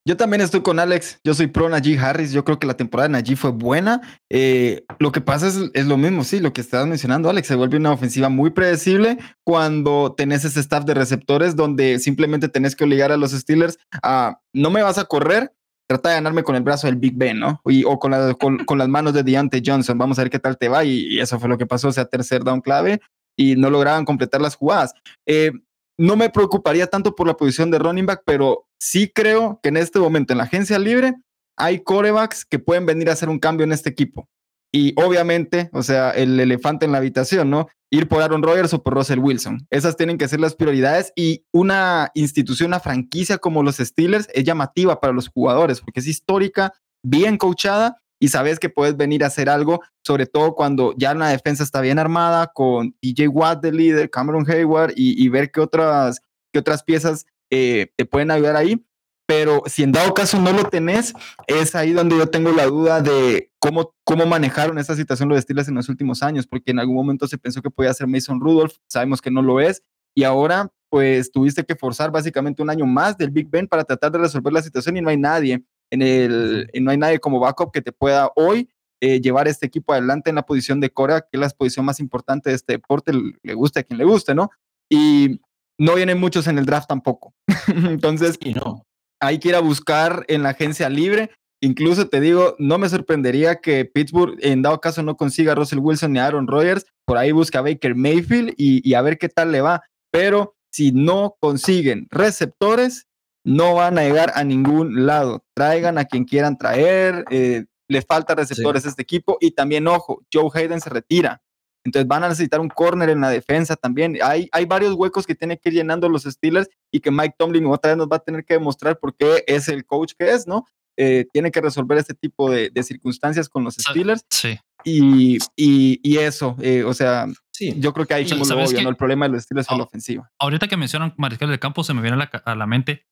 Yo 0.05 0.17
también 0.17 0.41
estoy 0.41 0.61
con 0.61 0.79
Alex. 0.79 1.19
Yo 1.23 1.33
soy 1.33 1.47
pro 1.47 1.69
Najee 1.69 1.97
Harris. 1.97 2.33
Yo 2.33 2.43
creo 2.43 2.59
que 2.59 2.67
la 2.67 2.75
temporada 2.75 3.07
de 3.07 3.13
Najee 3.13 3.37
fue 3.37 3.51
buena. 3.51 4.01
Eh, 4.29 4.85
lo 4.99 5.13
que 5.13 5.21
pasa 5.21 5.47
es, 5.47 5.57
es, 5.73 5.85
lo 5.85 5.95
mismo, 5.95 6.25
sí, 6.25 6.39
lo 6.39 6.51
que 6.51 6.59
estabas 6.59 6.87
mencionando, 6.87 7.29
Alex. 7.29 7.47
Se 7.47 7.55
vuelve 7.55 7.77
una 7.77 7.91
ofensiva 7.91 8.27
muy 8.27 8.49
predecible 8.49 9.17
cuando 9.45 10.13
tenés 10.17 10.43
ese 10.43 10.59
staff 10.59 10.83
de 10.83 10.93
receptores 10.93 11.55
donde 11.55 11.99
simplemente 11.99 12.49
tenés 12.49 12.75
que 12.75 12.83
obligar 12.83 13.13
a 13.13 13.17
los 13.17 13.31
Steelers 13.31 13.77
a 14.01 14.39
no 14.51 14.69
me 14.69 14.83
vas 14.83 14.97
a 14.97 15.05
correr, 15.05 15.53
trata 15.87 16.09
de 16.09 16.15
ganarme 16.15 16.43
con 16.43 16.57
el 16.57 16.63
brazo 16.63 16.87
del 16.87 16.97
Big 16.97 17.15
Ben, 17.15 17.39
¿no? 17.39 17.61
Y, 17.65 17.85
o 17.85 17.97
con, 17.97 18.11
la, 18.11 18.33
con, 18.33 18.77
las 18.77 18.89
manos 18.89 19.13
de 19.13 19.23
Deontay 19.23 19.63
Johnson. 19.65 19.97
Vamos 19.97 20.19
a 20.19 20.23
ver 20.23 20.29
qué 20.29 20.39
tal 20.39 20.57
te 20.57 20.67
va. 20.67 20.83
Y, 20.83 21.15
y, 21.15 21.19
eso 21.21 21.39
fue 21.39 21.47
lo 21.47 21.57
que 21.57 21.65
pasó, 21.65 21.87
o 21.87 21.93
sea, 21.93 22.05
tercer 22.05 22.43
down 22.43 22.59
clave 22.59 22.99
y 23.37 23.55
no 23.55 23.69
lograban 23.69 24.05
completar 24.05 24.41
las 24.41 24.55
jugadas. 24.55 24.93
Eh, 25.25 25.51
no 25.97 26.15
me 26.15 26.29
preocuparía 26.29 26.87
tanto 26.87 27.15
por 27.15 27.27
la 27.27 27.37
posición 27.37 27.71
de 27.71 27.79
running 27.79 28.05
back, 28.05 28.23
pero 28.25 28.67
sí 28.79 29.11
creo 29.13 29.59
que 29.61 29.69
en 29.69 29.77
este 29.77 29.99
momento 29.99 30.33
en 30.33 30.39
la 30.39 30.45
agencia 30.45 30.79
libre 30.79 31.15
hay 31.57 31.79
corebacks 31.83 32.45
que 32.45 32.59
pueden 32.59 32.85
venir 32.85 33.09
a 33.09 33.13
hacer 33.13 33.29
un 33.29 33.39
cambio 33.39 33.63
en 33.63 33.71
este 33.71 33.89
equipo. 33.89 34.27
Y 34.75 34.99
obviamente, 34.99 35.69
o 35.71 35.83
sea, 35.83 36.09
el 36.09 36.39
elefante 36.39 36.85
en 36.85 36.91
la 36.91 36.97
habitación, 36.97 37.51
¿no? 37.51 37.67
Ir 37.91 38.07
por 38.07 38.23
Aaron 38.23 38.41
Rodgers 38.41 38.73
o 38.73 38.81
por 38.81 38.95
Russell 38.95 39.19
Wilson. 39.19 39.67
Esas 39.69 39.95
tienen 39.95 40.17
que 40.17 40.27
ser 40.27 40.39
las 40.39 40.55
prioridades 40.55 41.13
y 41.15 41.45
una 41.51 42.09
institución, 42.15 42.69
una 42.69 42.79
franquicia 42.79 43.37
como 43.37 43.61
los 43.61 43.77
Steelers 43.77 44.27
es 44.33 44.43
llamativa 44.43 44.99
para 44.99 45.13
los 45.13 45.27
jugadores 45.27 45.79
porque 45.79 45.99
es 45.99 46.07
histórica, 46.07 46.73
bien 47.03 47.37
coachada 47.37 48.02
y 48.23 48.29
sabes 48.29 48.57
que 48.57 48.69
puedes 48.69 48.95
venir 48.95 49.25
a 49.25 49.27
hacer 49.27 49.49
algo, 49.49 49.81
sobre 50.01 50.25
todo 50.27 50.55
cuando 50.55 50.93
ya 50.95 51.13
la 51.13 51.27
defensa 51.27 51.61
está 51.61 51.81
bien 51.81 51.99
armada 51.99 52.53
con 52.53 52.95
DJ 53.01 53.27
Watt 53.27 53.61
de 53.61 53.73
líder, 53.73 54.09
Cameron 54.09 54.49
Hayward 54.49 54.93
y, 54.95 55.27
ver 55.27 55.51
qué 55.51 55.59
otras, 55.59 56.21
qué 56.53 56.59
otras 56.59 56.83
piezas 56.83 57.25
eh, 57.49 57.91
te 57.97 58.05
pueden 58.05 58.31
ayudar 58.31 58.55
ahí. 58.55 58.81
Pero 59.25 59.63
si 59.65 59.83
en 59.83 59.91
dado 59.91 60.13
caso 60.13 60.39
no 60.39 60.53
lo 60.53 60.63
tenés, 60.69 61.13
es 61.47 61.75
ahí 61.75 61.91
donde 61.91 62.17
yo 62.17 62.27
tengo 62.27 62.53
la 62.53 62.65
duda 62.65 63.01
de 63.01 63.51
cómo, 63.59 63.93
cómo 64.05 64.25
manejaron 64.25 64.77
esta 64.77 64.95
situación 64.95 65.27
los 65.27 65.41
Steelers 65.41 65.67
en 65.67 65.75
los 65.75 65.89
últimos 65.89 66.23
años, 66.23 66.47
porque 66.47 66.71
en 66.71 66.79
algún 66.79 66.95
momento 66.95 67.27
se 67.27 67.37
pensó 67.37 67.61
que 67.61 67.71
podía 67.71 67.93
ser 67.93 68.07
Mason 68.07 68.39
Rudolph, 68.39 68.75
sabemos 68.87 69.21
que 69.21 69.31
no 69.31 69.41
lo 69.41 69.59
es, 69.59 69.83
y 70.15 70.23
ahora 70.23 70.71
pues 70.89 71.29
tuviste 71.29 71.65
que 71.65 71.75
forzar 71.75 72.09
básicamente 72.09 72.61
un 72.61 72.69
año 72.69 72.85
más 72.85 73.17
del 73.17 73.31
Big 73.31 73.49
Ben 73.49 73.67
para 73.67 73.83
tratar 73.83 74.13
de 74.13 74.19
resolver 74.19 74.53
la 74.53 74.61
situación 74.61 74.95
y 74.95 75.01
no 75.01 75.09
hay 75.09 75.17
nadie 75.17 75.65
en 75.93 76.01
el, 76.01 76.69
no 76.81 76.89
hay 76.89 76.97
nadie 76.97 77.19
como 77.19 77.39
backup 77.39 77.71
que 77.71 77.81
te 77.81 77.91
pueda 77.91 78.31
hoy 78.35 78.67
eh, 78.99 79.21
llevar 79.21 79.47
este 79.47 79.67
equipo 79.67 79.93
adelante 79.93 80.31
en 80.31 80.35
la 80.35 80.45
posición 80.45 80.79
de 80.79 80.89
Cora, 80.89 81.21
que 81.21 81.27
es 81.33 81.39
la 81.39 81.49
posición 81.49 81.85
más 81.85 81.99
importante 81.99 82.49
de 82.49 82.55
este 82.55 82.73
deporte, 82.73 83.11
le 83.11 83.53
guste 83.53 83.81
a 83.81 83.83
quien 83.83 83.99
le 83.99 84.05
guste, 84.05 84.33
¿no? 84.33 84.49
Y 84.89 85.39
no 85.77 85.93
vienen 85.93 86.19
muchos 86.19 86.47
en 86.47 86.57
el 86.57 86.65
draft 86.65 86.87
tampoco. 86.87 87.35
Entonces, 87.67 88.37
y 88.41 88.53
no. 88.53 88.87
hay 89.19 89.39
que 89.39 89.49
ir 89.49 89.55
a 89.55 89.59
buscar 89.59 90.25
en 90.29 90.41
la 90.41 90.49
agencia 90.49 90.89
libre. 90.89 91.29
Incluso 91.61 92.09
te 92.09 92.19
digo, 92.21 92.55
no 92.57 92.79
me 92.79 92.89
sorprendería 92.89 93.61
que 93.61 93.85
Pittsburgh, 93.85 94.37
en 94.41 94.63
dado 94.63 94.81
caso, 94.81 95.03
no 95.03 95.15
consiga 95.15 95.51
a 95.51 95.55
Russell 95.55 95.79
Wilson 95.79 96.13
ni 96.13 96.19
a 96.19 96.25
Aaron 96.25 96.47
Rodgers. 96.47 96.85
Por 97.05 97.17
ahí 97.17 97.31
busca 97.31 97.59
a 97.59 97.61
Baker 97.61 97.95
Mayfield 97.95 98.55
y, 98.57 98.87
y 98.89 98.95
a 98.95 99.01
ver 99.01 99.19
qué 99.19 99.29
tal 99.29 99.51
le 99.51 99.61
va. 99.61 99.83
Pero 100.11 100.55
si 100.71 100.91
no 100.91 101.35
consiguen 101.39 102.07
receptores, 102.09 103.05
no 103.43 103.75
van 103.75 103.97
a 103.97 104.03
llegar 104.03 104.31
a 104.35 104.43
ningún 104.43 105.05
lado. 105.05 105.43
Traigan 105.53 105.97
a 105.97 106.05
quien 106.05 106.25
quieran 106.25 106.57
traer. 106.57 107.25
Eh, 107.29 107.65
le 107.87 108.01
falta 108.01 108.35
receptores 108.35 108.83
sí. 108.83 108.87
a 108.87 108.91
este 108.91 109.01
equipo. 109.01 109.37
Y 109.41 109.51
también, 109.51 109.87
ojo, 109.87 110.21
Joe 110.31 110.49
Hayden 110.53 110.81
se 110.81 110.89
retira. 110.89 111.41
Entonces 111.85 112.07
van 112.07 112.23
a 112.23 112.29
necesitar 112.29 112.61
un 112.61 112.69
corner 112.69 113.09
en 113.09 113.21
la 113.21 113.29
defensa 113.29 113.75
también. 113.75 114.17
Hay, 114.23 114.47
hay 114.51 114.65
varios 114.65 114.93
huecos 114.93 115.27
que 115.27 115.35
tienen 115.35 115.59
que 115.61 115.69
ir 115.69 115.75
llenando 115.75 116.07
los 116.07 116.23
Steelers 116.23 116.69
y 116.91 117.01
que 117.01 117.11
Mike 117.11 117.35
Tomlin 117.37 117.65
otra 117.65 117.91
vez 117.91 117.97
nos 117.97 118.07
va 118.07 118.17
a 118.17 118.23
tener 118.23 118.45
que 118.45 118.53
demostrar 118.53 118.97
por 118.97 119.15
qué 119.15 119.43
es 119.47 119.67
el 119.67 119.85
coach 119.85 120.13
que 120.17 120.31
es, 120.31 120.47
¿no? 120.47 120.65
Eh, 120.95 121.25
tiene 121.33 121.51
que 121.51 121.59
resolver 121.59 121.97
este 121.97 122.13
tipo 122.13 122.49
de, 122.51 122.69
de, 122.69 122.83
circunstancias 122.83 123.49
con 123.49 123.63
los 123.63 123.75
Steelers. 123.75 124.23
Sí. 124.29 124.57
Y, 124.85 125.37
y, 125.55 125.99
y 126.03 126.17
eso, 126.17 126.55
eh, 126.61 126.83
o 126.83 126.93
sea, 126.93 127.25
sí. 127.51 127.73
yo 127.77 127.93
creo 127.93 128.05
que 128.05 128.13
ahí 128.13 128.29
como 128.29 128.45
lo 128.45 128.63
obvio, 128.63 128.81
¿no? 128.83 128.89
El 128.89 128.95
problema 128.95 129.25
de 129.27 129.33
los 129.33 129.43
Steelers 129.43 129.67
fue 129.67 129.77
la 129.77 129.83
ofensiva. 129.83 130.31
Ahorita 130.37 130.67
que 130.67 130.77
mencionan 130.77 131.13
mariscal 131.17 131.49
de 131.49 131.57
campo, 131.57 131.83
se 131.83 131.93
me 131.93 132.01
viene 132.01 132.15
a 132.15 132.19
la, 132.19 132.41
a 132.45 132.55
la 132.55 132.67
mente, 132.67 133.07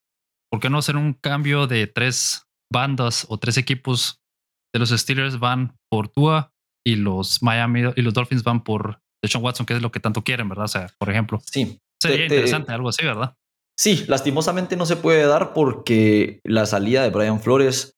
¿por 0.51 0.59
qué 0.59 0.69
no 0.69 0.77
hacer 0.77 0.97
un 0.97 1.13
cambio 1.13 1.65
de 1.67 1.87
tres 1.87 2.43
bandas 2.71 3.25
o 3.29 3.37
tres 3.37 3.57
equipos 3.57 4.21
de 4.73 4.79
los 4.79 4.89
Steelers 4.89 5.39
van 5.39 5.77
por 5.89 6.09
Tua 6.09 6.51
y 6.85 6.95
los 6.95 7.41
Miami 7.41 7.83
y 7.95 8.01
los 8.01 8.13
Dolphins 8.13 8.43
van 8.43 8.63
por 8.63 8.99
Deshaun 9.23 9.43
Watson, 9.43 9.65
que 9.65 9.75
es 9.75 9.81
lo 9.81 9.91
que 9.91 9.99
tanto 9.99 10.23
quieren, 10.23 10.49
¿verdad? 10.49 10.65
O 10.65 10.69
sea, 10.69 10.89
por 10.97 11.09
ejemplo. 11.09 11.39
Sí. 11.45 11.79
Sería 12.01 12.17
te, 12.17 12.23
interesante, 12.23 12.67
te, 12.67 12.73
algo 12.73 12.89
así, 12.89 13.05
¿verdad? 13.05 13.35
Sí, 13.77 14.05
lastimosamente 14.07 14.75
no 14.75 14.85
se 14.85 14.95
puede 14.95 15.25
dar 15.25 15.53
porque 15.53 16.39
la 16.43 16.65
salida 16.65 17.03
de 17.03 17.09
Brian 17.09 17.39
Flores, 17.39 17.93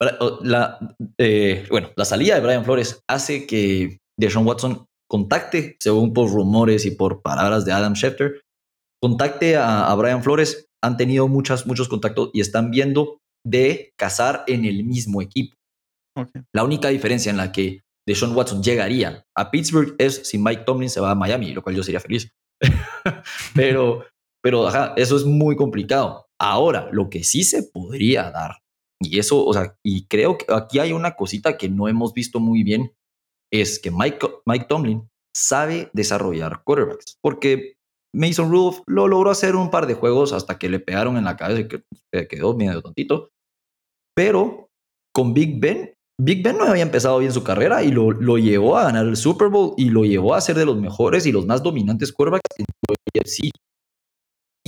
la, 0.00 0.78
eh, 1.18 1.66
bueno, 1.70 1.90
la 1.96 2.04
salida 2.04 2.36
de 2.36 2.40
Brian 2.40 2.64
Flores 2.64 3.02
hace 3.08 3.46
que 3.46 3.98
Deshaun 4.18 4.46
Watson 4.46 4.86
contacte, 5.08 5.76
según 5.80 6.12
por 6.12 6.30
rumores 6.30 6.86
y 6.86 6.92
por 6.92 7.22
palabras 7.22 7.64
de 7.64 7.72
Adam 7.72 7.94
Schefter, 7.94 8.42
contacte 9.02 9.56
a, 9.56 9.90
a 9.90 9.94
Brian 9.94 10.22
Flores. 10.22 10.67
Han 10.82 10.96
tenido 10.96 11.28
muchas, 11.28 11.66
muchos 11.66 11.88
contactos 11.88 12.30
y 12.32 12.40
están 12.40 12.70
viendo 12.70 13.18
de 13.44 13.92
casar 13.96 14.44
en 14.46 14.64
el 14.64 14.84
mismo 14.84 15.22
equipo. 15.22 15.56
Okay. 16.16 16.42
La 16.52 16.64
única 16.64 16.88
diferencia 16.88 17.30
en 17.30 17.36
la 17.36 17.52
que 17.52 17.82
Deshaun 18.06 18.34
Watson 18.34 18.62
llegaría 18.62 19.24
a 19.36 19.50
Pittsburgh 19.50 19.94
es 19.98 20.26
si 20.28 20.38
Mike 20.38 20.62
Tomlin 20.64 20.88
se 20.88 21.00
va 21.00 21.10
a 21.10 21.14
Miami, 21.14 21.52
lo 21.52 21.62
cual 21.62 21.76
yo 21.76 21.82
sería 21.82 22.00
feliz. 22.00 22.30
pero, 23.54 24.04
pero 24.42 24.66
ajá, 24.66 24.94
eso 24.96 25.16
es 25.16 25.24
muy 25.24 25.56
complicado. 25.56 26.26
Ahora, 26.40 26.88
lo 26.90 27.10
que 27.10 27.22
sí 27.22 27.44
se 27.44 27.64
podría 27.64 28.30
dar, 28.30 28.56
y 29.00 29.18
eso, 29.18 29.44
o 29.44 29.52
sea, 29.52 29.76
y 29.84 30.06
creo 30.06 30.38
que 30.38 30.46
aquí 30.52 30.78
hay 30.78 30.92
una 30.92 31.16
cosita 31.16 31.56
que 31.56 31.68
no 31.68 31.88
hemos 31.88 32.14
visto 32.14 32.40
muy 32.40 32.62
bien, 32.62 32.92
es 33.52 33.78
que 33.78 33.90
Mike, 33.90 34.26
Mike 34.46 34.66
Tomlin 34.68 35.08
sabe 35.34 35.90
desarrollar 35.92 36.62
quarterbacks, 36.64 37.18
porque 37.20 37.77
Mason 38.14 38.50
Rudolph 38.50 38.80
lo 38.86 39.06
logró 39.06 39.30
hacer 39.30 39.56
un 39.56 39.70
par 39.70 39.86
de 39.86 39.94
juegos 39.94 40.32
hasta 40.32 40.58
que 40.58 40.68
le 40.68 40.80
pegaron 40.80 41.16
en 41.16 41.24
la 41.24 41.36
cabeza 41.36 41.60
y 41.60 41.68
que 41.68 41.82
quedó 42.28 42.54
medio 42.56 42.80
tontito, 42.82 43.28
pero 44.14 44.68
con 45.14 45.34
Big 45.34 45.60
Ben 45.60 45.94
Big 46.20 46.42
Ben 46.42 46.58
no 46.58 46.64
había 46.64 46.82
empezado 46.82 47.18
bien 47.18 47.32
su 47.32 47.44
carrera 47.44 47.84
y 47.84 47.92
lo, 47.92 48.10
lo, 48.10 48.38
llevó 48.38 48.76
a 48.76 48.84
ganar 48.84 49.06
el 49.06 49.16
Super 49.16 49.48
Bowl 49.48 49.74
y 49.76 49.90
lo 49.90 50.04
llevó 50.04 50.34
a 50.34 50.40
ser 50.40 50.56
de 50.56 50.64
los 50.64 50.76
mejores 50.76 51.26
y 51.26 51.32
los 51.32 51.46
más 51.46 51.62
dominantes 51.62 52.12
quarterbacks 52.12 52.58
en 52.58 52.64
el. 53.14 53.50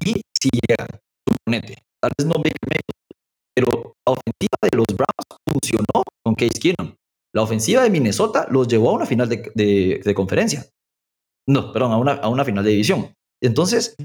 Y 0.02 0.22
si 0.32 0.48
llega, 0.52 0.86
suponete, 1.28 1.82
tal 2.00 2.12
vez 2.16 2.26
no 2.26 2.34
Big 2.36 2.54
Ben, 2.68 2.80
pero 3.52 3.94
la 4.06 4.12
ofensiva 4.12 4.58
de 4.62 4.76
los 4.76 4.86
Browns 4.86 5.40
funcionó 5.50 6.04
con 6.24 6.34
Case 6.36 6.60
Keenum. 6.60 6.94
La 7.34 7.42
ofensiva 7.42 7.82
de 7.82 7.90
Minnesota 7.90 8.46
los 8.48 8.68
llevó 8.68 8.90
a 8.90 8.94
una 8.94 9.06
final 9.06 9.28
de, 9.28 9.50
de, 9.54 10.00
de 10.04 10.14
conferencia. 10.14 10.66
No, 11.48 11.72
perdón, 11.72 11.92
a 11.92 11.96
una, 11.96 12.12
a 12.12 12.28
una, 12.28 12.44
final 12.44 12.64
de 12.64 12.70
división. 12.70 13.12
Entonces, 13.42 13.96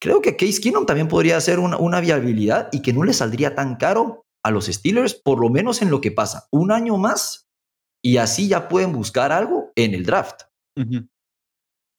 creo 0.00 0.20
que 0.20 0.36
Case 0.36 0.60
Keenum 0.60 0.86
también 0.86 1.08
podría 1.08 1.40
ser 1.40 1.58
una, 1.58 1.76
una 1.76 2.00
viabilidad 2.00 2.68
y 2.72 2.82
que 2.82 2.92
no 2.92 3.04
le 3.04 3.12
saldría 3.12 3.54
tan 3.54 3.76
caro 3.76 4.24
a 4.42 4.50
los 4.50 4.66
Steelers, 4.66 5.14
por 5.14 5.40
lo 5.40 5.50
menos 5.50 5.82
en 5.82 5.90
lo 5.90 6.00
que 6.00 6.10
pasa, 6.10 6.46
un 6.50 6.72
año 6.72 6.96
más 6.96 7.48
y 8.02 8.16
así 8.16 8.48
ya 8.48 8.68
pueden 8.68 8.92
buscar 8.92 9.32
algo 9.32 9.72
en 9.76 9.94
el 9.94 10.04
draft. 10.04 10.42
Uh 10.76 10.82
-huh. 10.82 11.08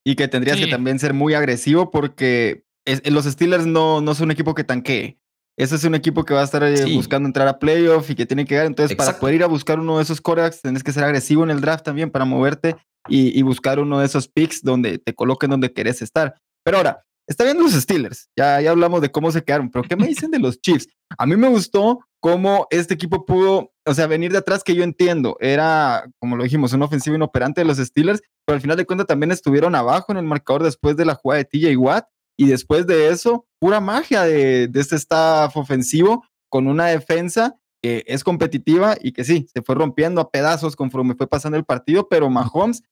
Y 0.05 0.15
que 0.15 0.27
tendrías 0.27 0.57
sí. 0.57 0.65
que 0.65 0.71
también 0.71 0.97
ser 0.97 1.13
muy 1.13 1.35
agresivo 1.35 1.91
porque 1.91 2.65
es, 2.85 3.07
los 3.11 3.25
Steelers 3.25 3.67
no, 3.67 4.01
no 4.01 4.15
son 4.15 4.25
un 4.25 4.31
equipo 4.31 4.55
que 4.55 4.63
tanquee. 4.63 5.19
Ese 5.57 5.75
es 5.75 5.83
un 5.83 5.93
equipo 5.93 6.23
que 6.23 6.33
va 6.33 6.41
a 6.41 6.45
estar 6.45 6.63
eh, 6.63 6.77
sí. 6.77 6.95
buscando 6.95 7.27
entrar 7.27 7.47
a 7.47 7.59
playoff 7.59 8.09
y 8.09 8.15
que 8.15 8.25
tiene 8.25 8.45
que 8.45 8.55
ganar. 8.55 8.67
Entonces, 8.67 8.93
Exacto. 8.93 9.11
para 9.11 9.19
poder 9.19 9.35
ir 9.35 9.43
a 9.43 9.47
buscar 9.47 9.79
uno 9.79 9.97
de 9.97 10.03
esos 10.03 10.21
corebacks, 10.21 10.61
tienes 10.61 10.83
que 10.83 10.91
ser 10.91 11.03
agresivo 11.03 11.43
en 11.43 11.51
el 11.51 11.61
draft 11.61 11.85
también 11.85 12.09
para 12.09 12.25
moverte 12.25 12.77
y, 13.07 13.37
y 13.37 13.41
buscar 13.43 13.79
uno 13.79 13.99
de 13.99 14.05
esos 14.05 14.27
picks 14.27 14.63
donde 14.63 14.97
te 14.97 15.13
coloquen 15.13 15.51
donde 15.51 15.71
querés 15.71 16.01
estar. 16.01 16.41
Pero 16.63 16.77
ahora, 16.77 17.03
está 17.27 17.43
viendo 17.43 17.63
los 17.63 17.73
Steelers. 17.73 18.29
Ya, 18.37 18.61
ya 18.61 18.71
hablamos 18.71 19.01
de 19.01 19.11
cómo 19.11 19.31
se 19.31 19.43
quedaron, 19.43 19.69
pero 19.71 19.83
¿qué 19.83 19.95
me 19.95 20.07
dicen 20.07 20.31
de 20.31 20.39
los 20.39 20.59
Chiefs? 20.61 20.87
A 21.17 21.25
mí 21.25 21.35
me 21.35 21.49
gustó 21.49 21.99
cómo 22.19 22.67
este 22.69 22.93
equipo 22.93 23.25
pudo, 23.25 23.73
o 23.85 23.93
sea, 23.93 24.07
venir 24.07 24.31
de 24.31 24.37
atrás, 24.39 24.63
que 24.63 24.75
yo 24.75 24.83
entiendo, 24.83 25.37
era, 25.39 26.09
como 26.19 26.35
lo 26.35 26.43
dijimos, 26.43 26.73
una 26.73 26.85
ofensiva 26.85 27.15
inoperante 27.15 27.61
de 27.61 27.65
los 27.65 27.77
Steelers, 27.77 28.21
pero 28.45 28.55
al 28.55 28.61
final 28.61 28.77
de 28.77 28.85
cuentas 28.85 29.07
también 29.07 29.31
estuvieron 29.31 29.75
abajo 29.75 30.11
en 30.11 30.19
el 30.19 30.25
marcador 30.25 30.63
después 30.63 30.95
de 30.97 31.05
la 31.05 31.15
jugada 31.15 31.39
de 31.39 31.45
TJ 31.45 31.77
Watt, 31.77 32.05
y 32.37 32.47
después 32.47 32.87
de 32.87 33.09
eso, 33.09 33.45
pura 33.59 33.79
magia 33.79 34.23
de, 34.23 34.67
de 34.67 34.79
este 34.79 34.95
staff 34.95 35.55
ofensivo 35.57 36.23
con 36.49 36.67
una 36.67 36.87
defensa 36.87 37.55
que 37.81 38.03
es 38.07 38.23
competitiva 38.23 38.95
y 38.99 39.11
que 39.11 39.23
sí, 39.23 39.47
se 39.53 39.61
fue 39.61 39.75
rompiendo 39.75 40.21
a 40.21 40.29
pedazos 40.29 40.75
conforme 40.75 41.15
fue 41.15 41.27
pasando 41.27 41.57
el 41.57 41.65
partido, 41.65 42.07
pero 42.07 42.29
Mahomes, 42.29 42.83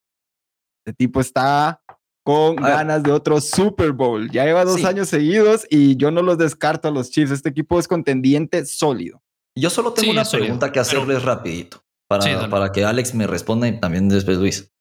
este 0.85 0.93
tipo 0.93 1.19
está 1.19 1.81
con 2.23 2.55
ganas 2.57 3.03
de 3.03 3.11
otro 3.11 3.41
Super 3.41 3.91
Bowl. 3.91 4.29
Ya 4.31 4.45
lleva 4.45 4.65
dos 4.65 4.83
años 4.85 5.09
seguidos 5.09 5.65
y 5.69 5.97
yo 5.97 6.11
no 6.11 6.21
los 6.21 6.37
descarto 6.37 6.87
a 6.87 6.91
los 6.91 7.09
Chiefs. 7.09 7.31
Este 7.31 7.49
equipo 7.49 7.79
es 7.79 7.87
contendiente 7.87 8.65
sólido. 8.65 9.21
Yo 9.55 9.69
solo 9.69 9.93
tengo 9.93 10.11
una 10.11 10.23
pregunta 10.23 10.71
que 10.71 10.79
hacerles 10.79 11.23
rapidito 11.23 11.83
para, 12.07 12.49
para 12.49 12.71
que 12.71 12.85
Alex 12.85 13.13
me 13.13 13.27
responda 13.27 13.67
y 13.67 13.79
también 13.79 14.09
después 14.09 14.37
Luis. 14.37 14.71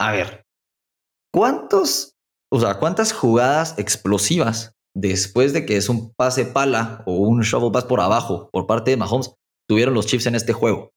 A 0.00 0.12
ver, 0.12 0.46
¿cuántos, 1.32 2.16
o 2.50 2.60
sea, 2.60 2.78
cuántas 2.78 3.12
jugadas 3.12 3.78
explosivas 3.78 4.74
después 4.94 5.52
de 5.52 5.64
que 5.64 5.76
es 5.76 5.88
un 5.88 6.12
pase 6.14 6.44
pala 6.44 7.02
o 7.06 7.16
un 7.16 7.40
shovel 7.40 7.72
pass 7.72 7.84
por 7.84 8.00
abajo 8.00 8.48
por 8.52 8.66
parte 8.66 8.90
de 8.90 8.96
Mahomes 8.96 9.34
tuvieron 9.68 9.94
los 9.94 10.06
Chiefs 10.06 10.26
en 10.26 10.34
este 10.34 10.52
juego? 10.52 10.92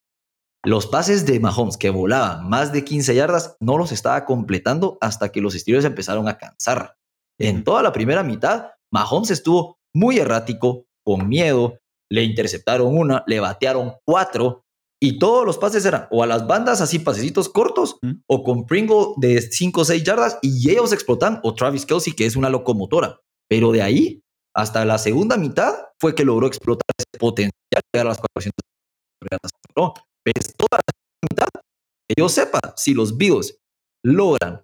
Los 0.65 0.87
pases 0.87 1.27
de 1.27 1.39
Mahomes 1.39 1.77
que 1.77 1.91
volaban 1.91 2.49
más 2.49 2.73
de 2.73 2.83
15 2.83 3.13
yardas 3.13 3.55
no 3.59 3.77
los 3.77 3.91
estaba 3.91 4.25
completando 4.25 4.97
hasta 4.99 5.31
que 5.31 5.39
los 5.39 5.53
Steelers 5.53 5.85
empezaron 5.85 6.27
a 6.27 6.39
cansar. 6.39 6.97
En 7.39 7.63
toda 7.63 7.83
la 7.83 7.93
primera 7.93 8.23
mitad, 8.23 8.71
Mahomes 8.91 9.29
estuvo 9.29 9.77
muy 9.93 10.17
errático, 10.17 10.87
con 11.05 11.29
miedo, 11.29 11.77
le 12.09 12.23
interceptaron 12.23 12.97
una, 12.97 13.23
le 13.27 13.39
batearon 13.39 13.93
cuatro 14.07 14.63
y 14.99 15.19
todos 15.19 15.45
los 15.45 15.59
pases 15.59 15.85
eran 15.85 16.07
o 16.09 16.23
a 16.23 16.27
las 16.27 16.47
bandas 16.47 16.81
así 16.81 16.97
pasecitos 16.97 17.47
cortos 17.47 17.99
o 18.25 18.43
con 18.43 18.65
Pringle 18.65 19.13
de 19.17 19.41
5 19.41 19.81
o 19.81 19.85
6 19.85 20.03
yardas 20.03 20.39
y 20.41 20.71
ellos 20.71 20.93
explotan 20.93 21.41
o 21.43 21.53
Travis 21.53 21.85
Kelsey 21.85 22.13
que 22.13 22.25
es 22.25 22.35
una 22.35 22.49
locomotora. 22.49 23.21
Pero 23.47 23.71
de 23.71 23.83
ahí 23.83 24.23
hasta 24.55 24.83
la 24.83 24.97
segunda 24.97 25.37
mitad 25.37 25.75
fue 25.99 26.15
que 26.15 26.25
logró 26.25 26.47
explotar 26.47 26.89
ese 26.97 27.19
potencial 27.19 27.51
de 27.93 28.03
las 28.03 28.17
400 28.17 28.51
yardas 29.29 29.51
es 30.25 30.55
toda 30.55 30.79
la 30.79 31.27
mitad. 31.29 31.49
Que 32.07 32.15
yo 32.17 32.29
sepa, 32.29 32.59
si 32.75 32.93
los 32.93 33.17
Bills 33.17 33.57
logran 34.03 34.63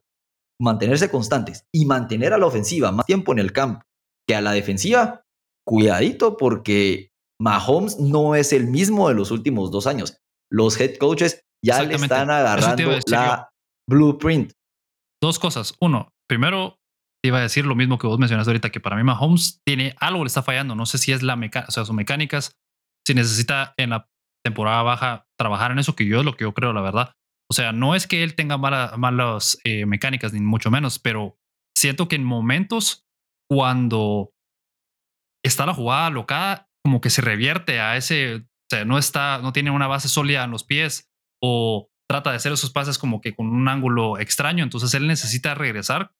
mantenerse 0.59 1.09
constantes 1.09 1.65
y 1.73 1.85
mantener 1.85 2.33
a 2.33 2.37
la 2.37 2.45
ofensiva 2.45 2.91
más 2.91 3.05
tiempo 3.05 3.31
en 3.31 3.39
el 3.39 3.51
campo 3.51 3.83
que 4.27 4.35
a 4.35 4.41
la 4.41 4.51
defensiva, 4.51 5.23
cuidadito 5.65 6.37
porque 6.37 7.11
Mahomes 7.41 7.99
no 7.99 8.35
es 8.35 8.53
el 8.53 8.67
mismo 8.67 9.09
de 9.09 9.15
los 9.15 9.31
últimos 9.31 9.71
dos 9.71 9.87
años. 9.87 10.17
Los 10.51 10.79
head 10.79 10.97
coaches 10.97 11.41
ya 11.65 11.81
le 11.83 11.95
están 11.95 12.29
agarrando 12.29 12.99
la 13.07 13.49
blueprint. 13.89 14.51
Dos 15.21 15.39
cosas. 15.39 15.75
Uno, 15.79 16.09
primero, 16.27 16.77
iba 17.23 17.39
a 17.39 17.41
decir 17.41 17.65
lo 17.65 17.75
mismo 17.75 17.97
que 17.97 18.07
vos 18.07 18.19
mencionaste 18.19 18.49
ahorita, 18.49 18.69
que 18.69 18.79
para 18.79 18.95
mí 18.95 19.03
Mahomes 19.03 19.59
tiene 19.65 19.95
algo 19.99 20.23
le 20.23 20.27
está 20.27 20.43
fallando. 20.43 20.75
No 20.75 20.85
sé 20.85 20.97
si 20.97 21.11
es 21.11 21.23
la 21.23 21.35
mecánica, 21.35 21.67
o 21.67 21.71
sea, 21.71 21.85
sus 21.85 21.95
mecánicas, 21.95 22.51
si 23.05 23.13
necesita 23.13 23.73
en 23.77 23.91
la 23.91 24.07
temporada 24.43 24.83
baja 24.83 25.27
trabajar 25.37 25.71
en 25.71 25.79
eso, 25.79 25.95
que 25.95 26.05
yo 26.05 26.19
es 26.19 26.25
lo 26.25 26.35
que 26.35 26.43
yo 26.43 26.53
creo, 26.53 26.73
la 26.73 26.81
verdad. 26.81 27.13
O 27.49 27.53
sea, 27.53 27.71
no 27.71 27.95
es 27.95 28.07
que 28.07 28.23
él 28.23 28.35
tenga 28.35 28.57
malas 28.57 29.59
eh, 29.63 29.85
mecánicas, 29.85 30.33
ni 30.33 30.39
mucho 30.39 30.71
menos, 30.71 30.99
pero 30.99 31.37
siento 31.77 32.07
que 32.07 32.15
en 32.15 32.23
momentos 32.23 33.05
cuando 33.49 34.31
está 35.43 35.65
la 35.65 35.73
jugada 35.73 36.09
locada, 36.09 36.69
como 36.83 37.01
que 37.01 37.09
se 37.09 37.21
revierte 37.21 37.79
a 37.79 37.97
ese, 37.97 38.35
o 38.35 38.41
sea, 38.69 38.85
no 38.85 38.97
está, 38.97 39.39
no 39.39 39.51
tiene 39.51 39.71
una 39.71 39.87
base 39.87 40.07
sólida 40.07 40.43
en 40.43 40.51
los 40.51 40.63
pies 40.63 41.11
o 41.43 41.89
trata 42.09 42.29
de 42.29 42.37
hacer 42.37 42.51
esos 42.53 42.71
pases 42.71 42.97
como 42.97 43.19
que 43.19 43.35
con 43.35 43.47
un 43.47 43.67
ángulo 43.67 44.17
extraño, 44.19 44.63
entonces 44.63 44.93
él 44.93 45.07
necesita 45.07 45.53
regresar, 45.53 46.13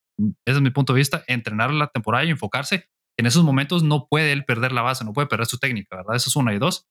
ese 0.46 0.58
es 0.58 0.62
mi 0.62 0.72
punto 0.72 0.94
de 0.94 1.00
vista, 1.00 1.24
entrenar 1.28 1.72
la 1.72 1.88
temporada 1.88 2.26
y 2.26 2.30
enfocarse. 2.30 2.90
En 3.18 3.26
esos 3.26 3.44
momentos 3.44 3.84
no 3.84 4.08
puede 4.08 4.32
él 4.32 4.46
perder 4.46 4.72
la 4.72 4.82
base, 4.82 5.06
no 5.06 5.14
puede 5.14 5.28
perder 5.28 5.46
su 5.46 5.58
técnica, 5.58 5.98
¿verdad? 5.98 6.16
Eso 6.16 6.30
es 6.30 6.36
una 6.36 6.54
y 6.54 6.60
dos. 6.60 6.88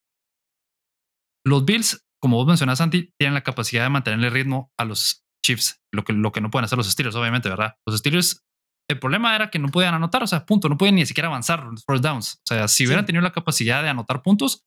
Los 1.46 1.64
Bills, 1.64 2.06
como 2.22 2.36
vos 2.36 2.46
mencionas, 2.46 2.78
Santi, 2.78 3.12
tienen 3.18 3.34
la 3.34 3.42
capacidad 3.42 3.82
de 3.84 3.90
mantenerle 3.90 4.30
ritmo 4.30 4.72
a 4.78 4.84
los 4.84 5.24
Chiefs, 5.44 5.80
lo 5.92 6.04
que, 6.04 6.12
lo 6.12 6.32
que 6.32 6.40
no 6.40 6.50
pueden 6.50 6.64
hacer 6.64 6.76
los 6.76 6.90
Steelers, 6.90 7.16
obviamente, 7.16 7.48
¿verdad? 7.48 7.76
Los 7.86 7.98
Steelers, 7.98 8.42
el 8.90 8.98
problema 8.98 9.34
era 9.34 9.50
que 9.50 9.58
no 9.58 9.68
podían 9.68 9.94
anotar, 9.94 10.22
o 10.22 10.26
sea, 10.26 10.44
punto, 10.44 10.68
no 10.68 10.76
pueden 10.76 10.96
ni 10.96 11.06
siquiera 11.06 11.28
avanzar 11.28 11.64
los 11.64 11.84
first 11.84 12.04
downs. 12.04 12.34
O 12.34 12.46
sea, 12.46 12.68
si 12.68 12.86
hubieran 12.86 13.06
tenido 13.06 13.22
la 13.22 13.32
capacidad 13.32 13.82
de 13.82 13.88
anotar 13.88 14.22
puntos, 14.22 14.64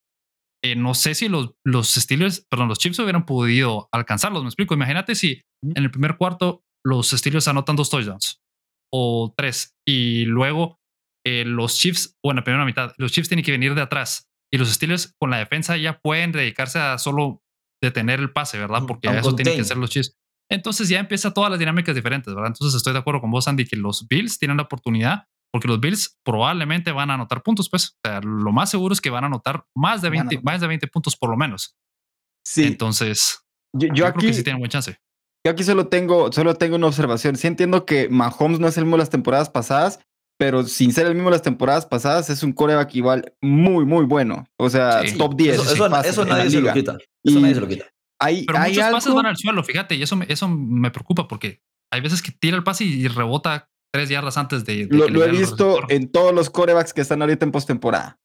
eh, 0.64 0.76
no 0.76 0.94
sé 0.94 1.14
si 1.14 1.28
los, 1.28 1.54
los 1.62 1.90
Steelers, 1.90 2.46
perdón, 2.50 2.68
los 2.68 2.78
Chiefs 2.78 2.98
hubieran 2.98 3.26
podido 3.26 3.88
alcanzarlos. 3.92 4.42
Me 4.42 4.48
explico. 4.48 4.72
Imagínate 4.72 5.14
si 5.14 5.42
en 5.62 5.82
el 5.84 5.90
primer 5.90 6.16
cuarto 6.16 6.62
los 6.82 7.10
Steelers 7.10 7.48
anotan 7.48 7.76
dos 7.76 7.90
touchdowns 7.90 8.40
o 8.90 9.34
tres 9.36 9.74
y 9.86 10.24
luego 10.24 10.78
eh, 11.26 11.44
los 11.44 11.78
Chiefs, 11.78 12.16
o 12.24 12.30
en 12.30 12.36
la 12.36 12.44
primera 12.44 12.64
mitad, 12.64 12.92
los 12.96 13.12
Chiefs 13.12 13.28
tienen 13.28 13.44
que 13.44 13.52
venir 13.52 13.74
de 13.74 13.82
atrás 13.82 14.30
y 14.54 14.58
los 14.58 14.72
Steelers 14.72 15.12
con 15.18 15.30
la 15.30 15.38
defensa 15.38 15.76
ya 15.76 15.98
pueden 15.98 16.30
dedicarse 16.30 16.78
a 16.78 16.96
solo 16.98 17.42
detener 17.82 18.20
el 18.20 18.32
pase, 18.32 18.56
¿verdad? 18.56 18.84
Porque 18.86 19.08
eso 19.08 19.34
tienen 19.34 19.56
que 19.56 19.64
ser 19.64 19.76
los 19.76 19.90
Chiefs. 19.90 20.16
Entonces 20.48 20.88
ya 20.88 21.00
empieza 21.00 21.34
todas 21.34 21.50
las 21.50 21.58
dinámicas 21.58 21.92
diferentes, 21.92 22.32
¿verdad? 22.32 22.52
Entonces 22.52 22.76
estoy 22.76 22.92
de 22.92 23.00
acuerdo 23.00 23.20
con 23.20 23.32
vos, 23.32 23.48
Andy, 23.48 23.64
que 23.64 23.74
los 23.74 24.06
Bills 24.06 24.38
tienen 24.38 24.58
la 24.58 24.62
oportunidad 24.62 25.24
porque 25.52 25.66
los 25.66 25.80
Bills 25.80 26.20
probablemente 26.24 26.92
van 26.92 27.10
a 27.10 27.14
anotar 27.14 27.42
puntos, 27.42 27.68
pues. 27.68 27.96
O 27.96 28.08
sea, 28.08 28.20
lo 28.20 28.52
más 28.52 28.70
seguro 28.70 28.92
es 28.92 29.00
que 29.00 29.10
van 29.10 29.24
a 29.24 29.26
anotar 29.26 29.64
más 29.74 30.02
de 30.02 30.10
20, 30.10 30.40
más 30.42 30.60
de 30.60 30.68
20 30.68 30.86
puntos 30.86 31.16
por 31.16 31.30
lo 31.30 31.36
menos. 31.36 31.76
Sí. 32.46 32.64
Entonces, 32.64 33.44
yo, 33.72 34.06
aquí, 34.06 34.18
creo 34.18 34.30
que 34.30 34.34
sí 34.34 34.44
tienen 34.44 34.60
buen 34.60 34.70
chance. 34.70 35.00
Yo 35.44 35.50
aquí 35.50 35.64
solo 35.64 35.88
tengo, 35.88 36.30
solo 36.30 36.54
tengo 36.54 36.76
una 36.76 36.86
observación. 36.86 37.36
Sí 37.36 37.48
entiendo 37.48 37.86
que 37.86 38.08
Mahomes 38.08 38.60
no 38.60 38.68
es 38.68 38.76
el 38.78 38.84
mismo 38.84 38.98
las 38.98 39.10
temporadas 39.10 39.50
pasadas, 39.50 39.98
pero 40.38 40.64
sin 40.64 40.92
ser 40.92 41.06
el 41.06 41.14
mismo 41.14 41.30
las 41.30 41.42
temporadas 41.42 41.86
pasadas, 41.86 42.28
es 42.30 42.42
un 42.42 42.52
coreback 42.52 42.94
igual 42.94 43.32
muy, 43.40 43.84
muy 43.84 44.04
bueno. 44.04 44.46
O 44.56 44.68
sea, 44.68 45.02
top 45.16 45.36
10. 45.36 45.72
Eso, 45.72 45.88
nadie 46.24 46.50
se 46.50 46.60
lo 46.60 46.72
quita. 46.72 46.98
Eso 47.22 47.40
nadie 47.40 47.54
se 47.54 47.60
lo 47.60 47.68
quita. 47.68 47.86
Hay, 48.20 48.44
pero 48.44 48.60
muchos 48.60 48.90
pases 48.90 49.14
van 49.14 49.26
al 49.26 49.36
suelo, 49.36 49.62
fíjate, 49.64 49.96
y 49.96 50.02
eso, 50.02 50.18
eso 50.28 50.48
me 50.48 50.90
preocupa 50.90 51.28
porque 51.28 51.60
hay 51.92 52.00
veces 52.00 52.22
que 52.22 52.32
tira 52.32 52.56
el 52.56 52.64
pase 52.64 52.84
y 52.84 53.06
rebota 53.08 53.68
tres 53.92 54.08
yardas 54.08 54.36
antes 54.38 54.64
de. 54.64 54.88
lo, 54.90 55.24
he 55.24 55.30
visto 55.30 55.80
en 55.88 56.10
todos 56.10 56.34
los 56.34 56.50
corebacks 56.50 56.92
que 56.92 57.00
están 57.00 57.22
ahorita 57.22 57.44
en 57.44 57.52
postemporada. 57.52 58.18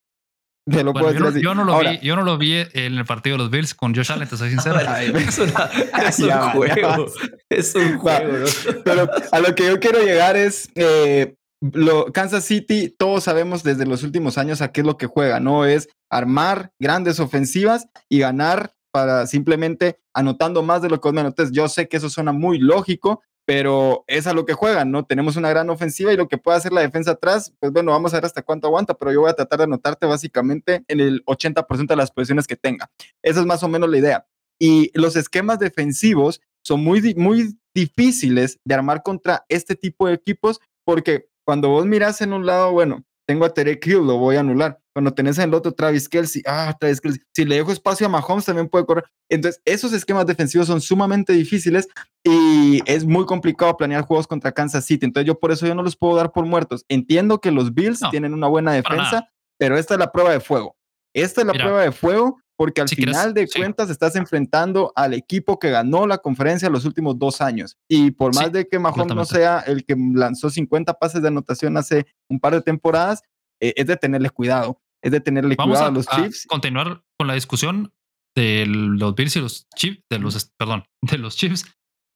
Te 0.70 0.84
lo 0.84 0.94
puedo 0.94 1.12
yo, 1.12 1.40
yo, 1.40 1.56
no 1.56 1.64
lo 1.64 1.80
vi, 1.80 2.00
yo 2.00 2.16
no 2.16 2.24
lo 2.24 2.38
vi 2.38 2.54
en 2.74 2.98
el 2.98 3.06
partido 3.06 3.38
de 3.38 3.44
los 3.44 3.52
Bills 3.52 3.74
con 3.74 3.96
Josh 3.96 4.12
Allen, 4.12 4.28
te 4.28 4.38
soy 4.38 4.50
sincero. 4.50 4.80
es, 4.80 6.20
un 6.20 6.32
juego. 6.52 7.06
Es 7.50 7.76
un 7.76 7.98
juego. 7.98 8.46
Pero 8.84 9.10
a 9.32 9.40
lo 9.40 9.56
que 9.56 9.68
yo 9.68 9.80
quiero 9.80 10.00
llegar 10.04 10.36
es. 10.36 10.70
Eh, 10.76 11.36
lo, 11.62 12.12
Kansas 12.12 12.46
City, 12.46 12.94
todos 12.98 13.26
sabemos 13.26 13.64
desde 13.64 13.86
los 13.86 14.04
últimos 14.04 14.38
años 14.38 14.62
a 14.62 14.72
qué 14.72 14.82
es 14.82 14.88
lo 14.88 14.98
que 14.98 15.08
juega, 15.08 15.40
¿no? 15.40 15.66
Es 15.66 15.90
armar 16.10 16.72
grandes 16.80 17.20
ofensivas 17.20 17.88
y 18.08 18.20
ganar 18.20 18.74
para 18.92 19.28
simplemente 19.28 20.00
anotando 20.14 20.64
más 20.64 20.82
de 20.82 20.90
lo 20.90 21.00
que 21.00 21.10
Entonces, 21.10 21.52
yo 21.52 21.68
sé 21.68 21.88
que 21.88 21.98
eso 21.98 22.10
suena 22.10 22.32
muy 22.32 22.60
lógico, 22.60 23.22
pero 23.46 24.04
es 24.08 24.28
a 24.28 24.34
lo 24.34 24.46
que 24.46 24.54
juegan, 24.54 24.92
¿no? 24.92 25.06
Tenemos 25.06 25.36
una 25.36 25.50
gran 25.50 25.70
ofensiva 25.70 26.14
y 26.14 26.18
lo 26.18 26.28
que 26.28 26.38
puede 26.38 26.58
hacer 26.58 26.72
la 26.72 26.82
defensa 26.82 27.12
atrás, 27.12 27.54
pues 27.60 27.72
bueno, 27.72 27.92
vamos 27.92 28.14
a 28.14 28.18
ver 28.18 28.26
hasta 28.26 28.42
cuánto 28.42 28.68
aguanta, 28.68 28.94
pero 28.94 29.12
yo 29.12 29.22
voy 29.22 29.30
a 29.30 29.34
tratar 29.34 29.60
de 29.60 29.64
anotarte 29.66 30.06
básicamente 30.06 30.84
en 30.88 31.00
el 31.00 31.26
80% 31.26 31.88
de 31.88 31.96
las 31.96 32.12
posiciones 32.12 32.48
que 32.48 32.56
tenga. 32.56 32.90
Esa 33.24 33.40
es 33.40 33.46
más 33.46 33.64
o 33.64 33.68
menos 33.68 33.90
la 33.90 33.98
idea. 33.98 34.28
Y 34.60 34.92
los 34.94 35.16
esquemas 35.16 35.60
defensivos 35.60 36.42
son 36.64 36.84
muy, 36.84 37.16
muy 37.16 37.58
difíciles 37.74 38.60
de 38.66 38.76
armar 38.76 39.04
contra 39.04 39.46
este 39.50 39.76
tipo 39.76 40.08
de 40.08 40.14
equipos 40.14 40.60
porque 40.84 41.30
cuando 41.50 41.70
vos 41.70 41.84
mirás 41.88 42.22
en 42.22 42.32
un 42.32 42.46
lado, 42.46 42.72
bueno, 42.74 43.04
tengo 43.28 43.44
a 43.44 43.52
Terek 43.52 43.84
Hill, 43.84 44.06
lo 44.06 44.18
voy 44.18 44.36
a 44.36 44.42
anular. 44.42 44.80
Cuando 44.94 45.16
tenés 45.16 45.40
en 45.40 45.46
el 45.46 45.56
otro 45.56 45.72
Travis 45.72 46.08
Kelsey, 46.08 46.44
ah, 46.46 46.78
Travis 46.80 47.02
Kelsey. 47.02 47.24
Si 47.34 47.44
le 47.44 47.56
dejo 47.56 47.72
espacio 47.72 48.06
a 48.06 48.10
Mahomes, 48.10 48.46
también 48.46 48.70
puede 48.70 48.86
correr. 48.86 49.06
Entonces, 49.30 49.60
esos 49.66 49.92
esquemas 49.94 50.28
defensivos 50.28 50.68
son 50.68 50.80
sumamente 50.80 51.34
difíciles 51.34 51.88
y 52.24 52.84
es 52.86 53.04
muy 53.04 53.26
complicado 53.26 53.76
planear 53.78 54.04
juegos 54.04 54.28
contra 54.28 54.52
Kansas 54.52 54.86
City. 54.86 55.08
Entonces, 55.08 55.26
yo 55.26 55.40
por 55.40 55.52
eso 55.52 55.66
yo 55.66 55.74
no 55.74 55.82
los 55.82 55.98
puedo 55.98 56.16
dar 56.16 56.32
por 56.32 56.46
muertos. 56.46 56.86
Entiendo 56.88 57.42
que 57.42 57.50
los 57.50 57.74
Bills 57.74 58.02
tienen 58.12 58.36
una 58.36 58.46
buena 58.46 58.74
defensa, 58.74 59.28
pero 59.58 59.76
esta 59.76 59.96
es 59.96 60.00
la 60.00 60.12
prueba 60.12 60.30
de 60.30 60.42
fuego. 60.42 60.78
Esta 61.16 61.42
es 61.42 61.48
la 61.48 61.54
prueba 61.54 61.82
de 61.82 61.92
fuego 61.92 62.38
porque 62.60 62.82
al 62.82 62.90
final 62.90 63.34
de 63.34 63.48
cuentas 63.48 63.90
estás 63.90 64.18
enfrentando 64.18 64.92
al 64.94 65.14
equipo 65.14 65.60
que 65.60 65.70
ganó 65.70 66.06
la 66.06 66.18
conferencia 66.18 66.70
los 66.70 66.84
últimos 66.84 67.18
dos 67.18 67.40
años. 67.40 67.78
Y 67.88 68.12
por 68.12 68.36
más 68.36 68.52
de 68.52 68.68
que 68.68 68.78
Mahomes 68.78 69.16
no 69.16 69.24
sea 69.24 69.62
el 69.62 69.86
que 69.86 69.96
lanzó 69.96 70.50
50 70.50 70.96
pases 70.96 71.22
de 71.22 71.30
anotación 71.30 71.78
hace 71.78 72.06
un 72.28 72.42
par 72.42 72.54
de 72.54 72.62
temporadas, 72.62 73.24
eh, 73.62 73.74
es 73.78 73.88
de 73.88 73.96
tenerle 73.96 74.30
cuidado. 74.30 74.82
Es 75.02 75.14
de 75.14 75.22
tenerle 75.22 75.56
cuidado 75.56 75.86
a, 75.86 75.92
los 75.92 76.06
Chiefs. 76.06 76.48
continuar 76.48 77.02
con 77.18 77.28
la 77.28 77.36
discusión 77.36 77.94
de 78.36 78.66
los 78.68 79.16
Bills 79.16 79.38
y 79.38 79.40
los 79.40 79.70
Chiefs, 79.78 80.04
de 80.10 80.20
los, 80.20 80.52
perdón, 80.58 80.84
de 81.02 81.18
los 81.18 81.38
Chiefs 81.38 81.64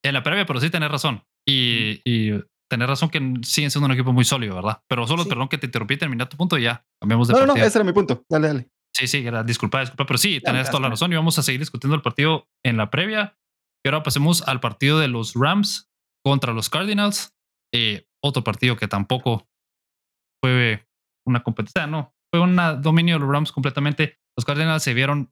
en 0.04 0.14
la 0.14 0.24
previa, 0.24 0.46
pero 0.46 0.60
sí 0.60 0.70
tener 0.70 0.92
razón. 0.92 1.24
Y, 1.48 2.02
tener 2.70 2.90
razón 2.90 3.10
que 3.10 3.20
siguen 3.44 3.72
siendo 3.72 3.86
un 3.86 3.92
equipo 3.94 4.12
muy 4.12 4.26
sólido, 4.26 4.56
¿verdad? 4.56 4.82
Pero 4.90 5.08
solo, 5.08 5.24
perdón 5.24 5.48
que 5.48 5.58
te 5.58 5.68
interrumpí, 5.68 5.96
terminar 5.96 6.28
tu 6.28 6.36
punto 6.36 6.58
y 6.58 6.64
ya 6.64 6.84
cambiamos 7.00 7.30
de 7.30 7.34
No, 7.36 7.46
no, 7.46 7.56
ese 7.56 7.78
era 7.78 7.86
mi 7.86 7.94
punto. 7.94 8.26
Dale, 8.28 8.48
dale. 8.48 8.70
Sí, 8.96 9.08
sí, 9.08 9.26
disculpa, 9.46 9.80
disculpa, 9.80 10.06
pero 10.06 10.18
sí, 10.18 10.40
tenés 10.40 10.70
toda 10.70 10.82
la 10.82 10.90
razón 10.90 11.12
y 11.12 11.16
vamos 11.16 11.40
a 11.40 11.44
seguir 11.44 11.60
discutiendo 11.60 11.96
el 11.96 12.04
partido 12.04 12.48
en 12.64 12.78
la 12.78 12.92
previa. 12.92 13.36
Y 13.84 13.90
ahora 13.90 14.04
pasemos 14.04 14.48
al 14.48 14.60
partido 14.60 15.00
de 15.00 15.08
los 15.08 15.34
Rams 15.34 15.90
contra 16.24 16.54
los 16.54 16.70
Cardinals. 16.70 17.34
Eh, 17.74 18.06
otro 18.24 18.44
partido 18.44 18.78
que 18.78 18.88
tampoco 18.88 19.48
fue 20.44 20.88
una 21.26 21.42
competencia, 21.42 21.88
no, 21.88 22.14
fue 22.32 22.42
un 22.42 22.56
dominio 22.82 23.16
de 23.16 23.20
los 23.22 23.30
Rams 23.30 23.52
completamente. 23.52 24.20
Los 24.38 24.46
Cardinals 24.46 24.84
se 24.84 24.94
vieron 24.94 25.32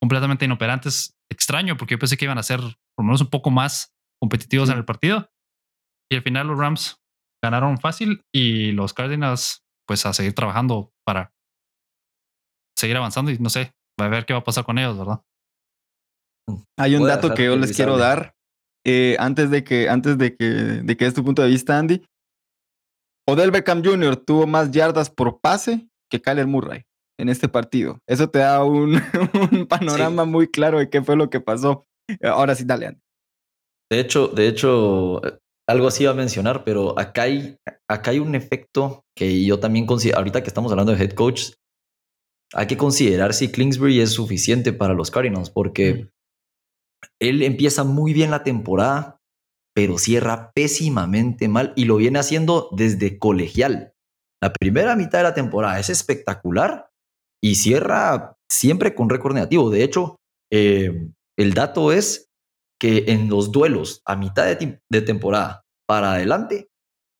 completamente 0.00 0.46
inoperantes. 0.46 1.14
Extraño, 1.30 1.76
porque 1.76 1.94
yo 1.94 1.98
pensé 1.98 2.16
que 2.16 2.24
iban 2.24 2.38
a 2.38 2.42
ser 2.42 2.60
por 2.60 3.04
lo 3.04 3.04
menos 3.04 3.20
un 3.20 3.30
poco 3.30 3.50
más 3.50 3.94
competitivos 4.20 4.70
en 4.70 4.78
el 4.78 4.84
partido. 4.84 5.30
Y 6.10 6.16
al 6.16 6.22
final 6.22 6.46
los 6.46 6.58
Rams 6.58 7.00
ganaron 7.42 7.78
fácil 7.78 8.22
y 8.34 8.72
los 8.72 8.94
Cardinals, 8.94 9.64
pues 9.86 10.06
a 10.06 10.12
seguir 10.12 10.34
trabajando 10.34 10.92
para 11.06 11.32
seguir 12.82 12.96
avanzando 12.96 13.30
y 13.30 13.38
no 13.38 13.48
sé, 13.48 13.72
va 14.00 14.06
a 14.06 14.08
ver 14.08 14.26
qué 14.26 14.32
va 14.32 14.40
a 14.40 14.44
pasar 14.44 14.64
con 14.64 14.78
ellos, 14.78 14.98
¿verdad? 14.98 15.22
Hay 16.76 16.96
un 16.96 17.06
dato 17.06 17.32
que 17.34 17.44
yo 17.44 17.56
les 17.56 17.74
quiero 17.74 17.96
dar 17.96 18.34
eh, 18.84 19.16
antes 19.20 19.50
de 19.50 19.62
que 19.62 19.88
antes 19.88 20.18
de 20.18 20.36
que 20.36 20.44
de 20.44 20.96
que 20.96 21.06
es 21.06 21.14
tu 21.14 21.24
punto 21.24 21.42
de 21.42 21.48
vista, 21.48 21.78
Andy. 21.78 22.04
Odell 23.28 23.52
Beckham 23.52 23.84
Jr. 23.84 24.16
tuvo 24.16 24.48
más 24.48 24.72
yardas 24.72 25.08
por 25.08 25.40
pase 25.40 25.88
que 26.10 26.20
Kyler 26.20 26.48
Murray 26.48 26.84
en 27.20 27.28
este 27.28 27.48
partido. 27.48 28.00
Eso 28.08 28.28
te 28.28 28.40
da 28.40 28.64
un, 28.64 29.00
panorama 29.68 30.24
muy 30.24 30.48
claro 30.48 30.80
de 30.80 30.90
qué 30.90 31.02
fue 31.02 31.14
lo 31.14 31.30
que 31.30 31.40
pasó. 31.40 31.86
Ahora 32.20 32.56
sí, 32.56 32.64
dale, 32.66 32.86
Andy. 32.88 33.00
De 33.92 34.00
hecho, 34.00 34.26
de 34.26 34.48
hecho, 34.48 35.20
algo 35.68 35.86
así 35.86 36.02
iba 36.02 36.12
a 36.12 36.16
mencionar, 36.16 36.64
pero 36.64 36.98
acá 36.98 37.22
hay, 37.22 37.56
acá 37.88 38.10
hay 38.10 38.18
un 38.18 38.34
efecto 38.34 39.04
que 39.16 39.44
yo 39.44 39.60
también 39.60 39.86
considero, 39.86 40.18
ahorita 40.18 40.42
que 40.42 40.48
estamos 40.48 40.72
hablando 40.72 40.92
de 40.92 41.04
head 41.04 41.12
coach, 41.12 41.52
hay 42.54 42.66
que 42.66 42.76
considerar 42.76 43.34
si 43.34 43.50
Kingsbury 43.50 44.00
es 44.00 44.10
suficiente 44.10 44.72
para 44.72 44.94
los 44.94 45.10
Cardinals, 45.10 45.50
porque 45.50 46.10
él 47.20 47.42
empieza 47.42 47.84
muy 47.84 48.12
bien 48.12 48.30
la 48.30 48.42
temporada, 48.42 49.18
pero 49.74 49.98
cierra 49.98 50.52
pésimamente 50.52 51.48
mal 51.48 51.72
y 51.76 51.86
lo 51.86 51.96
viene 51.96 52.18
haciendo 52.18 52.68
desde 52.72 53.18
colegial. 53.18 53.94
La 54.42 54.52
primera 54.52 54.96
mitad 54.96 55.18
de 55.18 55.24
la 55.24 55.34
temporada 55.34 55.78
es 55.78 55.88
espectacular 55.88 56.90
y 57.42 57.54
cierra 57.54 58.36
siempre 58.50 58.94
con 58.94 59.08
récord 59.08 59.34
negativo. 59.34 59.70
De 59.70 59.82
hecho, 59.82 60.16
eh, 60.52 61.08
el 61.38 61.54
dato 61.54 61.92
es 61.92 62.28
que 62.78 63.04
en 63.08 63.28
los 63.28 63.52
duelos 63.52 64.02
a 64.04 64.16
mitad 64.16 64.44
de, 64.44 64.80
de 64.90 65.00
temporada 65.00 65.62
para 65.86 66.12
adelante, 66.12 66.68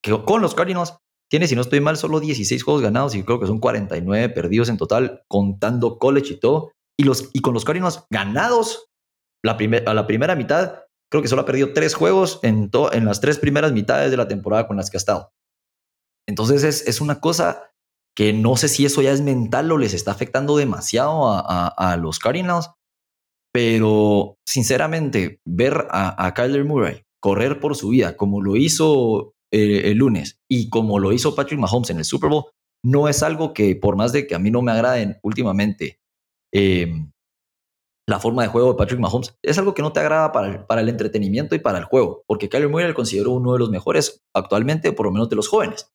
que 0.03 0.23
con 0.25 0.43
los 0.43 0.55
Cardinals, 0.55 0.97
tiene, 1.33 1.49
si 1.49 1.55
no 1.55 1.63
estoy 1.63 1.81
mal, 1.81 1.97
solo 1.97 2.21
16 2.21 2.63
juegos 2.63 2.83
ganados 2.83 3.15
y 3.15 3.23
creo 3.23 3.41
que 3.41 3.47
son 3.47 3.59
49 3.59 4.29
perdidos 4.29 4.69
en 4.69 4.77
total, 4.77 5.25
contando 5.29 5.99
college 5.99 6.35
y 6.35 6.37
todo. 6.39 6.73
Y, 6.95 7.05
los, 7.05 7.31
y 7.33 7.41
con 7.41 7.55
los 7.55 7.65
Cardinals 7.65 8.05
ganados 8.11 8.91
la 9.43 9.57
a 9.87 9.95
la 9.95 10.07
primera 10.07 10.37
mitad, 10.37 10.81
creo 11.11 11.23
que 11.23 11.29
solo 11.29 11.41
ha 11.41 11.47
perdido 11.47 11.73
tres 11.73 11.95
juegos 11.95 12.39
en, 12.43 12.71
en 12.93 13.05
las 13.07 13.23
tres 13.23 13.39
primeras 13.39 13.73
mitades 13.73 14.11
de 14.11 14.19
la 14.19 14.29
temporada 14.29 14.67
con 14.67 14.77
las 14.77 14.91
que 14.91 14.99
ha 14.99 15.01
estado. 15.01 15.33
Entonces 16.29 16.65
es, 16.65 16.87
es 16.87 17.01
una 17.01 17.19
cosa 17.19 17.71
que 18.15 18.35
no 18.35 18.59
sé 18.59 18.69
si 18.69 18.85
eso 18.85 19.01
ya 19.01 19.13
es 19.13 19.23
mental 19.23 19.73
o 19.73 19.79
les 19.79 19.95
está 19.95 20.11
afectando 20.11 20.59
demasiado 20.59 21.33
a, 21.33 21.67
a, 21.69 21.97
los 21.97 22.19
Cardinals, 22.19 22.73
pero 23.55 24.37
sinceramente 24.47 25.41
ver 25.47 25.87
a, 25.93 26.27
a 26.27 26.35
Kyler 26.35 26.67
Murray 26.67 27.05
correr 27.23 27.59
por 27.59 27.75
su 27.75 27.89
vida 27.89 28.19
como 28.19 28.43
lo 28.43 28.57
hizo 28.57 29.33
eh, 29.53 29.91
el 29.91 29.99
lunes 29.99 30.41
y 30.51 30.71
como 30.71 30.99
lo 30.99 31.13
hizo 31.13 31.35
Patrick 31.35 31.61
Mahomes 31.61 31.91
en 31.91 31.99
el 31.99 32.05
Super 32.05 32.31
Bowl, 32.31 32.47
no 32.85 33.09
es 33.09 33.23
algo 33.23 33.53
que, 33.53 33.77
por 33.77 33.97
más 33.97 34.13
de 34.13 34.27
que 34.27 34.35
a 34.35 34.39
mí 34.39 34.51
no 34.51 34.63
me 34.63 34.73
agraden 34.73 35.19
últimamente 35.23 36.01
em, 36.53 37.13
la 38.09 38.19
forma 38.19 38.43
de 38.43 38.49
juego 38.49 38.73
de 38.73 38.79
Patrick 38.79 38.99
Mahomes, 38.99 39.37
es 39.43 39.59
algo 39.59 39.75
que 39.75 39.83
no 39.83 39.93
te 39.93 40.01
agrada 40.01 40.33
para 40.33 40.49
el, 40.49 40.65
para 40.65 40.81
el 40.81 40.89
entretenimiento 40.89 41.55
y 41.55 41.61
para 41.61 41.79
el 41.79 41.85
juego, 41.85 42.25
porque 42.27 42.49
Kyler 42.49 42.69
Murray 42.69 42.89
lo 42.89 42.95
considero 42.95 43.31
uno 43.31 43.53
de 43.53 43.61
los 43.61 43.71
mejores 43.71 44.23
actualmente, 44.35 44.93
por 44.93 45.07
lo 45.07 45.13
menos 45.13 45.29
de 45.29 45.37
los 45.37 45.49
jóvenes. 45.49 45.93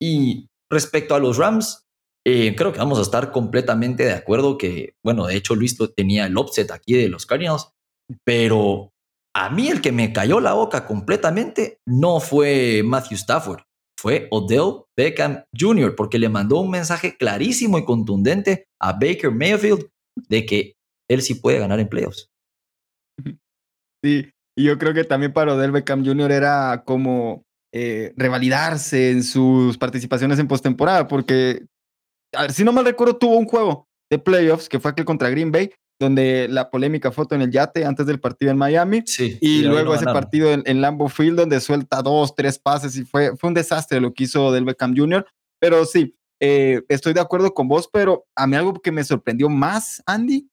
Y 0.00 0.48
respecto 0.70 1.14
a 1.14 1.20
los 1.20 1.38
Rams, 1.38 1.86
eh, 2.26 2.54
creo 2.54 2.72
que 2.72 2.78
vamos 2.78 2.98
a 2.98 3.02
estar 3.02 3.32
completamente 3.32 4.04
de 4.04 4.12
acuerdo 4.12 4.58
que, 4.58 4.94
bueno, 5.02 5.26
de 5.26 5.36
hecho 5.36 5.54
Luis 5.54 5.78
tenía 5.96 6.26
el 6.26 6.36
offset 6.36 6.70
aquí 6.70 6.94
de 6.94 7.08
los 7.08 7.24
Cardinals, 7.24 7.72
pero 8.24 8.92
a 9.34 9.50
mí 9.50 9.68
el 9.68 9.80
que 9.80 9.92
me 9.92 10.12
cayó 10.12 10.40
la 10.40 10.54
boca 10.54 10.86
completamente 10.86 11.78
no 11.86 12.20
fue 12.20 12.82
Matthew 12.84 13.16
Stafford, 13.16 13.62
fue 13.98 14.28
Odell 14.30 14.84
Beckham 14.96 15.44
Jr., 15.58 15.94
porque 15.94 16.18
le 16.18 16.28
mandó 16.28 16.60
un 16.60 16.70
mensaje 16.70 17.16
clarísimo 17.16 17.78
y 17.78 17.84
contundente 17.84 18.64
a 18.80 18.92
Baker 18.92 19.30
Mayfield 19.30 19.88
de 20.28 20.46
que 20.46 20.72
él 21.08 21.22
sí 21.22 21.34
puede 21.34 21.58
ganar 21.58 21.80
en 21.80 21.88
playoffs. 21.88 22.28
Sí, 24.02 24.30
y 24.56 24.64
yo 24.64 24.78
creo 24.78 24.94
que 24.94 25.04
también 25.04 25.34
para 25.34 25.54
Odell 25.54 25.72
Beckham 25.72 26.02
Jr. 26.02 26.32
era 26.32 26.84
como 26.86 27.42
eh, 27.74 28.14
revalidarse 28.16 29.10
en 29.10 29.22
sus 29.22 29.76
participaciones 29.76 30.38
en 30.38 30.48
postemporada, 30.48 31.06
porque, 31.06 31.66
a 32.34 32.42
ver, 32.42 32.52
si 32.52 32.64
no 32.64 32.72
mal 32.72 32.86
recuerdo, 32.86 33.18
tuvo 33.18 33.36
un 33.36 33.44
juego 33.44 33.88
de 34.10 34.18
playoffs 34.18 34.70
que 34.70 34.80
fue 34.80 34.90
aquel 34.90 35.04
contra 35.04 35.28
Green 35.28 35.52
Bay, 35.52 35.70
donde 36.00 36.48
la 36.48 36.70
polémica 36.70 37.12
foto 37.12 37.34
en 37.34 37.42
el 37.42 37.50
yate 37.50 37.84
antes 37.84 38.06
del 38.06 38.18
partido 38.18 38.50
en 38.50 38.56
Miami. 38.56 39.02
Sí, 39.04 39.36
y, 39.40 39.62
luego 39.62 39.94
ese 39.94 40.06
partido 40.06 40.50
en, 40.50 40.62
en, 40.64 40.80
Lambeau 40.80 41.10
Field, 41.10 41.38
donde 41.38 41.60
suelta 41.60 42.00
dos, 42.00 42.34
tres 42.34 42.58
pases 42.58 42.96
y 42.96 43.04
fue, 43.04 43.36
fue 43.36 43.48
un 43.48 43.54
desastre 43.54 44.00
lo 44.00 44.14
que 44.14 44.24
hizo 44.24 44.50
del 44.50 44.64
Beckham 44.64 44.96
Jr. 44.96 45.26
Pero 45.60 45.84
sí, 45.84 46.16
eh, 46.40 46.82
estoy 46.88 47.12
de 47.12 47.20
acuerdo 47.20 47.52
con 47.52 47.68
vos, 47.68 47.88
pero 47.92 48.26
a 48.34 48.46
mí 48.46 48.56
algo 48.56 48.72
que 48.80 48.90
me 48.90 49.04
sorprendió 49.04 49.50
más, 49.50 50.02
Andy, 50.06 50.48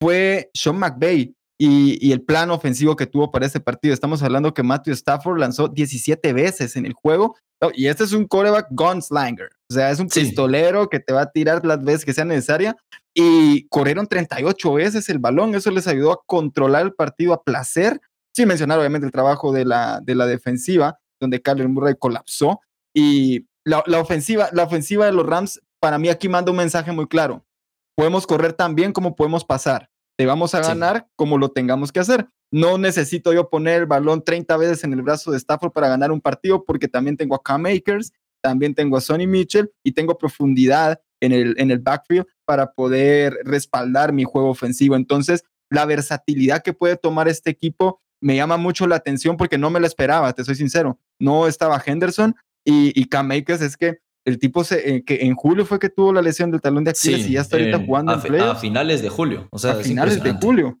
fue 0.00 0.50
Sean 0.54 0.78
McVay 0.78 1.34
y, 1.58 1.98
y, 2.06 2.12
el 2.12 2.22
plan 2.22 2.50
ofensivo 2.50 2.96
que 2.96 3.06
tuvo 3.06 3.30
para 3.30 3.46
ese 3.46 3.60
partido. 3.60 3.94
Estamos 3.94 4.22
hablando 4.22 4.54
que 4.54 4.62
Matthew 4.62 4.94
Stafford 4.94 5.38
lanzó 5.38 5.68
17 5.68 6.32
veces 6.32 6.76
en 6.76 6.84
el 6.84 6.92
juego 6.92 7.36
y 7.72 7.86
este 7.86 8.04
es 8.04 8.12
un 8.12 8.26
coreback 8.26 8.68
gunslinger. 8.70 9.50
O 9.70 9.74
sea, 9.74 9.90
es 9.90 10.00
un 10.00 10.08
pistolero 10.08 10.88
que 10.88 11.00
te 11.00 11.12
va 11.12 11.22
a 11.22 11.30
tirar 11.30 11.64
las 11.64 11.82
veces 11.82 12.04
que 12.04 12.12
sea 12.12 12.24
necesaria. 12.24 12.76
Y 13.14 13.66
corrieron 13.68 14.06
38 14.06 14.72
veces 14.74 15.08
el 15.08 15.18
balón. 15.18 15.54
Eso 15.54 15.70
les 15.70 15.86
ayudó 15.86 16.12
a 16.12 16.20
controlar 16.26 16.82
el 16.82 16.94
partido 16.94 17.32
a 17.32 17.42
placer. 17.42 18.00
Sin 18.34 18.48
mencionar, 18.48 18.78
obviamente, 18.78 19.06
el 19.06 19.12
trabajo 19.12 19.52
de 19.52 19.64
la, 19.64 20.00
de 20.02 20.14
la 20.14 20.26
defensiva, 20.26 20.98
donde 21.20 21.40
Kyler 21.40 21.68
Murray 21.68 21.94
colapsó. 21.98 22.60
Y 22.92 23.46
la, 23.64 23.82
la, 23.86 24.00
ofensiva, 24.00 24.48
la 24.52 24.64
ofensiva 24.64 25.06
de 25.06 25.12
los 25.12 25.26
Rams, 25.26 25.60
para 25.80 25.98
mí 25.98 26.08
aquí 26.08 26.28
manda 26.28 26.50
un 26.50 26.56
mensaje 26.56 26.92
muy 26.92 27.06
claro. 27.06 27.44
Podemos 27.96 28.26
correr 28.26 28.52
tan 28.52 28.74
bien 28.74 28.92
como 28.92 29.14
podemos 29.14 29.44
pasar. 29.44 29.88
Te 30.16 30.26
vamos 30.26 30.54
a 30.54 30.60
ganar 30.60 31.08
como 31.16 31.38
lo 31.38 31.50
tengamos 31.50 31.90
que 31.90 32.00
hacer. 32.00 32.28
No 32.52 32.78
necesito 32.78 33.32
yo 33.32 33.50
poner 33.50 33.80
el 33.80 33.86
balón 33.86 34.22
30 34.22 34.56
veces 34.56 34.84
en 34.84 34.92
el 34.92 35.02
brazo 35.02 35.32
de 35.32 35.38
Stafford 35.38 35.72
para 35.72 35.88
ganar 35.88 36.12
un 36.12 36.20
partido 36.20 36.64
porque 36.64 36.86
también 36.86 37.16
tengo 37.16 37.34
a 37.34 37.42
Cam 37.42 37.66
Akers, 37.66 38.12
también 38.40 38.74
tengo 38.74 38.96
a 38.96 39.00
Sonny 39.00 39.26
Mitchell 39.26 39.72
y 39.82 39.92
tengo 39.92 40.16
profundidad 40.16 41.00
en 41.20 41.32
el, 41.32 41.54
en 41.58 41.70
el 41.70 41.80
backfield 41.80 42.26
para 42.44 42.72
poder 42.72 43.38
respaldar 43.44 44.12
mi 44.12 44.24
juego 44.24 44.50
ofensivo. 44.50 44.94
Entonces, 44.94 45.42
la 45.70 45.84
versatilidad 45.86 46.62
que 46.62 46.74
puede 46.74 46.96
tomar 46.96 47.26
este 47.26 47.50
equipo 47.50 48.00
me 48.20 48.36
llama 48.36 48.56
mucho 48.56 48.86
la 48.86 48.96
atención 48.96 49.36
porque 49.36 49.58
no 49.58 49.70
me 49.70 49.80
lo 49.80 49.86
esperaba, 49.86 50.32
te 50.32 50.44
soy 50.44 50.54
sincero. 50.54 50.98
No 51.18 51.48
estaba 51.48 51.82
Henderson 51.84 52.36
y, 52.64 52.98
y 52.98 53.06
Cam 53.06 53.30
Akers 53.32 53.62
es 53.62 53.76
que 53.76 53.98
el 54.24 54.38
tipo 54.38 54.64
se, 54.64 54.96
eh, 54.96 55.04
que 55.04 55.22
en 55.22 55.34
julio 55.34 55.66
fue 55.66 55.78
que 55.78 55.90
tuvo 55.90 56.12
la 56.12 56.22
lesión 56.22 56.50
del 56.50 56.60
talón 56.60 56.84
de 56.84 56.90
Aquiles 56.90 57.26
y 57.26 57.32
ya 57.32 57.42
está 57.42 57.56
ahorita 57.56 57.78
jugando 57.84 58.12
a, 58.12 58.22
en 58.24 58.40
A 58.40 58.54
finales 58.54 59.02
de 59.02 59.08
julio. 59.08 59.48
O 59.50 59.58
sea, 59.58 59.72
a 59.72 59.76
finales 59.76 60.22
de 60.22 60.32
julio. 60.32 60.78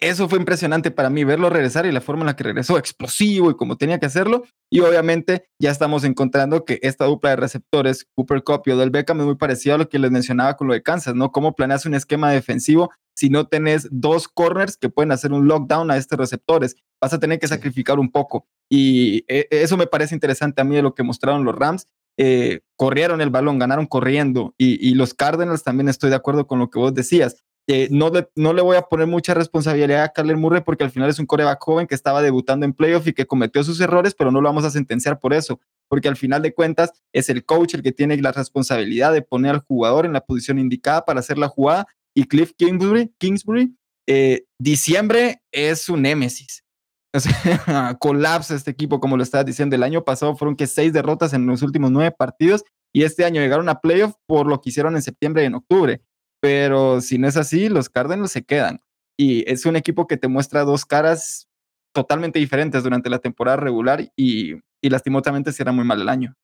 Eso 0.00 0.28
fue 0.28 0.38
impresionante 0.38 0.90
para 0.90 1.10
mí, 1.10 1.24
verlo 1.24 1.50
regresar 1.50 1.84
y 1.86 1.92
la 1.92 2.00
forma 2.00 2.22
en 2.22 2.26
la 2.26 2.36
que 2.36 2.44
regresó, 2.44 2.78
explosivo 2.78 3.50
y 3.50 3.56
como 3.56 3.76
tenía 3.76 3.98
que 3.98 4.06
hacerlo. 4.06 4.44
Y 4.70 4.80
obviamente 4.80 5.46
ya 5.58 5.70
estamos 5.70 6.04
encontrando 6.04 6.64
que 6.64 6.78
esta 6.82 7.06
dupla 7.06 7.30
de 7.30 7.36
receptores, 7.36 8.06
Cooper 8.14 8.42
Cup 8.44 8.62
y 8.66 8.70
Odell 8.70 8.90
Beckham, 8.90 9.20
es 9.20 9.26
muy 9.26 9.36
parecido 9.36 9.74
a 9.74 9.78
lo 9.78 9.88
que 9.88 9.98
les 9.98 10.10
mencionaba 10.10 10.56
con 10.56 10.68
lo 10.68 10.74
de 10.74 10.82
Kansas, 10.82 11.14
¿no? 11.14 11.32
Cómo 11.32 11.54
planeas 11.54 11.86
un 11.86 11.94
esquema 11.94 12.30
defensivo 12.30 12.90
si 13.16 13.30
no 13.30 13.48
tenés 13.48 13.88
dos 13.90 14.28
corners 14.28 14.76
que 14.76 14.90
pueden 14.90 15.12
hacer 15.12 15.32
un 15.32 15.48
lockdown 15.48 15.90
a 15.90 15.96
estos 15.96 16.18
receptores. 16.18 16.76
Vas 17.00 17.12
a 17.12 17.18
tener 17.18 17.38
que 17.38 17.48
sacrificar 17.48 17.98
un 17.98 18.10
poco. 18.12 18.46
Y 18.70 19.24
eh, 19.26 19.48
eso 19.50 19.76
me 19.76 19.88
parece 19.88 20.14
interesante 20.14 20.60
a 20.60 20.64
mí 20.64 20.76
de 20.76 20.82
lo 20.82 20.94
que 20.94 21.02
mostraron 21.02 21.44
los 21.44 21.54
Rams. 21.54 21.86
Eh, 22.22 22.60
corrieron 22.76 23.20
el 23.20 23.30
balón, 23.30 23.58
ganaron 23.58 23.86
corriendo. 23.86 24.54
Y, 24.58 24.94
los 24.94 25.14
Cardinals 25.14 25.62
también 25.62 25.88
estoy 25.88 26.10
de 26.10 26.16
acuerdo 26.16 26.46
con 26.46 26.58
lo 26.58 26.68
que 26.68 26.78
vos 26.78 26.92
decías 26.92 27.42
no, 27.90 28.10
le, 28.10 28.28
no 28.34 28.52
le 28.52 28.62
voy 28.62 28.76
a 28.76 28.82
poner 28.82 29.06
mucha 29.06 29.34
responsabilidad 29.34 30.02
a 30.02 30.08
Kyler 30.08 30.36
Murray 30.36 30.62
porque 30.62 30.84
al 30.84 30.90
final 30.90 31.08
es 31.08 31.18
un 31.18 31.26
coreback 31.26 31.62
joven 31.62 31.86
que 31.86 31.94
estaba 31.94 32.22
debutando 32.22 32.66
en 32.66 32.72
playoff 32.72 33.06
y 33.06 33.12
que 33.12 33.26
cometió 33.26 33.62
sus 33.62 33.80
errores, 33.80 34.14
pero 34.14 34.30
no 34.30 34.40
lo 34.40 34.48
vamos 34.48 34.64
a 34.64 34.70
sentenciar 34.70 35.20
por 35.20 35.32
eso, 35.32 35.60
porque 35.88 36.08
al 36.08 36.16
final 36.16 36.42
de 36.42 36.52
cuentas 36.52 36.92
es 37.12 37.28
el 37.28 37.44
coach 37.44 37.74
el 37.74 37.82
que 37.82 37.92
tiene 37.92 38.16
la 38.16 38.32
responsabilidad 38.32 39.12
de 39.12 39.22
poner 39.22 39.54
al 39.54 39.60
jugador 39.60 40.06
en 40.06 40.12
la 40.12 40.20
posición 40.22 40.58
indicada 40.58 41.04
para 41.04 41.20
hacer 41.20 41.38
la 41.38 41.48
jugada 41.48 41.86
y 42.14 42.24
Cliff 42.24 42.52
Kingsbury, 42.56 43.12
Kingsbury 43.18 43.74
eh, 44.08 44.44
diciembre 44.58 45.42
es 45.52 45.88
un 45.88 46.02
némesis. 46.02 46.64
O 47.16 47.18
sea, 47.18 47.96
colapsa 47.98 48.54
este 48.54 48.70
equipo, 48.70 49.00
como 49.00 49.16
lo 49.16 49.24
estabas 49.24 49.44
diciendo. 49.44 49.74
El 49.74 49.82
año 49.82 50.04
pasado 50.04 50.36
fueron 50.36 50.54
que 50.54 50.68
seis 50.68 50.92
derrotas 50.92 51.32
en 51.32 51.44
los 51.44 51.62
últimos 51.62 51.90
nueve 51.90 52.12
partidos 52.16 52.62
y 52.94 53.02
este 53.02 53.24
año 53.24 53.40
llegaron 53.40 53.68
a 53.68 53.80
playoff 53.80 54.14
por 54.26 54.46
lo 54.46 54.60
que 54.60 54.70
hicieron 54.70 54.94
en 54.94 55.02
septiembre 55.02 55.42
y 55.42 55.46
en 55.46 55.54
octubre. 55.54 56.02
pero 56.40 57.00
si 57.00 57.18
no 57.18 57.28
es 57.28 57.36
así, 57.36 57.68
los 57.68 57.88
Cardinals 57.88 58.32
se 58.32 58.44
quedan. 58.44 58.80
Y 59.18 59.44
es 59.50 59.66
un 59.66 59.76
equipo 59.76 60.06
que 60.06 60.16
te 60.16 60.28
muestra 60.28 60.64
dos 60.64 60.86
caras 60.86 61.48
totalmente 61.92 62.38
diferentes 62.38 62.82
durante 62.82 63.10
la 63.10 63.18
temporada 63.18 63.58
regular 63.58 64.10
y, 64.16 64.54
y 64.82 64.88
lastimosamente 64.88 65.52
será 65.52 65.72
muy 65.72 65.84
mal 65.84 66.00
el 66.00 66.08
año. 66.08 66.34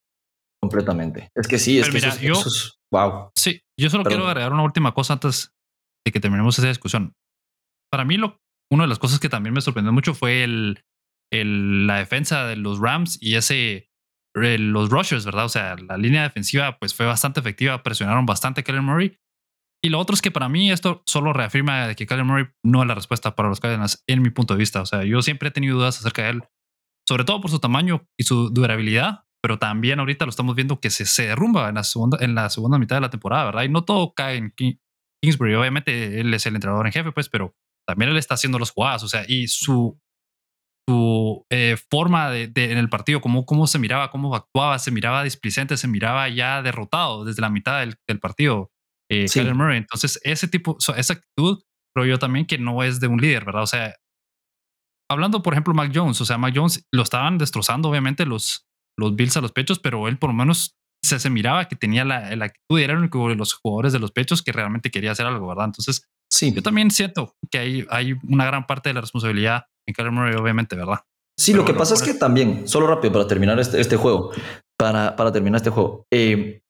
Completamente. 0.61 1.31
Es 1.35 1.47
que 1.47 1.59
sí, 1.59 1.79
es 1.79 1.89
que 1.89 1.99
eso, 1.99 2.09
es, 2.49 2.79
wow. 2.93 3.31
Sí, 3.35 3.63
yo 3.79 3.89
solo 3.89 4.05
quiero 4.05 4.27
agregar 4.27 4.53
una 4.53 4.65
última 4.65 4.93
cosa 4.93 5.15
antes 5.15 5.53
de 6.05 6.13
que 6.13 6.21
terminemos 6.21 6.59
esa 6.59 6.69
discusión. 6.69 7.15
Para 7.91 8.05
mí, 8.05 8.17
lo, 8.17 8.39
una 8.71 8.85
de 8.85 8.89
las 8.89 8.99
cosas 8.99 9.21
que 9.21 9.29
también 9.29 9.55
me 9.55 9.61
sorprendió 9.61 9.93
mucho 9.93 10.15
fue 10.15 10.45
el, 10.45 10.85
el, 11.33 11.87
la 11.87 11.99
defensa 11.99 12.47
de 12.47 12.57
los 12.57 12.79
Rams 12.81 13.19
y 13.21 13.35
ese 13.37 13.91
los 14.37 14.91
rushers, 14.91 15.25
¿verdad? 15.25 15.47
O 15.47 15.49
sea, 15.49 15.77
la 15.77 15.97
línea 15.97 16.23
defensiva 16.23 16.79
pues 16.79 16.95
fue 16.95 17.07
bastante 17.07 17.41
efectiva, 17.41 17.83
presionaron 17.83 18.27
bastante 18.27 18.61
a 18.61 18.65
Kyler 18.65 18.83
Murray. 18.83 19.19
Y 19.83 19.89
lo 19.89 19.99
otro 19.99 20.15
es 20.15 20.23
que 20.23 20.31
para 20.31 20.49
mí 20.49 20.71
esto 20.71 21.03
solo 21.07 21.33
reafirma 21.33 21.95
que 21.95 22.07
Kyler 22.07 22.25
Murray 22.25 22.47
no 22.63 22.83
es 22.83 22.89
la 22.89 22.95
respuesta 22.95 23.35
para 23.35 23.49
los 23.49 23.61
Cardinals 23.61 24.03
en 24.07 24.23
mi 24.23 24.31
punto 24.31 24.55
de 24.55 24.59
vista. 24.59 24.83
O 24.83 24.87
sea, 24.87 25.05
yo 25.05 25.23
siempre 25.23 25.49
he 25.49 25.53
tenido 25.53 25.77
dudas 25.77 25.99
acerca 25.99 26.25
de 26.25 26.31
él, 26.31 26.43
sobre 27.09 27.25
todo 27.25 27.41
por 27.41 27.51
su 27.51 27.61
tamaño 27.61 28.07
y 28.19 28.25
su 28.25 28.51
durabilidad, 28.51 29.25
pero 29.43 29.59
también 29.59 30.01
ahorita 30.01 30.27
lo 30.27 30.31
estamos 30.31 30.55
viendo 30.55 30.81
que 30.81 30.91
se, 30.91 31.07
se 31.07 31.29
derrumba 31.29 31.69
en 31.69 31.77
la, 31.77 31.85
segunda, 31.85 32.19
en 32.21 32.35
la 32.35 32.51
segunda 32.51 32.79
mitad 32.79 32.97
de 32.97 33.03
la 33.03 33.11
temporada, 33.11 33.47
¿verdad? 33.47 33.63
Y 33.63 33.69
no 33.69 33.85
todo 33.85 34.13
cae 34.15 34.37
en 34.37 34.53
Kingsbury. 35.23 35.55
Obviamente 35.55 36.21
él 36.21 36.35
es 36.35 36.45
el 36.47 36.57
entrenador 36.57 36.87
en 36.87 36.93
jefe, 36.93 37.13
pues, 37.13 37.29
pero 37.29 37.55
también 37.87 38.11
él 38.11 38.17
está 38.17 38.35
haciendo 38.35 38.59
los 38.59 38.71
jugadas, 38.71 39.03
o 39.03 39.09
sea, 39.09 39.25
y 39.29 39.49
su, 39.49 39.99
su 40.89 41.45
eh, 41.51 41.77
forma 41.91 42.31
de, 42.31 42.51
en 42.55 42.79
el 42.79 42.89
partido, 42.89 43.21
cómo, 43.21 43.47
cómo 43.47 43.67
se 43.67 43.79
miraba, 43.79 44.11
cómo 44.11 44.35
actuaba, 44.35 44.79
se 44.79 44.91
miraba 44.91 45.23
displicente, 45.25 45.77
se 45.77 45.89
miraba 45.89 46.29
ya 46.29 46.63
derrotado 46.63 47.25
desde 47.25 47.43
la 47.43 47.51
mitad 47.51 47.81
del, 47.81 47.97
del 48.09 48.21
partido. 48.21 48.71
Eh, 49.11 49.27
Murray. 49.55 49.79
Entonces, 49.79 50.21
ese 50.25 50.49
tipo, 50.49 50.77
esa 50.97 51.13
actitud, 51.13 51.63
creo 51.95 52.07
yo 52.07 52.19
también 52.19 52.47
que 52.47 52.59
no 52.59 52.83
es 52.83 52.99
de 53.01 53.07
un 53.07 53.21
líder, 53.21 53.45
¿verdad? 53.45 53.63
O 53.63 53.67
sea, 53.67 53.95
hablando, 55.11 55.43
por 55.43 55.55
ejemplo, 55.55 55.75
Mac 55.75 55.93
Jones, 55.95 56.21
o 56.21 56.25
sea, 56.25 56.39
Mac 56.39 56.55
Jones 56.55 56.87
lo 56.93 57.03
estaban 57.03 57.39
destrozando, 57.39 57.89
obviamente, 57.89 58.27
los, 58.27 58.67
los 58.99 59.15
Bills 59.15 59.37
a 59.37 59.41
los 59.41 59.53
pechos, 59.53 59.79
pero 59.79 60.09
él 60.09 60.19
por 60.19 60.31
lo 60.31 60.35
menos 60.35 60.77
se, 61.05 61.21
se 61.21 61.31
miraba 61.31 61.69
que 61.69 61.77
tenía 61.77 62.05
la, 62.05 62.35
la 62.35 62.47
actitud 62.47 62.81
y 62.81 62.83
era 62.83 62.95
el 62.95 62.99
único 62.99 63.29
de 63.29 63.37
los 63.37 63.55
jugadores 63.55 63.93
de 63.93 64.01
los 64.01 64.11
pechos 64.11 64.43
que 64.43 64.53
realmente 64.53 64.91
quería 64.91 65.13
hacer 65.13 65.27
algo, 65.27 65.47
¿verdad? 65.47 65.67
Entonces, 65.67 66.09
sí. 66.37 66.53
yo 66.53 66.63
también 66.63 66.91
siento 66.91 67.35
que 67.51 67.59
hay, 67.59 67.87
hay 67.91 68.15
una 68.29 68.47
gran 68.47 68.67
parte 68.67 68.91
de 68.91 68.95
la 68.95 69.01
responsabilidad 69.01 69.65
en 69.87 69.95
Kyler 69.95 70.13
Murray, 70.13 70.35
obviamente, 70.35 70.77
¿verdad? 70.77 71.01
Sí, 71.39 71.53
lo 71.53 71.65
que 71.65 71.75
pasa 71.75 71.95
es 71.95 72.03
que 72.03 72.15
también, 72.15 72.67
solo 72.67 72.87
rápido 72.87 73.13
para 73.13 73.27
terminar 73.27 73.59
este, 73.61 73.81
este 73.81 73.97
juego, 73.97 74.33
para, 74.79 75.17
para 75.17 75.33
terminar 75.33 75.59
este 75.59 75.71
juego, 75.71 76.07
eh, 76.11 76.61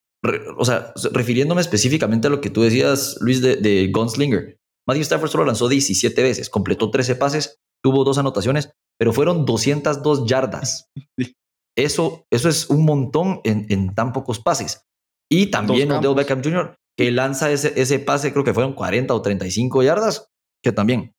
o 0.57 0.65
sea, 0.65 0.93
refiriéndome 1.13 1.61
específicamente 1.61 2.27
a 2.27 2.31
lo 2.31 2.41
que 2.41 2.51
tú 2.51 2.63
decías, 2.63 3.17
Luis, 3.21 3.41
de, 3.41 3.57
de 3.57 3.91
Gunslinger, 3.93 4.57
Matthew 4.89 5.03
Stafford 5.03 5.31
solo 5.31 5.45
lanzó 5.45 5.69
17 5.69 6.23
veces, 6.23 6.51
completó 6.51 6.91
13 6.91 7.17
pases, 7.17 7.59
tuvo 7.83 8.05
dos 8.05 8.19
anotaciones, 8.19 8.71
pero 8.99 9.13
fueron 9.13 9.45
202 9.45 10.27
yardas. 10.27 10.91
Eso, 11.79 12.25
eso 12.33 12.49
es 12.49 12.71
un 12.71 12.87
montón 12.87 13.43
en, 13.45 13.67
en 13.69 13.95
tan 13.95 14.15
pocos 14.15 14.41
pases. 14.41 14.87
Y 15.31 15.49
también 15.49 15.93
Odell 15.93 16.15
Beckham 16.15 16.43
Jr., 16.43 16.75
que 16.97 17.11
lanza 17.11 17.51
ese, 17.51 17.81
ese 17.81 17.99
pase, 17.99 18.33
creo 18.33 18.45
que 18.45 18.55
fueron 18.55 18.75
40 18.75 19.15
o 19.15 19.23
35 19.23 19.83
yardas, 19.83 20.29
que 20.63 20.73
también. 20.73 21.13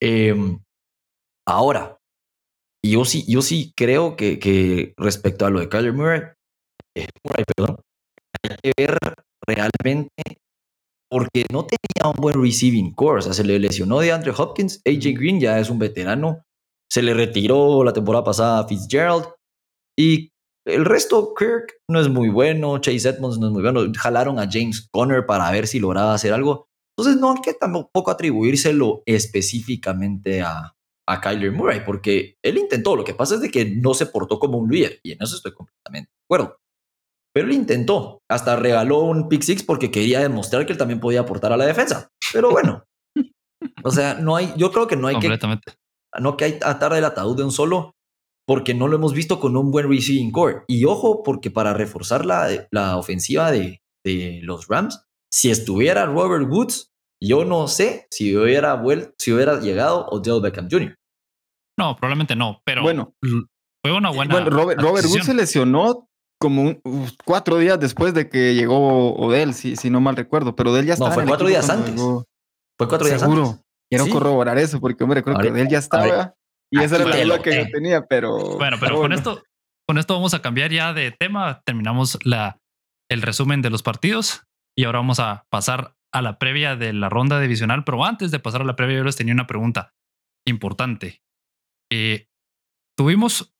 Em, 0.00 0.58
ahora, 1.46 1.98
yo 2.84 3.04
sí, 3.04 3.24
yo 3.28 3.42
sí 3.42 3.72
creo 3.76 4.16
que, 4.16 4.38
que 4.38 4.94
respecto 4.96 5.46
a 5.46 5.50
lo 5.50 5.60
de 5.60 5.68
Kyler 5.68 5.92
Murray, 5.92 6.20
eh, 6.96 7.06
Murray 7.24 7.44
perdón, 7.56 7.76
hay 8.42 8.56
que 8.62 8.72
ver 8.76 8.98
realmente 9.46 10.10
porque 11.12 11.44
no 11.52 11.66
tenía 11.66 12.10
un 12.10 12.20
buen 12.20 12.42
receiving 12.42 12.94
core. 12.94 13.18
O 13.18 13.22
sea, 13.22 13.34
se 13.34 13.44
le 13.44 13.58
lesionó 13.58 14.00
de 14.00 14.12
Andrew 14.12 14.34
Hopkins. 14.36 14.80
AJ 14.86 15.14
Green 15.14 15.40
ya 15.40 15.58
es 15.58 15.68
un 15.68 15.78
veterano. 15.78 16.42
Se 16.90 17.02
le 17.02 17.12
retiró 17.12 17.84
la 17.84 17.92
temporada 17.92 18.24
pasada 18.24 18.60
a 18.60 18.66
Fitzgerald. 18.66 19.26
Y 19.94 20.31
el 20.64 20.84
resto, 20.84 21.34
Kirk 21.34 21.80
no 21.88 22.00
es 22.00 22.08
muy 22.08 22.28
bueno. 22.28 22.78
Chase 22.78 23.08
Edmonds 23.08 23.38
no 23.38 23.48
es 23.48 23.52
muy 23.52 23.62
bueno. 23.62 23.82
Jalaron 23.96 24.38
a 24.38 24.48
James 24.50 24.88
Conner 24.92 25.26
para 25.26 25.50
ver 25.50 25.66
si 25.66 25.80
lograba 25.80 26.14
hacer 26.14 26.32
algo. 26.32 26.68
Entonces, 26.96 27.20
no 27.20 27.32
hay 27.32 27.40
que 27.40 27.54
tampoco 27.54 28.10
atribuírselo 28.10 29.02
específicamente 29.06 30.42
a, 30.42 30.74
a 31.08 31.20
Kyler 31.20 31.52
Murray, 31.52 31.84
porque 31.84 32.36
él 32.42 32.58
intentó. 32.58 32.96
Lo 32.96 33.04
que 33.04 33.14
pasa 33.14 33.34
es 33.36 33.40
de 33.40 33.50
que 33.50 33.64
no 33.64 33.94
se 33.94 34.06
portó 34.06 34.38
como 34.38 34.58
un 34.58 34.70
líder. 34.70 35.00
Y 35.02 35.12
en 35.12 35.18
eso 35.20 35.36
estoy 35.36 35.52
completamente 35.52 36.10
de 36.10 36.24
acuerdo. 36.26 36.58
Pero 37.34 37.48
él 37.48 37.54
intentó. 37.54 38.22
Hasta 38.30 38.56
regaló 38.56 39.00
un 39.00 39.28
pick 39.28 39.42
six 39.42 39.62
porque 39.62 39.90
quería 39.90 40.20
demostrar 40.20 40.66
que 40.66 40.72
él 40.72 40.78
también 40.78 41.00
podía 41.00 41.20
aportar 41.20 41.52
a 41.52 41.56
la 41.56 41.66
defensa. 41.66 42.10
Pero 42.32 42.50
bueno. 42.50 42.84
o 43.84 43.90
sea, 43.90 44.14
no 44.14 44.36
hay, 44.36 44.52
yo 44.56 44.70
creo 44.70 44.86
que 44.86 44.96
no 44.96 45.08
hay 45.08 45.18
que. 45.18 45.38
No 46.20 46.36
que 46.36 46.44
hay 46.44 46.58
atar 46.62 46.92
el 46.92 47.06
ataúd 47.06 47.38
de 47.38 47.44
un 47.44 47.52
solo, 47.52 47.94
porque 48.46 48.74
no 48.74 48.88
lo 48.88 48.96
hemos 48.96 49.14
visto 49.14 49.40
con 49.40 49.56
un 49.56 49.70
buen 49.70 49.88
receiving 49.88 50.30
core. 50.32 50.62
Y 50.68 50.84
ojo, 50.84 51.22
porque 51.22 51.50
para 51.50 51.74
reforzar 51.74 52.24
la, 52.26 52.48
la 52.70 52.96
ofensiva 52.96 53.50
de, 53.50 53.82
de 54.04 54.40
los 54.42 54.68
Rams, 54.68 55.04
si 55.32 55.50
estuviera 55.50 56.06
Robert 56.06 56.46
Woods, 56.50 56.92
yo 57.22 57.44
no 57.44 57.68
sé 57.68 58.06
si 58.10 58.36
hubiera 58.36 58.74
vuelto, 58.74 59.12
si 59.18 59.32
hubiera 59.32 59.60
llegado 59.60 60.06
Odell 60.08 60.42
Beckham 60.42 60.68
Jr. 60.70 60.96
No, 61.78 61.96
probablemente 61.96 62.36
no, 62.36 62.60
pero 62.64 62.82
bueno, 62.82 63.14
fue 63.20 63.96
una 63.96 64.10
buena. 64.10 64.34
Bueno, 64.34 64.50
Robert, 64.50 64.80
Robert 64.80 65.06
Woods 65.06 65.24
se 65.24 65.34
lesionó 65.34 66.08
como 66.40 66.74
cuatro 67.24 67.58
días 67.58 67.78
después 67.78 68.12
de 68.14 68.28
que 68.28 68.54
llegó 68.54 69.14
Odell, 69.14 69.54
si, 69.54 69.76
si 69.76 69.88
no 69.88 70.00
mal 70.00 70.16
recuerdo, 70.16 70.56
pero 70.56 70.72
Odell 70.72 70.86
ya 70.86 70.94
estaba. 70.94 71.10
No, 71.10 71.14
fue 71.14 71.26
cuatro 71.26 71.46
días 71.46 71.70
antes. 71.70 71.94
Fue 71.96 72.88
cuatro 72.88 73.06
días 73.06 73.20
Seguro. 73.20 73.46
antes. 73.46 73.64
Quiero 73.88 74.08
corroborar 74.08 74.58
eso, 74.58 74.80
porque 74.80 75.06
me 75.06 75.14
recuerdo 75.14 75.40
que 75.40 75.50
Odell 75.50 75.68
ya 75.68 75.78
estaba. 75.78 76.34
Y 76.72 76.82
esa 76.82 76.96
era 76.96 77.04
la 77.04 77.22
duda 77.22 77.42
que 77.42 77.54
yo 77.54 77.70
tenía, 77.70 78.06
pero. 78.06 78.56
Bueno, 78.56 78.78
pero, 78.80 78.98
con 78.98 79.12
esto, 79.12 79.42
con 79.86 79.98
esto 79.98 80.14
vamos 80.14 80.32
a 80.32 80.40
cambiar 80.40 80.72
ya 80.72 80.94
de 80.94 81.10
tema. 81.10 81.60
Terminamos 81.66 82.18
la, 82.24 82.58
el 83.10 83.20
resumen 83.20 83.60
de 83.60 83.68
los 83.68 83.82
partidos 83.82 84.44
y 84.74 84.84
ahora 84.84 85.00
vamos 85.00 85.20
a 85.20 85.44
pasar 85.50 85.94
a 86.14 86.22
la 86.22 86.38
previa 86.38 86.74
de 86.74 86.94
la 86.94 87.10
ronda 87.10 87.38
divisional. 87.40 87.84
Pero 87.84 88.02
antes 88.06 88.30
de 88.30 88.38
pasar 88.38 88.62
a 88.62 88.64
la 88.64 88.74
previa, 88.74 88.96
yo 88.96 89.04
les 89.04 89.16
tenía 89.16 89.34
una 89.34 89.46
pregunta 89.46 89.92
importante. 90.46 91.22
Eh, 91.92 92.26
tuvimos 92.96 93.54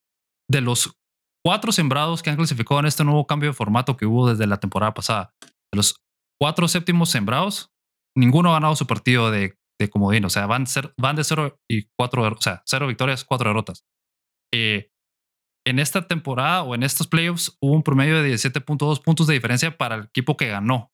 de 0.51 0.63
los 0.63 0.99
cuatro 1.45 1.71
sembrados 1.71 2.23
que 2.23 2.31
han 2.31 2.37
clasificado 2.37 2.81
en 2.81 2.87
este 2.87 3.05
nuevo 3.05 3.27
cambio 3.27 3.51
de 3.51 3.55
formato 3.55 3.99
que 3.99 4.07
hubo 4.07 4.31
desde 4.31 4.47
la 4.47 4.57
temporada 4.57 4.95
pasada. 4.95 5.35
De 5.71 5.77
los 5.77 6.03
cuatro 6.41 6.67
séptimos 6.67 7.11
sembrados, 7.11 7.75
ninguno 8.17 8.51
ha 8.51 8.55
ganado 8.55 8.75
su 8.75 8.87
partido 8.87 9.31
de, 9.31 9.59
de 9.81 9.91
comodín. 9.91 10.25
O 10.25 10.31
sea, 10.31 10.47
van, 10.47 10.67
ser, 10.67 10.95
van 10.99 11.17
de 11.17 11.25
cero 11.25 11.61
y 11.69 11.89
cuatro, 11.99 12.23
o 12.23 12.41
sea, 12.41 12.63
cero 12.67 12.87
victorias, 12.87 13.25
cuatro 13.25 13.51
derrotas. 13.51 13.85
Eh, 14.55 14.91
en 15.67 15.79
esta 15.79 16.07
temporada 16.07 16.63
o 16.63 16.75
en 16.75 16.83
estos 16.83 17.07
playoffs 17.07 17.57
hubo 17.61 17.73
un 17.73 17.83
promedio 17.83 18.21
de 18.21 18.35
17.2 18.35 19.03
puntos 19.03 19.27
de 19.27 19.35
diferencia 19.35 19.77
para 19.77 19.95
el 19.95 20.05
equipo 20.05 20.37
que 20.37 20.49
ganó 20.49 20.93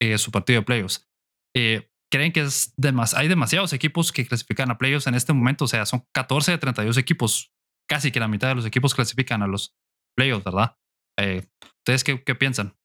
eh, 0.00 0.18
su 0.18 0.30
partido 0.30 0.60
de 0.60 0.66
playoffs. 0.66 1.08
Eh, 1.56 1.90
creen 2.12 2.32
que 2.32 2.42
es 2.42 2.72
demas 2.76 3.14
hay 3.14 3.28
demasiados 3.28 3.72
equipos 3.72 4.12
que 4.12 4.26
clasifican 4.26 4.70
a 4.70 4.78
playoffs 4.78 5.06
en 5.06 5.14
este 5.14 5.32
momento. 5.32 5.64
O 5.64 5.68
sea, 5.68 5.86
son 5.86 6.06
14 6.14 6.52
de 6.52 6.58
32 6.58 6.98
equipos 6.98 7.52
casi 7.88 8.12
que 8.12 8.20
la 8.20 8.28
mitad 8.28 8.48
de 8.48 8.54
los 8.54 8.66
equipos 8.66 8.94
clasifican 8.94 9.42
a 9.42 9.46
los 9.46 9.74
playoffs, 10.16 10.44
¿verdad? 10.44 10.76
Eh, 11.18 11.46
¿Ustedes 11.78 12.04
qué, 12.04 12.22
qué, 12.22 12.34
piensan? 12.34 12.76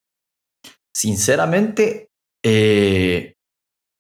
Sinceramente, 0.94 2.10
eh, 2.44 3.36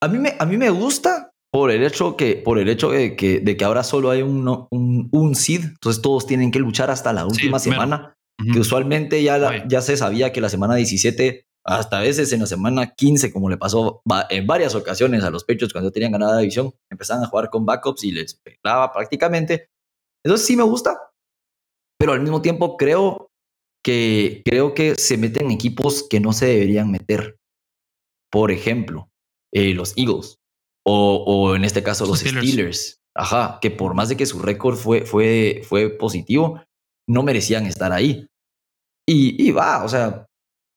a, 0.01 0.07
mí 0.07 0.17
me, 0.17 0.35
a 0.39 0.45
mí 0.45 0.57
me 0.57 0.69
gusta 0.69 1.31
por 1.51 1.71
el 1.71 1.83
hecho, 1.83 2.15
que, 2.15 2.35
por 2.35 2.59
el 2.59 2.69
hecho 2.69 2.91
de, 2.91 3.15
que, 3.15 3.39
de 3.39 3.57
que 3.57 3.65
ahora 3.65 3.83
solo 3.83 4.11
hay 4.11 4.21
un, 4.21 4.47
un, 4.69 5.09
un 5.11 5.35
seed, 5.35 5.63
entonces 5.63 6.01
todos 6.01 6.27
tienen 6.27 6.51
que 6.51 6.59
luchar 6.59 6.91
hasta 6.91 7.11
la 7.11 7.25
última 7.25 7.57
sí, 7.59 7.71
semana, 7.71 8.15
uh 8.39 8.43
-huh. 8.43 8.53
que 8.53 8.59
usualmente 8.59 9.23
ya, 9.23 9.37
la, 9.37 9.67
ya 9.67 9.81
se 9.81 9.97
sabía 9.97 10.31
que 10.31 10.41
la 10.41 10.49
semana 10.49 10.75
17 10.75 11.45
hasta 11.65 11.99
a 11.99 12.01
veces 12.01 12.31
en 12.33 12.39
la 12.39 12.45
semana 12.45 12.93
15, 12.95 13.31
como 13.31 13.49
le 13.49 13.57
pasó 13.57 14.01
en 14.29 14.47
varias 14.47 14.75
ocasiones 14.75 15.23
a 15.23 15.29
los 15.29 15.43
Pechos 15.43 15.71
cuando 15.71 15.91
tenían 15.91 16.11
ganada 16.11 16.35
la 16.35 16.39
división, 16.39 16.73
empezaban 16.89 17.23
a 17.23 17.27
jugar 17.27 17.49
con 17.49 17.65
backups 17.65 18.03
y 18.05 18.11
les 18.11 18.35
pegaba 18.35 18.91
prácticamente. 18.91 19.69
Entonces 20.23 20.47
sí 20.47 20.55
me 20.55 20.63
gusta, 20.63 21.11
pero 21.99 22.13
al 22.13 22.21
mismo 22.21 22.41
tiempo 22.41 22.77
creo 22.77 23.29
que, 23.83 24.41
creo 24.45 24.73
que 24.73 24.95
se 24.95 25.17
meten 25.17 25.51
equipos 25.51 26.07
que 26.09 26.19
no 26.19 26.33
se 26.33 26.47
deberían 26.47 26.91
meter. 26.91 27.37
Por 28.31 28.51
ejemplo, 28.51 29.09
eh, 29.53 29.73
los 29.73 29.93
Eagles 29.97 30.37
o, 30.85 31.23
o, 31.25 31.55
en 31.55 31.63
este 31.65 31.83
caso 31.83 32.05
los, 32.05 32.11
los 32.11 32.19
Steelers. 32.19 32.47
Steelers. 32.47 33.01
Ajá, 33.15 33.59
que 33.61 33.71
por 33.71 33.93
más 33.95 34.09
de 34.09 34.17
que 34.17 34.25
su 34.25 34.39
récord 34.39 34.77
fue, 34.77 35.01
fue, 35.05 35.61
fue 35.67 35.89
positivo, 35.89 36.61
no 37.07 37.23
merecían 37.23 37.65
estar 37.65 37.91
ahí. 37.91 38.27
Y, 39.07 39.43
y 39.43 39.51
va, 39.51 39.83
o 39.83 39.89
sea, 39.89 40.27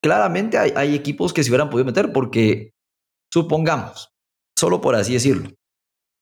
claramente 0.03 0.59
hay, 0.59 0.73
hay 0.75 0.95
equipos 0.95 1.33
que 1.33 1.45
se 1.45 1.51
hubieran 1.51 1.71
podido 1.71 1.85
meter 1.85 2.13
porque, 2.13 2.73
supongamos, 3.33 4.09
solo 4.59 4.81
por 4.81 4.95
así 4.95 5.13
decirlo, 5.13 5.51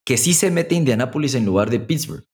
que 0.04 0.16
sí 0.18 0.34
se 0.34 0.50
mete 0.50 0.74
Indianapolis 0.74 1.34
en 1.36 1.46
lugar 1.46 1.70
de 1.70 1.80
Pittsburgh. 1.80 2.24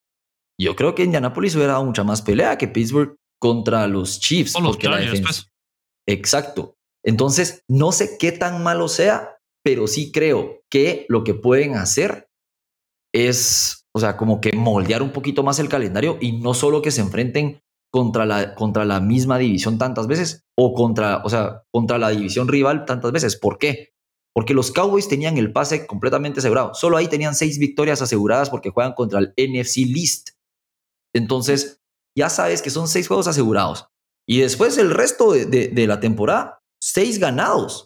Yo 0.59 0.75
creo 0.75 0.95
que 0.95 1.05
Indianapolis 1.05 1.55
hubiera 1.55 1.75
dado 1.75 1.85
mucha 1.85 2.03
más 2.03 2.23
pelea 2.23 2.57
que 2.57 2.69
Pittsburgh 2.69 3.17
contra 3.39 3.87
los 3.87 4.19
Chiefs. 4.19 4.57
O 4.57 4.61
los 4.61 4.73
porque 4.73 4.89
la 4.89 4.97
defensa... 4.97 5.45
Exacto. 6.09 6.75
Entonces, 7.05 7.63
no 7.69 7.93
sé 7.93 8.17
qué 8.19 8.33
tan 8.33 8.63
malo 8.63 8.89
sea, 8.89 9.36
pero 9.67 9.89
sí 9.89 10.13
creo 10.13 10.63
que 10.71 11.07
lo 11.09 11.25
que 11.25 11.35
pueden 11.35 11.75
hacer 11.75 12.31
es, 13.13 13.85
o 13.93 13.99
sea, 13.99 14.17
como 14.17 14.41
que 14.41 14.53
moldear 14.53 15.03
un 15.03 15.11
poquito 15.11 15.43
más 15.43 15.59
el 15.59 15.69
calendario 15.69 16.19
y 16.21 16.39
no 16.39 16.55
solo 16.55 16.83
que 16.83 16.93
se 16.93 17.01
enfrenten 17.01 17.61
contra 17.93 18.27
la, 18.27 18.55
contra 18.55 18.85
la 18.85 19.01
misma 19.01 19.39
división 19.39 19.77
tantas 19.77 20.07
veces 20.07 20.45
o 20.57 20.73
contra, 20.73 21.21
o 21.25 21.29
sea, 21.29 21.65
contra 21.73 21.99
la 21.99 22.11
división 22.11 22.47
rival 22.47 22.85
tantas 22.85 23.11
veces. 23.11 23.35
¿Por 23.35 23.59
qué? 23.59 23.93
Porque 24.33 24.55
los 24.55 24.71
Cowboys 24.71 25.09
tenían 25.09 25.37
el 25.37 25.53
pase 25.53 25.85
completamente 25.85 26.39
asegurado. 26.39 26.73
Solo 26.75 26.97
ahí 26.97 27.09
tenían 27.09 27.35
seis 27.35 27.59
victorias 27.59 28.01
aseguradas 28.01 28.51
porque 28.51 28.71
juegan 28.71 28.93
contra 28.93 29.19
el 29.19 29.35
NFC 29.37 29.79
List. 29.79 30.29
Entonces, 31.13 31.83
ya 32.17 32.31
sabes 32.31 32.63
que 32.63 32.71
son 32.71 32.87
seis 32.87 33.09
juegos 33.09 33.27
asegurados. 33.27 33.89
Y 34.29 34.43
después 34.43 34.79
el 34.79 34.93
resto 34.93 35.33
de, 35.33 35.87
la 35.89 35.99
temporada, 35.99 36.63
seis 36.81 37.19
ganados 37.19 37.86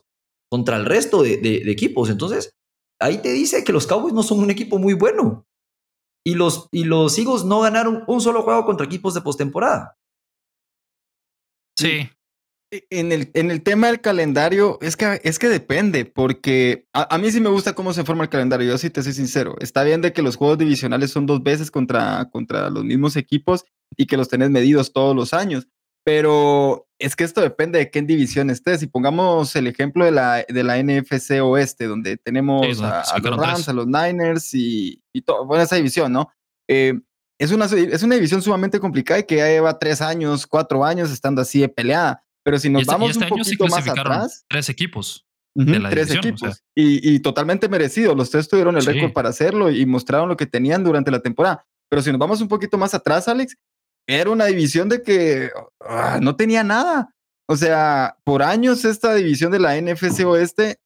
contra 0.50 0.76
el 0.76 0.84
resto 0.84 1.22
de, 1.22 1.62
equipos. 1.70 2.10
Entonces, 2.10 2.52
ahí 3.00 3.18
te 3.18 3.32
dice 3.32 3.64
que 3.64 3.72
los 3.72 3.86
Cowboys 3.86 4.12
no 4.12 4.22
son 4.22 4.40
un 4.40 4.50
equipo 4.50 4.78
muy 4.78 4.94
bueno. 4.94 5.46
Y 6.26 6.34
los, 6.34 6.68
y 6.70 6.84
los 6.84 7.16
Eagles 7.18 7.44
no 7.44 7.60
ganaron 7.60 8.04
un 8.06 8.20
solo 8.20 8.42
juego 8.42 8.66
contra 8.66 8.84
equipos 8.84 9.14
de 9.14 9.22
postemporada. 9.22 9.96
Sí. 11.78 12.10
E, 12.72 12.86
en 12.90 13.10
el, 13.12 13.30
en 13.32 13.50
el 13.50 13.62
tema 13.62 13.86
del 13.86 14.02
calendario, 14.02 14.78
es 14.82 14.96
que, 14.96 15.20
es 15.24 15.38
que 15.38 15.48
depende, 15.48 16.04
porque 16.04 16.86
a, 16.92 17.16
mí 17.16 17.30
sí 17.30 17.40
me 17.40 17.48
gusta 17.48 17.74
cómo 17.74 17.94
se 17.94 18.04
forma 18.04 18.24
el 18.24 18.28
calendario, 18.28 18.68
yo 18.68 18.76
sí 18.76 18.90
te 18.90 19.02
soy 19.02 19.14
sincero. 19.14 19.56
Está 19.60 19.82
bien 19.82 20.02
de 20.02 20.12
que 20.12 20.22
los 20.22 20.36
juegos 20.36 20.58
divisionales 20.58 21.10
son 21.10 21.24
dos 21.24 21.42
veces 21.42 21.70
contra, 21.70 22.28
contra 22.30 22.68
los 22.68 22.84
mismos 22.84 23.16
equipos 23.16 23.64
y 23.96 24.06
que 24.06 24.16
los 24.16 24.28
tenés 24.28 24.50
medidos 24.50 24.92
todos 24.92 25.16
los 25.16 25.32
años, 25.32 25.68
pero 26.04 26.86
es 26.98 27.16
que 27.16 27.24
esto 27.24 27.40
depende 27.40 27.78
de 27.78 27.90
qué 27.90 28.02
división 28.02 28.50
estés. 28.50 28.82
Y 28.82 28.86
pongamos 28.86 29.54
el 29.56 29.66
ejemplo 29.66 30.04
de 30.04 30.12
la, 30.12 30.44
de 30.48 30.64
la 30.64 30.82
NFC 30.82 31.40
Oeste, 31.42 31.86
donde 31.86 32.16
tenemos 32.16 32.80
a, 32.82 33.18
los 33.18 33.36
Rams, 33.36 33.68
a 33.68 33.72
los 33.72 33.86
Niners 33.86 34.54
y, 34.54 35.02
y 35.12 35.22
todo, 35.22 35.46
bueno, 35.46 35.64
esa 35.64 35.76
división, 35.76 36.12
¿no? 36.12 36.30
Eh, 36.68 36.94
es, 37.38 37.52
una, 37.52 37.64
es 37.64 38.02
una 38.02 38.14
división 38.14 38.42
sumamente 38.42 38.78
complicada 38.78 39.20
y 39.20 39.24
que 39.24 39.36
ya 39.36 39.48
lleva 39.48 39.78
tres 39.78 40.00
años, 40.00 40.46
cuatro 40.46 40.84
años 40.84 41.10
estando 41.10 41.40
así 41.40 41.60
de 41.60 41.68
peleada. 41.68 42.22
Pero 42.42 42.58
si 42.58 42.70
nos 42.70 42.82
este, 42.82 42.92
vamos 42.92 43.10
este 43.10 43.24
un 43.24 43.28
poquito 43.30 43.66
más 43.66 43.88
atrás. 43.88 44.44
Tres 44.48 44.68
equipos. 44.68 45.26
tres 45.90 46.10
equipos. 46.10 46.62
y, 46.74 47.14
y, 47.14 47.20
totalmente 47.20 47.68
merecido. 47.68 48.14
Los 48.14 48.30
tres 48.30 48.48
tuvieron 48.48 48.76
el 48.76 48.84
récord 48.84 49.12
para 49.12 49.30
hacerlo 49.30 49.70
y 49.70 49.84
mostraron 49.86 50.28
lo 50.28 50.36
que 50.36 50.46
tenían 50.46 50.84
durante 50.84 51.10
la 51.10 51.20
temporada. 51.20 51.66
Pero 51.90 52.02
si 52.02 52.10
nos 52.10 52.18
vamos 52.18 52.40
un 52.40 52.48
poquito 52.48 52.78
más 52.78 52.94
atrás, 52.94 53.26
Alex, 53.26 53.56
era 54.18 54.30
una 54.30 54.46
división 54.46 54.88
de 54.88 55.02
que 55.02 55.50
ah, 55.80 56.18
no 56.20 56.36
tenía 56.36 56.64
nada. 56.64 57.14
O 57.46 57.56
sea, 57.56 58.16
por 58.24 58.42
años 58.42 58.84
esta 58.84 59.14
división 59.14 59.50
de 59.52 59.58
la 59.58 59.80
NFC 59.80 60.24
Oeste 60.24 60.78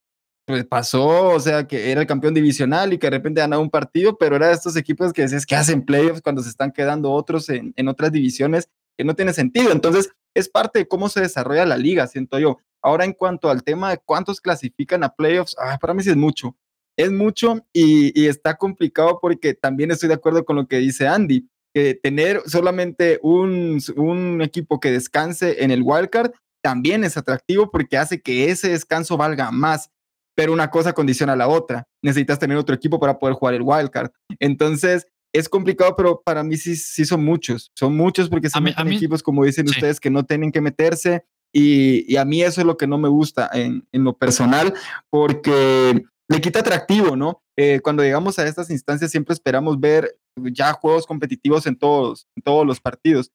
pues 0.47 0.67
pasó, 0.67 1.29
o 1.31 1.41
sea, 1.41 1.67
que 1.67 1.91
era 1.91 2.03
el 2.03 2.07
campeón 2.07 2.35
divisional 2.35 2.93
y 2.93 2.99
que 2.99 3.07
de 3.07 3.13
repente 3.13 3.41
ganaba 3.41 3.63
un 3.63 3.71
partido, 3.71 4.19
pero 4.19 4.37
era 4.37 4.49
de 4.49 4.53
estos 4.53 4.77
equipos 4.77 5.13
que 5.13 5.23
decías 5.23 5.47
que 5.47 5.57
hacen 5.57 5.85
playoffs 5.85 6.21
cuando 6.21 6.43
se 6.43 6.51
están 6.51 6.71
quedando 6.71 7.13
otros 7.13 7.49
en, 7.49 7.73
en 7.77 7.89
otras 7.89 8.13
divisiones 8.13 8.69
que 8.97 9.05
no 9.05 9.15
tiene 9.15 9.33
sentido. 9.33 9.73
Entonces, 9.73 10.11
es 10.35 10.49
parte 10.49 10.81
de 10.81 10.89
cómo 10.89 11.09
se 11.09 11.21
desarrolla 11.21 11.65
la 11.65 11.77
liga, 11.77 12.07
siento 12.07 12.39
yo. 12.39 12.59
Ahora, 12.83 13.05
en 13.05 13.15
cuanto 13.15 13.49
al 13.49 13.65
tema 13.65 13.91
de 13.91 13.99
cuántos 13.99 14.41
clasifican 14.41 15.05
a 15.05 15.15
playoffs, 15.15 15.57
ah, 15.59 15.79
para 15.81 15.95
mí 15.95 16.03
sí 16.03 16.11
es 16.11 16.17
mucho. 16.17 16.57
Es 16.97 17.11
mucho 17.11 17.67
y, 17.73 18.27
está 18.27 18.57
complicado 18.57 19.19
porque 19.21 19.55
también 19.55 19.91
estoy 19.91 20.09
de 20.09 20.17
acuerdo 20.17 20.45
con 20.45 20.57
lo 20.57 20.67
que 20.69 20.79
dice 20.79 21.09
Andy, 21.09 21.49
que 21.75 21.99
tener 22.01 22.41
solamente 22.47 23.19
un, 23.23 23.81
un 23.97 24.41
equipo 24.43 24.81
que 24.81 24.93
descanse 24.93 25.65
en 25.65 25.71
el 25.71 25.83
wildcard 25.83 26.33
también 26.63 27.05
es 27.05 27.17
atractivo 27.17 27.71
porque 27.71 27.99
hace 27.99 28.23
que 28.23 28.51
ese 28.51 28.71
descanso 28.71 29.17
valga 29.17 29.51
más 29.51 29.91
pero 30.35 30.53
una 30.53 30.71
cosa 30.71 30.93
condiciona 30.93 31.35
a 31.35 31.37
la 31.37 31.49
otra. 31.49 31.87
Necesitas 32.03 32.39
tener 32.39 32.57
otro 32.57 32.75
equipo 32.75 32.99
para 32.99 33.19
poder 33.19 33.35
jugar 33.35 33.55
el 33.55 33.63
wildcard. 33.63 34.11
Entonces, 34.41 35.07
es 35.33 35.49
complicado, 35.49 35.97
pero 35.97 36.23
para 36.25 36.43
mí 36.43 36.57
sí, 36.57 36.77
sí 36.77 37.05
son 37.05 37.25
muchos. 37.25 37.71
Son 37.75 37.97
muchos 37.97 38.29
porque 38.29 38.51
son 38.51 38.69
equipos, 38.69 39.23
como 39.23 39.45
dicen 39.45 39.69
ustedes, 39.69 40.01
que 40.01 40.11
no 40.11 40.25
tienen 40.25 40.53
que 40.53 40.61
meterse. 40.61 41.25
Y, 41.53 42.17
a 42.17 42.25
mí 42.25 42.43
eso 42.43 42.61
es 42.61 42.67
lo 42.67 42.77
que 42.77 42.87
no 42.87 42.99
me 42.99 43.09
gusta 43.09 43.49
en, 43.53 43.87
en 43.93 44.03
lo 44.03 44.17
personal, 44.17 44.75
porque 45.09 46.05
le 46.29 46.41
quita 46.41 46.61
atractivo, 46.61 47.17
¿no? 47.17 47.43
Eh, 47.57 47.81
cuando 47.83 48.03
llegamos 48.03 48.39
a 48.39 48.47
estas 48.47 48.71
instancias 48.71 49.11
siempre 49.11 49.33
esperamos 49.33 49.79
ver 49.79 50.17
ya 50.37 50.73
juegos 50.73 51.07
competitivos 51.07 51.67
en 51.67 51.77
todos, 51.77 52.27
en 52.37 52.43
todos 52.43 52.67
los 52.67 52.81
partidos. 52.81 53.31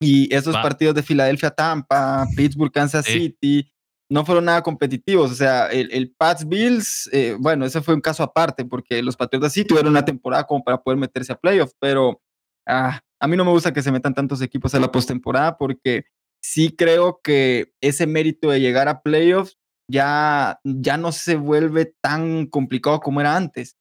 Y 0.00 0.32
esos 0.34 0.54
partidos 0.56 0.94
de 0.94 1.02
Filadelfia, 1.02 1.50
Tampa, 1.50 2.26
Pittsburgh, 2.36 2.72
Kansas 2.72 3.06
City, 3.06 3.70
no 4.10 4.24
fueron 4.24 4.44
nada 4.44 4.62
competitivos. 4.62 5.30
O 5.30 5.34
sea, 5.34 5.66
el, 5.68 5.90
el 5.92 6.12
Pats 6.12 6.46
Bills, 6.46 7.08
eh, 7.12 7.36
bueno, 7.38 7.64
ese 7.64 7.80
fue 7.80 7.94
un 7.94 8.00
caso 8.00 8.22
aparte, 8.22 8.64
porque 8.64 9.02
los 9.02 9.16
Patriotas 9.16 9.52
sí 9.52 9.64
tuvieron 9.64 9.90
una 9.90 10.04
temporada 10.04 10.44
como 10.44 10.62
para 10.62 10.82
poder 10.82 10.98
meterse 10.98 11.32
a 11.32 11.36
playoffs, 11.36 11.74
pero 11.80 12.20
ah, 12.66 13.00
a 13.20 13.26
mí 13.26 13.36
no 13.36 13.44
me 13.44 13.50
gusta 13.50 13.72
que 13.72 13.82
se 13.82 13.92
metan 13.92 14.14
tantos 14.14 14.42
equipos 14.42 14.74
a 14.74 14.80
la 14.80 14.92
postemporada, 14.92 15.56
porque 15.56 16.04
sí 16.42 16.74
creo 16.76 17.20
que 17.22 17.72
ese 17.80 18.06
mérito 18.06 18.50
de 18.50 18.60
llegar 18.60 18.88
a 18.88 19.00
playoffs 19.00 19.56
ya, 19.88 20.60
ya 20.64 20.96
no 20.96 21.12
se 21.12 21.36
vuelve 21.36 21.94
tan 22.00 22.46
complicado 22.46 23.00
como 23.00 23.20
era 23.20 23.36
antes. 23.36 23.76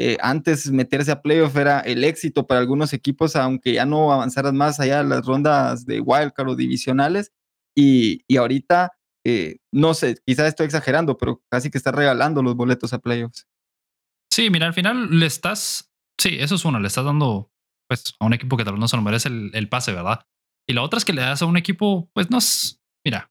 Eh, 0.00 0.16
antes 0.20 0.70
meterse 0.70 1.10
a 1.10 1.22
playoff 1.22 1.56
era 1.56 1.80
el 1.80 2.04
éxito 2.04 2.46
para 2.46 2.60
algunos 2.60 2.92
equipos, 2.92 3.34
aunque 3.34 3.72
ya 3.74 3.84
no 3.84 4.12
avanzaran 4.12 4.56
más 4.56 4.78
allá 4.78 5.02
de 5.02 5.08
las 5.08 5.26
rondas 5.26 5.86
de 5.86 6.00
wildcard 6.00 6.50
o 6.50 6.56
divisionales. 6.56 7.32
Y, 7.76 8.22
y 8.28 8.36
ahorita 8.36 8.92
eh, 9.30 9.58
no 9.72 9.92
sé, 9.92 10.16
quizás 10.26 10.48
estoy 10.48 10.64
exagerando, 10.64 11.18
pero 11.18 11.42
casi 11.50 11.70
que 11.70 11.76
está 11.76 11.92
regalando 11.92 12.42
los 12.42 12.54
boletos 12.54 12.94
a 12.94 12.98
playoffs. 12.98 13.46
Sí, 14.32 14.48
mira, 14.48 14.66
al 14.66 14.72
final 14.72 15.18
le 15.18 15.26
estás, 15.26 15.92
sí, 16.18 16.36
eso 16.38 16.54
es 16.54 16.64
uno, 16.64 16.80
le 16.80 16.88
estás 16.88 17.04
dando 17.04 17.52
pues 17.88 18.14
a 18.20 18.24
un 18.24 18.32
equipo 18.32 18.56
que 18.56 18.64
tal 18.64 18.74
vez 18.74 18.80
no 18.80 18.88
se 18.88 18.96
lo 18.96 19.02
merece 19.02 19.28
el, 19.28 19.68
pase, 19.68 19.92
¿verdad? 19.92 20.26
Y 20.66 20.72
la 20.72 20.82
otra 20.82 20.96
es 20.96 21.04
que 21.04 21.12
le 21.12 21.20
das 21.20 21.42
a 21.42 21.46
un 21.46 21.58
equipo, 21.58 22.10
pues 22.14 22.30
no 22.30 22.38
mira, 23.04 23.30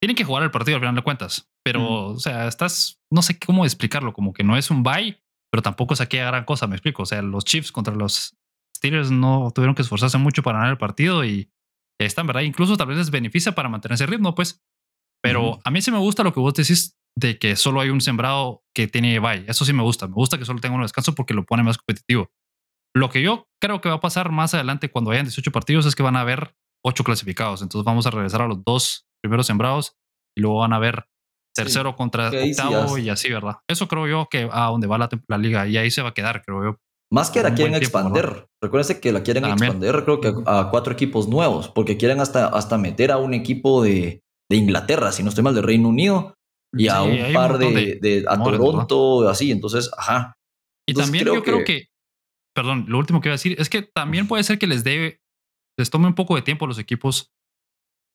tienen 0.00 0.16
que 0.16 0.24
jugar 0.24 0.42
el 0.42 0.50
partido 0.50 0.76
al 0.76 0.82
final 0.82 0.94
de 0.94 1.02
cuentas, 1.02 1.50
pero, 1.64 2.10
o 2.10 2.18
sea, 2.18 2.46
estás, 2.46 3.00
no 3.10 3.22
sé 3.22 3.38
cómo 3.38 3.64
explicarlo, 3.64 4.12
como 4.12 4.32
que 4.32 4.44
no 4.44 4.56
es 4.56 4.70
un 4.70 4.82
bye, 4.82 5.20
pero 5.50 5.62
tampoco 5.62 5.94
es 5.94 6.00
aquí 6.00 6.18
gran 6.18 6.44
cosa, 6.44 6.66
me 6.66 6.76
explico. 6.76 7.02
O 7.02 7.06
sea, 7.06 7.22
los 7.22 7.44
Chiefs 7.44 7.72
contra 7.72 7.94
los 7.94 8.36
Steelers 8.76 9.10
no 9.10 9.50
tuvieron 9.54 9.74
que 9.74 9.82
esforzarse 9.82 10.18
mucho 10.18 10.42
para 10.42 10.58
ganar 10.58 10.72
el 10.72 10.78
partido 10.78 11.24
y 11.24 11.50
están, 11.98 12.26
¿verdad? 12.26 12.42
Incluso 12.42 12.76
tal 12.76 12.86
vez 12.86 12.98
les 12.98 13.10
beneficia 13.10 13.52
para 13.52 13.68
mantener 13.68 13.94
ese 13.94 14.06
ritmo, 14.06 14.34
pues 14.34 14.62
pero 15.22 15.60
a 15.64 15.70
mí 15.70 15.82
sí 15.82 15.90
me 15.90 15.98
gusta 15.98 16.22
lo 16.22 16.32
que 16.32 16.40
vos 16.40 16.54
decís 16.54 16.96
de 17.16 17.38
que 17.38 17.56
solo 17.56 17.80
hay 17.80 17.90
un 17.90 18.00
sembrado 18.00 18.64
que 18.74 18.86
tiene 18.86 19.18
bye. 19.18 19.44
Eso 19.48 19.64
sí 19.64 19.72
me 19.72 19.82
gusta. 19.82 20.06
Me 20.06 20.14
gusta 20.14 20.38
que 20.38 20.44
solo 20.44 20.60
tenga 20.60 20.76
un 20.76 20.82
descanso 20.82 21.14
porque 21.14 21.34
lo 21.34 21.44
pone 21.44 21.62
más 21.62 21.78
competitivo. 21.78 22.30
Lo 22.94 23.10
que 23.10 23.22
yo 23.22 23.48
creo 23.60 23.80
que 23.80 23.88
va 23.88 23.96
a 23.96 24.00
pasar 24.00 24.30
más 24.30 24.54
adelante 24.54 24.90
cuando 24.90 25.10
hayan 25.10 25.26
18 25.26 25.50
partidos 25.50 25.86
es 25.86 25.94
que 25.94 26.02
van 26.02 26.16
a 26.16 26.20
haber 26.20 26.54
8 26.84 27.04
clasificados. 27.04 27.62
Entonces 27.62 27.84
vamos 27.84 28.06
a 28.06 28.10
regresar 28.10 28.42
a 28.42 28.46
los 28.46 28.62
dos 28.64 29.07
primeros 29.22 29.46
sembrados 29.46 29.96
y 30.36 30.42
luego 30.42 30.58
van 30.58 30.72
a 30.72 30.78
ver 30.78 31.04
tercero 31.54 31.96
contra 31.96 32.30
octavo 32.30 32.98
y 32.98 33.08
así, 33.08 33.30
¿verdad? 33.30 33.56
Eso 33.68 33.88
creo 33.88 34.06
yo 34.06 34.28
que 34.30 34.48
a 34.50 34.66
donde 34.66 34.86
va 34.86 34.98
la, 34.98 35.08
la, 35.26 35.38
liga 35.38 35.66
y 35.66 35.76
ahí 35.76 35.90
se 35.90 36.02
va 36.02 36.10
a 36.10 36.14
quedar, 36.14 36.42
creo 36.44 36.62
yo. 36.62 36.76
Más 37.10 37.30
que 37.30 37.42
la 37.42 37.54
quieren 37.54 37.74
expander. 37.74 38.46
Recuérdense 38.62 39.00
que 39.00 39.12
la 39.12 39.22
quieren 39.22 39.44
expander, 39.44 40.04
creo 40.04 40.20
que 40.20 40.32
a 40.46 40.68
cuatro 40.70 40.92
equipos 40.92 41.26
nuevos, 41.26 41.68
porque 41.68 41.96
quieren 41.96 42.20
hasta, 42.20 42.48
hasta 42.48 42.76
meter 42.76 43.10
a 43.10 43.16
un 43.16 43.34
equipo 43.34 43.82
de, 43.82 44.22
de 44.50 44.56
Inglaterra, 44.56 45.10
si 45.10 45.22
no 45.22 45.30
estoy 45.30 45.42
mal, 45.42 45.54
de 45.54 45.62
Reino 45.62 45.88
Unido, 45.88 46.34
y 46.72 46.88
a 46.88 47.02
un 47.02 47.32
par 47.32 47.58
de, 47.58 47.98
de, 48.00 48.24
a 48.28 48.42
Toronto, 48.42 49.28
así, 49.28 49.50
entonces, 49.50 49.90
ajá. 49.96 50.34
Y 50.86 50.94
también 50.94 51.24
yo 51.24 51.42
creo 51.42 51.64
que, 51.64 51.86
perdón, 52.54 52.86
lo 52.88 52.98
último 52.98 53.20
que 53.20 53.28
iba 53.28 53.34
a 53.34 53.36
decir 53.36 53.56
es 53.58 53.70
que 53.70 53.82
también 53.82 54.28
puede 54.28 54.44
ser 54.44 54.58
que 54.58 54.66
les 54.66 54.84
dé, 54.84 55.20
les 55.78 55.90
tome 55.90 56.06
un 56.06 56.14
poco 56.14 56.36
de 56.36 56.42
tiempo 56.42 56.66
a 56.66 56.68
los 56.68 56.78
equipos 56.78 57.30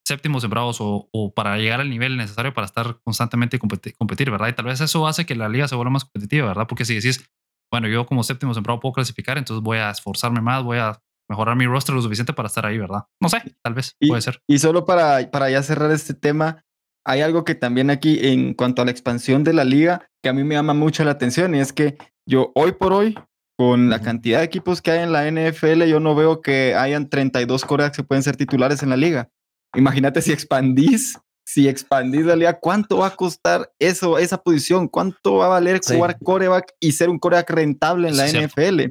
séptimos 0.06 0.42
sembrados 0.42 0.82
o, 0.82 1.10
o 1.12 1.34
para 1.34 1.58
llegar 1.58 1.82
al 1.82 1.90
nivel 1.90 2.18
necesario 2.18 2.54
para 2.54 2.66
estar 2.66 3.00
constantemente 3.04 3.60
competir, 3.60 3.96
competir, 3.96 4.30
¿verdad? 4.32 4.50
Y 4.50 4.54
tal 4.54 4.66
vez 4.66 4.82
eso 4.82 5.08
hace 5.08 5.26
que 5.26 5.36
la 5.36 5.50
liga 5.50 5.68
se 5.68 5.76
vuelva 5.76 5.92
más 5.92 6.04
competitiva, 6.04 6.48
¿verdad? 6.48 6.68
Porque 6.68 6.86
si 6.86 6.96
decís, 6.96 7.26
bueno, 7.72 7.88
yo 7.88 8.06
como 8.06 8.24
séptimo 8.24 8.54
sembrado 8.54 8.80
puedo 8.80 8.94
clasificar, 8.94 9.38
entonces 9.38 9.64
voy 9.64 9.78
a 9.78 9.90
esforzarme 9.90 10.42
más, 10.42 10.64
voy 10.64 10.78
a 10.78 11.00
mejorar 11.30 11.56
mi 11.56 11.66
roster 11.66 11.96
lo 11.96 12.02
suficiente 12.02 12.34
para 12.34 12.48
estar 12.48 12.66
ahí, 12.66 12.78
¿verdad? 12.78 13.06
No 13.22 13.30
sé, 13.30 13.42
tal 13.64 13.74
vez, 13.74 13.96
puede 14.08 14.22
ser. 14.22 14.42
Y 14.48 14.60
solo 14.60 14.86
para, 14.86 15.32
para 15.32 15.50
ya 15.50 15.64
cerrar 15.64 15.92
este 15.92 16.14
tema, 16.14 16.64
hay 17.06 17.22
algo 17.22 17.44
que 17.44 17.56
también 17.56 17.90
aquí 17.90 18.20
en 18.28 18.54
cuanto 18.54 18.82
a 18.82 18.86
la 18.86 18.92
expansión 18.92 19.44
de 19.44 19.54
la 19.54 19.64
liga, 19.64 20.08
que 20.22 20.30
a 20.30 20.34
mí 20.34 20.44
me 20.44 20.56
llama 20.56 20.74
mucho 20.74 21.04
la 21.04 21.12
atención 21.12 21.56
y 21.56 21.60
es 21.60 21.74
que 21.74 21.98
yo 22.28 22.52
hoy 22.56 22.74
por 22.74 22.94
hoy, 22.94 23.18
con 23.58 23.90
la 23.90 24.00
cantidad 24.02 24.40
de 24.40 24.46
equipos 24.46 24.82
que 24.82 24.92
hay 24.92 25.00
en 25.00 25.12
la 25.12 25.30
NFL, 25.30 25.84
yo 25.84 26.00
no 26.00 26.16
veo 26.16 26.42
que 26.42 26.76
hayan 26.76 27.10
32 27.10 27.66
corebacks 27.66 27.98
que 27.98 28.04
pueden 28.04 28.24
ser 28.24 28.36
titulares 28.36 28.84
en 28.84 28.90
la 28.90 28.98
liga. 28.98 29.30
Imagínate 29.76 30.22
si 30.22 30.32
expandís, 30.32 31.18
si 31.45 31.68
expandís 31.68 32.26
la 32.26 32.36
liga, 32.36 32.60
¿cuánto 32.60 33.00
va 33.00 33.08
a 33.08 33.16
costar 33.16 33.72
eso, 33.80 34.18
esa 34.18 34.38
posición? 34.38 34.88
¿Cuánto 34.88 35.36
va 35.36 35.45
a 35.45 35.50
valer 35.50 35.82
jugar 35.86 36.18
coreback 36.20 36.74
y 36.80 36.91
ser 36.91 37.10
un 37.10 37.20
coreback 37.20 37.50
rentable 37.50 38.10
en 38.10 38.18
la 38.18 38.28
NFL? 38.28 38.82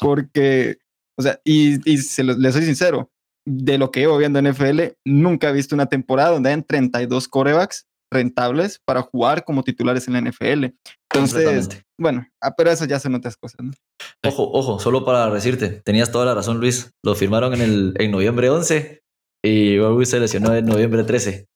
Porque 0.00 0.78
o 1.18 1.22
sea, 1.22 1.40
y, 1.44 1.90
y 1.90 1.98
se 1.98 2.24
le 2.24 2.52
soy 2.52 2.62
sincero, 2.62 3.10
de 3.46 3.78
lo 3.78 3.90
que 3.90 4.00
llevo 4.00 4.18
viendo 4.18 4.38
en 4.38 4.50
NFL, 4.50 4.80
nunca 5.04 5.50
he 5.50 5.52
visto 5.52 5.74
una 5.74 5.86
temporada 5.86 6.30
donde 6.30 6.50
hayan 6.50 6.64
32 6.64 7.28
corebacks 7.28 7.86
rentables 8.10 8.80
para 8.84 9.02
jugar 9.02 9.44
como 9.44 9.62
titulares 9.62 10.06
en 10.06 10.14
la 10.14 10.20
NFL. 10.20 10.66
Entonces, 11.12 11.84
bueno, 11.98 12.26
ah, 12.42 12.54
pero 12.56 12.70
eso 12.70 12.84
ya 12.84 12.98
son 12.98 13.14
otras 13.14 13.36
cosas. 13.36 13.60
¿no? 13.62 13.72
Ojo, 14.24 14.50
ojo, 14.52 14.78
solo 14.78 15.04
para 15.04 15.30
decirte, 15.30 15.68
tenías 15.84 16.12
toda 16.12 16.26
la 16.26 16.34
razón, 16.34 16.60
Luis. 16.60 16.92
Lo 17.02 17.14
firmaron 17.14 17.54
en, 17.54 17.60
el, 17.62 17.94
en 17.98 18.10
noviembre 18.10 18.50
11 18.50 19.01
y 19.44 19.76
Luis 19.76 20.08
se 20.10 20.20
lesionó 20.20 20.54
en 20.54 20.66
noviembre 20.66 21.04
13. 21.04 21.46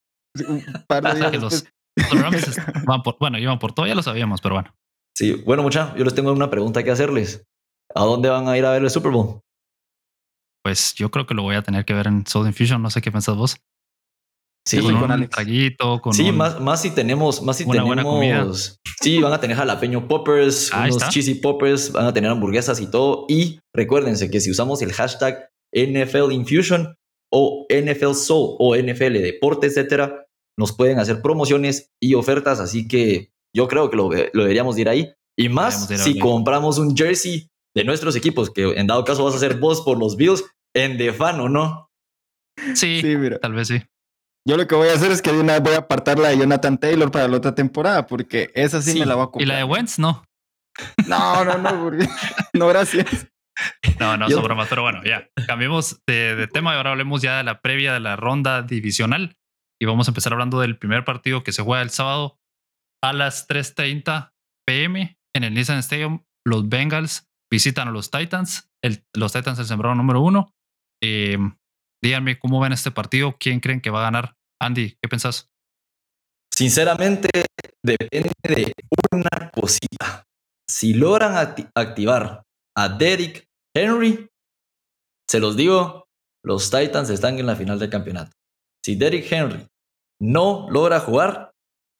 Un 0.49 0.63
par 0.89 1.03
de 1.03 1.15
días 1.21 1.41
Los, 1.41 1.53
después. 1.53 1.73
los 2.13 2.23
Rams 2.23 2.57
van 2.87 3.03
por, 3.03 3.17
bueno, 3.19 3.39
iban 3.39 3.59
por 3.59 3.73
todo, 3.73 3.87
ya 3.87 3.95
lo 3.95 4.03
sabíamos, 4.03 4.41
pero 4.41 4.57
bueno. 4.57 4.75
Sí, 5.17 5.33
bueno, 5.47 5.63
mucha, 5.63 5.95
yo 5.97 6.05
les 6.05 6.15
tengo 6.15 6.31
una 6.33 6.51
pregunta 6.51 6.83
que 6.83 6.91
hacerles. 6.91 7.45
¿A 7.95 8.05
dónde 8.05 8.29
van 8.29 8.49
a 8.49 8.59
ir 8.59 8.67
a 8.67 8.73
ver 8.73 8.83
el 8.83 8.91
Super 8.91 9.13
Bowl? 9.13 9.41
Pues 10.65 10.95
yo 10.95 11.11
creo 11.11 11.27
que 11.27 11.35
lo 11.35 11.43
voy 11.43 11.55
a 11.57 11.63
tener 11.63 11.85
que 11.85 11.95
ver 11.95 12.07
en 12.09 12.27
Soul 12.27 12.47
Infusion, 12.49 12.83
no 12.83 12.91
sé 12.91 13.01
qué 13.01 13.13
pensás 13.13 13.37
vos. 13.37 13.57
Sí, 14.69 14.81
con 14.81 14.99
con 14.99 15.13
un 15.13 15.29
traguito, 15.29 16.01
con 16.03 16.13
sí 16.13 16.29
un- 16.29 16.37
más, 16.37 16.61
más 16.61 16.83
si 16.83 16.91
tenemos, 16.91 17.41
más 17.41 17.57
si 17.57 17.65
una 17.65 17.85
buena 17.85 18.03
comida. 18.03 18.35
tenemos. 18.39 18.81
Sí, 19.01 19.21
van 19.23 19.33
a 19.33 19.39
tener 19.41 19.57
jalapeño 19.57 20.09
poppers, 20.09 20.73
Ahí 20.75 20.91
unos 20.91 20.97
está. 20.97 21.09
cheesy 21.11 21.37
poppers, 21.37 21.93
van 21.93 22.07
a 22.07 22.13
tener 22.13 22.31
hamburguesas 22.33 22.81
y 22.81 22.91
todo. 22.91 23.27
Y 23.29 23.61
recuérdense 23.73 24.29
que 24.29 24.41
si 24.41 24.51
usamos 24.51 24.83
el 24.83 24.93
hashtag 24.93 25.49
NFL 25.73 26.33
Infusion 26.33 26.97
o 27.37 27.67
NFL 27.69 28.13
Soul 28.15 28.57
o 28.59 28.75
NFL 28.77 29.13
Deporte, 29.21 29.67
etcétera, 29.67 30.27
nos 30.59 30.73
pueden 30.75 30.99
hacer 30.99 31.21
promociones 31.21 31.91
y 32.01 32.15
ofertas. 32.15 32.61
Así 32.61 32.89
que 32.89 33.31
yo 33.55 33.69
creo 33.69 33.91
que 33.91 33.97
lo, 33.97 34.11
lo 34.11 34.43
deberíamos 34.43 34.75
de 34.77 34.81
ir 34.83 34.89
ahí. 34.89 35.13
Y 35.39 35.51
más 35.51 35.87
si 35.89 36.19
compramos 36.19 36.79
un 36.79 36.97
jersey 36.97 37.49
de 37.75 37.85
nuestros 37.85 38.17
equipos, 38.17 38.51
que 38.51 38.63
en 38.63 38.87
dado 38.87 39.05
caso 39.05 39.25
vas 39.25 39.35
a 39.35 39.39
ser 39.39 39.59
vos 39.59 39.83
por 39.83 39.99
los 39.99 40.17
Bills 40.17 40.45
en 40.75 40.97
Defan 40.97 41.41
o 41.41 41.49
no. 41.51 41.91
Sí, 42.75 43.01
Sí, 43.03 43.17
mira. 43.17 43.39
tal 43.39 43.53
vez 43.53 43.69
sí. 43.69 43.83
Yo 44.49 44.57
lo 44.57 44.67
que 44.67 44.75
voy 44.77 44.89
a 44.89 44.95
hacer 44.95 45.13
es 45.13 45.21
que 45.21 45.33
de 45.33 45.41
una 45.41 45.55
vez 45.55 45.63
voy 45.63 45.75
a 45.75 45.79
apartar 45.79 46.19
la 46.19 46.29
de 46.31 46.39
Jonathan 46.39 46.79
Taylor 46.79 47.11
para 47.11 47.29
la 47.29 47.37
otra 47.37 47.55
temporada, 47.55 48.07
porque 48.07 48.51
esa 48.55 48.81
sí, 48.81 48.93
Sí, 48.93 49.01
me 49.01 49.05
la 49.07 49.15
voy 49.17 49.25
a 49.25 49.27
Y 49.27 49.31
comprar. 49.33 49.49
la 49.49 49.57
de 49.59 49.65
Wentz, 49.65 49.99
no. 49.99 50.25
No, 51.07 51.45
no, 51.45 51.59
no, 51.59 51.83
porque... 51.83 52.07
no, 52.55 52.67
gracias. 52.69 53.27
No, 53.99 54.17
no, 54.17 54.29
son 54.31 54.43
bromas, 54.45 54.69
pero 54.69 54.83
bueno, 54.83 55.03
ya. 55.05 55.29
Cambiemos 55.47 56.01
de, 56.07 56.35
de 56.37 56.47
tema 56.49 56.75
y 56.75 56.77
ahora 56.77 56.91
hablemos 56.93 57.23
ya 57.23 57.39
de 57.39 57.45
la 57.45 57.61
previa 57.61 57.93
de 57.93 58.01
la 58.01 58.17
ronda 58.17 58.63
divisional. 58.63 59.37
Y 59.81 59.85
vamos 59.87 60.09
a 60.09 60.11
empezar 60.11 60.33
hablando 60.33 60.61
del 60.61 60.79
primer 60.79 61.05
partido 61.05 61.43
que 61.43 61.53
se 61.53 61.63
juega 61.63 61.83
el 61.83 61.91
sábado 61.91 62.39
a 63.05 63.13
las 63.13 63.47
3:30 63.49 64.33
pm 64.67 65.19
en 65.35 65.45
el 65.45 65.55
Nissan 65.55 65.79
Stadium. 65.79 66.25
Los 66.47 66.69
Bengals 66.69 67.27
visitan 67.53 67.89
a 67.89 67.91
los 67.91 68.11
Titans. 68.11 68.71
El- 68.83 69.05
los 69.15 69.33
Titans, 69.33 69.59
el 69.59 69.67
sembrado 69.67 69.95
número 69.95 70.21
uno. 70.21 70.51
Eh, 71.03 71.37
díganme 72.03 72.39
cómo 72.39 72.59
ven 72.61 72.73
este 72.73 72.91
partido. 72.91 73.37
¿Quién 73.39 73.61
creen 73.61 73.81
que 73.81 73.91
va 73.91 74.01
a 74.01 74.05
ganar? 74.05 74.35
Andy, 74.63 74.97
¿qué 75.03 75.09
pensás? 75.11 75.51
Sinceramente, 76.53 77.29
depende 77.85 78.31
de 78.43 78.73
una 79.13 79.51
cosita. 79.51 80.25
Si 80.69 80.95
logran 80.95 81.35
acti- 81.35 81.69
activar 81.75 82.43
a 82.77 82.89
Derrick 82.89 83.46
Henry, 83.77 84.31
se 85.29 85.39
los 85.39 85.55
digo, 85.55 86.07
los 86.43 86.71
Titans 86.71 87.11
están 87.11 87.39
en 87.39 87.45
la 87.47 87.57
final 87.57 87.79
del 87.79 87.91
campeonato. 87.91 88.33
Si 88.83 88.97
Derrick 88.97 89.31
Henry 89.31 89.67
no 90.19 90.67
logra 90.71 91.01
jugar, 91.01 91.51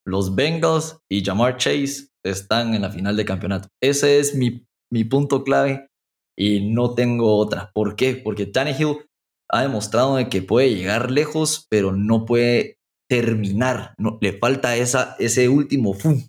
los 0.03 0.33
Bengals 0.33 0.97
y 1.11 1.23
Jamar 1.23 1.57
Chase 1.57 2.07
están 2.25 2.73
en 2.73 2.81
la 2.81 2.89
final 2.89 3.15
del 3.15 3.27
campeonato. 3.27 3.67
Ese 3.79 4.19
es 4.19 4.33
mi, 4.33 4.65
mi 4.91 5.03
punto 5.03 5.43
clave 5.43 5.87
y 6.35 6.71
no 6.71 6.95
tengo 6.95 7.37
otra. 7.37 7.69
¿Por 7.73 7.95
qué? 7.95 8.15
Porque 8.15 8.47
Tannehill 8.47 9.05
ha 9.51 9.61
demostrado 9.61 10.15
de 10.15 10.29
que 10.29 10.41
puede 10.41 10.73
llegar 10.73 11.11
lejos, 11.11 11.67
pero 11.69 11.91
no 11.91 12.25
puede 12.25 12.77
terminar. 13.07 13.93
No, 13.99 14.17
le 14.19 14.33
falta 14.33 14.75
esa, 14.77 15.15
ese 15.19 15.47
último 15.47 15.93
fu 15.93 16.23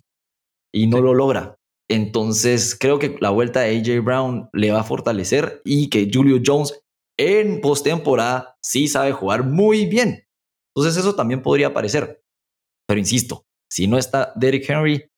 y 0.71 0.87
no 0.87 1.01
lo 1.01 1.13
logra. 1.13 1.58
Entonces 1.89 2.77
creo 2.79 2.99
que 2.99 3.17
la 3.19 3.31
vuelta 3.31 3.61
de 3.61 3.77
AJ 3.77 4.03
Brown 4.03 4.49
le 4.53 4.71
va 4.71 4.81
a 4.81 4.83
fortalecer 4.83 5.61
y 5.65 5.89
que 5.89 6.09
Julio 6.13 6.41
Jones 6.45 6.81
en 7.17 7.61
postemporada 7.61 8.57
sí 8.63 8.87
sabe 8.87 9.11
jugar 9.11 9.43
muy 9.43 9.85
bien. 9.87 10.25
Entonces 10.75 10.97
eso 10.97 11.15
también 11.15 11.41
podría 11.41 11.73
parecer. 11.73 12.23
Pero 12.87 12.99
insisto, 12.99 13.45
si 13.71 13.87
no 13.87 13.97
está 13.97 14.33
Derrick 14.35 14.69
Henry, 14.69 15.09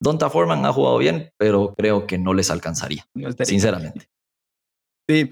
Donta 0.00 0.30
Foreman 0.30 0.64
ha 0.64 0.72
jugado 0.72 0.98
bien, 0.98 1.30
pero 1.38 1.74
creo 1.74 2.06
que 2.06 2.18
no 2.18 2.32
les 2.32 2.50
alcanzaría, 2.50 3.06
No 3.14 3.28
Derrick 3.28 3.44
sinceramente. 3.44 4.08
Sí, 5.08 5.30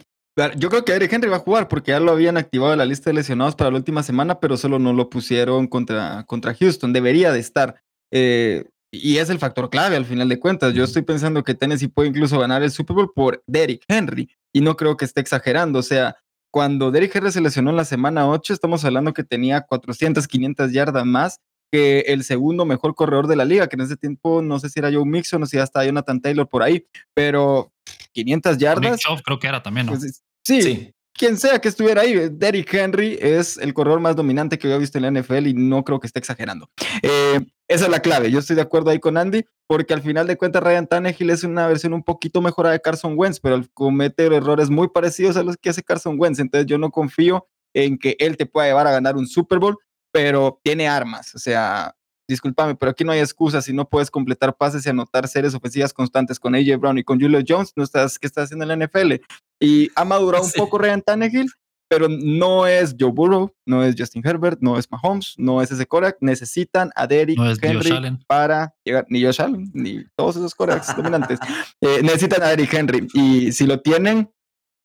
yo 0.56 0.68
creo 0.68 0.84
que 0.84 0.92
Eric 0.92 1.12
Henry 1.12 1.30
va 1.30 1.36
a 1.36 1.40
jugar 1.40 1.66
porque 1.68 1.92
ya 1.92 2.00
lo 2.00 2.12
habían 2.12 2.36
activado 2.36 2.72
en 2.72 2.78
la 2.78 2.84
lista 2.84 3.08
de 3.08 3.14
lesionados 3.14 3.54
para 3.54 3.70
la 3.70 3.78
última 3.78 4.02
semana, 4.02 4.38
pero 4.38 4.56
solo 4.56 4.78
no 4.78 4.92
lo 4.92 5.08
pusieron 5.08 5.66
contra, 5.66 6.24
contra 6.24 6.54
Houston. 6.54 6.92
Debería 6.92 7.32
de 7.32 7.40
estar. 7.40 7.82
Eh, 8.12 8.64
y 9.02 9.18
es 9.18 9.30
el 9.30 9.38
factor 9.38 9.70
clave 9.70 9.96
al 9.96 10.04
final 10.04 10.28
de 10.28 10.38
cuentas. 10.38 10.74
Yo 10.74 10.84
estoy 10.84 11.02
pensando 11.02 11.44
que 11.44 11.54
Tennessee 11.54 11.88
puede 11.88 12.08
incluso 12.08 12.38
ganar 12.38 12.62
el 12.62 12.70
Super 12.70 12.96
Bowl 12.96 13.12
por 13.14 13.42
Derrick 13.46 13.84
Henry 13.88 14.30
y 14.52 14.60
no 14.60 14.76
creo 14.76 14.96
que 14.96 15.04
esté 15.04 15.20
exagerando. 15.20 15.78
O 15.78 15.82
sea, 15.82 16.16
cuando 16.50 16.90
Derrick 16.90 17.14
Henry 17.14 17.32
se 17.32 17.40
lesionó 17.40 17.70
en 17.70 17.76
la 17.76 17.84
semana 17.84 18.28
8, 18.28 18.54
estamos 18.54 18.84
hablando 18.84 19.12
que 19.12 19.24
tenía 19.24 19.62
400, 19.62 20.26
500 20.26 20.72
yardas 20.72 21.04
más 21.04 21.40
que 21.70 22.00
el 22.06 22.24
segundo 22.24 22.64
mejor 22.64 22.94
corredor 22.94 23.26
de 23.26 23.36
la 23.36 23.44
liga, 23.44 23.66
que 23.66 23.76
en 23.76 23.82
ese 23.82 23.96
tiempo 23.96 24.40
no 24.40 24.58
sé 24.58 24.68
si 24.68 24.78
era 24.78 24.92
Joe 24.92 25.04
Mixon 25.04 25.42
o 25.42 25.46
si 25.46 25.56
ya 25.56 25.64
está 25.64 25.84
Jonathan 25.84 26.20
Taylor 26.20 26.48
por 26.48 26.62
ahí, 26.62 26.86
pero 27.14 27.72
500 28.12 28.52
Nick 28.52 28.60
yardas. 28.60 29.00
Chubb 29.00 29.22
creo 29.22 29.38
que 29.38 29.48
era 29.48 29.62
también, 29.62 29.86
¿no? 29.86 29.92
Pues, 29.92 30.22
sí, 30.44 30.62
Sí, 30.62 30.94
quien 31.12 31.36
sea 31.36 31.58
que 31.58 31.68
estuviera 31.68 32.02
ahí, 32.02 32.28
Derrick 32.30 32.72
Henry 32.72 33.18
es 33.20 33.56
el 33.58 33.74
corredor 33.74 34.00
más 34.00 34.16
dominante 34.16 34.58
que 34.58 34.68
yo 34.68 34.76
he 34.76 34.78
visto 34.78 34.98
en 34.98 35.14
la 35.14 35.20
NFL 35.20 35.46
y 35.48 35.54
no 35.54 35.82
creo 35.82 35.98
que 35.98 36.06
esté 36.06 36.18
exagerando. 36.18 36.70
Eh, 37.02 37.40
esa 37.68 37.84
es 37.86 37.90
la 37.90 38.00
clave. 38.00 38.30
Yo 38.30 38.38
estoy 38.38 38.56
de 38.56 38.62
acuerdo 38.62 38.90
ahí 38.90 39.00
con 39.00 39.16
Andy, 39.16 39.44
porque 39.66 39.94
al 39.94 40.02
final 40.02 40.26
de 40.26 40.36
cuentas 40.36 40.62
Ryan 40.62 40.86
Tannehill 40.86 41.30
es 41.30 41.42
una 41.44 41.66
versión 41.66 41.92
un 41.92 42.02
poquito 42.02 42.40
mejorada 42.40 42.72
de 42.72 42.80
Carson 42.80 43.14
Wentz, 43.16 43.40
pero 43.40 43.60
comete 43.74 44.26
errores 44.26 44.70
muy 44.70 44.88
parecidos 44.88 45.36
a 45.36 45.42
los 45.42 45.56
que 45.56 45.70
hace 45.70 45.82
Carson 45.82 46.16
Wentz. 46.18 46.38
Entonces 46.38 46.66
yo 46.66 46.78
no 46.78 46.90
confío 46.90 47.46
en 47.74 47.98
que 47.98 48.16
él 48.20 48.36
te 48.36 48.46
pueda 48.46 48.68
llevar 48.68 48.86
a 48.86 48.92
ganar 48.92 49.16
un 49.16 49.26
Super 49.26 49.58
Bowl, 49.58 49.76
pero 50.12 50.60
tiene 50.62 50.88
armas. 50.88 51.34
O 51.34 51.38
sea, 51.38 51.94
discúlpame, 52.28 52.76
pero 52.76 52.90
aquí 52.90 53.04
no 53.04 53.12
hay 53.12 53.20
excusas. 53.20 53.64
Si 53.64 53.72
no 53.72 53.88
puedes 53.88 54.10
completar 54.10 54.56
pases 54.56 54.86
y 54.86 54.88
anotar 54.88 55.26
series 55.28 55.54
ofensivas 55.54 55.92
constantes 55.92 56.38
con 56.38 56.54
AJ 56.54 56.78
Brown 56.78 56.98
y 56.98 57.04
con 57.04 57.20
Julio 57.20 57.40
Jones, 57.46 57.72
no 57.76 57.82
estás, 57.82 58.18
¿qué 58.18 58.26
estás 58.26 58.44
haciendo 58.44 58.64
en 58.64 58.78
la 58.78 58.86
NFL? 58.86 59.14
Y 59.60 59.90
ha 59.94 60.04
madurado 60.04 60.44
un 60.44 60.52
poco 60.52 60.78
Ryan 60.78 61.02
Tannehill, 61.02 61.50
pero 61.88 62.08
no 62.08 62.66
es 62.66 62.94
Joe 62.98 63.10
Burrow, 63.10 63.54
no 63.64 63.84
es 63.84 63.94
Justin 63.96 64.26
Herbert, 64.26 64.58
no 64.60 64.78
es 64.78 64.90
Mahomes, 64.90 65.34
no 65.36 65.62
es 65.62 65.70
ese 65.70 65.86
Korak. 65.86 66.16
Necesitan 66.20 66.90
a 66.94 67.06
Derrick 67.06 67.38
No 67.38 67.50
Henry 67.50 68.18
para 68.26 68.74
llegar, 68.84 69.06
ni 69.08 69.24
Josh 69.24 69.40
Allen, 69.40 69.70
ni 69.72 70.04
todos 70.16 70.36
esos 70.36 70.54
Koraks 70.54 70.96
dominantes. 70.96 71.38
Eh, 71.82 72.00
necesitan 72.02 72.42
a 72.42 72.48
Derrick 72.48 72.72
Henry. 72.72 73.06
Y 73.12 73.52
si 73.52 73.66
lo 73.66 73.80
tienen, 73.80 74.30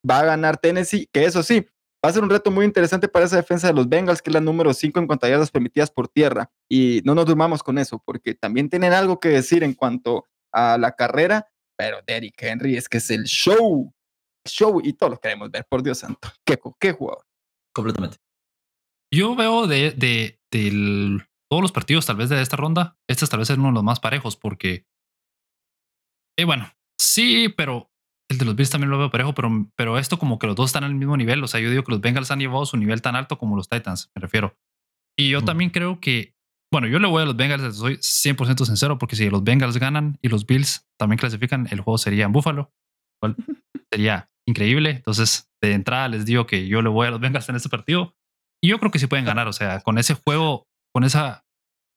va 0.07 0.19
a 0.19 0.25
ganar 0.25 0.57
Tennessee, 0.57 1.07
que 1.11 1.23
eso 1.23 1.41
sí, 1.41 1.65
va 2.03 2.09
a 2.09 2.13
ser 2.13 2.23
un 2.23 2.29
reto 2.29 2.51
muy 2.51 2.65
interesante 2.65 3.07
para 3.07 3.25
esa 3.25 3.37
defensa 3.37 3.67
de 3.67 3.73
los 3.73 3.87
Bengals, 3.87 4.21
que 4.21 4.29
es 4.29 4.33
la 4.33 4.41
número 4.41 4.73
5 4.73 4.99
en 4.99 5.07
cuanto 5.07 5.25
a 5.25 5.29
yardas 5.29 5.51
permitidas 5.51 5.89
por 5.89 6.07
tierra. 6.07 6.51
Y 6.69 7.01
no 7.05 7.15
nos 7.15 7.25
durmamos 7.25 7.63
con 7.63 7.77
eso, 7.77 8.01
porque 8.05 8.33
también 8.33 8.69
tienen 8.69 8.93
algo 8.93 9.19
que 9.19 9.29
decir 9.29 9.63
en 9.63 9.73
cuanto 9.73 10.27
a 10.51 10.77
la 10.77 10.91
carrera, 10.91 11.47
pero 11.77 11.99
Derrick 12.05 12.41
Henry 12.41 12.75
es 12.75 12.89
que 12.89 12.97
es 12.97 13.09
el 13.09 13.23
show, 13.23 13.93
show, 14.47 14.81
y 14.83 14.93
todos 14.93 15.11
lo 15.13 15.19
queremos 15.19 15.51
ver, 15.51 15.65
por 15.69 15.83
Dios 15.83 15.99
santo. 15.99 16.29
Qué, 16.45 16.59
qué 16.79 16.91
jugador. 16.93 17.25
completamente. 17.73 18.17
Yo 19.13 19.35
veo 19.35 19.67
de, 19.67 19.91
de, 19.91 20.39
del- 20.51 21.23
todos 21.49 21.61
los 21.61 21.71
partidos, 21.73 22.05
tal 22.05 22.15
vez 22.15 22.29
de 22.29 22.41
esta 22.41 22.55
ronda, 22.55 22.97
este 23.09 23.27
tal 23.27 23.39
vez 23.39 23.49
es 23.49 23.57
uno 23.57 23.67
de 23.67 23.73
los 23.73 23.83
más 23.83 23.99
parejos, 23.99 24.37
porque. 24.37 24.85
eh, 26.39 26.45
bueno, 26.45 26.71
sí, 26.99 27.49
pero 27.49 27.89
el 28.29 28.37
de 28.37 28.45
los 28.45 28.55
Bills 28.55 28.69
también 28.69 28.89
lo 28.89 28.97
veo 28.97 29.11
parejo, 29.11 29.33
pero, 29.33 29.49
pero 29.75 29.97
esto 29.99 30.17
como 30.17 30.39
que 30.39 30.47
los 30.47 30.55
dos 30.55 30.67
están 30.67 30.85
al 30.85 30.95
mismo 30.95 31.17
nivel. 31.17 31.43
O 31.43 31.47
sea, 31.47 31.59
yo 31.59 31.69
digo 31.69 31.83
que 31.83 31.91
los 31.91 31.99
Bengals 32.01 32.31
han 32.31 32.39
llevado 32.39 32.65
su 32.65 32.77
nivel 32.77 33.01
tan 33.01 33.15
alto 33.17 33.37
como 33.37 33.57
los 33.57 33.67
Titans, 33.67 34.09
me 34.15 34.21
refiero. 34.21 34.55
Y 35.19 35.29
yo 35.29 35.41
Mm. 35.41 35.45
también 35.45 35.69
creo 35.71 35.99
que. 35.99 36.33
Bueno, 36.73 36.87
yo 36.87 36.99
le 36.99 37.07
voy 37.09 37.21
a 37.21 37.25
los 37.25 37.35
Bengals, 37.35 37.75
soy 37.75 37.97
100% 37.97 38.65
sincero, 38.65 38.97
porque 38.97 39.17
si 39.17 39.29
los 39.29 39.43
Bengals 39.43 39.77
ganan 39.77 40.17
y 40.21 40.29
los 40.29 40.45
Bills 40.45 40.87
también 40.97 41.17
clasifican, 41.19 41.67
el 41.69 41.81
juego 41.81 41.97
sería 41.97 42.23
en 42.23 42.31
Buffalo. 42.31 42.71
sería 43.93 44.30
increíble. 44.51 44.91
Entonces, 44.91 45.51
de 45.61 45.73
entrada 45.73 46.07
les 46.07 46.25
digo 46.25 46.45
que 46.45 46.67
yo 46.67 46.81
le 46.81 46.89
voy 46.89 47.07
a 47.07 47.11
los 47.11 47.19
Bengals 47.19 47.49
en 47.49 47.55
este 47.55 47.69
partido. 47.69 48.15
Y 48.63 48.69
yo 48.69 48.79
creo 48.79 48.91
que 48.91 48.99
sí 48.99 49.07
pueden 49.07 49.25
ganar. 49.25 49.47
O 49.47 49.53
sea, 49.53 49.81
con 49.81 49.97
ese 49.97 50.13
juego, 50.13 50.67
con 50.93 51.03
esa, 51.03 51.45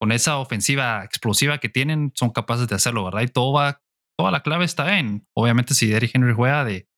con 0.00 0.12
esa 0.12 0.38
ofensiva 0.38 1.04
explosiva 1.04 1.58
que 1.58 1.68
tienen, 1.68 2.12
son 2.14 2.30
capaces 2.30 2.68
de 2.68 2.74
hacerlo, 2.74 3.04
¿verdad? 3.04 3.22
Y 3.22 3.28
todo 3.28 3.52
va, 3.52 3.82
toda 4.18 4.30
la 4.30 4.42
clave 4.42 4.64
está 4.64 4.98
en, 4.98 5.26
obviamente, 5.36 5.74
si 5.74 5.86
Derrick 5.86 6.14
Henry 6.14 6.32
juega 6.34 6.64
de 6.64 6.88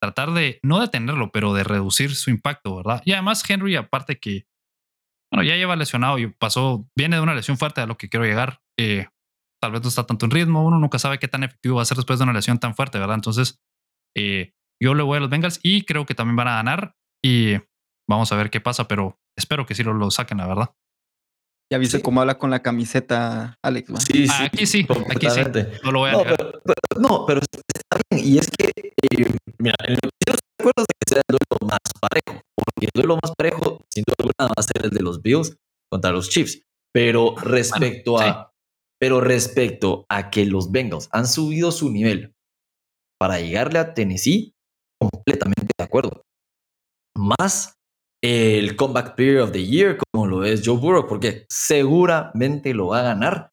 tratar 0.00 0.32
de, 0.32 0.58
no 0.62 0.80
detenerlo, 0.80 1.30
pero 1.30 1.54
de 1.54 1.62
reducir 1.62 2.16
su 2.16 2.30
impacto, 2.30 2.76
¿verdad? 2.76 3.02
Y 3.04 3.12
además, 3.12 3.48
Henry, 3.48 3.76
aparte 3.76 4.18
que, 4.18 4.48
bueno, 5.32 5.48
ya 5.48 5.56
lleva 5.56 5.76
lesionado 5.76 6.18
y 6.18 6.26
pasó, 6.26 6.88
viene 6.96 7.16
de 7.16 7.22
una 7.22 7.34
lesión 7.34 7.56
fuerte 7.56 7.80
a 7.80 7.86
lo 7.86 7.96
que 7.96 8.08
quiero 8.08 8.26
llegar. 8.26 8.60
eh, 8.78 9.06
tal 9.62 9.70
vez 9.70 9.82
no 9.82 9.88
está 9.88 10.04
tanto 10.04 10.26
en 10.26 10.32
ritmo, 10.32 10.66
uno 10.66 10.80
nunca 10.80 10.98
sabe 10.98 11.20
qué 11.20 11.28
tan 11.28 11.44
efectivo 11.44 11.76
va 11.76 11.82
a 11.82 11.84
ser 11.84 11.96
después 11.96 12.18
de 12.18 12.24
una 12.24 12.32
lesión 12.32 12.58
tan 12.58 12.74
fuerte, 12.74 12.98
¿verdad? 12.98 13.14
Entonces, 13.14 13.62
eh, 14.16 14.54
yo 14.82 14.94
le 14.94 15.02
voy 15.02 15.18
a 15.18 15.20
los 15.20 15.30
Bengals 15.30 15.60
y 15.62 15.84
creo 15.84 16.06
que 16.06 16.14
también 16.14 16.36
van 16.36 16.48
a 16.48 16.56
ganar 16.56 16.96
y 17.24 17.54
vamos 18.08 18.32
a 18.32 18.36
ver 18.36 18.50
qué 18.50 18.60
pasa, 18.60 18.88
pero 18.88 19.18
espero 19.38 19.64
que 19.64 19.74
sí 19.74 19.84
lo, 19.84 19.94
lo 19.94 20.10
saquen, 20.10 20.38
la 20.38 20.46
verdad. 20.46 20.74
Ya 21.72 21.78
viste 21.78 22.02
cómo 22.02 22.20
habla 22.20 22.36
con 22.36 22.50
la 22.50 22.62
camiseta 22.62 23.56
Alex. 23.62 23.90
Sí, 24.04 24.26
sí, 24.26 24.42
aquí 24.44 24.66
sí, 24.66 24.86
aquí 25.08 25.30
sí. 25.30 25.40
No 25.84 25.92
lo 25.92 26.00
voy 26.00 26.10
a 26.10 26.12
no, 26.12 26.22
pero, 26.24 26.52
no, 27.00 27.24
pero 27.26 27.40
está 27.40 27.98
bien. 28.10 28.26
Y 28.26 28.38
es 28.38 28.50
que, 28.50 28.72
eh, 28.76 29.36
mira, 29.58 29.74
en 29.86 29.94
lo 29.94 30.10
que 30.18 30.32
acuerdo 30.60 30.82
de 30.82 30.94
que 31.00 31.14
sea 31.14 31.22
el 31.26 31.36
duelo 31.38 31.66
más 31.66 31.80
parejo, 32.00 32.42
porque 32.54 32.86
el 32.86 32.90
duelo 32.94 33.18
más 33.22 33.32
parejo, 33.36 33.84
sin 33.90 34.04
duda 34.06 34.16
alguna, 34.18 34.48
va 34.48 34.54
a 34.56 34.62
ser 34.62 34.84
el 34.84 34.90
de 34.90 35.02
los 35.02 35.22
Bills 35.22 35.56
contra 35.90 36.10
los 36.10 36.28
Chiefs. 36.28 36.62
Pero 36.92 37.34
respecto 37.36 38.20
a, 38.20 38.52
pero 39.00 39.20
respecto 39.20 40.04
a 40.08 40.30
que 40.30 40.44
los 40.44 40.70
Bengals 40.70 41.08
han 41.10 41.26
subido 41.26 41.72
su 41.72 41.90
nivel 41.90 42.34
para 43.18 43.40
llegarle 43.40 43.78
a 43.78 43.94
Tennessee, 43.94 44.51
completamente 45.10 45.72
de 45.76 45.84
acuerdo. 45.84 46.22
Más 47.16 47.74
el 48.22 48.76
Comeback 48.76 49.16
Player 49.16 49.40
of 49.40 49.52
the 49.52 49.64
Year, 49.64 49.98
como 50.12 50.26
lo 50.26 50.44
es 50.44 50.62
Joe 50.64 50.78
Burrow, 50.78 51.06
porque 51.06 51.46
seguramente 51.50 52.74
lo 52.74 52.88
va 52.88 53.00
a 53.00 53.04
ganar. 53.04 53.50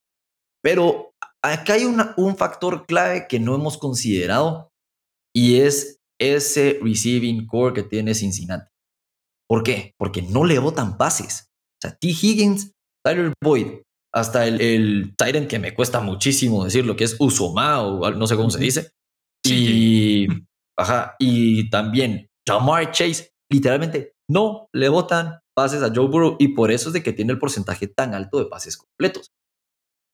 Pero 0.64 1.12
acá 1.44 1.74
hay 1.74 1.86
un 1.86 2.38
factor 2.38 2.86
clave 2.86 3.28
que 3.28 3.40
no 3.40 3.56
hemos 3.56 3.78
considerado 3.78 4.70
y 5.34 5.62
es 5.62 6.00
ese 6.20 6.80
receiving 6.82 7.48
core 7.48 7.74
que 7.74 7.84
tiene 7.84 8.14
Cincinnati. 8.14 8.70
¿Por 9.48 9.64
qué? 9.64 9.94
Porque 9.98 10.22
no 10.22 10.46
le 10.46 10.60
botan 10.60 10.98
pases. 10.98 11.50
O 11.78 11.88
sea, 11.88 11.96
T. 11.96 12.10
Higgins, 12.10 12.74
Tyler 13.04 13.34
Boyd, 13.44 13.82
hasta 14.14 14.46
el, 14.46 14.62
el 14.62 15.16
Tyrant 15.18 15.50
que 15.50 15.60
me 15.60 15.74
cuesta 15.74 16.02
muchísimo 16.02 16.64
decir 16.64 16.86
lo 16.86 16.96
que 16.96 17.06
es 17.06 17.16
Usoma 17.20 17.82
o 17.82 18.12
no 18.12 18.28
sé 18.28 18.36
cómo 18.36 18.50
se 18.50 18.60
dice. 18.60 18.92
Y, 19.46 20.28
ajá, 20.80 21.16
y 21.20 21.70
también 21.70 22.30
Jamar 22.48 22.92
Chase, 22.92 23.32
literalmente 23.52 24.14
no 24.30 24.68
le 24.74 24.90
botan 24.90 25.40
pases 25.56 25.84
a 25.84 25.92
Joe 25.94 26.08
Burrow 26.08 26.38
y 26.40 26.50
por 26.50 26.72
eso 26.72 26.90
es 26.90 26.94
de 26.94 27.04
que 27.04 27.14
tiene 27.14 27.34
el 27.34 27.40
porcentaje 27.40 27.88
tan 27.88 28.14
alto 28.14 28.40
de 28.40 28.46
pases 28.46 28.78
completos. 28.78 29.32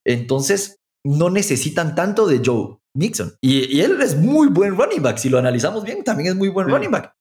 Entonces, 0.06 0.78
no 1.06 1.30
necesitan 1.30 1.94
tanto 1.94 2.26
de 2.26 2.42
Joe 2.44 2.78
Mixon. 2.96 3.34
Y, 3.42 3.80
él 3.82 4.02
es 4.02 4.18
muy 4.18 4.48
buen 4.48 4.76
running 4.76 5.04
back. 5.04 5.18
Si 5.18 5.30
lo 5.30 5.38
analizamos 5.38 5.84
bien, 5.84 6.04
también 6.04 6.30
es 6.30 6.36
muy 6.36 6.50
buen 6.50 6.68
running 6.68 6.92
back. 6.92 7.14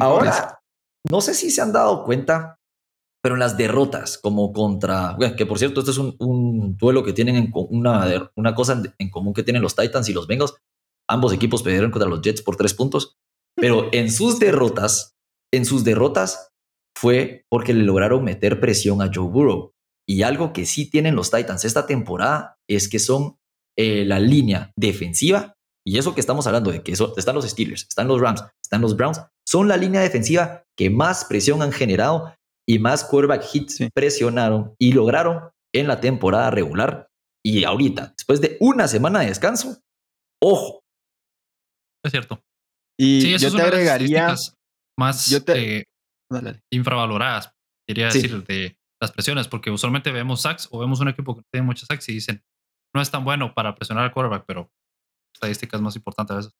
Ahora, 0.00 0.60
no 1.10 1.20
sé 1.20 1.34
si 1.34 1.50
se 1.50 1.62
han 1.62 1.72
dado 1.72 2.04
cuenta, 2.04 2.58
pero 3.22 3.34
en 3.34 3.40
las 3.40 3.56
derrotas, 3.56 4.18
como 4.18 4.52
contra, 4.52 5.16
que 5.36 5.46
por 5.46 5.58
cierto, 5.58 5.80
este 5.80 5.92
es 5.92 5.98
un, 5.98 6.76
duelo 6.76 7.02
que 7.02 7.12
tienen 7.12 7.36
en 7.36 7.50
una, 7.52 8.30
una 8.36 8.54
cosa 8.54 8.82
en 8.98 9.10
común 9.10 9.32
que 9.32 9.42
tienen 9.42 9.62
los 9.62 9.74
Titans 9.74 10.08
y 10.08 10.12
los 10.12 10.26
Bengals. 10.26 10.54
Ambos 11.08 11.32
equipos 11.32 11.62
perdieron 11.62 11.90
contra 11.90 12.08
los 12.08 12.20
Jets 12.20 12.42
por 12.42 12.56
tres 12.56 12.74
puntos, 12.74 13.16
pero 13.56 13.88
en 13.92 14.10
sus 14.10 14.38
derrotas, 14.38 15.16
en 15.52 15.64
sus 15.64 15.84
derrotas 15.84 16.50
fue 16.96 17.44
porque 17.48 17.74
le 17.74 17.84
lograron 17.84 18.24
meter 18.24 18.60
presión 18.60 19.02
a 19.02 19.10
Joe 19.12 19.28
Burrow. 19.28 19.72
Y 20.06 20.22
algo 20.22 20.52
que 20.52 20.66
sí 20.66 20.90
tienen 20.90 21.14
los 21.14 21.30
Titans 21.30 21.64
esta 21.64 21.86
temporada 21.86 22.56
es 22.68 22.88
que 22.88 22.98
son 22.98 23.36
eh, 23.76 24.04
la 24.04 24.18
línea 24.18 24.72
defensiva. 24.76 25.54
Y 25.86 25.98
eso 25.98 26.14
que 26.14 26.20
estamos 26.20 26.46
hablando 26.46 26.70
de 26.70 26.82
que 26.82 26.92
están 26.92 27.34
los 27.34 27.48
Steelers, 27.48 27.86
están 27.88 28.08
los 28.08 28.20
Rams, 28.20 28.42
están 28.62 28.80
los 28.80 28.96
Browns, 28.96 29.22
son 29.46 29.68
la 29.68 29.76
línea 29.76 30.00
defensiva 30.00 30.64
que 30.76 30.90
más 30.90 31.24
presión 31.24 31.62
han 31.62 31.72
generado 31.72 32.34
y 32.68 32.78
más 32.78 33.04
quarterback 33.04 33.44
hits 33.52 33.78
presionaron 33.94 34.74
y 34.78 34.92
lograron 34.92 35.50
en 35.72 35.88
la 35.88 36.00
temporada 36.00 36.50
regular. 36.50 37.08
Y 37.42 37.64
ahorita, 37.64 38.14
después 38.16 38.40
de 38.40 38.58
una 38.60 38.88
semana 38.88 39.20
de 39.20 39.26
descanso, 39.26 39.78
ojo. 40.42 40.82
Es 42.04 42.12
cierto. 42.12 42.42
Y 42.98 43.36
yo 43.38 43.54
te 43.54 43.62
agregaría 43.62 44.34
más 44.98 45.32
eh, 45.48 45.84
infravaloradas, 46.72 47.52
quería 47.86 48.06
decir, 48.06 48.44
de 48.44 48.76
las 49.00 49.12
presiones, 49.12 49.46
porque 49.46 49.70
usualmente 49.70 50.10
vemos 50.10 50.42
sacks 50.42 50.68
o 50.72 50.80
vemos 50.80 51.00
un 51.00 51.08
equipo 51.08 51.36
que 51.36 51.42
tiene 51.52 51.66
muchos 51.66 51.86
sacks 51.86 52.08
y 52.08 52.14
dicen, 52.14 52.42
no 52.94 53.00
es 53.00 53.10
tan 53.10 53.24
bueno 53.24 53.54
para 53.54 53.74
presionar 53.74 54.04
al 54.04 54.12
quarterback, 54.12 54.44
pero 54.46 54.70
estadísticas 55.32 55.80
más 55.80 55.94
importantes 55.94 56.34
a 56.34 56.36
veces. 56.38 56.52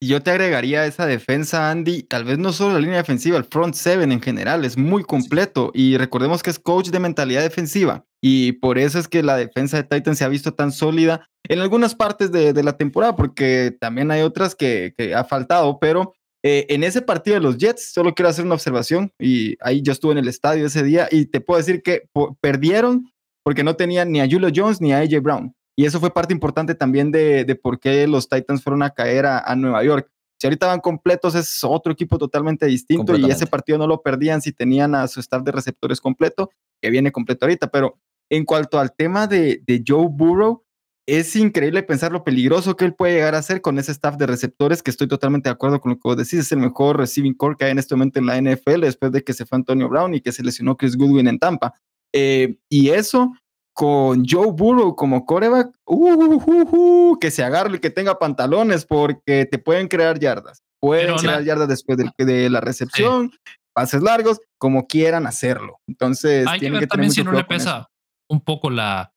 Y 0.00 0.08
yo 0.08 0.22
te 0.22 0.30
agregaría 0.30 0.86
esa 0.86 1.06
defensa, 1.06 1.70
Andy, 1.70 2.02
tal 2.02 2.24
vez 2.24 2.38
no 2.38 2.52
solo 2.52 2.74
la 2.74 2.80
línea 2.80 2.98
defensiva, 2.98 3.38
el 3.38 3.44
front 3.44 3.74
seven 3.74 4.12
en 4.12 4.20
general 4.20 4.64
es 4.64 4.76
muy 4.76 5.02
completo 5.02 5.70
y 5.72 5.96
recordemos 5.96 6.42
que 6.42 6.50
es 6.50 6.58
coach 6.58 6.88
de 6.88 7.00
mentalidad 7.00 7.42
defensiva 7.42 8.04
y 8.26 8.52
por 8.52 8.78
eso 8.78 8.98
es 8.98 9.06
que 9.06 9.22
la 9.22 9.36
defensa 9.36 9.76
de 9.76 9.84
Titans 9.84 10.16
se 10.16 10.24
ha 10.24 10.28
visto 10.28 10.54
tan 10.54 10.72
sólida 10.72 11.28
en 11.46 11.60
algunas 11.60 11.94
partes 11.94 12.32
de, 12.32 12.62
la 12.62 12.76
temporada, 12.78 13.14
porque 13.16 13.76
también 13.78 14.10
hay 14.10 14.22
otras 14.22 14.54
que, 14.54 14.94
ha 15.14 15.24
faltado, 15.24 15.78
pero 15.78 16.14
eh, 16.42 16.64
en 16.70 16.84
ese 16.84 17.02
partido 17.02 17.34
de 17.34 17.42
los 17.42 17.58
Jets, 17.58 17.92
solo 17.92 18.14
quiero 18.14 18.30
hacer 18.30 18.46
una 18.46 18.54
observación 18.54 19.12
y 19.18 19.56
ahí 19.60 19.82
yo 19.82 19.92
estuve 19.92 20.12
en 20.12 20.18
el 20.18 20.28
estadio 20.28 20.64
ese 20.64 20.82
día 20.82 21.06
y 21.10 21.26
te 21.26 21.42
puedo 21.42 21.58
decir 21.58 21.82
que 21.82 22.08
perdieron 22.40 23.10
porque 23.42 23.62
no 23.62 23.76
tenían 23.76 24.10
ni 24.10 24.20
a 24.20 24.28
Julio 24.28 24.50
Jones 24.54 24.80
ni 24.80 24.94
a 24.94 25.00
AJ 25.00 25.20
Brown. 25.20 25.54
Y 25.76 25.86
eso 25.86 26.00
fue 26.00 26.12
parte 26.12 26.32
importante 26.32 26.74
también 26.74 27.10
de, 27.10 27.44
de 27.44 27.54
por 27.56 27.80
qué 27.80 28.06
los 28.06 28.28
Titans 28.28 28.62
fueron 28.62 28.82
a 28.82 28.90
caer 28.90 29.26
a, 29.26 29.54
Nueva 29.56 29.82
York. 29.82 30.10
Si 30.38 30.46
ahorita 30.46 30.66
van 30.66 30.80
completos, 30.80 31.34
es 31.34 31.64
otro 31.64 31.92
equipo 31.92 32.18
totalmente 32.18 32.66
distinto 32.66 33.16
y 33.16 33.30
ese 33.30 33.46
partido 33.46 33.78
no 33.78 33.86
lo 33.86 34.02
perdían 34.02 34.42
si 34.42 34.52
tenían 34.52 34.94
a 34.94 35.08
su 35.08 35.20
staff 35.20 35.42
de 35.42 35.52
receptores 35.52 36.00
completo, 36.00 36.50
que 36.80 36.90
viene 36.90 37.12
completo 37.12 37.46
ahorita. 37.46 37.68
Pero 37.68 37.98
en 38.30 38.44
cuanto 38.44 38.78
al 38.78 38.94
tema 38.94 39.26
de, 39.26 39.62
de 39.66 39.82
Joe 39.86 40.08
Burrow, 40.10 40.64
es 41.06 41.36
increíble 41.36 41.82
pensar 41.82 42.12
lo 42.12 42.24
peligroso 42.24 42.76
que 42.76 42.84
él 42.84 42.94
puede 42.94 43.14
llegar 43.14 43.34
a 43.34 43.42
ser 43.42 43.60
con 43.60 43.78
ese 43.78 43.92
staff 43.92 44.16
de 44.16 44.26
receptores, 44.26 44.82
que 44.82 44.90
estoy 44.90 45.06
totalmente 45.06 45.48
de 45.48 45.52
acuerdo 45.52 45.80
con 45.80 45.90
lo 45.90 45.96
que 45.96 46.02
vos 46.04 46.16
decís, 46.16 46.34
es 46.34 46.52
el 46.52 46.58
mejor 46.58 46.98
receiving 46.98 47.34
core 47.34 47.56
que 47.58 47.66
hay 47.66 47.72
en 47.72 47.78
este 47.78 47.94
momento 47.94 48.18
en 48.18 48.26
la 48.26 48.40
NFL 48.40 48.80
después 48.80 49.12
de 49.12 49.22
que 49.22 49.34
se 49.34 49.44
fue 49.44 49.56
Antonio 49.56 49.88
Brown 49.88 50.14
y 50.14 50.20
que 50.20 50.32
se 50.32 50.42
lesionó 50.42 50.76
Chris 50.76 50.96
Goodwin 50.96 51.28
en 51.28 51.38
Tampa. 51.38 51.74
Eh, 52.12 52.56
y 52.70 52.90
eso 52.90 53.32
con 53.74 54.24
Joe 54.24 54.52
Burrow 54.52 54.94
como 54.94 55.26
coreback, 55.26 55.74
uh, 55.86 57.18
que 57.18 57.30
se 57.30 57.42
agarre 57.42 57.76
y 57.76 57.80
que 57.80 57.90
tenga 57.90 58.18
pantalones 58.18 58.86
porque 58.86 59.46
te 59.46 59.58
pueden 59.58 59.88
crear 59.88 60.18
yardas. 60.18 60.62
Pueden 60.80 61.16
crear 61.16 61.42
yardas 61.42 61.68
después 61.68 61.98
de, 61.98 62.50
la 62.50 62.60
recepción, 62.60 63.32
pases 63.74 64.02
largos, 64.02 64.40
como 64.58 64.86
quieran 64.86 65.26
hacerlo. 65.26 65.80
Entonces, 65.88 66.46
hay 66.46 66.60
que 66.60 66.70
ver 66.70 66.86
también 66.86 67.10
si 67.10 67.24
no 67.24 67.32
le 67.32 67.44
pesa 67.44 67.90
un 68.30 68.40
poco 68.40 68.70
la 68.70 69.12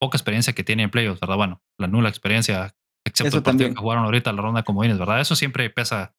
poca 0.00 0.16
experiencia 0.16 0.52
que 0.52 0.64
tiene 0.64 0.82
en 0.82 0.90
playoffs, 0.90 1.20
¿verdad? 1.20 1.36
Bueno, 1.36 1.62
la 1.78 1.86
nula 1.86 2.08
experiencia, 2.08 2.74
excepto 3.06 3.36
el 3.36 3.42
partido 3.44 3.70
que 3.70 3.76
jugaron 3.76 4.04
ahorita 4.04 4.32
la 4.32 4.42
ronda 4.42 4.60
de 4.60 4.64
comodines, 4.64 4.98
¿verdad? 4.98 5.20
Eso 5.20 5.36
siempre 5.36 5.70
pesa 5.70 6.16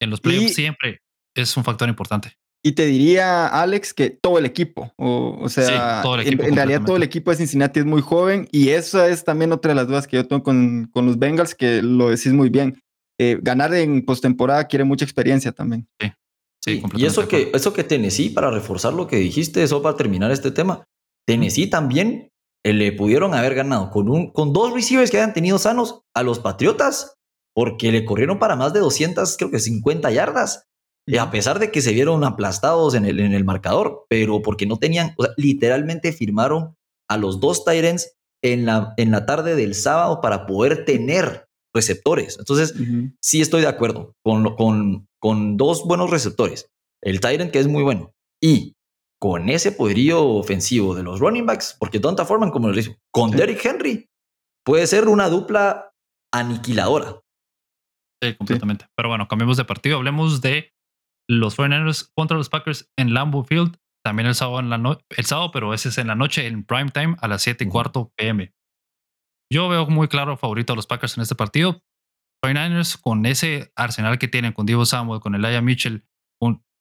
en 0.00 0.10
los 0.10 0.20
playoffs, 0.20 0.54
siempre 0.54 1.02
es 1.34 1.56
un 1.56 1.64
factor 1.64 1.88
importante. 1.88 2.36
Y 2.62 2.72
te 2.72 2.86
diría, 2.86 3.46
Alex, 3.46 3.94
que 3.94 4.10
todo 4.10 4.38
el 4.38 4.46
equipo, 4.46 4.92
o, 4.96 5.48
sea, 5.48 6.02
en, 6.24 6.56
realidad 6.56 6.82
todo 6.84 6.96
el 6.96 7.04
equipo 7.04 7.30
de 7.30 7.36
Cincinnati 7.36 7.80
es 7.80 7.86
muy 7.86 8.02
joven 8.02 8.48
y 8.50 8.70
esa 8.70 9.08
es 9.08 9.22
también 9.22 9.52
otra 9.52 9.70
de 9.70 9.76
las 9.76 9.86
dudas 9.86 10.08
que 10.08 10.16
yo 10.16 10.26
tengo 10.26 10.42
con, 10.42 10.90
con 10.92 11.06
los 11.06 11.18
Bengals, 11.18 11.54
que 11.54 11.80
lo 11.82 12.10
decís 12.10 12.32
muy 12.32 12.48
bien. 12.48 12.82
Eh, 13.18 13.38
ganar 13.40 13.72
en 13.74 14.04
postemporada 14.04 14.66
quiere 14.66 14.84
mucha 14.84 15.04
experiencia 15.04 15.52
también. 15.52 15.86
Sí, 16.00 16.12
sí, 16.64 16.82
Y 16.96 17.06
eso 17.06 17.26
que, 17.28 17.50
eso 17.54 17.72
que 17.72 17.84
Tennessee, 17.84 18.30
para 18.30 18.50
reforzar 18.50 18.92
lo 18.92 19.06
que 19.06 19.16
dijiste, 19.16 19.62
eso 19.62 19.80
para 19.80 19.96
terminar 19.96 20.30
este 20.32 20.50
tema, 20.50 20.84
Tennessee 21.26 21.68
también 21.70 22.30
eh, 22.64 22.72
le 22.72 22.92
pudieron 22.92 23.32
haber 23.32 23.54
ganado 23.54 23.90
con, 23.90 24.08
un, 24.08 24.32
con 24.32 24.52
dos 24.52 24.72
receivers 24.72 25.10
que 25.10 25.18
hayan 25.18 25.32
tenido 25.32 25.58
sanos 25.58 26.00
a 26.14 26.24
los 26.24 26.40
Patriotas, 26.40 27.14
porque 27.54 27.92
le 27.92 28.04
corrieron 28.04 28.38
para 28.38 28.56
más 28.56 28.72
de 28.72 28.80
200, 28.80 29.36
creo 29.36 29.50
que 29.50 29.60
50 29.60 30.10
yardas. 30.10 30.64
Y 31.08 31.18
a 31.18 31.30
pesar 31.30 31.58
de 31.60 31.70
que 31.70 31.82
se 31.82 31.92
vieron 31.92 32.24
aplastados 32.24 32.94
en 32.94 33.06
el, 33.06 33.20
en 33.20 33.32
el 33.32 33.44
marcador, 33.44 34.06
pero 34.08 34.42
porque 34.42 34.66
no 34.66 34.76
tenían, 34.76 35.14
o 35.16 35.24
sea, 35.24 35.32
literalmente 35.36 36.12
firmaron 36.12 36.74
a 37.08 37.16
los 37.16 37.38
dos 37.38 37.64
Tyrants 37.64 38.16
en 38.42 38.66
la, 38.66 38.92
en 38.96 39.12
la 39.12 39.24
tarde 39.24 39.54
del 39.54 39.74
sábado 39.74 40.20
para 40.20 40.46
poder 40.46 40.84
tener 40.84 41.46
receptores. 41.72 42.38
Entonces, 42.38 42.74
sí 43.20 43.40
estoy 43.40 43.60
de 43.60 43.68
acuerdo 43.68 44.14
con, 44.24 44.56
con, 44.56 45.06
con 45.20 45.56
dos 45.56 45.84
buenos 45.84 46.10
receptores. 46.10 46.68
El 47.02 47.20
Tyrant, 47.20 47.52
que 47.52 47.60
es 47.60 47.68
muy 47.68 47.82
bueno, 47.82 48.12
y 48.42 48.74
con 49.20 49.48
ese 49.48 49.72
poderío 49.72 50.24
ofensivo 50.24 50.94
de 50.94 51.02
los 51.02 51.20
running 51.20 51.46
backs, 51.46 51.76
porque 51.78 52.00
Donta 52.00 52.24
Foreman, 52.24 52.50
como 52.50 52.68
les 52.70 52.86
digo, 52.86 52.98
con 53.12 53.30
Derrick 53.30 53.64
Henry, 53.64 54.08
puede 54.64 54.86
ser 54.86 55.08
una 55.08 55.28
dupla 55.28 55.92
aniquiladora. 56.34 57.20
Sí, 58.22 58.34
completamente. 58.34 58.86
Pero 58.96 59.08
bueno, 59.08 59.28
cambiemos 59.28 59.56
de 59.56 59.64
partido. 59.64 59.98
Hablemos 59.98 60.40
de 60.40 60.72
los 61.28 61.56
49ers 61.56 62.10
contra 62.14 62.36
los 62.36 62.48
Packers 62.48 62.90
en 62.96 63.14
Lambeau 63.14 63.44
Field, 63.44 63.76
también 64.04 64.26
el 64.26 64.34
sábado, 64.34 64.60
en 64.60 64.70
la 64.70 64.98
el 65.10 65.24
sábado, 65.24 65.50
pero 65.52 65.74
ese 65.74 65.88
es 65.88 65.98
en 65.98 66.06
la 66.06 66.14
noche, 66.14 66.46
en 66.46 66.64
prime 66.64 66.90
time, 66.90 67.16
a 67.20 67.28
las 67.28 67.42
7 67.42 67.64
y 67.64 67.68
cuarto 67.68 68.12
pm. 68.16 68.54
Yo 69.52 69.68
veo 69.68 69.86
muy 69.86 70.08
claro 70.08 70.36
favorito 70.36 70.72
a 70.72 70.76
los 70.76 70.86
Packers 70.86 71.16
en 71.16 71.22
este 71.22 71.34
partido. 71.34 71.82
49ers 72.44 73.00
con 73.00 73.26
ese 73.26 73.72
arsenal 73.74 74.18
que 74.18 74.28
tienen, 74.28 74.52
con 74.52 74.66
Divo 74.66 74.84
Samuel, 74.84 75.20
con 75.20 75.34
Elijah 75.34 75.62
Mitchell, 75.62 76.04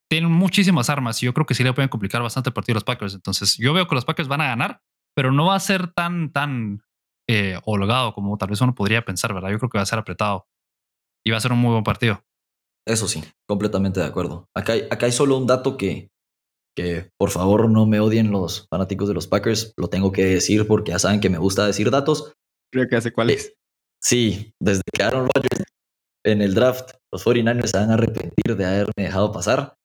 tienen 0.10 0.32
muchísimas 0.32 0.90
armas 0.90 1.22
y 1.22 1.26
yo 1.26 1.34
creo 1.34 1.46
que 1.46 1.56
sí 1.56 1.64
le 1.64 1.74
pueden 1.74 1.90
complicar 1.90 2.22
bastante 2.22 2.50
el 2.50 2.54
partido 2.54 2.74
a 2.74 2.78
los 2.78 2.84
Packers. 2.84 3.16
Entonces, 3.16 3.58
yo 3.58 3.74
veo 3.74 3.88
que 3.88 3.96
los 3.96 4.06
Packers 4.06 4.28
van 4.28 4.42
a 4.42 4.48
ganar, 4.48 4.82
pero 5.16 5.32
no 5.32 5.48
va 5.48 5.56
a 5.56 5.60
ser 5.60 5.88
tan, 5.88 6.32
tan 6.32 6.84
eh, 7.28 7.60
holgado 7.64 8.14
como 8.14 8.38
tal 8.38 8.50
vez 8.50 8.62
uno 8.62 8.76
podría 8.76 9.04
pensar, 9.04 9.34
¿verdad? 9.34 9.50
Yo 9.50 9.58
creo 9.58 9.70
que 9.70 9.78
va 9.78 9.84
a 9.84 9.88
ser 9.88 10.00
apretado 10.00 10.48
y 11.26 11.32
va 11.32 11.38
a 11.38 11.42
ser 11.42 11.52
un 11.52 11.60
muy 11.60 11.72
buen 11.72 11.84
partido. 11.84 12.24
Eso 12.88 13.08
sí, 13.08 13.24
completamente 13.48 14.00
de 14.00 14.06
acuerdo. 14.06 14.48
Acá 14.56 14.74
hay, 14.74 14.88
acá 14.92 15.08
hay 15.08 15.12
solo 15.12 15.38
un 15.38 15.48
dato 15.48 15.78
que, 15.78 16.10
que 16.76 17.10
por 17.18 17.32
favor 17.32 17.70
no 17.70 17.86
me 17.86 18.00
odien 18.00 18.32
los 18.32 18.68
fanáticos 18.70 19.08
de 19.08 19.14
los 19.14 19.28
Packers, 19.28 19.74
lo 19.78 19.88
tengo 19.88 20.12
que 20.12 20.26
decir 20.26 20.68
porque 20.68 20.92
ya 20.92 21.00
saben 21.00 21.20
que 21.20 21.30
me 21.30 21.38
gusta 21.38 21.66
decir 21.66 21.90
datos. 21.90 22.34
Creo 22.72 22.88
que 22.88 22.96
hace 22.96 23.12
cuál 23.12 23.32
es. 23.32 23.54
Sí, 24.02 24.54
desde 24.62 24.84
que 24.94 25.02
Aaron 25.02 25.28
Rodgers 25.34 25.64
en 26.24 26.42
el 26.42 26.54
draft, 26.54 26.92
los 27.12 27.26
49ers 27.26 27.68
se 27.68 27.78
van 27.78 27.92
a 27.92 27.94
arrepentir 27.94 28.56
de 28.56 28.66
haberme 28.66 28.94
dejado 28.98 29.32
pasar. 29.32 29.76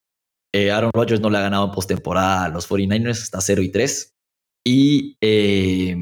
Eh, 0.52 0.70
Aaron 0.70 0.90
Rodgers 0.92 1.20
no 1.20 1.30
le 1.30 1.38
ha 1.38 1.42
ganado 1.42 1.66
en 1.66 1.70
postemporada 1.70 2.44
a 2.44 2.48
los 2.48 2.68
49ers, 2.68 3.22
está 3.22 3.40
0 3.40 3.62
y 3.62 3.70
3. 3.70 4.12
Y 4.66 5.16
eh, 5.22 5.96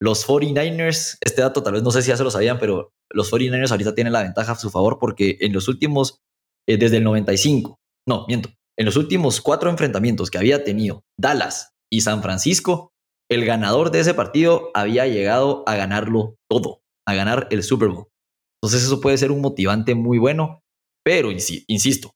los 0.00 0.26
49ers, 0.26 1.18
este 1.24 1.42
dato 1.42 1.62
tal 1.62 1.74
vez 1.74 1.82
no 1.82 1.90
sé 1.90 2.02
si 2.02 2.08
ya 2.08 2.16
se 2.16 2.24
lo 2.24 2.30
sabían, 2.30 2.58
pero 2.58 2.90
los 3.12 3.32
49ers 3.32 3.70
ahorita 3.70 3.94
tienen 3.94 4.12
la 4.12 4.22
ventaja 4.22 4.52
a 4.52 4.56
su 4.56 4.70
favor 4.70 4.98
porque 4.98 5.38
en 5.40 5.52
los 5.52 5.68
últimos, 5.68 6.18
eh, 6.68 6.76
desde 6.76 6.98
el 6.98 7.04
95, 7.04 7.76
no, 8.08 8.26
miento, 8.28 8.50
en 8.78 8.84
los 8.84 8.96
últimos 8.96 9.40
cuatro 9.40 9.70
enfrentamientos 9.70 10.30
que 10.30 10.38
había 10.38 10.64
tenido 10.64 11.02
Dallas 11.18 11.70
y 11.90 12.02
San 12.02 12.22
Francisco, 12.22 12.90
el 13.30 13.44
ganador 13.44 13.90
de 13.90 14.00
ese 14.00 14.14
partido 14.14 14.70
había 14.74 15.06
llegado 15.06 15.64
a 15.66 15.76
ganarlo 15.76 16.36
todo, 16.48 16.80
a 17.06 17.14
ganar 17.14 17.48
el 17.50 17.62
Super 17.62 17.88
Bowl. 17.88 18.08
Entonces 18.62 18.84
eso 18.84 19.00
puede 19.00 19.18
ser 19.18 19.32
un 19.32 19.40
motivante 19.40 19.94
muy 19.94 20.18
bueno, 20.18 20.60
pero 21.04 21.30
insisto, 21.30 22.12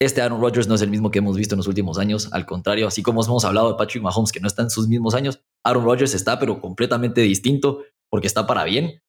este 0.00 0.22
Aaron 0.22 0.40
Rodgers 0.40 0.68
no 0.68 0.76
es 0.76 0.82
el 0.82 0.90
mismo 0.90 1.10
que 1.10 1.18
hemos 1.18 1.36
visto 1.36 1.54
en 1.54 1.58
los 1.58 1.66
últimos 1.66 1.98
años. 1.98 2.32
Al 2.32 2.46
contrario, 2.46 2.86
así 2.86 3.02
como 3.02 3.24
hemos 3.24 3.44
hablado 3.44 3.70
de 3.70 3.76
Patrick 3.76 4.02
Mahomes, 4.02 4.30
que 4.30 4.40
no 4.40 4.46
está 4.46 4.62
en 4.62 4.70
sus 4.70 4.86
mismos 4.86 5.14
años, 5.14 5.40
Aaron 5.64 5.84
Rodgers 5.84 6.14
está, 6.14 6.38
pero 6.38 6.60
completamente 6.60 7.20
distinto, 7.20 7.84
porque 8.10 8.26
está 8.26 8.46
para 8.46 8.64
bien. 8.64 9.00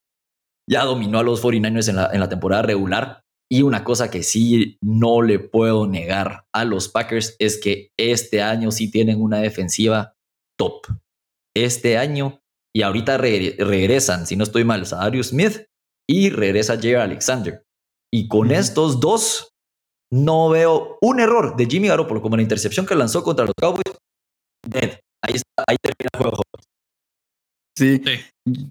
Ya 0.69 0.83
dominó 0.83 1.19
a 1.19 1.23
los 1.23 1.43
49ers 1.43 1.89
en 1.89 1.95
la, 1.95 2.09
en 2.11 2.19
la 2.19 2.29
temporada 2.29 2.61
regular. 2.61 3.21
Y 3.51 3.63
una 3.63 3.83
cosa 3.83 4.11
que 4.11 4.21
sí 4.21 4.77
no 4.81 5.23
le 5.23 5.39
puedo 5.39 5.87
negar 5.87 6.45
a 6.53 6.65
los 6.65 6.87
Packers 6.87 7.35
es 7.39 7.59
que 7.59 7.89
este 7.97 8.43
año 8.43 8.71
sí 8.71 8.91
tienen 8.91 9.21
una 9.21 9.39
defensiva 9.39 10.13
top. 10.57 10.85
Este 11.55 11.97
año, 11.97 12.41
y 12.75 12.83
ahorita 12.83 13.17
regresan, 13.17 14.27
si 14.27 14.35
no 14.35 14.43
estoy 14.43 14.63
mal, 14.63 14.87
Darius 14.87 15.29
Smith 15.29 15.65
y 16.07 16.29
regresa 16.29 16.79
Jay 16.79 16.93
Alexander. 16.93 17.63
Y 18.13 18.27
con 18.27 18.51
estos 18.51 18.99
dos 18.99 19.49
no 20.11 20.49
veo 20.49 20.97
un 21.01 21.19
error 21.19 21.55
de 21.55 21.65
Jimmy 21.65 21.87
Garoppolo 21.87 22.21
como 22.21 22.35
la 22.35 22.41
intercepción 22.41 22.85
que 22.85 22.95
lanzó 22.95 23.23
contra 23.23 23.45
los 23.45 23.53
Cowboys. 23.59 23.83
Dead. 24.67 24.99
Ahí, 25.29 25.35
está, 25.35 25.63
ahí 25.67 25.77
termina 25.81 26.09
el 26.11 26.19
juego. 26.19 26.43
Sí. 27.77 28.01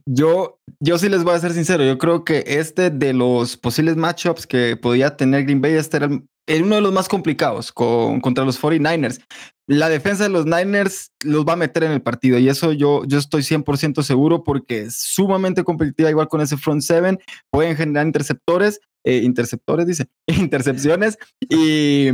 Yo, 0.07 0.59
yo 0.81 0.99
sí 0.99 1.09
les 1.09 1.23
voy 1.23 1.35
a 1.35 1.39
ser 1.39 1.53
sincero. 1.53 1.85
Yo 1.85 1.99
creo 1.99 2.25
que 2.25 2.45
este 2.47 2.91
de 2.91 3.13
los 3.13 3.57
posibles 3.57 3.97
matchups 3.97 4.47
que 4.47 4.77
podía 4.77 5.17
tener 5.17 5.45
Green 5.45 5.61
Bay, 5.61 5.75
este 5.75 5.99
era 5.99 6.09
uno 6.09 6.75
de 6.75 6.81
los 6.81 6.93
más 6.93 7.09
complicados 7.09 7.73
con, 7.73 8.21
contra 8.21 8.45
los 8.45 8.61
49ers. 8.61 9.23
La 9.67 9.89
defensa 9.89 10.25
de 10.25 10.31
los 10.31 10.47
Niners 10.47 11.13
los 11.23 11.45
va 11.45 11.53
a 11.53 11.57
meter 11.57 11.85
en 11.85 11.93
el 11.93 12.03
partido 12.03 12.39
y 12.39 12.49
eso 12.49 12.73
yo, 12.73 13.05
yo 13.07 13.19
estoy 13.19 13.43
100% 13.43 14.03
seguro 14.03 14.43
porque 14.43 14.83
es 14.83 15.01
sumamente 15.01 15.63
competitiva, 15.63 16.11
igual 16.11 16.29
con 16.29 16.41
ese 16.41 16.57
front 16.57 16.83
seven. 16.83 17.19
Pueden 17.51 17.77
generar 17.77 18.07
interceptores, 18.07 18.81
eh, 19.05 19.23
interceptores, 19.25 19.87
dice, 19.87 20.09
intercepciones. 20.27 21.19
Y 21.49 22.09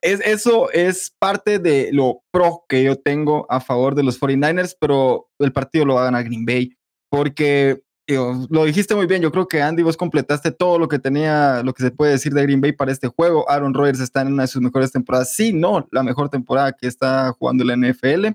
es, 0.00 0.20
eso 0.24 0.70
es 0.72 1.14
parte 1.18 1.58
de 1.58 1.90
lo 1.92 2.22
pro 2.32 2.64
que 2.68 2.82
yo 2.82 2.96
tengo 2.96 3.46
a 3.50 3.60
favor 3.60 3.94
de 3.94 4.02
los 4.02 4.20
49ers, 4.20 4.76
pero 4.80 5.28
el 5.38 5.52
partido 5.52 5.84
lo 5.84 5.94
va 5.94 6.02
a 6.02 6.04
ganar 6.06 6.24
Green 6.24 6.44
Bay. 6.44 6.76
Porque 7.10 7.82
lo 8.16 8.64
dijiste 8.64 8.94
muy 8.94 9.06
bien, 9.06 9.22
yo 9.22 9.30
creo 9.30 9.46
que 9.46 9.62
Andy, 9.62 9.82
vos 9.82 9.96
completaste 9.96 10.50
todo 10.50 10.78
lo 10.78 10.88
que 10.88 10.98
tenía, 10.98 11.62
lo 11.62 11.72
que 11.72 11.82
se 11.82 11.90
puede 11.90 12.12
decir 12.12 12.32
de 12.32 12.42
Green 12.42 12.60
Bay 12.60 12.72
para 12.72 12.92
este 12.92 13.08
juego. 13.08 13.48
Aaron 13.48 13.74
Rodgers 13.74 14.00
está 14.00 14.22
en 14.22 14.32
una 14.32 14.44
de 14.44 14.48
sus 14.48 14.62
mejores 14.62 14.92
temporadas, 14.92 15.34
sí, 15.34 15.52
no, 15.52 15.86
la 15.92 16.02
mejor 16.02 16.28
temporada 16.28 16.72
que 16.72 16.86
está 16.86 17.32
jugando 17.38 17.64
la 17.64 17.76
NFL. 17.76 18.26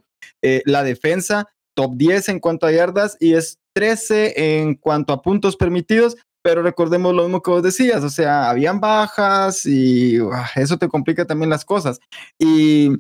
Eh, 0.42 0.62
la 0.66 0.84
defensa, 0.84 1.50
top 1.76 1.96
10 1.96 2.30
en 2.30 2.40
cuanto 2.40 2.66
a 2.66 2.72
yardas 2.72 3.18
y 3.20 3.34
es 3.34 3.60
13 3.74 4.62
en 4.62 4.76
cuanto 4.76 5.14
a 5.14 5.22
puntos 5.22 5.58
permitidos, 5.58 6.16
pero 6.46 6.62
recordemos 6.62 7.12
lo 7.16 7.24
mismo 7.24 7.42
que 7.42 7.50
vos 7.50 7.64
decías, 7.64 8.04
o 8.04 8.10
sea, 8.12 8.52
habían 8.52 8.80
bajas 8.80 9.66
y 9.66 10.20
ah, 10.32 10.48
eso 10.54 10.78
te 10.78 10.88
complica 10.88 11.26
también 11.26 11.50
las 11.50 11.66
cosas. 11.66 12.00
Y 12.38 12.92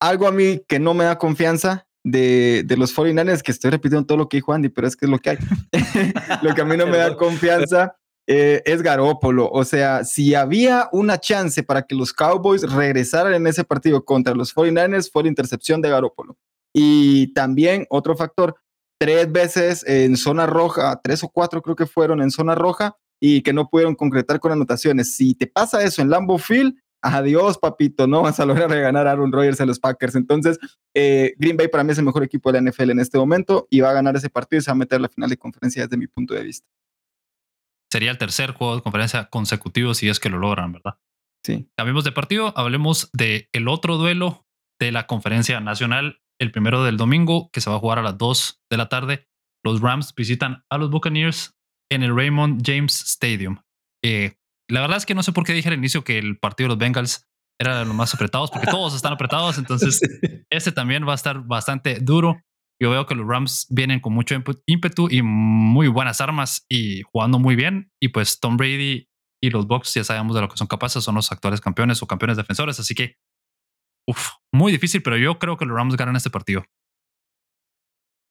algo 0.00 0.28
a 0.28 0.30
mí 0.30 0.62
que 0.68 0.78
no 0.78 0.94
me 0.94 1.02
da 1.02 1.18
confianza 1.18 1.88
de, 2.04 2.62
de 2.64 2.76
los 2.76 2.96
49ers, 2.96 3.42
que 3.42 3.50
estoy 3.50 3.72
repitiendo 3.72 4.06
todo 4.06 4.18
lo 4.18 4.28
que 4.28 4.36
dijo 4.36 4.52
Andy, 4.52 4.68
pero 4.68 4.86
es 4.86 4.94
que 4.94 5.06
es 5.06 5.10
lo 5.10 5.18
que 5.18 5.30
hay. 5.30 5.38
lo 6.42 6.54
que 6.54 6.60
a 6.60 6.64
mí 6.64 6.76
no 6.76 6.86
me 6.86 6.98
da 6.98 7.16
confianza 7.16 7.96
eh, 8.28 8.62
es 8.64 8.82
Garópolo. 8.82 9.50
O 9.50 9.64
sea, 9.64 10.04
si 10.04 10.36
había 10.36 10.88
una 10.92 11.18
chance 11.18 11.64
para 11.64 11.82
que 11.82 11.96
los 11.96 12.12
Cowboys 12.12 12.62
regresaran 12.62 13.34
en 13.34 13.48
ese 13.48 13.64
partido 13.64 14.04
contra 14.04 14.32
los 14.32 14.54
49ers, 14.54 15.10
fue 15.10 15.24
la 15.24 15.30
intercepción 15.30 15.80
de 15.80 15.90
Garópolo. 15.90 16.36
Y 16.72 17.32
también 17.32 17.84
otro 17.90 18.16
factor, 18.16 18.54
tres 18.98 19.30
veces 19.30 19.84
en 19.86 20.16
zona 20.16 20.46
roja, 20.46 21.00
tres 21.02 21.22
o 21.24 21.28
cuatro 21.28 21.62
creo 21.62 21.76
que 21.76 21.86
fueron 21.86 22.22
en 22.22 22.30
zona 22.30 22.54
roja 22.54 22.96
y 23.20 23.42
que 23.42 23.52
no 23.52 23.68
pudieron 23.68 23.94
concretar 23.94 24.40
con 24.40 24.52
anotaciones. 24.52 25.16
Si 25.16 25.34
te 25.34 25.46
pasa 25.46 25.82
eso 25.82 26.02
en 26.02 26.10
Lambeau 26.10 26.38
Field, 26.38 26.74
adiós, 27.02 27.58
papito, 27.58 28.06
no 28.06 28.22
vas 28.22 28.40
a 28.40 28.46
lograr 28.46 28.70
reganar 28.70 29.06
a 29.06 29.12
Aaron 29.12 29.32
Rodgers 29.32 29.60
a 29.60 29.66
los 29.66 29.78
Packers. 29.78 30.14
Entonces, 30.14 30.58
eh, 30.94 31.34
Green 31.38 31.56
Bay 31.56 31.68
para 31.68 31.84
mí 31.84 31.92
es 31.92 31.98
el 31.98 32.04
mejor 32.04 32.24
equipo 32.24 32.50
de 32.50 32.60
la 32.60 32.70
NFL 32.70 32.90
en 32.90 33.00
este 33.00 33.18
momento 33.18 33.66
y 33.70 33.80
va 33.80 33.90
a 33.90 33.94
ganar 33.94 34.16
ese 34.16 34.30
partido 34.30 34.58
y 34.58 34.62
se 34.62 34.70
va 34.70 34.72
a 34.72 34.78
meter 34.78 34.96
a 34.98 35.02
la 35.02 35.08
final 35.08 35.30
de 35.30 35.36
conferencia 35.36 35.82
desde 35.82 35.96
mi 35.96 36.06
punto 36.06 36.34
de 36.34 36.42
vista. 36.42 36.66
Sería 37.90 38.10
el 38.10 38.18
tercer 38.18 38.52
juego 38.52 38.76
de 38.76 38.82
conferencia 38.82 39.26
consecutivo 39.26 39.94
si 39.94 40.08
es 40.08 40.20
que 40.20 40.28
lo 40.28 40.38
logran, 40.38 40.72
¿verdad? 40.72 40.98
Sí. 41.44 41.68
Cambiemos 41.76 42.04
de 42.04 42.12
partido, 42.12 42.52
hablemos 42.56 43.10
de 43.12 43.48
el 43.52 43.68
otro 43.68 43.96
duelo 43.96 44.46
de 44.80 44.90
la 44.90 45.06
conferencia 45.06 45.60
nacional, 45.60 46.20
el 46.40 46.52
primero 46.52 46.84
del 46.84 46.96
domingo, 46.96 47.50
que 47.52 47.60
se 47.60 47.70
va 47.70 47.76
a 47.76 47.80
jugar 47.80 47.98
a 47.98 48.02
las 48.02 48.18
2 48.18 48.62
de 48.70 48.76
la 48.76 48.88
tarde. 48.88 49.26
Los 49.64 49.80
Rams 49.80 50.14
visitan 50.14 50.64
a 50.70 50.78
los 50.78 50.90
Buccaneers 50.90 51.56
en 51.90 52.02
el 52.02 52.14
Raymond 52.14 52.62
James 52.64 53.00
Stadium. 53.02 53.58
Eh, 54.04 54.36
la 54.68 54.80
verdad 54.80 54.96
es 54.96 55.06
que 55.06 55.14
no 55.14 55.22
sé 55.22 55.32
por 55.32 55.44
qué 55.44 55.52
dije 55.52 55.68
al 55.68 55.74
inicio 55.74 56.04
que 56.04 56.18
el 56.18 56.38
partido 56.38 56.66
de 56.66 56.74
los 56.74 56.78
Bengals 56.78 57.26
era 57.58 57.78
de 57.78 57.84
los 57.84 57.94
más 57.94 58.14
apretados, 58.14 58.50
porque 58.50 58.66
todos 58.66 58.94
están 58.94 59.12
apretados. 59.12 59.58
Entonces, 59.58 60.00
este 60.50 60.72
también 60.72 61.06
va 61.06 61.12
a 61.12 61.16
estar 61.16 61.40
bastante 61.46 62.00
duro. 62.00 62.40
Yo 62.80 62.90
veo 62.90 63.06
que 63.06 63.14
los 63.14 63.26
Rams 63.26 63.66
vienen 63.70 64.00
con 64.00 64.12
mucho 64.12 64.34
ímpetu 64.66 65.08
y 65.10 65.22
muy 65.22 65.88
buenas 65.88 66.20
armas 66.20 66.66
y 66.68 67.02
jugando 67.02 67.38
muy 67.38 67.56
bien. 67.56 67.90
Y 68.00 68.08
pues 68.08 68.38
Tom 68.38 68.58
Brady 68.58 69.08
y 69.42 69.50
los 69.50 69.66
Bucks 69.66 69.94
ya 69.94 70.04
sabemos 70.04 70.34
de 70.34 70.42
lo 70.42 70.48
que 70.48 70.56
son 70.56 70.66
capaces, 70.66 71.02
son 71.02 71.14
los 71.14 71.32
actuales 71.32 71.60
campeones 71.60 72.02
o 72.02 72.06
campeones 72.06 72.36
defensores. 72.36 72.78
Así 72.78 72.94
que, 72.94 73.16
uf, 74.06 74.30
muy 74.52 74.72
difícil, 74.72 75.02
pero 75.02 75.16
yo 75.16 75.38
creo 75.38 75.56
que 75.56 75.66
los 75.66 75.76
Rams 75.76 75.96
ganan 75.96 76.16
este 76.16 76.30
partido. 76.30 76.64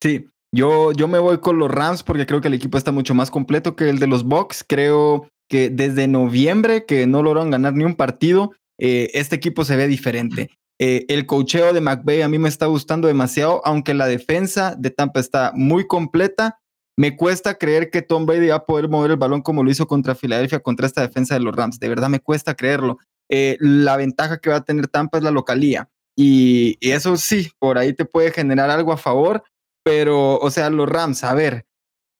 Sí, 0.02 0.28
yo, 0.54 0.92
yo 0.92 1.08
me 1.08 1.20
voy 1.20 1.40
con 1.40 1.58
los 1.58 1.72
Rams 1.72 2.04
porque 2.04 2.26
creo 2.26 2.42
que 2.42 2.48
el 2.48 2.54
equipo 2.54 2.78
está 2.78 2.92
mucho 2.92 3.14
más 3.14 3.32
completo 3.32 3.76
que 3.76 3.90
el 3.90 4.00
de 4.00 4.08
los 4.08 4.24
Bucks. 4.24 4.64
Creo 4.68 5.28
que 5.50 5.70
desde 5.70 6.08
noviembre, 6.08 6.86
que 6.86 7.08
no 7.08 7.22
lograron 7.24 7.52
ganar 7.52 7.74
ni 7.74 7.84
un 7.84 7.96
partido, 7.96 8.52
eh, 8.80 9.12
este 9.14 9.36
equipo 9.36 9.66
se 9.66 9.76
ve 9.76 9.88
diferente. 9.88 10.50
Eh, 10.80 11.06
el 11.08 11.26
cocheo 11.26 11.72
de 11.74 11.82
McVay 11.82 12.22
a 12.22 12.28
mí 12.28 12.38
me 12.38 12.50
está 12.50 12.66
gustando 12.66 13.08
demasiado, 13.08 13.62
aunque 13.66 13.94
la 13.94 14.08
defensa 14.08 14.76
de 14.78 14.92
Tampa 14.92 15.20
está 15.20 15.52
muy 15.56 15.88
completa. 15.88 16.60
Me 16.98 17.16
cuesta 17.16 17.56
creer 17.56 17.90
que 17.90 18.02
Tom 18.02 18.26
Brady 18.26 18.48
va 18.48 18.56
a 18.56 18.66
poder 18.66 18.90
mover 18.90 19.12
el 19.12 19.18
balón 19.18 19.42
como 19.42 19.64
lo 19.64 19.72
hizo 19.72 19.88
contra 19.88 20.16
Filadelfia, 20.16 20.60
contra 20.60 20.88
esta 20.88 21.02
defensa 21.02 21.34
de 21.34 21.42
los 21.42 21.56
Rams. 21.56 21.80
De 21.80 21.90
verdad 21.90 22.10
me 22.10 22.20
cuesta 22.20 22.56
creerlo. 22.56 22.98
Eh, 23.30 23.58
la 23.60 23.98
ventaja 23.98 24.40
que 24.40 24.50
va 24.50 24.58
a 24.58 24.66
tener 24.66 24.88
Tampa 24.88 25.18
es 25.18 25.24
la 25.24 25.32
localía. 25.32 25.90
Y, 26.16 26.78
y, 26.80 26.92
eso 26.92 27.18
sí, 27.18 27.52
por 27.60 27.78
ahí 27.78 27.94
te 27.94 28.06
puede 28.06 28.32
generar 28.32 28.70
algo 28.70 28.94
a 28.94 28.98
favor, 28.98 29.44
pero, 29.84 30.38
o 30.38 30.50
sea, 30.50 30.70
los 30.70 30.88
Rams, 30.88 31.24
a 31.24 31.34
ver, 31.34 31.66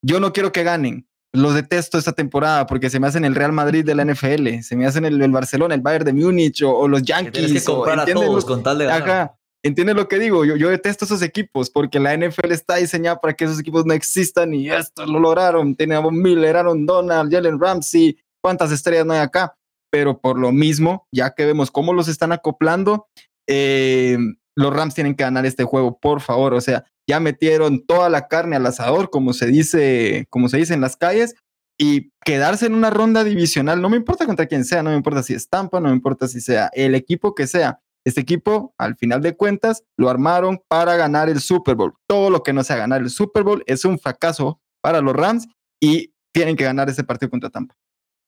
yo 0.02 0.20
no 0.20 0.34
quiero 0.34 0.52
que 0.52 0.64
ganen, 0.64 1.08
los 1.36 1.54
detesto 1.54 1.98
esta 1.98 2.14
temporada 2.14 2.66
porque 2.66 2.90
se 2.90 3.00
me 3.00 3.08
hacen 3.08 3.26
el 3.26 3.36
Real 3.36 3.52
Madrid 3.52 3.86
de 3.86 3.96
la 3.96 4.06
NFL, 4.06 4.62
se 4.62 4.76
me 4.76 4.86
hacen 4.86 5.06
el, 5.06 5.32
Barcelona, 5.32 5.76
el 5.76 5.82
Bayern 5.82 6.06
de 6.06 6.14
Múnich 6.14 6.64
o, 6.64 6.88
los 6.88 7.04
Yankees. 7.04 7.52
Que 7.52 7.64
comprar 7.64 8.00
a 8.00 8.06
todos 8.06 8.46
con 8.46 8.64
tal 8.64 8.80
de 8.80 8.90
Ajá. 8.90 9.38
¿Entiendes 9.64 9.96
lo 9.96 10.08
que 10.08 10.20
digo? 10.20 10.46
Yo, 10.46 10.56
yo 10.56 10.70
detesto 10.70 11.06
esos 11.06 11.24
equipos 11.24 11.72
porque 11.72 12.00
la 12.00 12.16
NFL 12.16 12.52
está 12.52 12.76
diseñada 12.76 13.20
para 13.20 13.34
que 13.34 13.46
esos 13.46 13.60
equipos 13.60 13.84
no 13.84 13.94
existan 13.94 14.54
y 14.54 14.70
esto 14.70 15.08
lo 15.08 15.20
lograron. 15.20 15.76
A 15.80 16.12
Miller, 16.12 16.58
Aaron 16.58 16.86
Donald, 16.86 17.32
Jalen 17.34 17.60
Ramsey, 17.60 18.16
cuántas 18.42 18.72
estrellas 18.72 19.08
no 19.08 19.14
hay 19.14 19.22
acá. 19.22 19.58
Pero 19.96 20.20
por 20.20 20.38
lo 20.38 20.52
mismo, 20.52 21.08
ya 21.10 21.30
que 21.36 21.46
vemos 21.46 21.72
cómo 21.72 21.94
los 21.94 22.10
están 22.10 22.34
acoplando, 22.34 23.08
eh, 23.48 24.18
los 24.54 24.74
Rams 24.74 24.94
tienen 24.94 25.16
que 25.16 25.24
ganar 25.24 25.46
este 25.46 25.64
juego, 25.64 26.00
por 26.02 26.20
favor. 26.20 26.54
O 26.54 26.60
sea, 26.60 26.84
ya 27.10 27.22
metieron 27.22 27.86
toda 27.86 28.10
la 28.10 28.28
carne 28.28 28.58
al 28.58 28.66
asador, 28.66 29.10
como 29.10 29.32
se 29.32 29.46
dice, 29.46 30.26
como 30.30 30.50
se 30.50 30.58
dice 30.58 30.74
en 30.74 30.82
las 30.82 30.98
calles, 30.98 31.36
y 31.80 32.12
quedarse 32.26 32.66
en 32.66 32.74
una 32.74 32.90
ronda 32.90 33.24
divisional, 33.24 33.82
no 33.82 33.90
me 33.90 33.96
importa 33.96 34.26
contra 34.26 34.48
quién 34.48 34.66
sea, 34.66 34.84
no 34.84 34.90
me 34.90 34.98
importa 34.98 35.24
si 35.24 35.34
es 35.34 35.48
Tampa, 35.48 35.80
no 35.80 35.88
me 35.88 35.96
importa 35.96 36.28
si 36.28 36.42
sea 36.42 36.70
el 36.74 36.94
equipo 36.94 37.34
que 37.34 37.48
sea. 37.48 37.80
Este 38.06 38.20
equipo, 38.20 38.74
al 38.78 38.98
final 38.98 39.22
de 39.22 39.38
cuentas, 39.38 39.86
lo 39.98 40.10
armaron 40.10 40.62
para 40.68 40.98
ganar 40.98 41.30
el 41.30 41.40
Super 41.40 41.76
Bowl. 41.76 41.94
Todo 42.06 42.30
lo 42.30 42.44
que 42.44 42.52
no 42.52 42.66
sea 42.66 42.76
ganar 42.76 43.00
el 43.00 43.10
Super 43.10 43.44
Bowl 43.44 43.64
es 43.66 43.86
un 43.86 43.98
fracaso 43.98 44.60
para 44.82 45.00
los 45.00 45.16
Rams 45.16 45.48
y 45.82 46.14
tienen 46.34 46.58
que 46.58 46.66
ganar 46.66 46.90
ese 46.90 47.06
partido 47.06 47.30
contra 47.30 47.50
Tampa. 47.50 47.76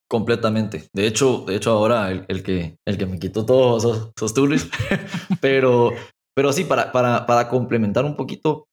Completamente. 0.10 0.90
De 0.94 1.06
hecho, 1.06 1.44
de 1.46 1.56
hecho 1.56 1.72
ahora 1.72 2.12
el, 2.12 2.44
que, 2.44 2.78
el 2.86 2.98
que 2.98 3.06
me 3.06 3.20
quitó 3.20 3.46
todos 3.46 3.84
esos, 3.84 4.12
esos 4.16 4.70
pero, 5.42 5.92
pero 6.34 6.54
sí, 6.54 6.64
para, 6.64 6.92
para, 6.92 7.26
para 7.26 7.50
complementar 7.50 8.06
un 8.06 8.16
poquito, 8.16 8.68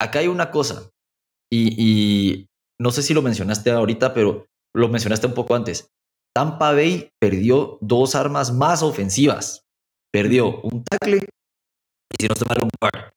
acá 0.00 0.18
hay 0.18 0.26
una 0.26 0.50
cosa, 0.50 0.90
y, 1.52 1.74
y 1.76 2.46
no 2.80 2.90
sé 2.90 3.02
si 3.02 3.14
lo 3.14 3.22
mencionaste 3.22 3.70
ahorita, 3.70 4.14
pero 4.14 4.46
lo 4.74 4.88
mencionaste 4.88 5.26
un 5.26 5.34
poco 5.34 5.54
antes. 5.54 5.90
Tampa 6.34 6.72
Bay 6.72 7.10
perdió 7.20 7.78
dos 7.80 8.14
armas 8.14 8.52
más 8.52 8.82
ofensivas. 8.82 9.66
Perdió 10.12 10.60
un 10.62 10.84
tackle 10.84 11.18
y 11.18 12.22
si 12.22 12.28
no 12.28 12.34
se 12.34 12.44
mal 12.44 12.58
un 12.62 12.70
par. 12.80 13.12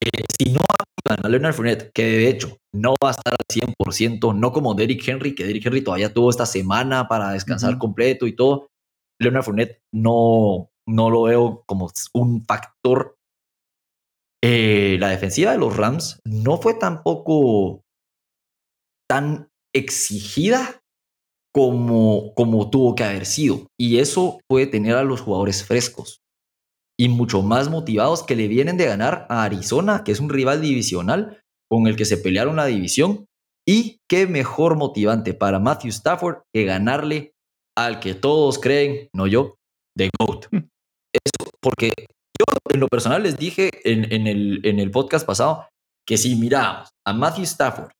Eh, 0.00 0.24
si 0.38 0.52
no 0.52 0.60
a 1.06 1.28
Leonard 1.28 1.54
Fournette, 1.54 1.92
que 1.92 2.02
de 2.04 2.28
hecho 2.28 2.58
no 2.72 2.94
va 3.02 3.08
a 3.08 3.12
estar 3.12 3.34
al 3.34 3.46
100%, 3.46 4.34
no 4.34 4.52
como 4.52 4.74
Derrick 4.74 5.06
Henry, 5.06 5.34
que 5.34 5.44
Derrick 5.44 5.66
Henry 5.66 5.82
todavía 5.82 6.12
tuvo 6.12 6.30
esta 6.30 6.46
semana 6.46 7.08
para 7.08 7.32
descansar 7.32 7.78
completo 7.78 8.26
y 8.26 8.34
todo. 8.34 8.68
Leonard 9.20 9.44
Fournette 9.44 9.80
no, 9.92 10.70
no 10.88 11.10
lo 11.10 11.22
veo 11.22 11.62
como 11.66 11.90
un 12.14 12.44
factor. 12.44 13.16
Eh, 14.42 14.96
la 14.98 15.08
defensiva 15.08 15.52
de 15.52 15.58
los 15.58 15.76
Rams 15.76 16.20
no 16.24 16.58
fue 16.58 16.74
tampoco 16.74 17.82
tan 19.08 19.48
exigida 19.74 20.82
como, 21.54 22.34
como 22.34 22.70
tuvo 22.70 22.94
que 22.94 23.04
haber 23.04 23.26
sido. 23.26 23.66
Y 23.78 23.98
eso 23.98 24.40
puede 24.48 24.66
tener 24.66 24.96
a 24.96 25.04
los 25.04 25.20
jugadores 25.20 25.64
frescos 25.64 26.23
y 26.98 27.08
mucho 27.08 27.42
más 27.42 27.70
motivados 27.70 28.22
que 28.22 28.36
le 28.36 28.48
vienen 28.48 28.76
de 28.76 28.86
ganar 28.86 29.26
a 29.28 29.44
Arizona, 29.44 30.04
que 30.04 30.12
es 30.12 30.20
un 30.20 30.30
rival 30.30 30.60
divisional 30.60 31.40
con 31.70 31.86
el 31.86 31.96
que 31.96 32.04
se 32.04 32.18
pelearon 32.18 32.56
la 32.56 32.66
división. 32.66 33.26
Y 33.66 33.98
qué 34.08 34.26
mejor 34.26 34.76
motivante 34.76 35.34
para 35.34 35.58
Matthew 35.58 35.90
Stafford 35.90 36.42
que 36.54 36.64
ganarle 36.64 37.32
al 37.76 37.98
que 37.98 38.14
todos 38.14 38.58
creen, 38.58 39.08
no 39.14 39.26
yo, 39.26 39.56
de 39.96 40.10
GOAT. 40.18 40.46
Hmm. 40.52 40.68
Eso, 41.12 41.50
porque 41.60 41.92
yo 42.38 42.44
en 42.72 42.80
lo 42.80 42.88
personal 42.88 43.22
les 43.22 43.36
dije 43.36 43.70
en, 43.84 44.12
en, 44.12 44.26
el, 44.26 44.60
en 44.64 44.78
el 44.78 44.90
podcast 44.90 45.26
pasado 45.26 45.66
que 46.06 46.18
si 46.18 46.36
miramos 46.36 46.90
a 47.06 47.12
Matthew 47.12 47.44
Stafford 47.44 47.90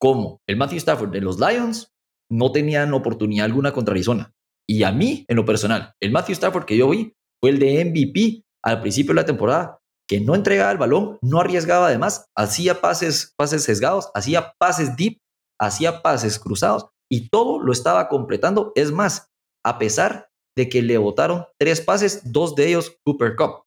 como 0.00 0.40
el 0.48 0.56
Matthew 0.56 0.78
Stafford 0.78 1.10
de 1.10 1.20
los 1.20 1.38
Lions, 1.38 1.92
no 2.30 2.50
tenían 2.50 2.92
oportunidad 2.94 3.44
alguna 3.44 3.72
contra 3.72 3.92
Arizona. 3.92 4.32
Y 4.68 4.82
a 4.84 4.90
mí, 4.90 5.24
en 5.28 5.36
lo 5.36 5.44
personal, 5.44 5.92
el 6.02 6.10
Matthew 6.10 6.32
Stafford 6.32 6.64
que 6.64 6.76
yo 6.76 6.88
vi 6.88 7.12
fue 7.42 7.50
el 7.50 7.58
de 7.58 7.84
MVP 7.84 8.44
al 8.64 8.80
principio 8.80 9.10
de 9.10 9.20
la 9.20 9.26
temporada, 9.26 9.78
que 10.08 10.20
no 10.20 10.34
entregaba 10.34 10.70
el 10.70 10.78
balón, 10.78 11.18
no 11.22 11.40
arriesgaba 11.40 11.88
además, 11.88 12.26
hacía 12.36 12.80
pases, 12.80 13.34
pases 13.36 13.64
sesgados, 13.64 14.10
hacía 14.14 14.54
pases 14.58 14.96
deep, 14.96 15.18
hacía 15.60 16.02
pases 16.02 16.38
cruzados 16.38 16.88
y 17.10 17.28
todo 17.28 17.60
lo 17.60 17.72
estaba 17.72 18.08
completando. 18.08 18.72
Es 18.74 18.92
más, 18.92 19.28
a 19.64 19.78
pesar 19.78 20.28
de 20.56 20.68
que 20.68 20.82
le 20.82 20.98
botaron 20.98 21.46
tres 21.58 21.80
pases, 21.80 22.32
dos 22.32 22.54
de 22.54 22.68
ellos 22.68 22.96
Cooper 23.04 23.34
Cup. 23.36 23.64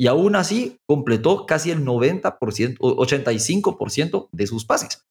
Y 0.00 0.08
aún 0.08 0.34
así 0.34 0.78
completó 0.88 1.46
casi 1.46 1.70
el 1.70 1.84
90%, 1.84 2.78
85% 2.78 4.28
de 4.32 4.46
sus 4.46 4.64
pases. 4.64 5.04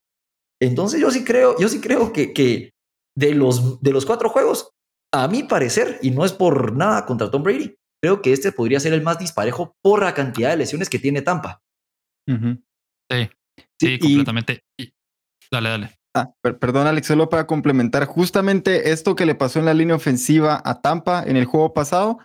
Entonces 0.62 1.00
yo 1.00 1.12
sí 1.12 1.24
creo, 1.24 1.58
yo 1.58 1.70
sí 1.70 1.80
creo 1.80 2.12
que, 2.12 2.34
que 2.34 2.72
de 3.18 3.34
los, 3.34 3.82
de 3.82 3.92
los 3.92 4.06
cuatro 4.06 4.30
juegos, 4.30 4.72
a 5.14 5.28
mi 5.28 5.44
parecer, 5.44 6.00
y 6.02 6.12
no 6.12 6.26
es 6.26 6.34
por 6.34 6.74
nada 6.76 7.06
contra 7.06 7.30
Tom 7.30 7.44
Brady, 7.44 7.76
creo 8.02 8.22
que 8.22 8.34
este 8.34 8.52
podría 8.52 8.80
ser 8.80 8.94
el 8.94 9.02
más 9.02 9.20
disparejo 9.20 9.76
por 9.82 10.04
la 10.04 10.14
cantidad 10.14 10.50
de 10.50 10.58
lesiones 10.58 10.90
que 10.90 11.00
tiene 11.00 11.22
Tampa. 11.22 11.62
Sí, 12.28 13.30
sí, 13.80 14.00
completamente. 14.00 14.64
dale, 15.52 15.70
dale. 15.70 15.92
Ah, 16.14 16.34
perdón, 16.42 16.88
Alex, 16.88 17.08
solo 17.08 17.30
para 17.30 17.48
complementar, 17.48 18.06
justamente 18.06 18.92
esto 18.92 19.16
que 19.16 19.26
le 19.26 19.36
pasó 19.36 19.60
en 19.60 19.66
la 19.66 19.74
línea 19.74 19.96
ofensiva 19.96 20.62
a 20.64 20.82
Tampa 20.82 21.24
en 21.26 21.38
el 21.38 21.46
juego 21.46 21.74
pasado 21.74 22.20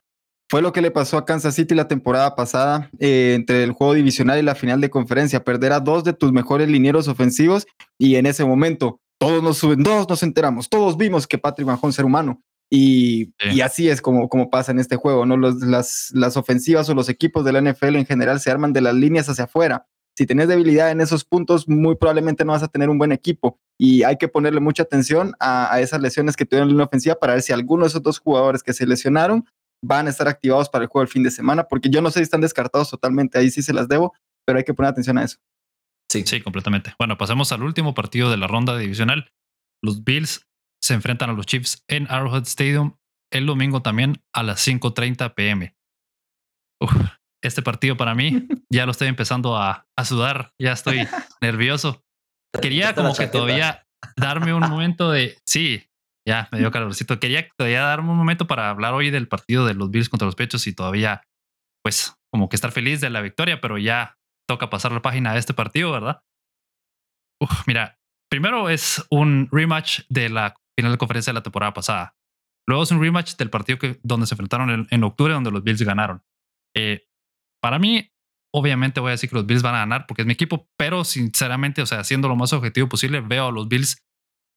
fue 0.48 0.62
lo 0.62 0.72
que 0.72 0.80
le 0.80 0.90
pasó 0.90 1.18
a 1.18 1.24
Kansas 1.24 1.54
City 1.54 1.74
la 1.74 1.88
temporada 1.88 2.36
pasada 2.36 2.90
eh, 2.98 3.34
entre 3.34 3.64
el 3.64 3.72
juego 3.72 3.94
divisional 3.94 4.38
y 4.38 4.42
la 4.42 4.54
final 4.54 4.80
de 4.80 4.90
conferencia, 4.90 5.42
perder 5.42 5.72
a 5.72 5.80
dos 5.80 6.04
de 6.04 6.12
tus 6.12 6.32
mejores 6.32 6.68
linieros 6.68 7.08
ofensivos 7.08 7.66
y 7.98 8.16
en 8.16 8.26
ese 8.26 8.44
momento 8.44 9.00
todos 9.18 9.42
nos 9.42 9.58
suben, 9.58 9.82
todos 9.82 10.08
nos 10.08 10.22
enteramos, 10.22 10.68
todos 10.68 10.96
vimos 10.96 11.26
que 11.26 11.38
Patrick 11.38 11.66
Mahon 11.66 11.92
ser 11.92 12.04
humano. 12.04 12.42
Y, 12.70 13.32
y, 13.52 13.60
así 13.60 13.88
es 13.88 14.02
como, 14.02 14.28
como 14.28 14.50
pasa 14.50 14.72
en 14.72 14.80
este 14.80 14.96
juego, 14.96 15.24
¿no? 15.24 15.36
Los, 15.36 15.62
las, 15.62 16.10
las 16.14 16.36
ofensivas 16.36 16.88
o 16.88 16.94
los 16.94 17.08
equipos 17.08 17.44
de 17.44 17.52
la 17.52 17.60
NFL 17.60 17.94
en 17.94 18.06
general 18.06 18.40
se 18.40 18.50
arman 18.50 18.72
de 18.72 18.80
las 18.80 18.94
líneas 18.94 19.28
hacia 19.28 19.44
afuera. 19.44 19.86
Si 20.16 20.26
tienes 20.26 20.48
debilidad 20.48 20.90
en 20.90 21.00
esos 21.00 21.24
puntos, 21.24 21.68
muy 21.68 21.94
probablemente 21.94 22.44
no 22.44 22.52
vas 22.52 22.62
a 22.62 22.68
tener 22.68 22.90
un 22.90 22.98
buen 22.98 23.12
equipo. 23.12 23.60
Y 23.78 24.02
hay 24.02 24.16
que 24.16 24.28
ponerle 24.28 24.60
mucha 24.60 24.82
atención 24.82 25.34
a, 25.38 25.72
a 25.72 25.80
esas 25.80 26.00
lesiones 26.00 26.34
que 26.36 26.44
tuvieron 26.44 26.70
en 26.70 26.78
la 26.78 26.84
ofensiva 26.84 27.14
para 27.14 27.34
ver 27.34 27.42
si 27.42 27.52
alguno 27.52 27.84
de 27.84 27.88
esos 27.88 28.02
dos 28.02 28.18
jugadores 28.18 28.62
que 28.62 28.72
se 28.72 28.86
lesionaron 28.86 29.44
van 29.82 30.06
a 30.06 30.10
estar 30.10 30.28
activados 30.28 30.68
para 30.68 30.84
el 30.84 30.88
juego 30.88 31.04
del 31.04 31.12
fin 31.12 31.22
de 31.22 31.30
semana, 31.30 31.64
porque 31.64 31.88
yo 31.90 32.00
no 32.00 32.10
sé 32.10 32.20
si 32.20 32.24
están 32.24 32.40
descartados 32.40 32.90
totalmente, 32.90 33.38
ahí 33.38 33.50
sí 33.50 33.62
se 33.62 33.72
las 33.72 33.88
debo, 33.88 34.14
pero 34.44 34.58
hay 34.58 34.64
que 34.64 34.74
poner 34.74 34.90
atención 34.90 35.18
a 35.18 35.24
eso. 35.24 35.38
Sí, 36.10 36.24
sí, 36.26 36.40
completamente. 36.40 36.94
Bueno, 36.98 37.18
pasemos 37.18 37.52
al 37.52 37.62
último 37.62 37.94
partido 37.94 38.30
de 38.30 38.36
la 38.36 38.46
ronda 38.46 38.76
divisional. 38.78 39.32
Los 39.82 40.04
Bills 40.04 40.46
se 40.82 40.94
enfrentan 40.94 41.30
a 41.30 41.32
los 41.32 41.46
Chiefs 41.46 41.84
en 41.88 42.06
Arrowhead 42.10 42.42
Stadium 42.42 42.96
el 43.32 43.46
domingo 43.46 43.82
también 43.82 44.22
a 44.32 44.42
las 44.42 44.66
5.30 44.66 45.34
pm. 45.34 45.76
este 47.42 47.62
partido 47.62 47.96
para 47.96 48.14
mí 48.14 48.46
ya 48.70 48.86
lo 48.86 48.92
estoy 48.92 49.08
empezando 49.08 49.56
a, 49.56 49.86
a 49.96 50.04
sudar, 50.04 50.52
ya 50.60 50.72
estoy 50.72 51.06
nervioso. 51.40 52.04
Quería 52.60 52.94
como 52.94 53.14
que 53.14 53.26
todavía 53.26 53.86
darme 54.16 54.54
un 54.54 54.60
momento 54.68 55.10
de, 55.10 55.38
sí, 55.46 55.88
ya 56.26 56.48
me 56.50 56.58
dio 56.58 56.70
calorcito. 56.70 57.20
Quería 57.20 57.46
todavía 57.56 57.82
darme 57.82 58.10
un 58.10 58.18
momento 58.18 58.46
para 58.46 58.70
hablar 58.70 58.94
hoy 58.94 59.10
del 59.10 59.28
partido 59.28 59.66
de 59.66 59.74
los 59.74 59.90
Bills 59.90 60.08
contra 60.08 60.26
los 60.26 60.34
Pechos 60.34 60.66
y 60.66 60.74
todavía, 60.74 61.22
pues, 61.84 62.16
como 62.32 62.48
que 62.48 62.56
estar 62.56 62.72
feliz 62.72 63.00
de 63.00 63.10
la 63.10 63.20
victoria, 63.20 63.60
pero 63.60 63.78
ya 63.78 64.16
toca 64.48 64.70
pasar 64.70 64.92
la 64.92 65.02
página 65.02 65.32
de 65.32 65.38
este 65.38 65.54
partido, 65.54 65.92
¿verdad? 65.92 66.22
mira, 67.66 67.98
primero 68.30 68.70
es 68.70 69.04
un 69.10 69.48
rematch 69.52 70.00
de 70.08 70.30
la 70.30 70.54
final 70.76 70.92
de 70.92 70.98
conferencia 70.98 71.32
de 71.32 71.38
la 71.38 71.42
temporada 71.42 71.72
pasada. 71.72 72.16
Luego 72.68 72.82
es 72.82 72.90
un 72.90 73.00
rematch 73.00 73.36
del 73.36 73.50
partido 73.50 73.78
que, 73.78 73.98
donde 74.02 74.26
se 74.26 74.34
enfrentaron 74.34 74.86
en, 74.90 75.04
octubre, 75.04 75.32
donde 75.32 75.50
los 75.50 75.62
Bills 75.62 75.82
ganaron. 75.82 76.22
Eh, 76.74 77.06
para 77.62 77.78
mí, 77.78 78.10
obviamente 78.52 79.00
voy 79.00 79.08
a 79.08 79.12
decir 79.12 79.30
que 79.30 79.36
los 79.36 79.46
Bills 79.46 79.62
van 79.62 79.74
a 79.74 79.78
ganar 79.78 80.06
porque 80.06 80.22
es 80.22 80.26
mi 80.26 80.32
equipo, 80.32 80.68
pero 80.76 81.04
sinceramente, 81.04 81.82
o 81.82 81.86
sea, 81.86 82.00
haciendo 82.00 82.28
lo 82.28 82.36
más 82.36 82.52
objetivo 82.52 82.88
posible, 82.88 83.20
veo 83.20 83.48
a 83.48 83.52
los 83.52 83.68
Bills 83.68 84.04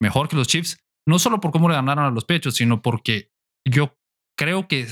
mejor 0.01 0.27
que 0.27 0.35
los 0.35 0.47
Chiefs, 0.47 0.79
no 1.07 1.19
solo 1.19 1.39
por 1.39 1.51
cómo 1.51 1.69
le 1.69 1.75
ganaron 1.75 2.05
a 2.05 2.11
los 2.11 2.25
pechos, 2.25 2.55
sino 2.55 2.81
porque 2.81 3.31
yo 3.67 3.97
creo 4.37 4.67
que 4.67 4.87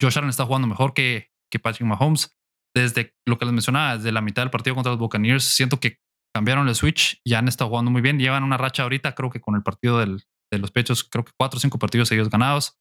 Josh 0.00 0.18
Allen 0.18 0.30
está 0.30 0.44
jugando 0.44 0.68
mejor 0.68 0.94
que, 0.94 1.30
que 1.50 1.58
Patrick 1.58 1.86
Mahomes 1.86 2.36
desde 2.74 3.14
lo 3.26 3.38
que 3.38 3.44
les 3.44 3.52
mencionaba, 3.52 3.96
desde 3.96 4.12
la 4.12 4.20
mitad 4.20 4.42
del 4.42 4.50
partido 4.50 4.74
contra 4.74 4.92
los 4.92 4.98
Buccaneers, 4.98 5.44
siento 5.44 5.78
que 5.78 5.98
cambiaron 6.34 6.68
el 6.68 6.74
switch 6.74 7.20
y 7.24 7.34
han 7.34 7.48
estado 7.48 7.68
jugando 7.68 7.90
muy 7.90 8.00
bien. 8.00 8.18
Llevan 8.18 8.44
una 8.44 8.56
racha 8.56 8.82
ahorita, 8.82 9.14
creo 9.14 9.30
que 9.30 9.40
con 9.40 9.54
el 9.54 9.62
partido 9.62 9.98
del, 9.98 10.24
de 10.52 10.60
los 10.60 10.70
pechos, 10.70 11.04
creo 11.04 11.24
que 11.24 11.32
cuatro 11.38 11.58
o 11.58 11.60
cinco 11.60 11.78
partidos 11.78 12.08
seguidos 12.08 12.30
ganados. 12.30 12.78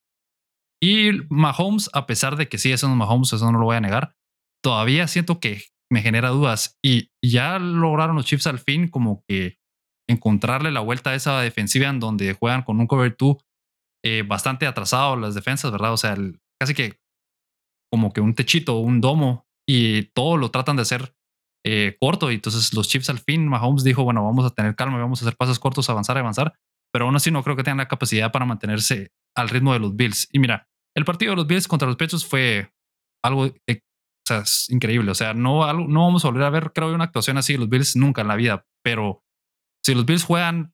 Y 0.84 1.12
Mahomes, 1.30 1.90
a 1.94 2.06
pesar 2.06 2.36
de 2.36 2.48
que 2.50 2.58
sí, 2.58 2.72
eso 2.72 2.88
es 2.88 2.94
Mahomes, 2.96 3.34
eso 3.34 3.52
no 3.52 3.60
lo 3.60 3.66
voy 3.66 3.78
a 3.78 3.82
negar, 3.82 4.16
todavía 4.64 5.08
siento 5.08 5.40
que 5.40 5.64
me 5.92 6.02
genera 6.02 6.30
dudas. 6.30 6.78
Y 6.84 7.12
ya 7.24 7.60
lograron 7.60 8.16
los 8.16 8.26
Chiefs 8.26 8.48
al 8.48 8.60
fin 8.60 8.88
como 8.88 9.24
que 9.28 9.58
encontrarle 10.10 10.72
la 10.72 10.80
vuelta 10.80 11.12
a 11.12 11.16
esa 11.16 11.40
defensiva 11.42 11.88
en 11.88 12.00
donde 12.00 12.34
juegan 12.34 12.64
con 12.64 12.80
un 12.80 12.88
cover 12.88 13.16
2 13.18 13.38
eh, 14.04 14.24
bastante 14.24 14.66
atrasado 14.66 15.16
las 15.16 15.36
defensas, 15.36 15.72
¿verdad? 15.72 15.94
O 15.94 15.98
sea, 15.98 16.18
casi 16.60 16.74
que 16.74 17.00
como 17.92 18.12
que 18.12 18.22
un 18.22 18.34
techito, 18.34 18.78
un 18.78 19.02
domo 19.02 19.46
y 19.68 20.04
todo 20.14 20.38
lo 20.38 20.50
tratan 20.50 20.78
de 20.78 20.82
hacer 20.84 21.14
eh, 21.66 21.98
corto. 22.00 22.32
Y 22.32 22.36
entonces 22.36 22.74
los 22.74 22.88
Chiefs 22.88 23.10
al 23.10 23.20
fin, 23.20 23.48
Mahomes 23.48 23.84
dijo, 23.84 24.04
bueno, 24.04 24.24
vamos 24.24 24.46
a 24.46 24.50
tener 24.50 24.76
calma, 24.76 24.98
vamos 24.98 25.22
a 25.22 25.26
hacer 25.26 25.38
pasos 25.38 25.60
cortos, 25.60 25.90
avanzar, 25.90 26.18
avanzar. 26.18 26.54
Pero 26.92 27.06
aún 27.06 27.16
así 27.16 27.32
no 27.32 27.44
creo 27.44 27.56
que 27.56 27.64
tengan 27.64 27.78
la 27.78 27.88
capacidad 27.88 28.32
para 28.32 28.46
mantenerse 28.46 29.12
al 29.36 29.50
ritmo 29.50 29.74
de 29.74 29.80
los 29.80 29.96
Bills. 29.96 30.28
Y 30.32 30.40
mira, 30.40 30.68
el 30.96 31.06
partido 31.06 31.32
de 31.32 31.38
los 31.38 31.48
Bills 31.48 31.68
contra 31.68 31.88
los 31.88 31.98
Pechos 31.98 32.26
fue 32.26 32.72
algo 33.24 33.46
eh, 33.68 33.82
o 34.24 34.28
sea, 34.28 34.40
es 34.40 34.70
increíble. 34.70 35.12
O 35.12 35.16
sea, 35.16 35.34
no, 35.34 35.74
no 35.74 36.06
vamos 36.06 36.24
a 36.24 36.30
volver 36.30 36.44
a 36.44 36.50
ver, 36.50 36.72
creo, 36.74 36.94
una 36.94 37.06
actuación 37.06 37.38
así 37.38 37.54
de 37.54 37.60
los 37.60 37.70
Bills 37.70 37.96
nunca 37.96 38.22
en 38.22 38.28
la 38.28 38.36
vida. 38.36 38.66
Pero 38.84 39.24
si 39.84 39.96
los 39.96 40.06
Bills 40.06 40.24
juegan 40.24 40.74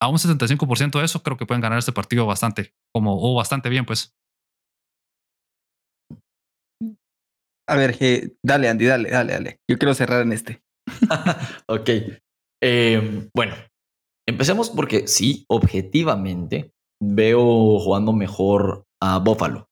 a 0.00 0.08
un 0.08 0.16
75% 0.16 0.98
de 0.98 1.04
eso, 1.04 1.22
creo 1.22 1.36
que 1.36 1.46
pueden 1.46 1.60
ganar 1.60 1.78
este 1.78 1.92
partido 1.92 2.26
bastante, 2.26 2.74
como, 2.94 3.16
o 3.20 3.34
bastante 3.34 3.68
bien, 3.68 3.84
pues. 3.84 4.14
A 7.68 7.76
ver, 7.76 7.96
dale, 8.42 8.68
Andy, 8.68 8.86
dale, 8.86 9.10
dale, 9.10 9.32
dale. 9.32 9.60
Yo 9.68 9.78
quiero 9.78 9.94
cerrar 9.94 10.22
en 10.22 10.32
este. 10.32 10.62
ok. 11.66 11.90
Em, 12.62 13.28
bueno, 13.34 13.54
empecemos 14.30 14.70
porque 14.70 15.06
sí, 15.06 15.44
objetivamente 15.48 16.72
veo 17.02 17.78
jugando 17.78 18.12
mejor 18.12 18.84
a 19.00 19.18
Buffalo. 19.18 19.68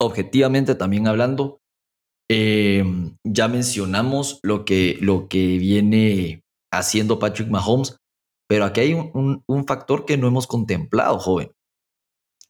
Objetivamente 0.00 0.74
también 0.74 1.06
hablando, 1.06 1.58
em, 2.28 3.16
ya 3.24 3.48
mencionamos 3.48 4.40
lo 4.42 4.64
que, 4.64 4.96
lo 5.00 5.28
que 5.28 5.58
viene 5.58 6.42
haciendo 6.72 7.18
Patrick 7.18 7.48
Mahomes, 7.48 7.96
pero 8.48 8.64
aquí 8.64 8.80
hay 8.80 8.94
un, 8.94 9.42
un 9.46 9.66
factor 9.66 10.04
que 10.04 10.16
no 10.16 10.26
hemos 10.26 10.46
contemplado, 10.46 11.18
joven. 11.18 11.52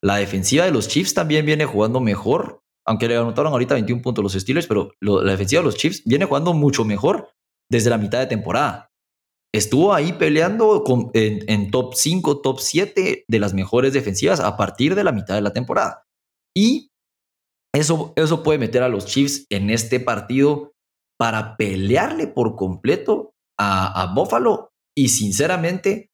La 0.03 0.17
defensiva 0.17 0.65
de 0.65 0.71
los 0.71 0.89
Chiefs 0.89 1.13
también 1.13 1.45
viene 1.45 1.67
jugando 1.67 2.01
mejor, 2.01 2.61
aunque 2.87 3.09
le 3.09 3.17
anotaron 3.17 3.53
ahorita 3.53 3.75
21 3.75 4.01
puntos 4.03 4.23
los 4.23 4.33
Steelers, 4.33 4.67
pero 4.67 4.93
la 5.01 5.33
defensiva 5.33 5.61
de 5.61 5.67
los 5.67 5.77
Chiefs 5.77 6.03
viene 6.05 6.25
jugando 6.25 6.55
mucho 6.55 6.85
mejor 6.85 7.31
desde 7.71 7.91
la 7.91 7.99
mitad 7.99 8.19
de 8.19 8.27
temporada. 8.27 8.90
Estuvo 9.53 9.93
ahí 9.93 10.13
peleando 10.13 10.85
en, 11.15 11.71
top 11.71 11.95
5, 11.95 12.41
top 12.41 12.61
7 12.61 13.25
de 13.27 13.39
las 13.39 13.53
mejores 13.53 13.93
defensivas 13.93 14.41
a 14.41 14.57
partir 14.57 14.95
de 14.95 15.05
la 15.05 15.13
mitad 15.13 15.35
de 15.35 15.41
la 15.41 15.53
temporada. 15.53 16.05
Y 16.57 16.91
eso, 17.75 18.13
eso 18.17 18.43
puede 18.43 18.59
meter 18.59 18.83
a 18.83 18.89
los 18.89 19.07
Chiefs 19.07 19.47
en 19.51 19.71
este 19.71 19.99
partido 19.99 20.73
para 21.19 21.57
pelearle 21.57 22.29
por 22.29 22.55
completo 22.55 23.33
a, 23.59 24.03
a 24.03 24.15
Buffalo. 24.15 24.71
Y 24.97 25.09
sinceramente, 25.09 26.11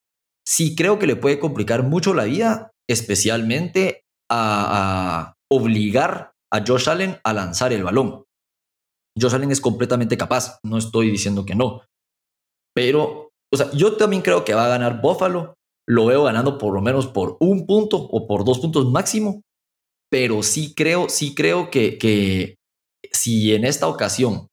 sí 0.47 0.75
creo 0.75 0.97
que 0.97 1.07
le 1.07 1.15
puede 1.15 1.39
complicar 1.39 1.83
mucho 1.83 2.13
la 2.13 2.23
vida 2.23 2.71
especialmente 2.89 4.05
a, 4.31 5.33
obligar 5.49 6.33
a 6.51 6.63
Josh 6.65 6.89
Allen 6.89 7.19
a 7.23 7.33
lanzar 7.33 7.73
el 7.73 7.83
balón. 7.83 8.25
Josh 9.19 9.33
Allen 9.33 9.51
es 9.51 9.61
completamente 9.61 10.17
capaz, 10.17 10.59
no 10.63 10.77
estoy 10.77 11.09
diciendo 11.09 11.45
que 11.45 11.55
no. 11.55 11.81
Pero, 12.75 13.26
o 13.53 13.57
sea, 13.57 13.71
yo 13.71 13.95
también 13.95 14.21
creo 14.21 14.43
que 14.43 14.53
va 14.53 14.65
a 14.65 14.69
ganar 14.69 15.01
Buffalo. 15.01 15.55
Lo 15.87 16.05
veo 16.05 16.23
ganando 16.23 16.57
por 16.57 16.73
lo 16.73 16.81
menos 16.81 17.07
por 17.07 17.37
un 17.39 17.65
punto 17.65 17.97
o 17.97 18.27
por 18.27 18.43
dos 18.43 18.59
puntos 18.59 18.85
máximo. 18.91 19.41
Pero 20.09 20.43
sí 20.43 20.73
creo, 20.73 21.09
sí 21.09 21.33
creo 21.35 21.69
que, 21.69 21.97
que 21.97 22.55
si 23.11 23.53
en 23.53 23.65
esta 23.65 23.87
ocasión 23.87 24.47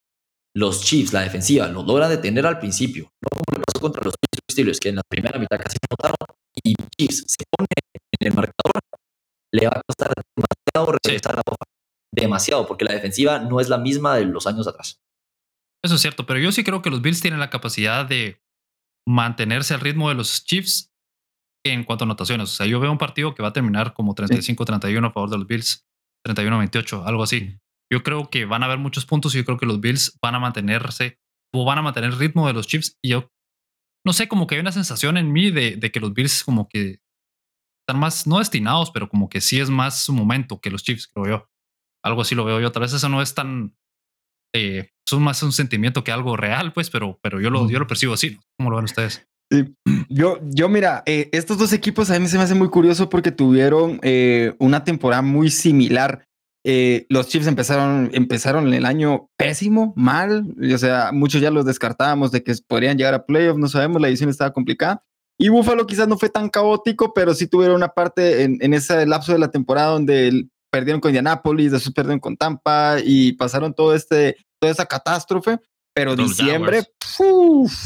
los 0.57 0.83
Chiefs, 0.83 1.13
la 1.13 1.23
defensiva, 1.23 1.69
lo 1.69 1.83
logran 1.83 2.11
detener 2.11 2.47
al 2.47 2.59
principio, 2.59 3.11
no 3.21 3.29
como 3.31 3.59
le 3.59 3.65
pasó 3.65 3.81
contra 3.81 4.05
los 4.05 4.15
Steelers, 4.51 4.79
que 4.79 4.91
en 4.91 4.97
la 4.97 5.03
primera 5.09 5.39
mitad 5.39 5.59
casi 5.59 5.77
no 5.83 5.97
notaron, 5.99 6.17
y 6.63 6.75
Chiefs 6.97 7.25
se 7.27 7.45
pone 7.51 7.67
en 8.21 8.29
el 8.29 8.35
marcador, 8.35 8.81
le 9.53 9.67
va 9.67 9.73
a 9.75 9.83
costar 9.87 10.13
demasiado 10.37 10.99
regresar 11.03 11.35
a 11.35 11.43
la 11.45 11.57
Demasiado, 12.15 12.67
porque 12.69 12.85
la 12.85 12.93
defensiva 12.93 13.41
no 13.41 13.59
es 13.59 13.69
la 13.69 13.79
misma 13.79 14.15
de 14.15 14.27
los 14.27 14.47
años 14.47 14.69
atrás. 14.69 15.01
Eso 15.83 15.97
es 15.97 16.01
cierto, 16.01 16.25
pero 16.27 16.39
yo 16.39 16.53
sí 16.53 16.63
creo 16.63 16.81
que 16.81 16.91
los 16.91 17.03
Bills 17.03 17.21
tienen 17.21 17.41
la 17.41 17.51
capacidad 17.51 18.07
de 18.07 18.41
mantenerse 19.07 19.75
al 19.75 19.81
ritmo 19.81 20.09
de 20.09 20.15
los 20.15 20.45
Chiefs 20.45 20.93
en 21.65 21.85
cuanto 21.85 22.05
a 22.05 22.07
anotaciones. 22.07 22.51
O 22.51 22.53
sea, 22.53 22.67
yo 22.67 22.81
veo 22.81 22.93
un 22.93 22.99
partido 22.99 23.35
que 23.35 23.43
va 23.43 23.49
a 23.49 23.53
terminar 23.53 23.95
como 23.95 24.15
35-31 24.15 25.07
a 25.07 25.13
favor 25.13 25.31
de 25.31 25.39
los 25.39 25.47
Bills, 25.47 25.87
31-28, 26.27 27.05
algo 27.07 27.23
así. 27.23 27.59
Yo 27.93 28.03
creo 28.03 28.31
que 28.31 28.45
van 28.45 28.63
a 28.63 28.67
haber 28.67 28.79
muchos 28.79 29.07
puntos 29.07 29.35
y 29.35 29.39
yo 29.39 29.45
creo 29.45 29.59
que 29.59 29.67
los 29.67 29.81
Bills 29.81 30.19
van 30.23 30.35
a 30.35 30.41
mantenerse 30.41 31.19
o 31.53 31.65
van 31.65 31.79
a 31.79 31.83
mantener 31.83 32.11
el 32.11 32.19
ritmo 32.19 32.47
de 32.47 32.53
los 32.53 32.67
Chiefs. 32.67 32.99
Y 33.03 33.11
yo 33.11 33.31
no 34.07 34.13
sé, 34.13 34.29
como 34.29 34.47
que 34.47 34.57
hay 34.57 34.61
una 34.61 34.73
sensación 34.73 35.17
en 35.17 35.33
mí 35.33 35.51
de, 35.51 35.77
de 35.77 35.91
que 35.91 36.01
los 36.01 36.13
Bills 36.13 36.45
como 36.45 36.69
que 36.69 37.01
están 37.87 38.01
más, 38.01 38.27
no 38.27 38.39
destinados, 38.39 38.91
pero 38.91 39.09
como 39.09 39.29
que 39.29 39.41
sí 39.41 39.61
es 39.61 39.71
más 39.71 40.05
su 40.05 40.13
momento 40.13 40.61
que 40.61 40.71
los 40.71 40.83
Chiefs, 40.83 41.09
creo 41.09 41.27
yo. 41.27 41.51
Algo 42.03 42.23
así 42.23 42.35
lo 42.35 42.45
veo 42.45 42.61
yo. 42.61 42.71
Tal 42.73 42.83
vez 42.83 42.93
eso 42.93 43.09
no 43.09 43.23
es 43.23 43.35
tan. 43.35 43.77
Eh, 44.55 44.89
es 45.11 45.21
más 45.21 45.43
un 45.43 45.53
sentimiento 45.53 46.03
que 46.03 46.13
algo 46.13 46.37
real, 46.37 46.73
pues, 46.73 46.91
pero, 46.91 47.19
pero 47.23 47.41
yo, 47.41 47.51
lo, 47.51 47.69
yo 47.69 47.79
lo 47.79 47.87
percibo 47.87 48.15
así. 48.15 48.39
¿Cómo 48.59 48.71
lo 48.71 48.77
ven 48.77 48.87
ustedes? 48.87 49.27
Sí. 49.51 49.75
Yo, 50.09 50.39
yo, 50.43 50.69
mira, 50.69 51.03
eh, 51.07 51.29
estos 51.33 51.59
dos 51.59 51.73
equipos 51.73 52.11
a 52.11 52.19
mí 52.19 52.27
se 52.29 52.39
me 52.39 52.45
hace 52.45 52.55
muy 52.55 52.69
curioso 52.69 53.09
porque 53.09 53.33
tuvieron 53.33 53.99
eh, 54.03 54.55
una 54.59 54.85
temporada 54.85 55.23
muy 55.23 55.51
similar. 55.51 56.25
Eh, 56.67 57.05
los 57.11 57.29
Chiefs 57.29 57.47
empezaron, 57.47 58.11
empezaron 58.15 58.73
el 58.73 58.87
año 58.87 59.29
pésimo, 59.37 59.93
mal. 59.97 60.55
O 60.73 60.79
sea, 60.79 61.11
muchos 61.13 61.41
ya 61.43 61.51
los 61.51 61.67
descartábamos 61.67 62.33
de 62.33 62.43
que 62.43 62.55
podrían 62.67 62.97
llegar 62.97 63.15
a 63.15 63.27
playoffs, 63.27 63.59
no 63.59 63.69
sabemos, 63.69 64.01
la 64.01 64.09
edición 64.09 64.31
estaba 64.31 64.53
complicada. 64.53 65.03
Y 65.39 65.49
Buffalo 65.49 65.87
quizás 65.87 66.09
no 66.09 66.17
fue 66.17 66.29
tan 66.29 66.49
caótico, 66.49 67.13
pero 67.13 67.35
sí 67.35 67.49
tuvieron 67.49 67.77
una 67.77 67.89
parte 67.89 68.45
en, 68.45 68.73
ese 68.73 69.05
lapso 69.05 69.33
de 69.33 69.41
la 69.41 69.51
temporada 69.51 69.89
donde 69.89 70.47
perdieron 70.75 71.01
con 71.01 71.11
Indianapolis, 71.11 71.71
después 71.71 71.95
perdieron 71.95 72.19
con 72.19 72.37
Tampa 72.37 72.97
y 73.05 73.35
pasaron 73.35 73.73
todo 73.73 73.95
este, 73.95 74.37
toda 74.59 74.73
esa 74.73 74.87
catástrofe. 74.87 75.61
Pero 75.95 76.17
diciembre, 76.17 76.83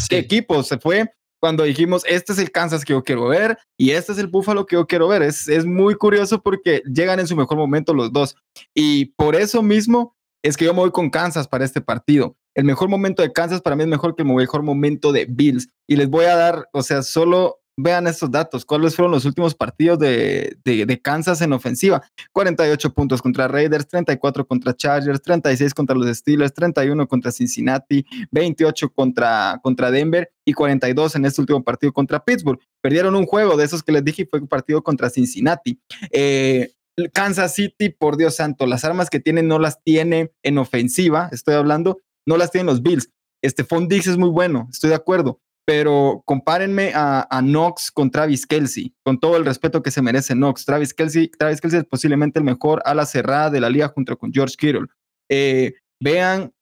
qué 0.08 0.16
equipo 0.16 0.62
se 0.62 0.78
fue 0.78 1.12
cuando 1.38 1.64
dijimos, 1.64 2.02
este 2.06 2.32
es 2.32 2.38
el 2.38 2.50
Kansas 2.50 2.86
que 2.86 2.94
yo 2.94 3.04
quiero 3.04 3.28
ver 3.28 3.58
y 3.76 3.90
este 3.90 4.12
es 4.12 4.18
el 4.18 4.28
Buffalo 4.28 4.64
que 4.64 4.76
yo 4.76 4.86
quiero 4.86 5.06
ver. 5.06 5.20
Es, 5.20 5.48
es 5.48 5.66
muy 5.66 5.96
curioso 5.96 6.42
porque 6.42 6.82
llegan 6.86 7.20
en 7.20 7.26
su 7.26 7.36
mejor 7.36 7.58
momento 7.58 7.92
los 7.92 8.10
dos. 8.10 8.36
Y 8.74 9.12
por 9.16 9.36
eso 9.36 9.62
mismo 9.62 10.16
es 10.42 10.56
que 10.56 10.64
yo 10.64 10.72
me 10.72 10.80
voy 10.80 10.90
con 10.90 11.10
Kansas 11.10 11.46
para 11.46 11.66
este 11.66 11.82
partido. 11.82 12.36
El 12.54 12.64
mejor 12.64 12.88
momento 12.88 13.20
de 13.20 13.34
Kansas 13.34 13.60
para 13.60 13.76
mí 13.76 13.82
es 13.82 13.88
mejor 13.88 14.16
que 14.16 14.22
el 14.22 14.28
mejor 14.28 14.62
momento 14.62 15.12
de 15.12 15.26
Bills. 15.28 15.68
Y 15.86 15.96
les 15.96 16.08
voy 16.08 16.24
a 16.24 16.36
dar, 16.36 16.70
o 16.72 16.82
sea, 16.82 17.02
solo 17.02 17.57
vean 17.78 18.08
estos 18.08 18.30
datos. 18.30 18.64
¿Cuáles 18.64 18.96
fueron 18.96 19.12
los 19.12 19.24
últimos 19.24 19.54
partidos 19.54 20.00
de, 20.00 20.58
de, 20.64 21.00
Kansas 21.00 21.40
en 21.40 21.52
ofensiva? 21.52 22.02
48 22.32 22.92
puntos 22.92 23.22
contra 23.22 23.46
Raiders, 23.46 23.86
34 23.86 24.46
contra 24.46 24.74
Chargers, 24.74 25.22
36 25.22 25.72
contra 25.72 25.96
los 25.96 26.14
Steelers, 26.16 26.52
31 26.52 27.06
contra 27.06 27.30
Cincinnati, 27.30 28.04
28 28.32 28.90
contra, 28.90 29.60
contra 29.62 29.92
Denver 29.92 30.28
y 30.44 30.52
42 30.52 31.14
en 31.14 31.24
este 31.24 31.40
último 31.40 31.62
partido 31.62 31.92
contra 31.92 32.24
Pittsburgh. 32.24 32.58
Perdieron 32.80 33.14
un 33.14 33.26
juego 33.26 33.56
de 33.56 33.64
esos 33.64 33.82
que 33.84 33.92
les 33.92 34.04
dije 34.04 34.26
fue 34.28 34.40
un 34.40 34.48
partido 34.48 34.82
contra 34.82 35.08
Cincinnati. 35.08 35.80
Eh, 36.10 36.72
Kansas 37.12 37.54
City, 37.54 37.90
por 37.90 38.16
Dios 38.16 38.34
santo, 38.34 38.66
las 38.66 38.84
armas 38.84 39.08
que 39.08 39.20
tienen 39.20 39.46
no 39.46 39.60
las 39.60 39.80
tiene 39.84 40.32
en 40.42 40.58
ofensiva, 40.58 41.28
estoy 41.30 41.54
hablando, 41.54 41.98
no 42.26 42.36
las 42.36 42.50
tienen 42.50 42.66
los 42.66 42.82
Bills. 42.82 43.10
Este 43.40 43.64
Dix 43.88 44.08
es 44.08 44.16
muy 44.16 44.30
bueno, 44.30 44.66
estoy 44.72 44.90
de 44.90 44.96
acuerdo, 44.96 45.40
pero 45.68 46.22
compárenme 46.24 46.92
a, 46.94 47.28
Knox 47.42 47.90
con 47.90 48.10
Travis 48.10 48.46
Kelsey, 48.46 48.94
con 49.04 49.20
todo 49.20 49.36
el 49.36 49.44
respeto 49.44 49.82
que 49.82 49.90
se 49.90 50.00
merece 50.00 50.32
Knox. 50.32 50.64
Travis 50.64 50.94
Kelsey, 50.94 51.28
Travis 51.28 51.60
Kelsey 51.60 51.80
es 51.80 51.84
posiblemente 51.84 52.38
el 52.38 52.46
mejor 52.46 52.80
ala 52.86 53.04
cerrada 53.04 53.50
de 53.50 53.60
la 53.60 53.68
liga 53.68 53.88
junto 53.88 54.16
con 54.16 54.32
George 54.32 54.54
Kittle. 54.56 54.86
Eh, 55.28 55.74
vean 56.00 56.54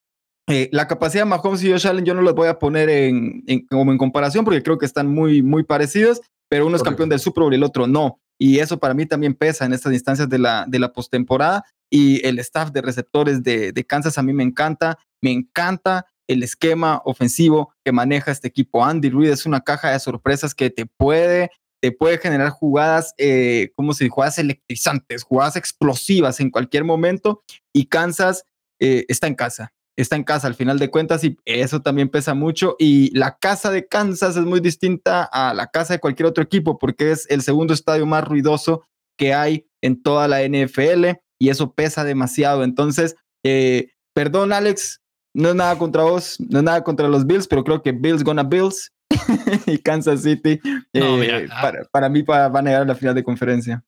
eh, 0.49 0.67
la 0.73 0.89
capacidad 0.89 1.23
de 1.23 1.29
Mahomes 1.29 1.63
y 1.63 1.71
Josh 1.71 1.87
Allen, 1.87 2.03
yo 2.03 2.15
no 2.15 2.21
los 2.21 2.35
voy 2.35 2.49
a 2.49 2.59
poner 2.59 2.89
en, 2.89 3.45
como 3.69 3.93
en 3.93 3.97
comparación 3.97 4.43
porque 4.43 4.61
creo 4.61 4.77
que 4.77 4.85
están 4.85 5.07
muy, 5.07 5.41
muy 5.41 5.63
parecidos, 5.63 6.19
pero 6.49 6.67
uno 6.67 6.75
es 6.75 6.83
campeón 6.83 7.07
del 7.07 7.21
Super 7.21 7.43
Bowl 7.43 7.53
y 7.53 7.55
el 7.55 7.63
otro 7.63 7.87
no. 7.87 8.19
Y 8.37 8.59
eso 8.59 8.77
para 8.77 8.93
mí 8.93 9.05
también 9.05 9.35
pesa 9.35 9.63
en 9.63 9.71
estas 9.71 9.93
instancias 9.93 10.27
de 10.27 10.37
la, 10.37 10.65
de 10.67 10.79
la 10.79 10.91
postemporada. 10.91 11.63
Y 11.89 12.27
el 12.27 12.39
staff 12.39 12.71
de 12.71 12.81
receptores 12.81 13.41
de, 13.41 13.71
de 13.71 13.85
Kansas 13.85 14.17
a 14.17 14.21
mí 14.21 14.33
me 14.33 14.43
encanta. 14.43 14.99
Me 15.21 15.31
encanta 15.31 16.05
el 16.27 16.43
esquema 16.43 17.01
ofensivo 17.05 17.73
que 17.83 17.91
maneja 17.91 18.31
este 18.31 18.47
equipo. 18.47 18.83
Andy 18.83 19.09
Reid 19.09 19.31
es 19.31 19.45
una 19.45 19.61
caja 19.61 19.91
de 19.91 19.99
sorpresas 19.99 20.53
que 20.53 20.69
te 20.69 20.85
puede, 20.85 21.51
te 21.81 21.91
puede 21.91 22.17
generar 22.17 22.49
jugadas, 22.49 23.13
eh, 23.17 23.71
como 23.75 23.93
si 23.93 24.09
jugadas 24.09 24.37
electrizantes, 24.37 25.23
jugadas 25.23 25.55
explosivas 25.55 26.39
en 26.39 26.51
cualquier 26.51 26.83
momento. 26.83 27.43
Y 27.73 27.85
Kansas 27.85 28.43
eh, 28.79 29.05
está 29.07 29.27
en 29.27 29.35
casa, 29.35 29.73
está 29.95 30.15
en 30.15 30.23
casa 30.23 30.47
al 30.47 30.55
final 30.55 30.79
de 30.79 30.89
cuentas 30.89 31.23
y 31.23 31.37
eso 31.45 31.81
también 31.81 32.09
pesa 32.09 32.33
mucho. 32.33 32.75
Y 32.77 33.15
la 33.17 33.37
casa 33.37 33.71
de 33.71 33.87
Kansas 33.87 34.35
es 34.35 34.43
muy 34.43 34.59
distinta 34.59 35.23
a 35.23 35.53
la 35.53 35.67
casa 35.67 35.93
de 35.93 35.99
cualquier 35.99 36.27
otro 36.27 36.43
equipo 36.43 36.77
porque 36.77 37.11
es 37.11 37.25
el 37.29 37.41
segundo 37.41 37.73
estadio 37.73 38.05
más 38.05 38.23
ruidoso 38.23 38.83
que 39.17 39.33
hay 39.33 39.67
en 39.81 40.01
toda 40.01 40.27
la 40.27 40.43
NFL 40.43 41.19
y 41.39 41.49
eso 41.49 41.73
pesa 41.73 42.03
demasiado. 42.03 42.63
Entonces, 42.63 43.15
eh, 43.43 43.91
perdón 44.13 44.53
Alex, 44.53 45.01
no 45.37 45.49
es 45.49 45.55
nada 45.55 45.77
contra 45.77 46.01
vos, 46.01 46.39
no 46.39 46.57
es 46.57 46.63
nada 46.63 46.83
contra 46.83 47.07
los 47.07 47.25
Bills, 47.25 47.47
pero 47.47 47.63
creo 47.63 47.83
que 47.83 47.91
Bills 47.91 48.23
gonna 48.23 48.41
Bills 48.41 48.91
y 49.67 49.77
Kansas 49.77 50.23
City 50.23 50.59
eh, 50.93 51.47
ah. 51.51 51.73
para, 51.91 52.09
mí 52.09 52.23
van 52.23 52.55
a 52.55 52.61
llegar 52.69 52.81
a 52.81 52.85
la 52.85 52.95
final 52.95 53.13
de 53.13 53.23
conferencia. 53.23 53.85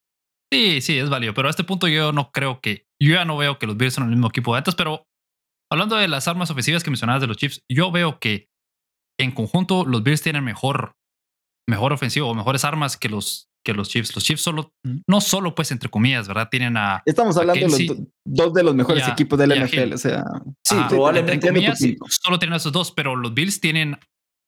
Sí, 0.53 0.79
sí, 0.81 0.99
es 0.99 1.09
válido, 1.09 1.33
pero 1.33 1.47
a 1.47 1.49
este 1.49 1.63
punto 1.63 1.87
yo 1.87 2.11
no 2.11 2.31
creo 2.31 2.61
que, 2.61 2.85
yo 3.01 3.15
ya 3.15 3.25
no 3.25 3.35
veo 3.35 3.57
que 3.57 3.65
los 3.65 3.77
Bills 3.77 3.95
son 3.95 4.03
el 4.03 4.11
mismo 4.11 4.27
equipo 4.27 4.53
de 4.53 4.59
antes, 4.59 4.75
pero 4.75 5.07
hablando 5.71 5.95
de 5.95 6.07
las 6.07 6.27
armas 6.27 6.51
ofensivas 6.51 6.83
que 6.83 6.91
mencionabas 6.91 7.21
de 7.21 7.27
los 7.27 7.37
Chiefs, 7.37 7.63
yo 7.67 7.91
veo 7.91 8.19
que 8.19 8.47
en 9.19 9.31
conjunto 9.31 9.85
los 9.85 10.03
Bills 10.03 10.21
tienen 10.21 10.43
mejor, 10.43 10.97
mejor 11.67 11.93
ofensivo 11.93 12.29
o 12.29 12.35
mejores 12.35 12.63
armas 12.63 12.95
que 12.95 13.09
los 13.09 13.48
que 13.65 13.73
los 13.73 13.89
Chiefs. 13.89 14.15
Los 14.15 14.23
Chiefs 14.23 14.41
solo, 14.41 14.73
no 15.07 15.21
solo 15.21 15.55
pues 15.55 15.71
entre 15.71 15.89
comillas, 15.89 16.27
¿verdad? 16.27 16.49
Tienen 16.49 16.77
a... 16.77 17.01
Estamos 17.05 17.37
hablando 17.37 17.65
de 17.65 17.87
los 17.87 17.97
dos 18.25 18.53
de 18.53 18.63
los 18.63 18.75
mejores 18.75 19.07
equipos 19.07 19.37
de 19.39 19.47
la 19.47 19.55
NFL, 19.55 19.93
o 19.93 19.97
sea... 19.97 20.23
Sí, 20.63 20.75
probablemente 20.87 21.49
solo 22.09 22.39
tienen 22.39 22.53
a 22.53 22.57
esos 22.57 22.71
dos, 22.71 22.91
pero 22.91 23.15
los 23.15 23.33
Bills 23.33 23.59
tienen 23.59 23.97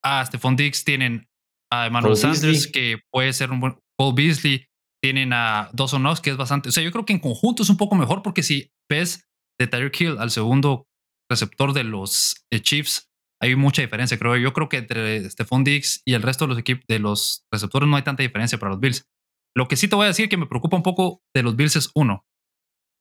a 0.03 0.25
Stephon 0.25 0.55
Diggs, 0.55 0.83
tienen 0.83 1.27
a 1.71 1.87
Emmanuel 1.87 2.15
Sanders, 2.15 2.67
que 2.67 2.99
puede 3.11 3.33
ser 3.33 3.51
un 3.51 3.59
buen... 3.59 3.77
Paul 3.97 4.15
Beasley, 4.15 4.65
tienen 5.03 5.33
a 5.33 5.69
Dawson 5.73 6.01
Knox, 6.01 6.21
que 6.21 6.31
es 6.31 6.37
bastante... 6.37 6.69
O 6.69 6.71
sea, 6.71 6.83
yo 6.83 6.91
creo 6.91 7.05
que 7.05 7.13
en 7.13 7.19
conjunto 7.19 7.63
es 7.63 7.69
un 7.69 7.77
poco 7.77 7.95
mejor 7.95 8.21
porque 8.23 8.43
si 8.43 8.71
ves 8.89 9.27
de 9.59 9.67
Tyreek 9.67 9.99
Hill 10.01 10.17
al 10.17 10.31
segundo 10.31 10.87
receptor 11.29 11.73
de 11.73 11.83
los 11.83 12.45
eh, 12.51 12.61
Chiefs, 12.61 13.10
hay 13.41 13.55
mucha 13.55 13.81
diferencia, 13.81 14.17
creo. 14.17 14.37
Yo 14.37 14.53
creo 14.53 14.69
que 14.69 14.77
entre 14.77 15.29
Stephon 15.29 15.63
Diggs 15.63 16.03
y 16.05 16.13
el 16.13 16.21
resto 16.21 16.45
de 16.45 16.49
los 16.49 16.59
equipos 16.59 16.85
de 16.87 16.99
los 16.99 17.45
receptores 17.51 17.89
no 17.89 17.95
hay 17.95 18.03
tanta 18.03 18.21
diferencia 18.21 18.59
para 18.59 18.71
los 18.71 18.79
Bills. 18.79 19.09
Lo 19.55 19.67
que 19.67 19.75
sí 19.75 19.87
te 19.87 19.95
voy 19.95 20.05
a 20.05 20.09
decir 20.09 20.29
que 20.29 20.37
me 20.37 20.45
preocupa 20.45 20.77
un 20.77 20.83
poco 20.83 21.23
de 21.35 21.43
los 21.43 21.55
Bills 21.55 21.75
es 21.75 21.89
uno, 21.95 22.25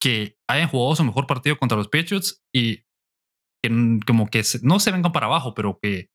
que 0.00 0.36
hayan 0.48 0.68
jugado 0.68 0.96
su 0.96 1.04
mejor 1.04 1.26
partido 1.26 1.58
contra 1.58 1.76
los 1.76 1.88
Patriots 1.88 2.42
y 2.54 2.78
que 3.62 4.00
como 4.06 4.28
que 4.28 4.42
no 4.62 4.80
se 4.80 4.90
vengan 4.90 5.12
para 5.12 5.26
abajo, 5.26 5.54
pero 5.54 5.78
que, 5.80 6.08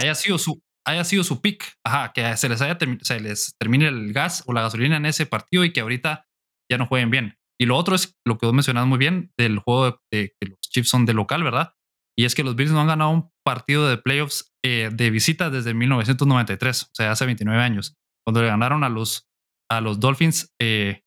haya 0.00 0.14
sido 0.14 0.38
su 0.38 0.62
haya 0.86 1.04
sido 1.04 1.22
su 1.22 1.42
pick, 1.42 1.74
ajá, 1.84 2.12
que 2.14 2.36
se 2.38 2.48
les 2.48 2.62
haya 2.62 2.78
se 3.02 3.20
les 3.20 3.54
termine 3.60 3.86
el 3.86 4.14
gas 4.14 4.42
o 4.46 4.54
la 4.54 4.62
gasolina 4.62 4.96
en 4.96 5.04
ese 5.04 5.26
partido 5.26 5.62
y 5.64 5.72
que 5.72 5.80
ahorita 5.82 6.26
ya 6.70 6.78
no 6.78 6.86
jueguen 6.86 7.10
bien. 7.10 7.38
Y 7.60 7.66
lo 7.66 7.76
otro 7.76 7.94
es 7.94 8.16
lo 8.26 8.38
que 8.38 8.46
vos 8.46 8.54
mencionas 8.54 8.86
muy 8.86 8.96
bien 8.96 9.30
del 9.38 9.58
juego 9.58 10.00
de 10.10 10.32
que 10.40 10.48
los 10.48 10.58
Chiefs 10.60 10.88
son 10.88 11.04
de 11.04 11.12
local, 11.12 11.44
¿verdad? 11.44 11.74
Y 12.20 12.26
es 12.26 12.34
que 12.34 12.44
los 12.44 12.54
Bills 12.54 12.70
no 12.70 12.82
han 12.82 12.86
ganado 12.86 13.12
un 13.12 13.30
partido 13.42 13.88
de 13.88 13.96
playoffs 13.96 14.52
eh, 14.62 14.90
de 14.92 15.08
visita 15.08 15.48
desde 15.48 15.72
1993, 15.72 16.82
o 16.82 16.88
sea, 16.92 17.12
hace 17.12 17.24
29 17.24 17.62
años, 17.62 17.96
cuando 18.26 18.42
le 18.42 18.48
ganaron 18.48 18.84
a 18.84 18.90
los, 18.90 19.26
a 19.70 19.80
los 19.80 20.00
Dolphins, 20.00 20.52
eh, 20.60 21.00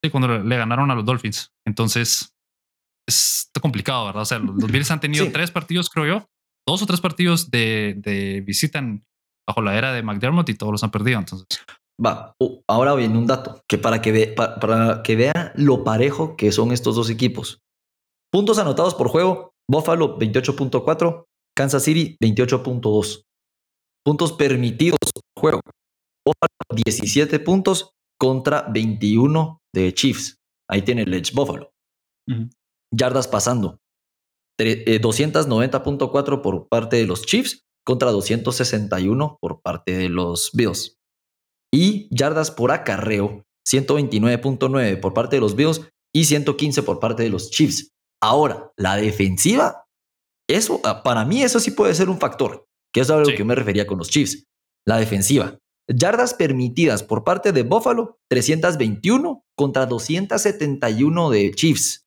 sí, 0.00 0.08
cuando 0.08 0.38
le 0.38 0.56
ganaron 0.56 0.88
a 0.92 0.94
los 0.94 1.04
Dolphins. 1.04 1.52
Entonces, 1.66 2.32
es 3.08 3.50
complicado, 3.60 4.06
¿verdad? 4.06 4.22
O 4.22 4.24
sea, 4.24 4.38
los, 4.38 4.70
Bills 4.70 4.88
han 4.92 5.00
tenido 5.00 5.28
tres 5.32 5.50
partidos, 5.50 5.90
creo 5.90 6.06
yo, 6.06 6.28
dos 6.64 6.80
o 6.80 6.86
tres 6.86 7.00
partidos 7.00 7.50
de, 7.50 7.94
de 7.98 8.40
visita 8.42 8.80
bajo 9.48 9.62
la 9.62 9.76
era 9.76 9.92
de 9.92 10.04
McDermott 10.04 10.48
y 10.48 10.54
todos 10.54 10.70
los 10.70 10.84
han 10.84 10.92
perdido. 10.92 11.18
Entonces, 11.18 11.48
Va, 11.98 12.36
ahora 12.68 12.94
viene 12.94 13.18
un 13.18 13.26
dato 13.26 13.64
que 13.66 13.78
para 13.78 14.00
que, 14.00 14.12
ve, 14.12 14.26
para 14.28 15.02
que 15.02 15.16
vean 15.16 15.50
lo 15.56 15.82
parejo 15.82 16.36
que 16.36 16.52
son 16.52 16.70
estos 16.70 16.94
dos 16.94 17.10
equipos. 17.10 17.64
Puntos 18.30 18.60
anotados 18.60 18.94
por 18.94 19.08
juego, 19.08 19.55
Buffalo 19.68 20.18
28.4, 20.18 21.24
Kansas 21.56 21.82
City 21.82 22.16
28.2. 22.22 23.22
Puntos 24.04 24.32
permitidos 24.32 24.98
por 25.12 25.40
juego, 25.40 25.60
Buffalo 26.24 26.84
17 26.84 27.40
puntos 27.40 27.90
contra 28.18 28.62
21 28.62 29.60
de 29.74 29.92
Chiefs. 29.92 30.36
Ahí 30.68 30.82
tiene 30.82 31.02
el 31.02 31.14
Edge 31.14 31.32
Buffalo. 31.34 31.70
Yardas 32.92 33.28
pasando, 33.28 33.78
290.4 34.58 36.34
eh, 36.34 36.42
por 36.42 36.68
parte 36.68 36.96
de 36.96 37.06
los 37.06 37.24
Chiefs 37.24 37.62
contra 37.84 38.10
261 38.10 39.38
por 39.40 39.60
parte 39.60 39.96
de 39.96 40.08
los 40.08 40.50
Bills. 40.52 40.96
Y 41.72 42.08
yardas 42.14 42.50
por 42.50 42.72
acarreo, 42.72 43.44
129.9 43.68 45.00
por 45.00 45.14
parte 45.14 45.36
de 45.36 45.40
los 45.40 45.56
Bills 45.56 45.88
y 46.14 46.24
115 46.24 46.82
por 46.82 47.00
parte 47.00 47.22
de 47.22 47.30
los 47.30 47.50
Chiefs. 47.50 47.90
Ahora, 48.22 48.72
la 48.76 48.96
defensiva, 48.96 49.86
eso, 50.48 50.80
ah, 50.84 51.02
para 51.02 51.24
mí 51.24 51.42
eso 51.42 51.60
sí 51.60 51.70
puede 51.70 51.94
ser 51.94 52.08
un 52.08 52.18
factor, 52.18 52.66
que 52.92 53.00
es 53.00 53.10
a 53.10 53.16
lo 53.16 53.26
que 53.26 53.44
me 53.44 53.54
refería 53.54 53.86
con 53.86 53.98
los 53.98 54.10
Chiefs. 54.10 54.46
La 54.86 54.98
defensiva. 54.98 55.58
Yardas 55.88 56.34
permitidas 56.34 57.02
por 57.02 57.24
parte 57.24 57.52
de 57.52 57.62
Buffalo, 57.62 58.18
321 58.28 59.44
contra 59.56 59.86
271 59.86 61.30
de 61.30 61.50
Chiefs. 61.52 62.06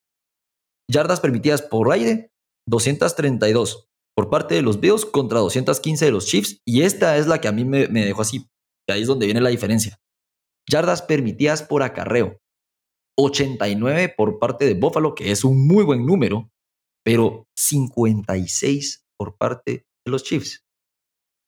Yardas 0.90 1.20
permitidas 1.20 1.62
por 1.62 1.92
aire, 1.92 2.32
232 2.66 3.86
por 4.14 4.28
parte 4.28 4.54
de 4.54 4.62
los 4.62 4.80
Bills 4.80 5.06
contra 5.06 5.38
215 5.38 6.04
de 6.04 6.10
los 6.10 6.26
Chiefs. 6.26 6.60
Y 6.66 6.82
esta 6.82 7.16
es 7.16 7.26
la 7.26 7.40
que 7.40 7.48
a 7.48 7.52
mí 7.52 7.64
me, 7.64 7.88
me 7.88 8.04
dejó 8.04 8.22
así 8.22 8.50
ahí 8.92 9.02
es 9.02 9.08
donde 9.08 9.26
viene 9.26 9.40
la 9.40 9.50
diferencia. 9.50 10.00
Yardas 10.68 11.02
permitidas 11.02 11.62
por 11.62 11.82
acarreo. 11.82 12.40
89 13.22 14.14
por 14.16 14.38
parte 14.38 14.64
de 14.64 14.74
Buffalo, 14.74 15.14
que 15.14 15.30
es 15.30 15.44
un 15.44 15.66
muy 15.66 15.84
buen 15.84 16.06
número, 16.06 16.50
pero 17.04 17.46
56 17.56 19.04
por 19.18 19.36
parte 19.36 19.86
de 20.04 20.10
los 20.10 20.24
Chiefs. 20.24 20.64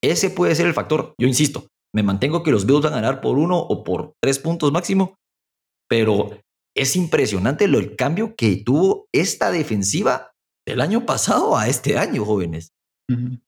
Ese 0.03 0.31
puede 0.31 0.55
ser 0.55 0.67
el 0.67 0.75
factor. 0.75 1.15
Yo 1.19 1.29
insisto, 1.29 1.69
me 1.95 2.03
mantengo 2.03 2.43
que 2.43 2.51
los 2.51 2.67
Bills 2.67 2.83
van 2.83 2.95
a 2.95 2.97
ganar 2.97 3.21
por 3.21 3.39
uno 3.39 3.59
o 3.59 3.85
por 3.85 4.15
tres 4.21 4.39
puntos 4.39 4.73
máximo, 4.73 5.17
pero 5.89 6.41
es 6.77 6.97
impresionante 6.97 7.69
lo, 7.69 7.79
el 7.79 7.97
cambio 7.97 8.35
que 8.37 8.57
tuvo 8.57 9.07
esta 9.13 9.51
defensiva 9.51 10.33
del 10.67 10.81
año 10.81 11.07
pasado 11.07 11.57
a 11.57 11.69
este 11.69 11.99
año, 11.99 12.25
jóvenes. 12.25 12.73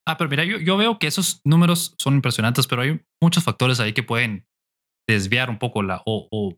Ah, 0.07 0.17
pero 0.17 0.29
mira, 0.29 0.43
yo, 0.45 0.77
veo 0.77 0.99
que 0.99 1.07
esos 1.07 1.41
números 1.43 1.95
son 1.97 2.15
impresionantes, 2.15 2.67
pero 2.67 2.83
hay 2.83 3.01
muchos 3.21 3.43
factores 3.43 3.79
ahí 3.79 3.93
que 3.93 4.03
pueden 4.03 4.45
desviar 5.07 5.49
un 5.49 5.57
poco 5.57 5.81
la 5.81 6.03
o, 6.05 6.57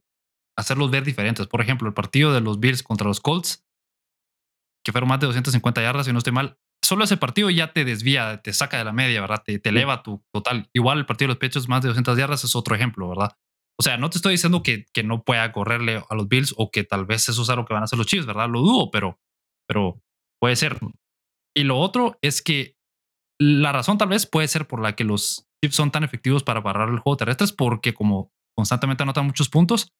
hacerlos 0.57 0.91
ver 0.91 1.03
diferentes. 1.03 1.47
Por 1.47 1.61
ejemplo, 1.61 1.87
el 1.87 1.93
partido 1.93 2.33
de 2.33 2.41
los 2.41 2.59
Bills 2.59 2.83
contra 2.83 3.07
los 3.07 3.19
Colts, 3.19 3.65
que 4.83 4.91
fueron 4.91 5.09
más 5.09 5.19
de 5.19 5.27
250 5.27 5.81
yardas, 5.81 6.05
si 6.05 6.11
no 6.11 6.17
estoy 6.17 6.33
mal. 6.33 6.57
Solo 6.83 7.03
ese 7.03 7.17
partido 7.17 7.49
ya 7.49 7.73
te 7.73 7.85
desvía, 7.85 8.41
te 8.41 8.53
saca 8.53 8.77
de 8.77 8.85
la 8.85 8.93
media, 8.93 9.21
¿verdad? 9.21 9.43
Te, 9.43 9.61
eleva 9.63 10.03
tu 10.03 10.23
total. 10.31 10.69
Igual 10.73 10.99
el 10.99 11.05
partido 11.05 11.27
de 11.27 11.33
los 11.33 11.39
pechos, 11.39 11.67
más 11.67 11.81
de 11.81 11.89
200 11.89 12.17
yardas, 12.17 12.43
es 12.43 12.55
otro 12.55 12.75
ejemplo, 12.75 13.09
¿verdad? 13.09 13.37
O 13.79 13.83
sea, 13.83 13.97
no 13.97 14.09
te 14.09 14.17
estoy 14.17 14.33
diciendo 14.33 14.63
que, 14.63 14.85
que 14.93 15.03
no 15.03 15.23
pueda 15.23 15.51
correrle 15.51 16.03
a 16.09 16.15
los 16.15 16.27
Bills 16.27 16.53
o 16.57 16.71
que 16.71 16.83
tal 16.83 17.05
vez 17.05 17.29
eso 17.29 17.45
sea 17.45 17.55
lo 17.55 17.65
que 17.65 17.73
van 17.73 17.83
a 17.83 17.85
hacer 17.85 17.97
los 17.97 18.07
Chiefs, 18.07 18.25
¿verdad? 18.25 18.49
Lo 18.49 18.61
dudo, 18.61 18.89
pero, 18.91 19.19
pero 19.67 20.01
puede 20.39 20.55
ser. 20.55 20.79
Y 21.55 21.63
lo 21.63 21.77
otro 21.77 22.17
es 22.21 22.41
que 22.41 22.77
la 23.39 23.71
razón 23.71 23.97
tal 23.97 24.09
vez 24.09 24.25
puede 24.25 24.47
ser 24.47 24.67
por 24.67 24.81
la 24.81 24.95
que 24.95 25.03
los 25.03 25.47
chips 25.63 25.75
son 25.75 25.91
tan 25.91 26.03
efectivos 26.03 26.43
para 26.43 26.63
parar 26.63 26.89
el 26.89 26.99
juego 26.99 27.17
terrestre 27.17 27.45
es 27.45 27.53
porque 27.53 27.93
como 27.93 28.31
constantemente 28.55 29.03
anotan 29.03 29.25
muchos 29.25 29.49
puntos, 29.49 29.93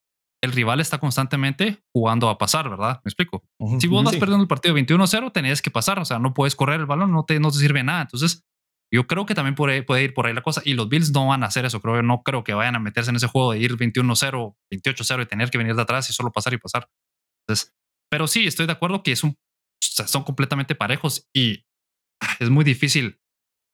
el 0.44 0.52
rival 0.52 0.80
está 0.80 1.00
constantemente 1.00 1.84
jugando 1.94 2.30
a 2.30 2.38
pasar, 2.38 2.70
¿verdad? 2.70 3.02
Me 3.04 3.10
explico. 3.10 3.44
Si 3.80 3.88
vos 3.88 4.04
vas 4.04 4.16
perdiendo 4.16 4.44
el 4.44 4.48
partido 4.48 4.76
21-0, 4.76 5.32
tenés 5.32 5.62
que 5.62 5.72
pasar, 5.72 6.00
o 6.00 6.06
sea, 6.06 6.20
no 6.20 6.34
puedes 6.34 6.56
correr 6.56 6.80
el 6.80 6.86
balón, 6.86 7.12
no 7.12 7.26
te, 7.26 7.40
no 7.40 7.52
te 7.52 7.58
sirve 7.58 7.84
nada. 7.84 8.04
Entonces, 8.04 8.46
yo 8.94 9.08
creo 9.08 9.26
que 9.26 9.36
también 9.36 9.56
puede, 9.56 9.84
puede 9.84 10.04
ir 10.04 10.14
por 10.14 10.28
ahí 10.28 10.34
la 10.34 10.42
cosa 10.42 10.62
y 10.64 10.74
los 10.74 10.88
Bills 10.88 11.12
no 11.12 11.28
van 11.28 11.44
a 11.44 11.48
hacer 11.48 11.66
eso, 11.66 11.82
creo, 11.82 12.02
no 12.04 12.22
creo 12.24 12.44
que 12.44 12.54
vayan 12.54 12.76
a 12.76 12.80
meterse 12.80 13.10
en 13.10 13.18
ese 13.18 13.28
juego 13.28 13.52
de 13.52 13.60
ir 13.60 13.76
21-0, 13.76 14.56
28-0 14.72 15.24
y 15.24 15.26
tener 15.26 15.50
que 15.50 15.58
venir 15.58 15.76
de 15.76 15.82
atrás 15.82 16.10
y 16.10 16.14
solo 16.14 16.32
pasar 16.32 16.54
y 16.54 16.58
pasar. 16.58 16.88
Entonces, 17.46 17.76
pero 18.10 18.28
sí, 18.28 18.48
estoy 18.48 18.66
de 18.66 18.72
acuerdo 18.72 19.04
que 19.04 19.12
es 19.12 19.24
un, 19.24 19.36
son 19.80 20.24
completamente 20.24 20.76
parejos 20.76 21.28
y 21.36 21.66
es 22.40 22.50
muy 22.50 22.64
difícil 22.64 23.20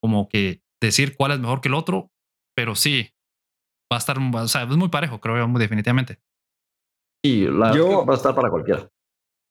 como 0.02 0.28
que 0.28 0.64
decir 0.82 1.16
cuál 1.16 1.32
es 1.34 1.40
mejor 1.40 1.62
que 1.62 1.68
el 1.68 1.76
otro, 1.76 2.12
pero 2.56 2.76
sí, 2.76 3.14
va 3.92 3.98
a 3.98 4.00
estar, 4.00 4.18
o 4.18 4.48
sea, 4.48 4.64
es 4.64 4.70
muy 4.70 4.90
parejo, 4.90 5.22
creo 5.22 5.38
yo, 5.38 5.48
muy 5.48 5.62
definitivamente. 5.62 6.20
Y 7.24 7.48
la 7.48 7.74
yo, 7.74 8.06
va 8.06 8.14
a 8.14 8.18
estar 8.18 8.36
para 8.36 8.50
cualquiera. 8.50 8.90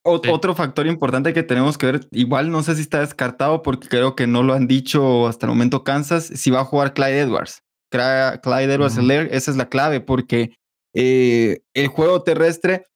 Otro 0.04 0.54
factor 0.54 0.86
importante 0.86 1.32
que 1.32 1.44
tenemos 1.44 1.78
que 1.78 1.86
ver, 1.86 2.08
igual 2.10 2.50
no 2.50 2.62
sé 2.62 2.74
si 2.74 2.82
está 2.82 3.00
descartado 3.00 3.62
porque 3.62 3.88
creo 3.88 4.16
que 4.16 4.26
no 4.26 4.42
lo 4.42 4.52
han 4.52 4.66
dicho 4.66 5.28
hasta 5.28 5.46
el 5.46 5.50
momento 5.50 5.84
Kansas, 5.84 6.24
si 6.24 6.50
va 6.50 6.60
a 6.60 6.64
jugar 6.64 6.92
Clyde 6.92 7.20
Edwards. 7.20 7.62
Clyde 7.90 8.74
Edwards, 8.74 8.98
esa 8.98 9.50
es 9.50 9.56
la 9.56 9.68
clave 9.68 10.00
porque 10.00 10.56
eh, 10.94 11.60
el 11.74 11.86
juego 11.86 12.22
terrestre, 12.22 12.86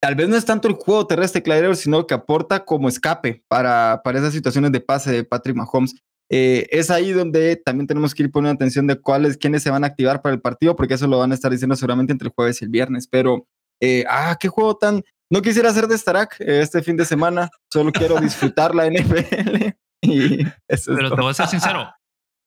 tal 0.00 0.14
vez 0.14 0.28
no 0.28 0.36
es 0.36 0.46
tanto 0.46 0.68
el 0.68 0.74
juego 0.74 1.06
terrestre 1.06 1.42
Clyde 1.42 1.60
Edwards, 1.60 1.80
sino 1.80 2.06
que 2.06 2.14
aporta 2.14 2.64
como 2.64 2.88
escape 2.88 3.44
para, 3.46 4.00
para 4.02 4.18
esas 4.18 4.32
situaciones 4.32 4.72
de 4.72 4.80
pase 4.80 5.12
de 5.12 5.24
Patrick 5.24 5.56
Mahomes. 5.56 5.94
Eh, 6.30 6.66
es 6.70 6.90
ahí 6.90 7.12
donde 7.12 7.56
también 7.56 7.86
tenemos 7.86 8.14
que 8.14 8.22
ir 8.22 8.30
poniendo 8.30 8.54
atención 8.54 8.86
de 8.86 8.98
cuáles, 8.98 9.36
quiénes 9.36 9.62
se 9.62 9.70
van 9.70 9.84
a 9.84 9.88
activar 9.88 10.22
para 10.22 10.34
el 10.34 10.40
partido, 10.40 10.74
porque 10.76 10.94
eso 10.94 11.06
lo 11.06 11.18
van 11.18 11.32
a 11.32 11.34
estar 11.34 11.52
diciendo 11.52 11.76
seguramente 11.76 12.12
entre 12.12 12.28
el 12.28 12.34
jueves 12.34 12.62
y 12.62 12.64
el 12.64 12.70
viernes. 12.70 13.06
Pero, 13.06 13.46
eh, 13.80 14.04
ah, 14.08 14.36
qué 14.38 14.48
juego 14.48 14.76
tan. 14.76 15.02
No 15.30 15.42
quisiera 15.42 15.70
hacer 15.70 15.86
de 15.86 15.98
Starak 15.98 16.40
eh, 16.40 16.60
este 16.60 16.82
fin 16.82 16.96
de 16.96 17.04
semana, 17.04 17.50
solo 17.72 17.92
quiero 17.92 18.20
disfrutar 18.20 18.74
la 18.74 18.88
NFL. 18.88 19.74
pero 20.96 21.14
te 21.14 21.20
voy 21.20 21.30
a 21.30 21.34
ser 21.34 21.48
sincero, 21.48 21.92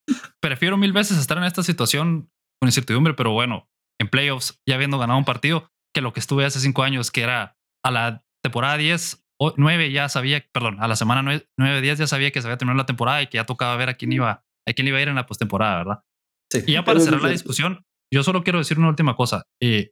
prefiero 0.42 0.78
mil 0.78 0.94
veces 0.94 1.18
estar 1.18 1.38
en 1.38 1.44
esta 1.44 1.64
situación 1.64 2.30
con 2.62 2.68
incertidumbre, 2.68 3.14
pero 3.14 3.32
bueno, 3.32 3.68
en 4.00 4.10
playoffs, 4.10 4.60
ya 4.68 4.76
habiendo 4.76 5.00
ganado 5.00 5.20
un 5.20 5.26
partido, 5.26 5.70
que 5.94 6.02
lo 6.02 6.14
que 6.14 6.20
estuve 6.20 6.46
hace 6.46 6.60
cinco 6.60 6.84
años, 6.84 7.12
que 7.12 7.22
era 7.22 7.58
a 7.84 7.92
la 7.92 8.24
temporada 8.44 8.78
10 8.78 9.28
9 9.56 9.92
ya 9.92 10.10
sabía, 10.10 10.44
perdón, 10.52 10.78
a 10.80 10.88
la 10.88 10.96
semana 10.96 11.42
9, 11.58 11.82
días 11.82 12.00
ya 12.00 12.08
sabía 12.08 12.32
que 12.32 12.42
se 12.42 12.48
había 12.48 12.58
terminado 12.58 12.78
la 12.78 12.86
temporada 12.86 13.22
y 13.22 13.28
que 13.28 13.38
ya 13.38 13.46
tocaba 13.46 13.76
ver 13.76 13.90
a 13.90 13.94
quién 13.94 14.12
iba, 14.12 14.44
a 14.68 14.74
quién 14.74 14.88
iba 14.88 14.98
a 14.98 15.02
ir 15.02 15.08
en 15.08 15.16
la 15.16 15.26
postemporada, 15.26 15.78
¿verdad? 15.78 16.04
Sí. 16.52 16.64
Y 16.66 16.74
ya 16.74 16.84
para 16.84 17.00
cerrar 17.00 17.22
la 17.22 17.30
discusión, 17.30 17.86
yo 18.12 18.24
solo 18.24 18.44
quiero 18.44 18.60
decir 18.60 18.80
una 18.80 18.90
última 18.90 19.16
cosa. 19.16 19.44
Eh, 19.62 19.92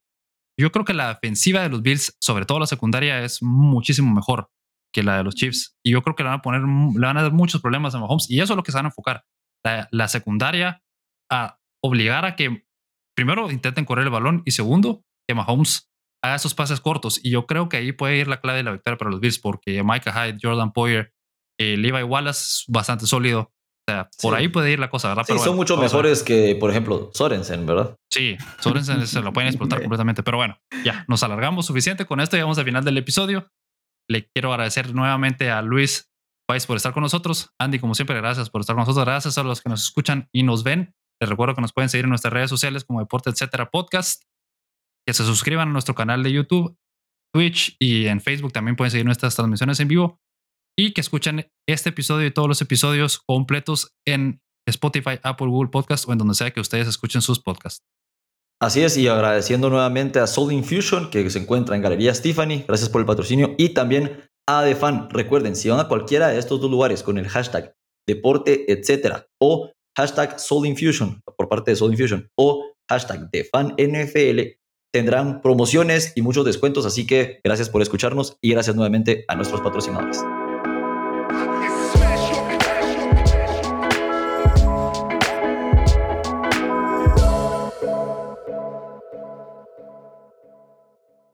yo 0.58 0.72
creo 0.72 0.86
que 0.86 0.94
la 0.94 1.12
ofensiva 1.12 1.62
de 1.62 1.70
los 1.70 1.82
Bills, 1.82 2.16
sobre 2.20 2.46
todo 2.46 2.60
la 2.60 2.68
secundaria, 2.68 3.24
es 3.24 3.42
muchísimo 3.42 4.14
mejor 4.14 4.50
que 4.94 5.04
la 5.04 5.18
de 5.18 5.24
los 5.24 5.36
Chiefs. 5.36 5.78
Y 5.84 5.92
yo 5.92 6.02
creo 6.02 6.16
que 6.16 6.24
le 6.24 6.30
van 6.30 6.40
a 6.40 6.42
poner, 6.42 6.62
le 6.62 7.06
van 7.06 7.18
a 7.18 7.22
dar 7.22 7.34
muchos 7.34 7.62
problemas 7.62 7.94
a 7.96 8.00
Mahomes. 8.00 8.30
Y 8.30 8.40
eso 8.40 8.54
es 8.54 8.58
lo 8.58 8.64
que 8.64 8.72
se 8.72 8.78
van 8.78 8.86
a 8.86 8.90
enfocar. 8.90 9.26
La, 9.92 10.08
secundaria 10.08 10.84
a 11.30 11.60
obligar 11.84 12.24
a 12.24 12.36
que, 12.36 12.66
primero, 13.16 13.52
intenten 13.52 13.84
correr 13.84 14.06
el 14.06 14.12
balón 14.12 14.44
y 14.46 14.52
segundo, 14.52 15.04
que 15.28 15.34
Mahomes 15.34 15.92
a 16.22 16.36
esos 16.36 16.54
pases 16.54 16.80
cortos. 16.80 17.20
Y 17.24 17.32
yo 17.32 17.46
creo 17.46 17.68
que 17.68 17.78
ahí 17.78 17.92
puede 17.92 18.18
ir 18.18 18.28
la 18.28 18.40
clave 18.40 18.60
de 18.60 18.64
la 18.64 18.72
victoria 18.72 18.98
para 18.98 19.12
los 19.12 19.20
Bills, 19.20 19.40
porque 19.40 19.84
Micah 19.84 20.14
Hyde, 20.14 20.40
Jordan 20.42 20.72
Poyer, 20.72 21.14
eh, 21.60 21.78
Levi 21.78 22.04
Wallace, 22.04 22.64
bastante 22.68 23.06
sólido. 23.06 23.52
O 23.88 23.92
sea, 23.92 24.10
por 24.22 24.34
ahí 24.34 24.48
puede 24.48 24.72
ir 24.72 24.80
la 24.80 24.90
cosa, 24.90 25.10
¿verdad? 25.10 25.26
Sí, 25.28 25.38
son 25.38 25.56
mucho 25.56 25.78
mejores 25.78 26.24
que, 26.24 26.56
por 26.60 26.72
ejemplo, 26.72 27.12
Sorensen, 27.14 27.68
¿verdad? 27.68 27.96
Sí, 28.12 28.36
Sorensen 28.60 29.06
se 29.06 29.22
lo 29.22 29.32
pueden 29.32 29.50
explotar 29.50 29.80
completamente. 29.82 30.24
Pero 30.24 30.38
bueno, 30.38 30.58
ya 30.84 31.06
nos 31.08 31.22
alargamos 31.22 31.68
suficiente 31.68 32.06
con 32.06 32.20
esto. 32.20 32.36
Llegamos 32.36 32.58
al 32.58 32.66
final 32.66 32.84
del 32.84 32.98
episodio. 32.98 33.48
Le 34.10 34.28
quiero 34.34 34.52
agradecer 34.52 34.94
nuevamente 34.96 35.52
a 35.52 35.62
Luis 35.62 36.10
Pais 36.48 36.66
por 36.66 36.78
estar 36.78 36.94
con 36.94 37.04
nosotros. 37.04 37.52
Andy, 37.60 37.78
como 37.80 37.94
siempre, 37.94 38.16
gracias 38.16 38.50
por 38.50 38.62
estar 38.62 38.76
con 38.76 38.82
nosotros. 38.82 39.06
Gracias 39.06 39.38
a 39.38 39.44
los 39.44 39.62
que 39.62 39.70
nos 39.70 39.84
escuchan 39.84 40.30
y 40.34 40.44
nos 40.44 40.64
ven. 40.64 40.96
Les 41.22 41.30
recuerdo 41.30 41.54
que 41.54 41.62
nos 41.62 41.72
pueden 41.72 41.90
seguir 41.90 42.06
en 42.06 42.10
nuestras 42.10 42.34
redes 42.34 42.50
sociales 42.50 42.86
como 42.86 43.00
Deporte 43.00 43.30
Etcétera 43.30 43.70
Podcast 43.70 44.24
que 45.08 45.14
se 45.14 45.24
suscriban 45.24 45.70
a 45.70 45.72
nuestro 45.72 45.94
canal 45.94 46.24
de 46.24 46.32
YouTube, 46.32 46.76
Twitch 47.34 47.76
y 47.80 48.08
en 48.08 48.22
Facebook 48.22 48.52
también 48.52 48.76
pueden 48.76 48.92
seguir 48.92 49.06
nuestras 49.06 49.36
transmisiones 49.36 49.80
en 49.80 49.88
vivo 49.88 50.20
y 50.78 50.94
que 50.94 51.02
escuchen 51.02 51.52
este 51.68 51.90
episodio 51.90 52.28
y 52.28 52.32
todos 52.32 52.48
los 52.48 52.62
episodios 52.62 53.20
completos 53.20 53.96
en 54.06 54.42
Spotify, 54.68 55.20
Apple, 55.24 55.48
Google 55.48 55.70
Podcast 55.70 56.08
o 56.08 56.12
en 56.12 56.18
donde 56.18 56.36
sea 56.36 56.52
que 56.52 56.60
ustedes 56.60 56.88
escuchen 56.88 57.22
sus 57.22 57.40
podcasts. 57.40 57.84
Así 58.62 58.82
es, 58.82 58.98
y 58.98 59.08
agradeciendo 59.08 59.70
nuevamente 59.70 60.20
a 60.20 60.28
Soul 60.28 60.54
Infusion, 60.54 61.10
que 61.10 61.30
se 61.30 61.40
encuentra 61.40 61.76
en 61.76 61.82
Galería 61.82 62.14
Stephanie, 62.14 62.64
gracias 62.68 62.90
por 62.90 63.02
el 63.02 63.06
patrocinio, 63.06 63.54
y 63.58 63.70
también 63.70 64.24
a 64.48 64.64
Defan. 64.64 65.10
Recuerden, 65.10 65.56
si 65.56 65.70
van 65.70 65.80
a 65.80 65.88
cualquiera 65.88 66.30
de 66.30 66.40
estos 66.40 66.62
dos 66.62 66.72
lugares 66.72 67.04
con 67.04 67.18
el 67.18 67.28
hashtag 67.28 67.76
deporte, 68.08 68.72
etcétera, 68.72 69.28
o 69.42 69.72
hashtag 69.98 70.40
Soul 70.40 70.68
Infusion 70.68 71.22
por 71.38 71.50
parte 71.50 71.72
de 71.72 71.78
Soul 71.78 71.92
Infusion, 71.92 72.30
o 72.38 72.72
hashtag 72.90 73.30
DefanNFL, 73.32 74.58
tendrán 74.94 75.42
promociones 75.42 76.14
y 76.16 76.22
muchos 76.22 76.46
descuentos, 76.46 76.86
así 76.86 77.06
que 77.06 77.42
gracias 77.44 77.70
por 77.70 77.82
escucharnos 77.82 78.38
y 78.42 78.52
gracias 78.52 78.76
nuevamente 78.76 79.26
a 79.28 79.36
nuestros 79.36 79.60
patrocinadores. 79.62 80.24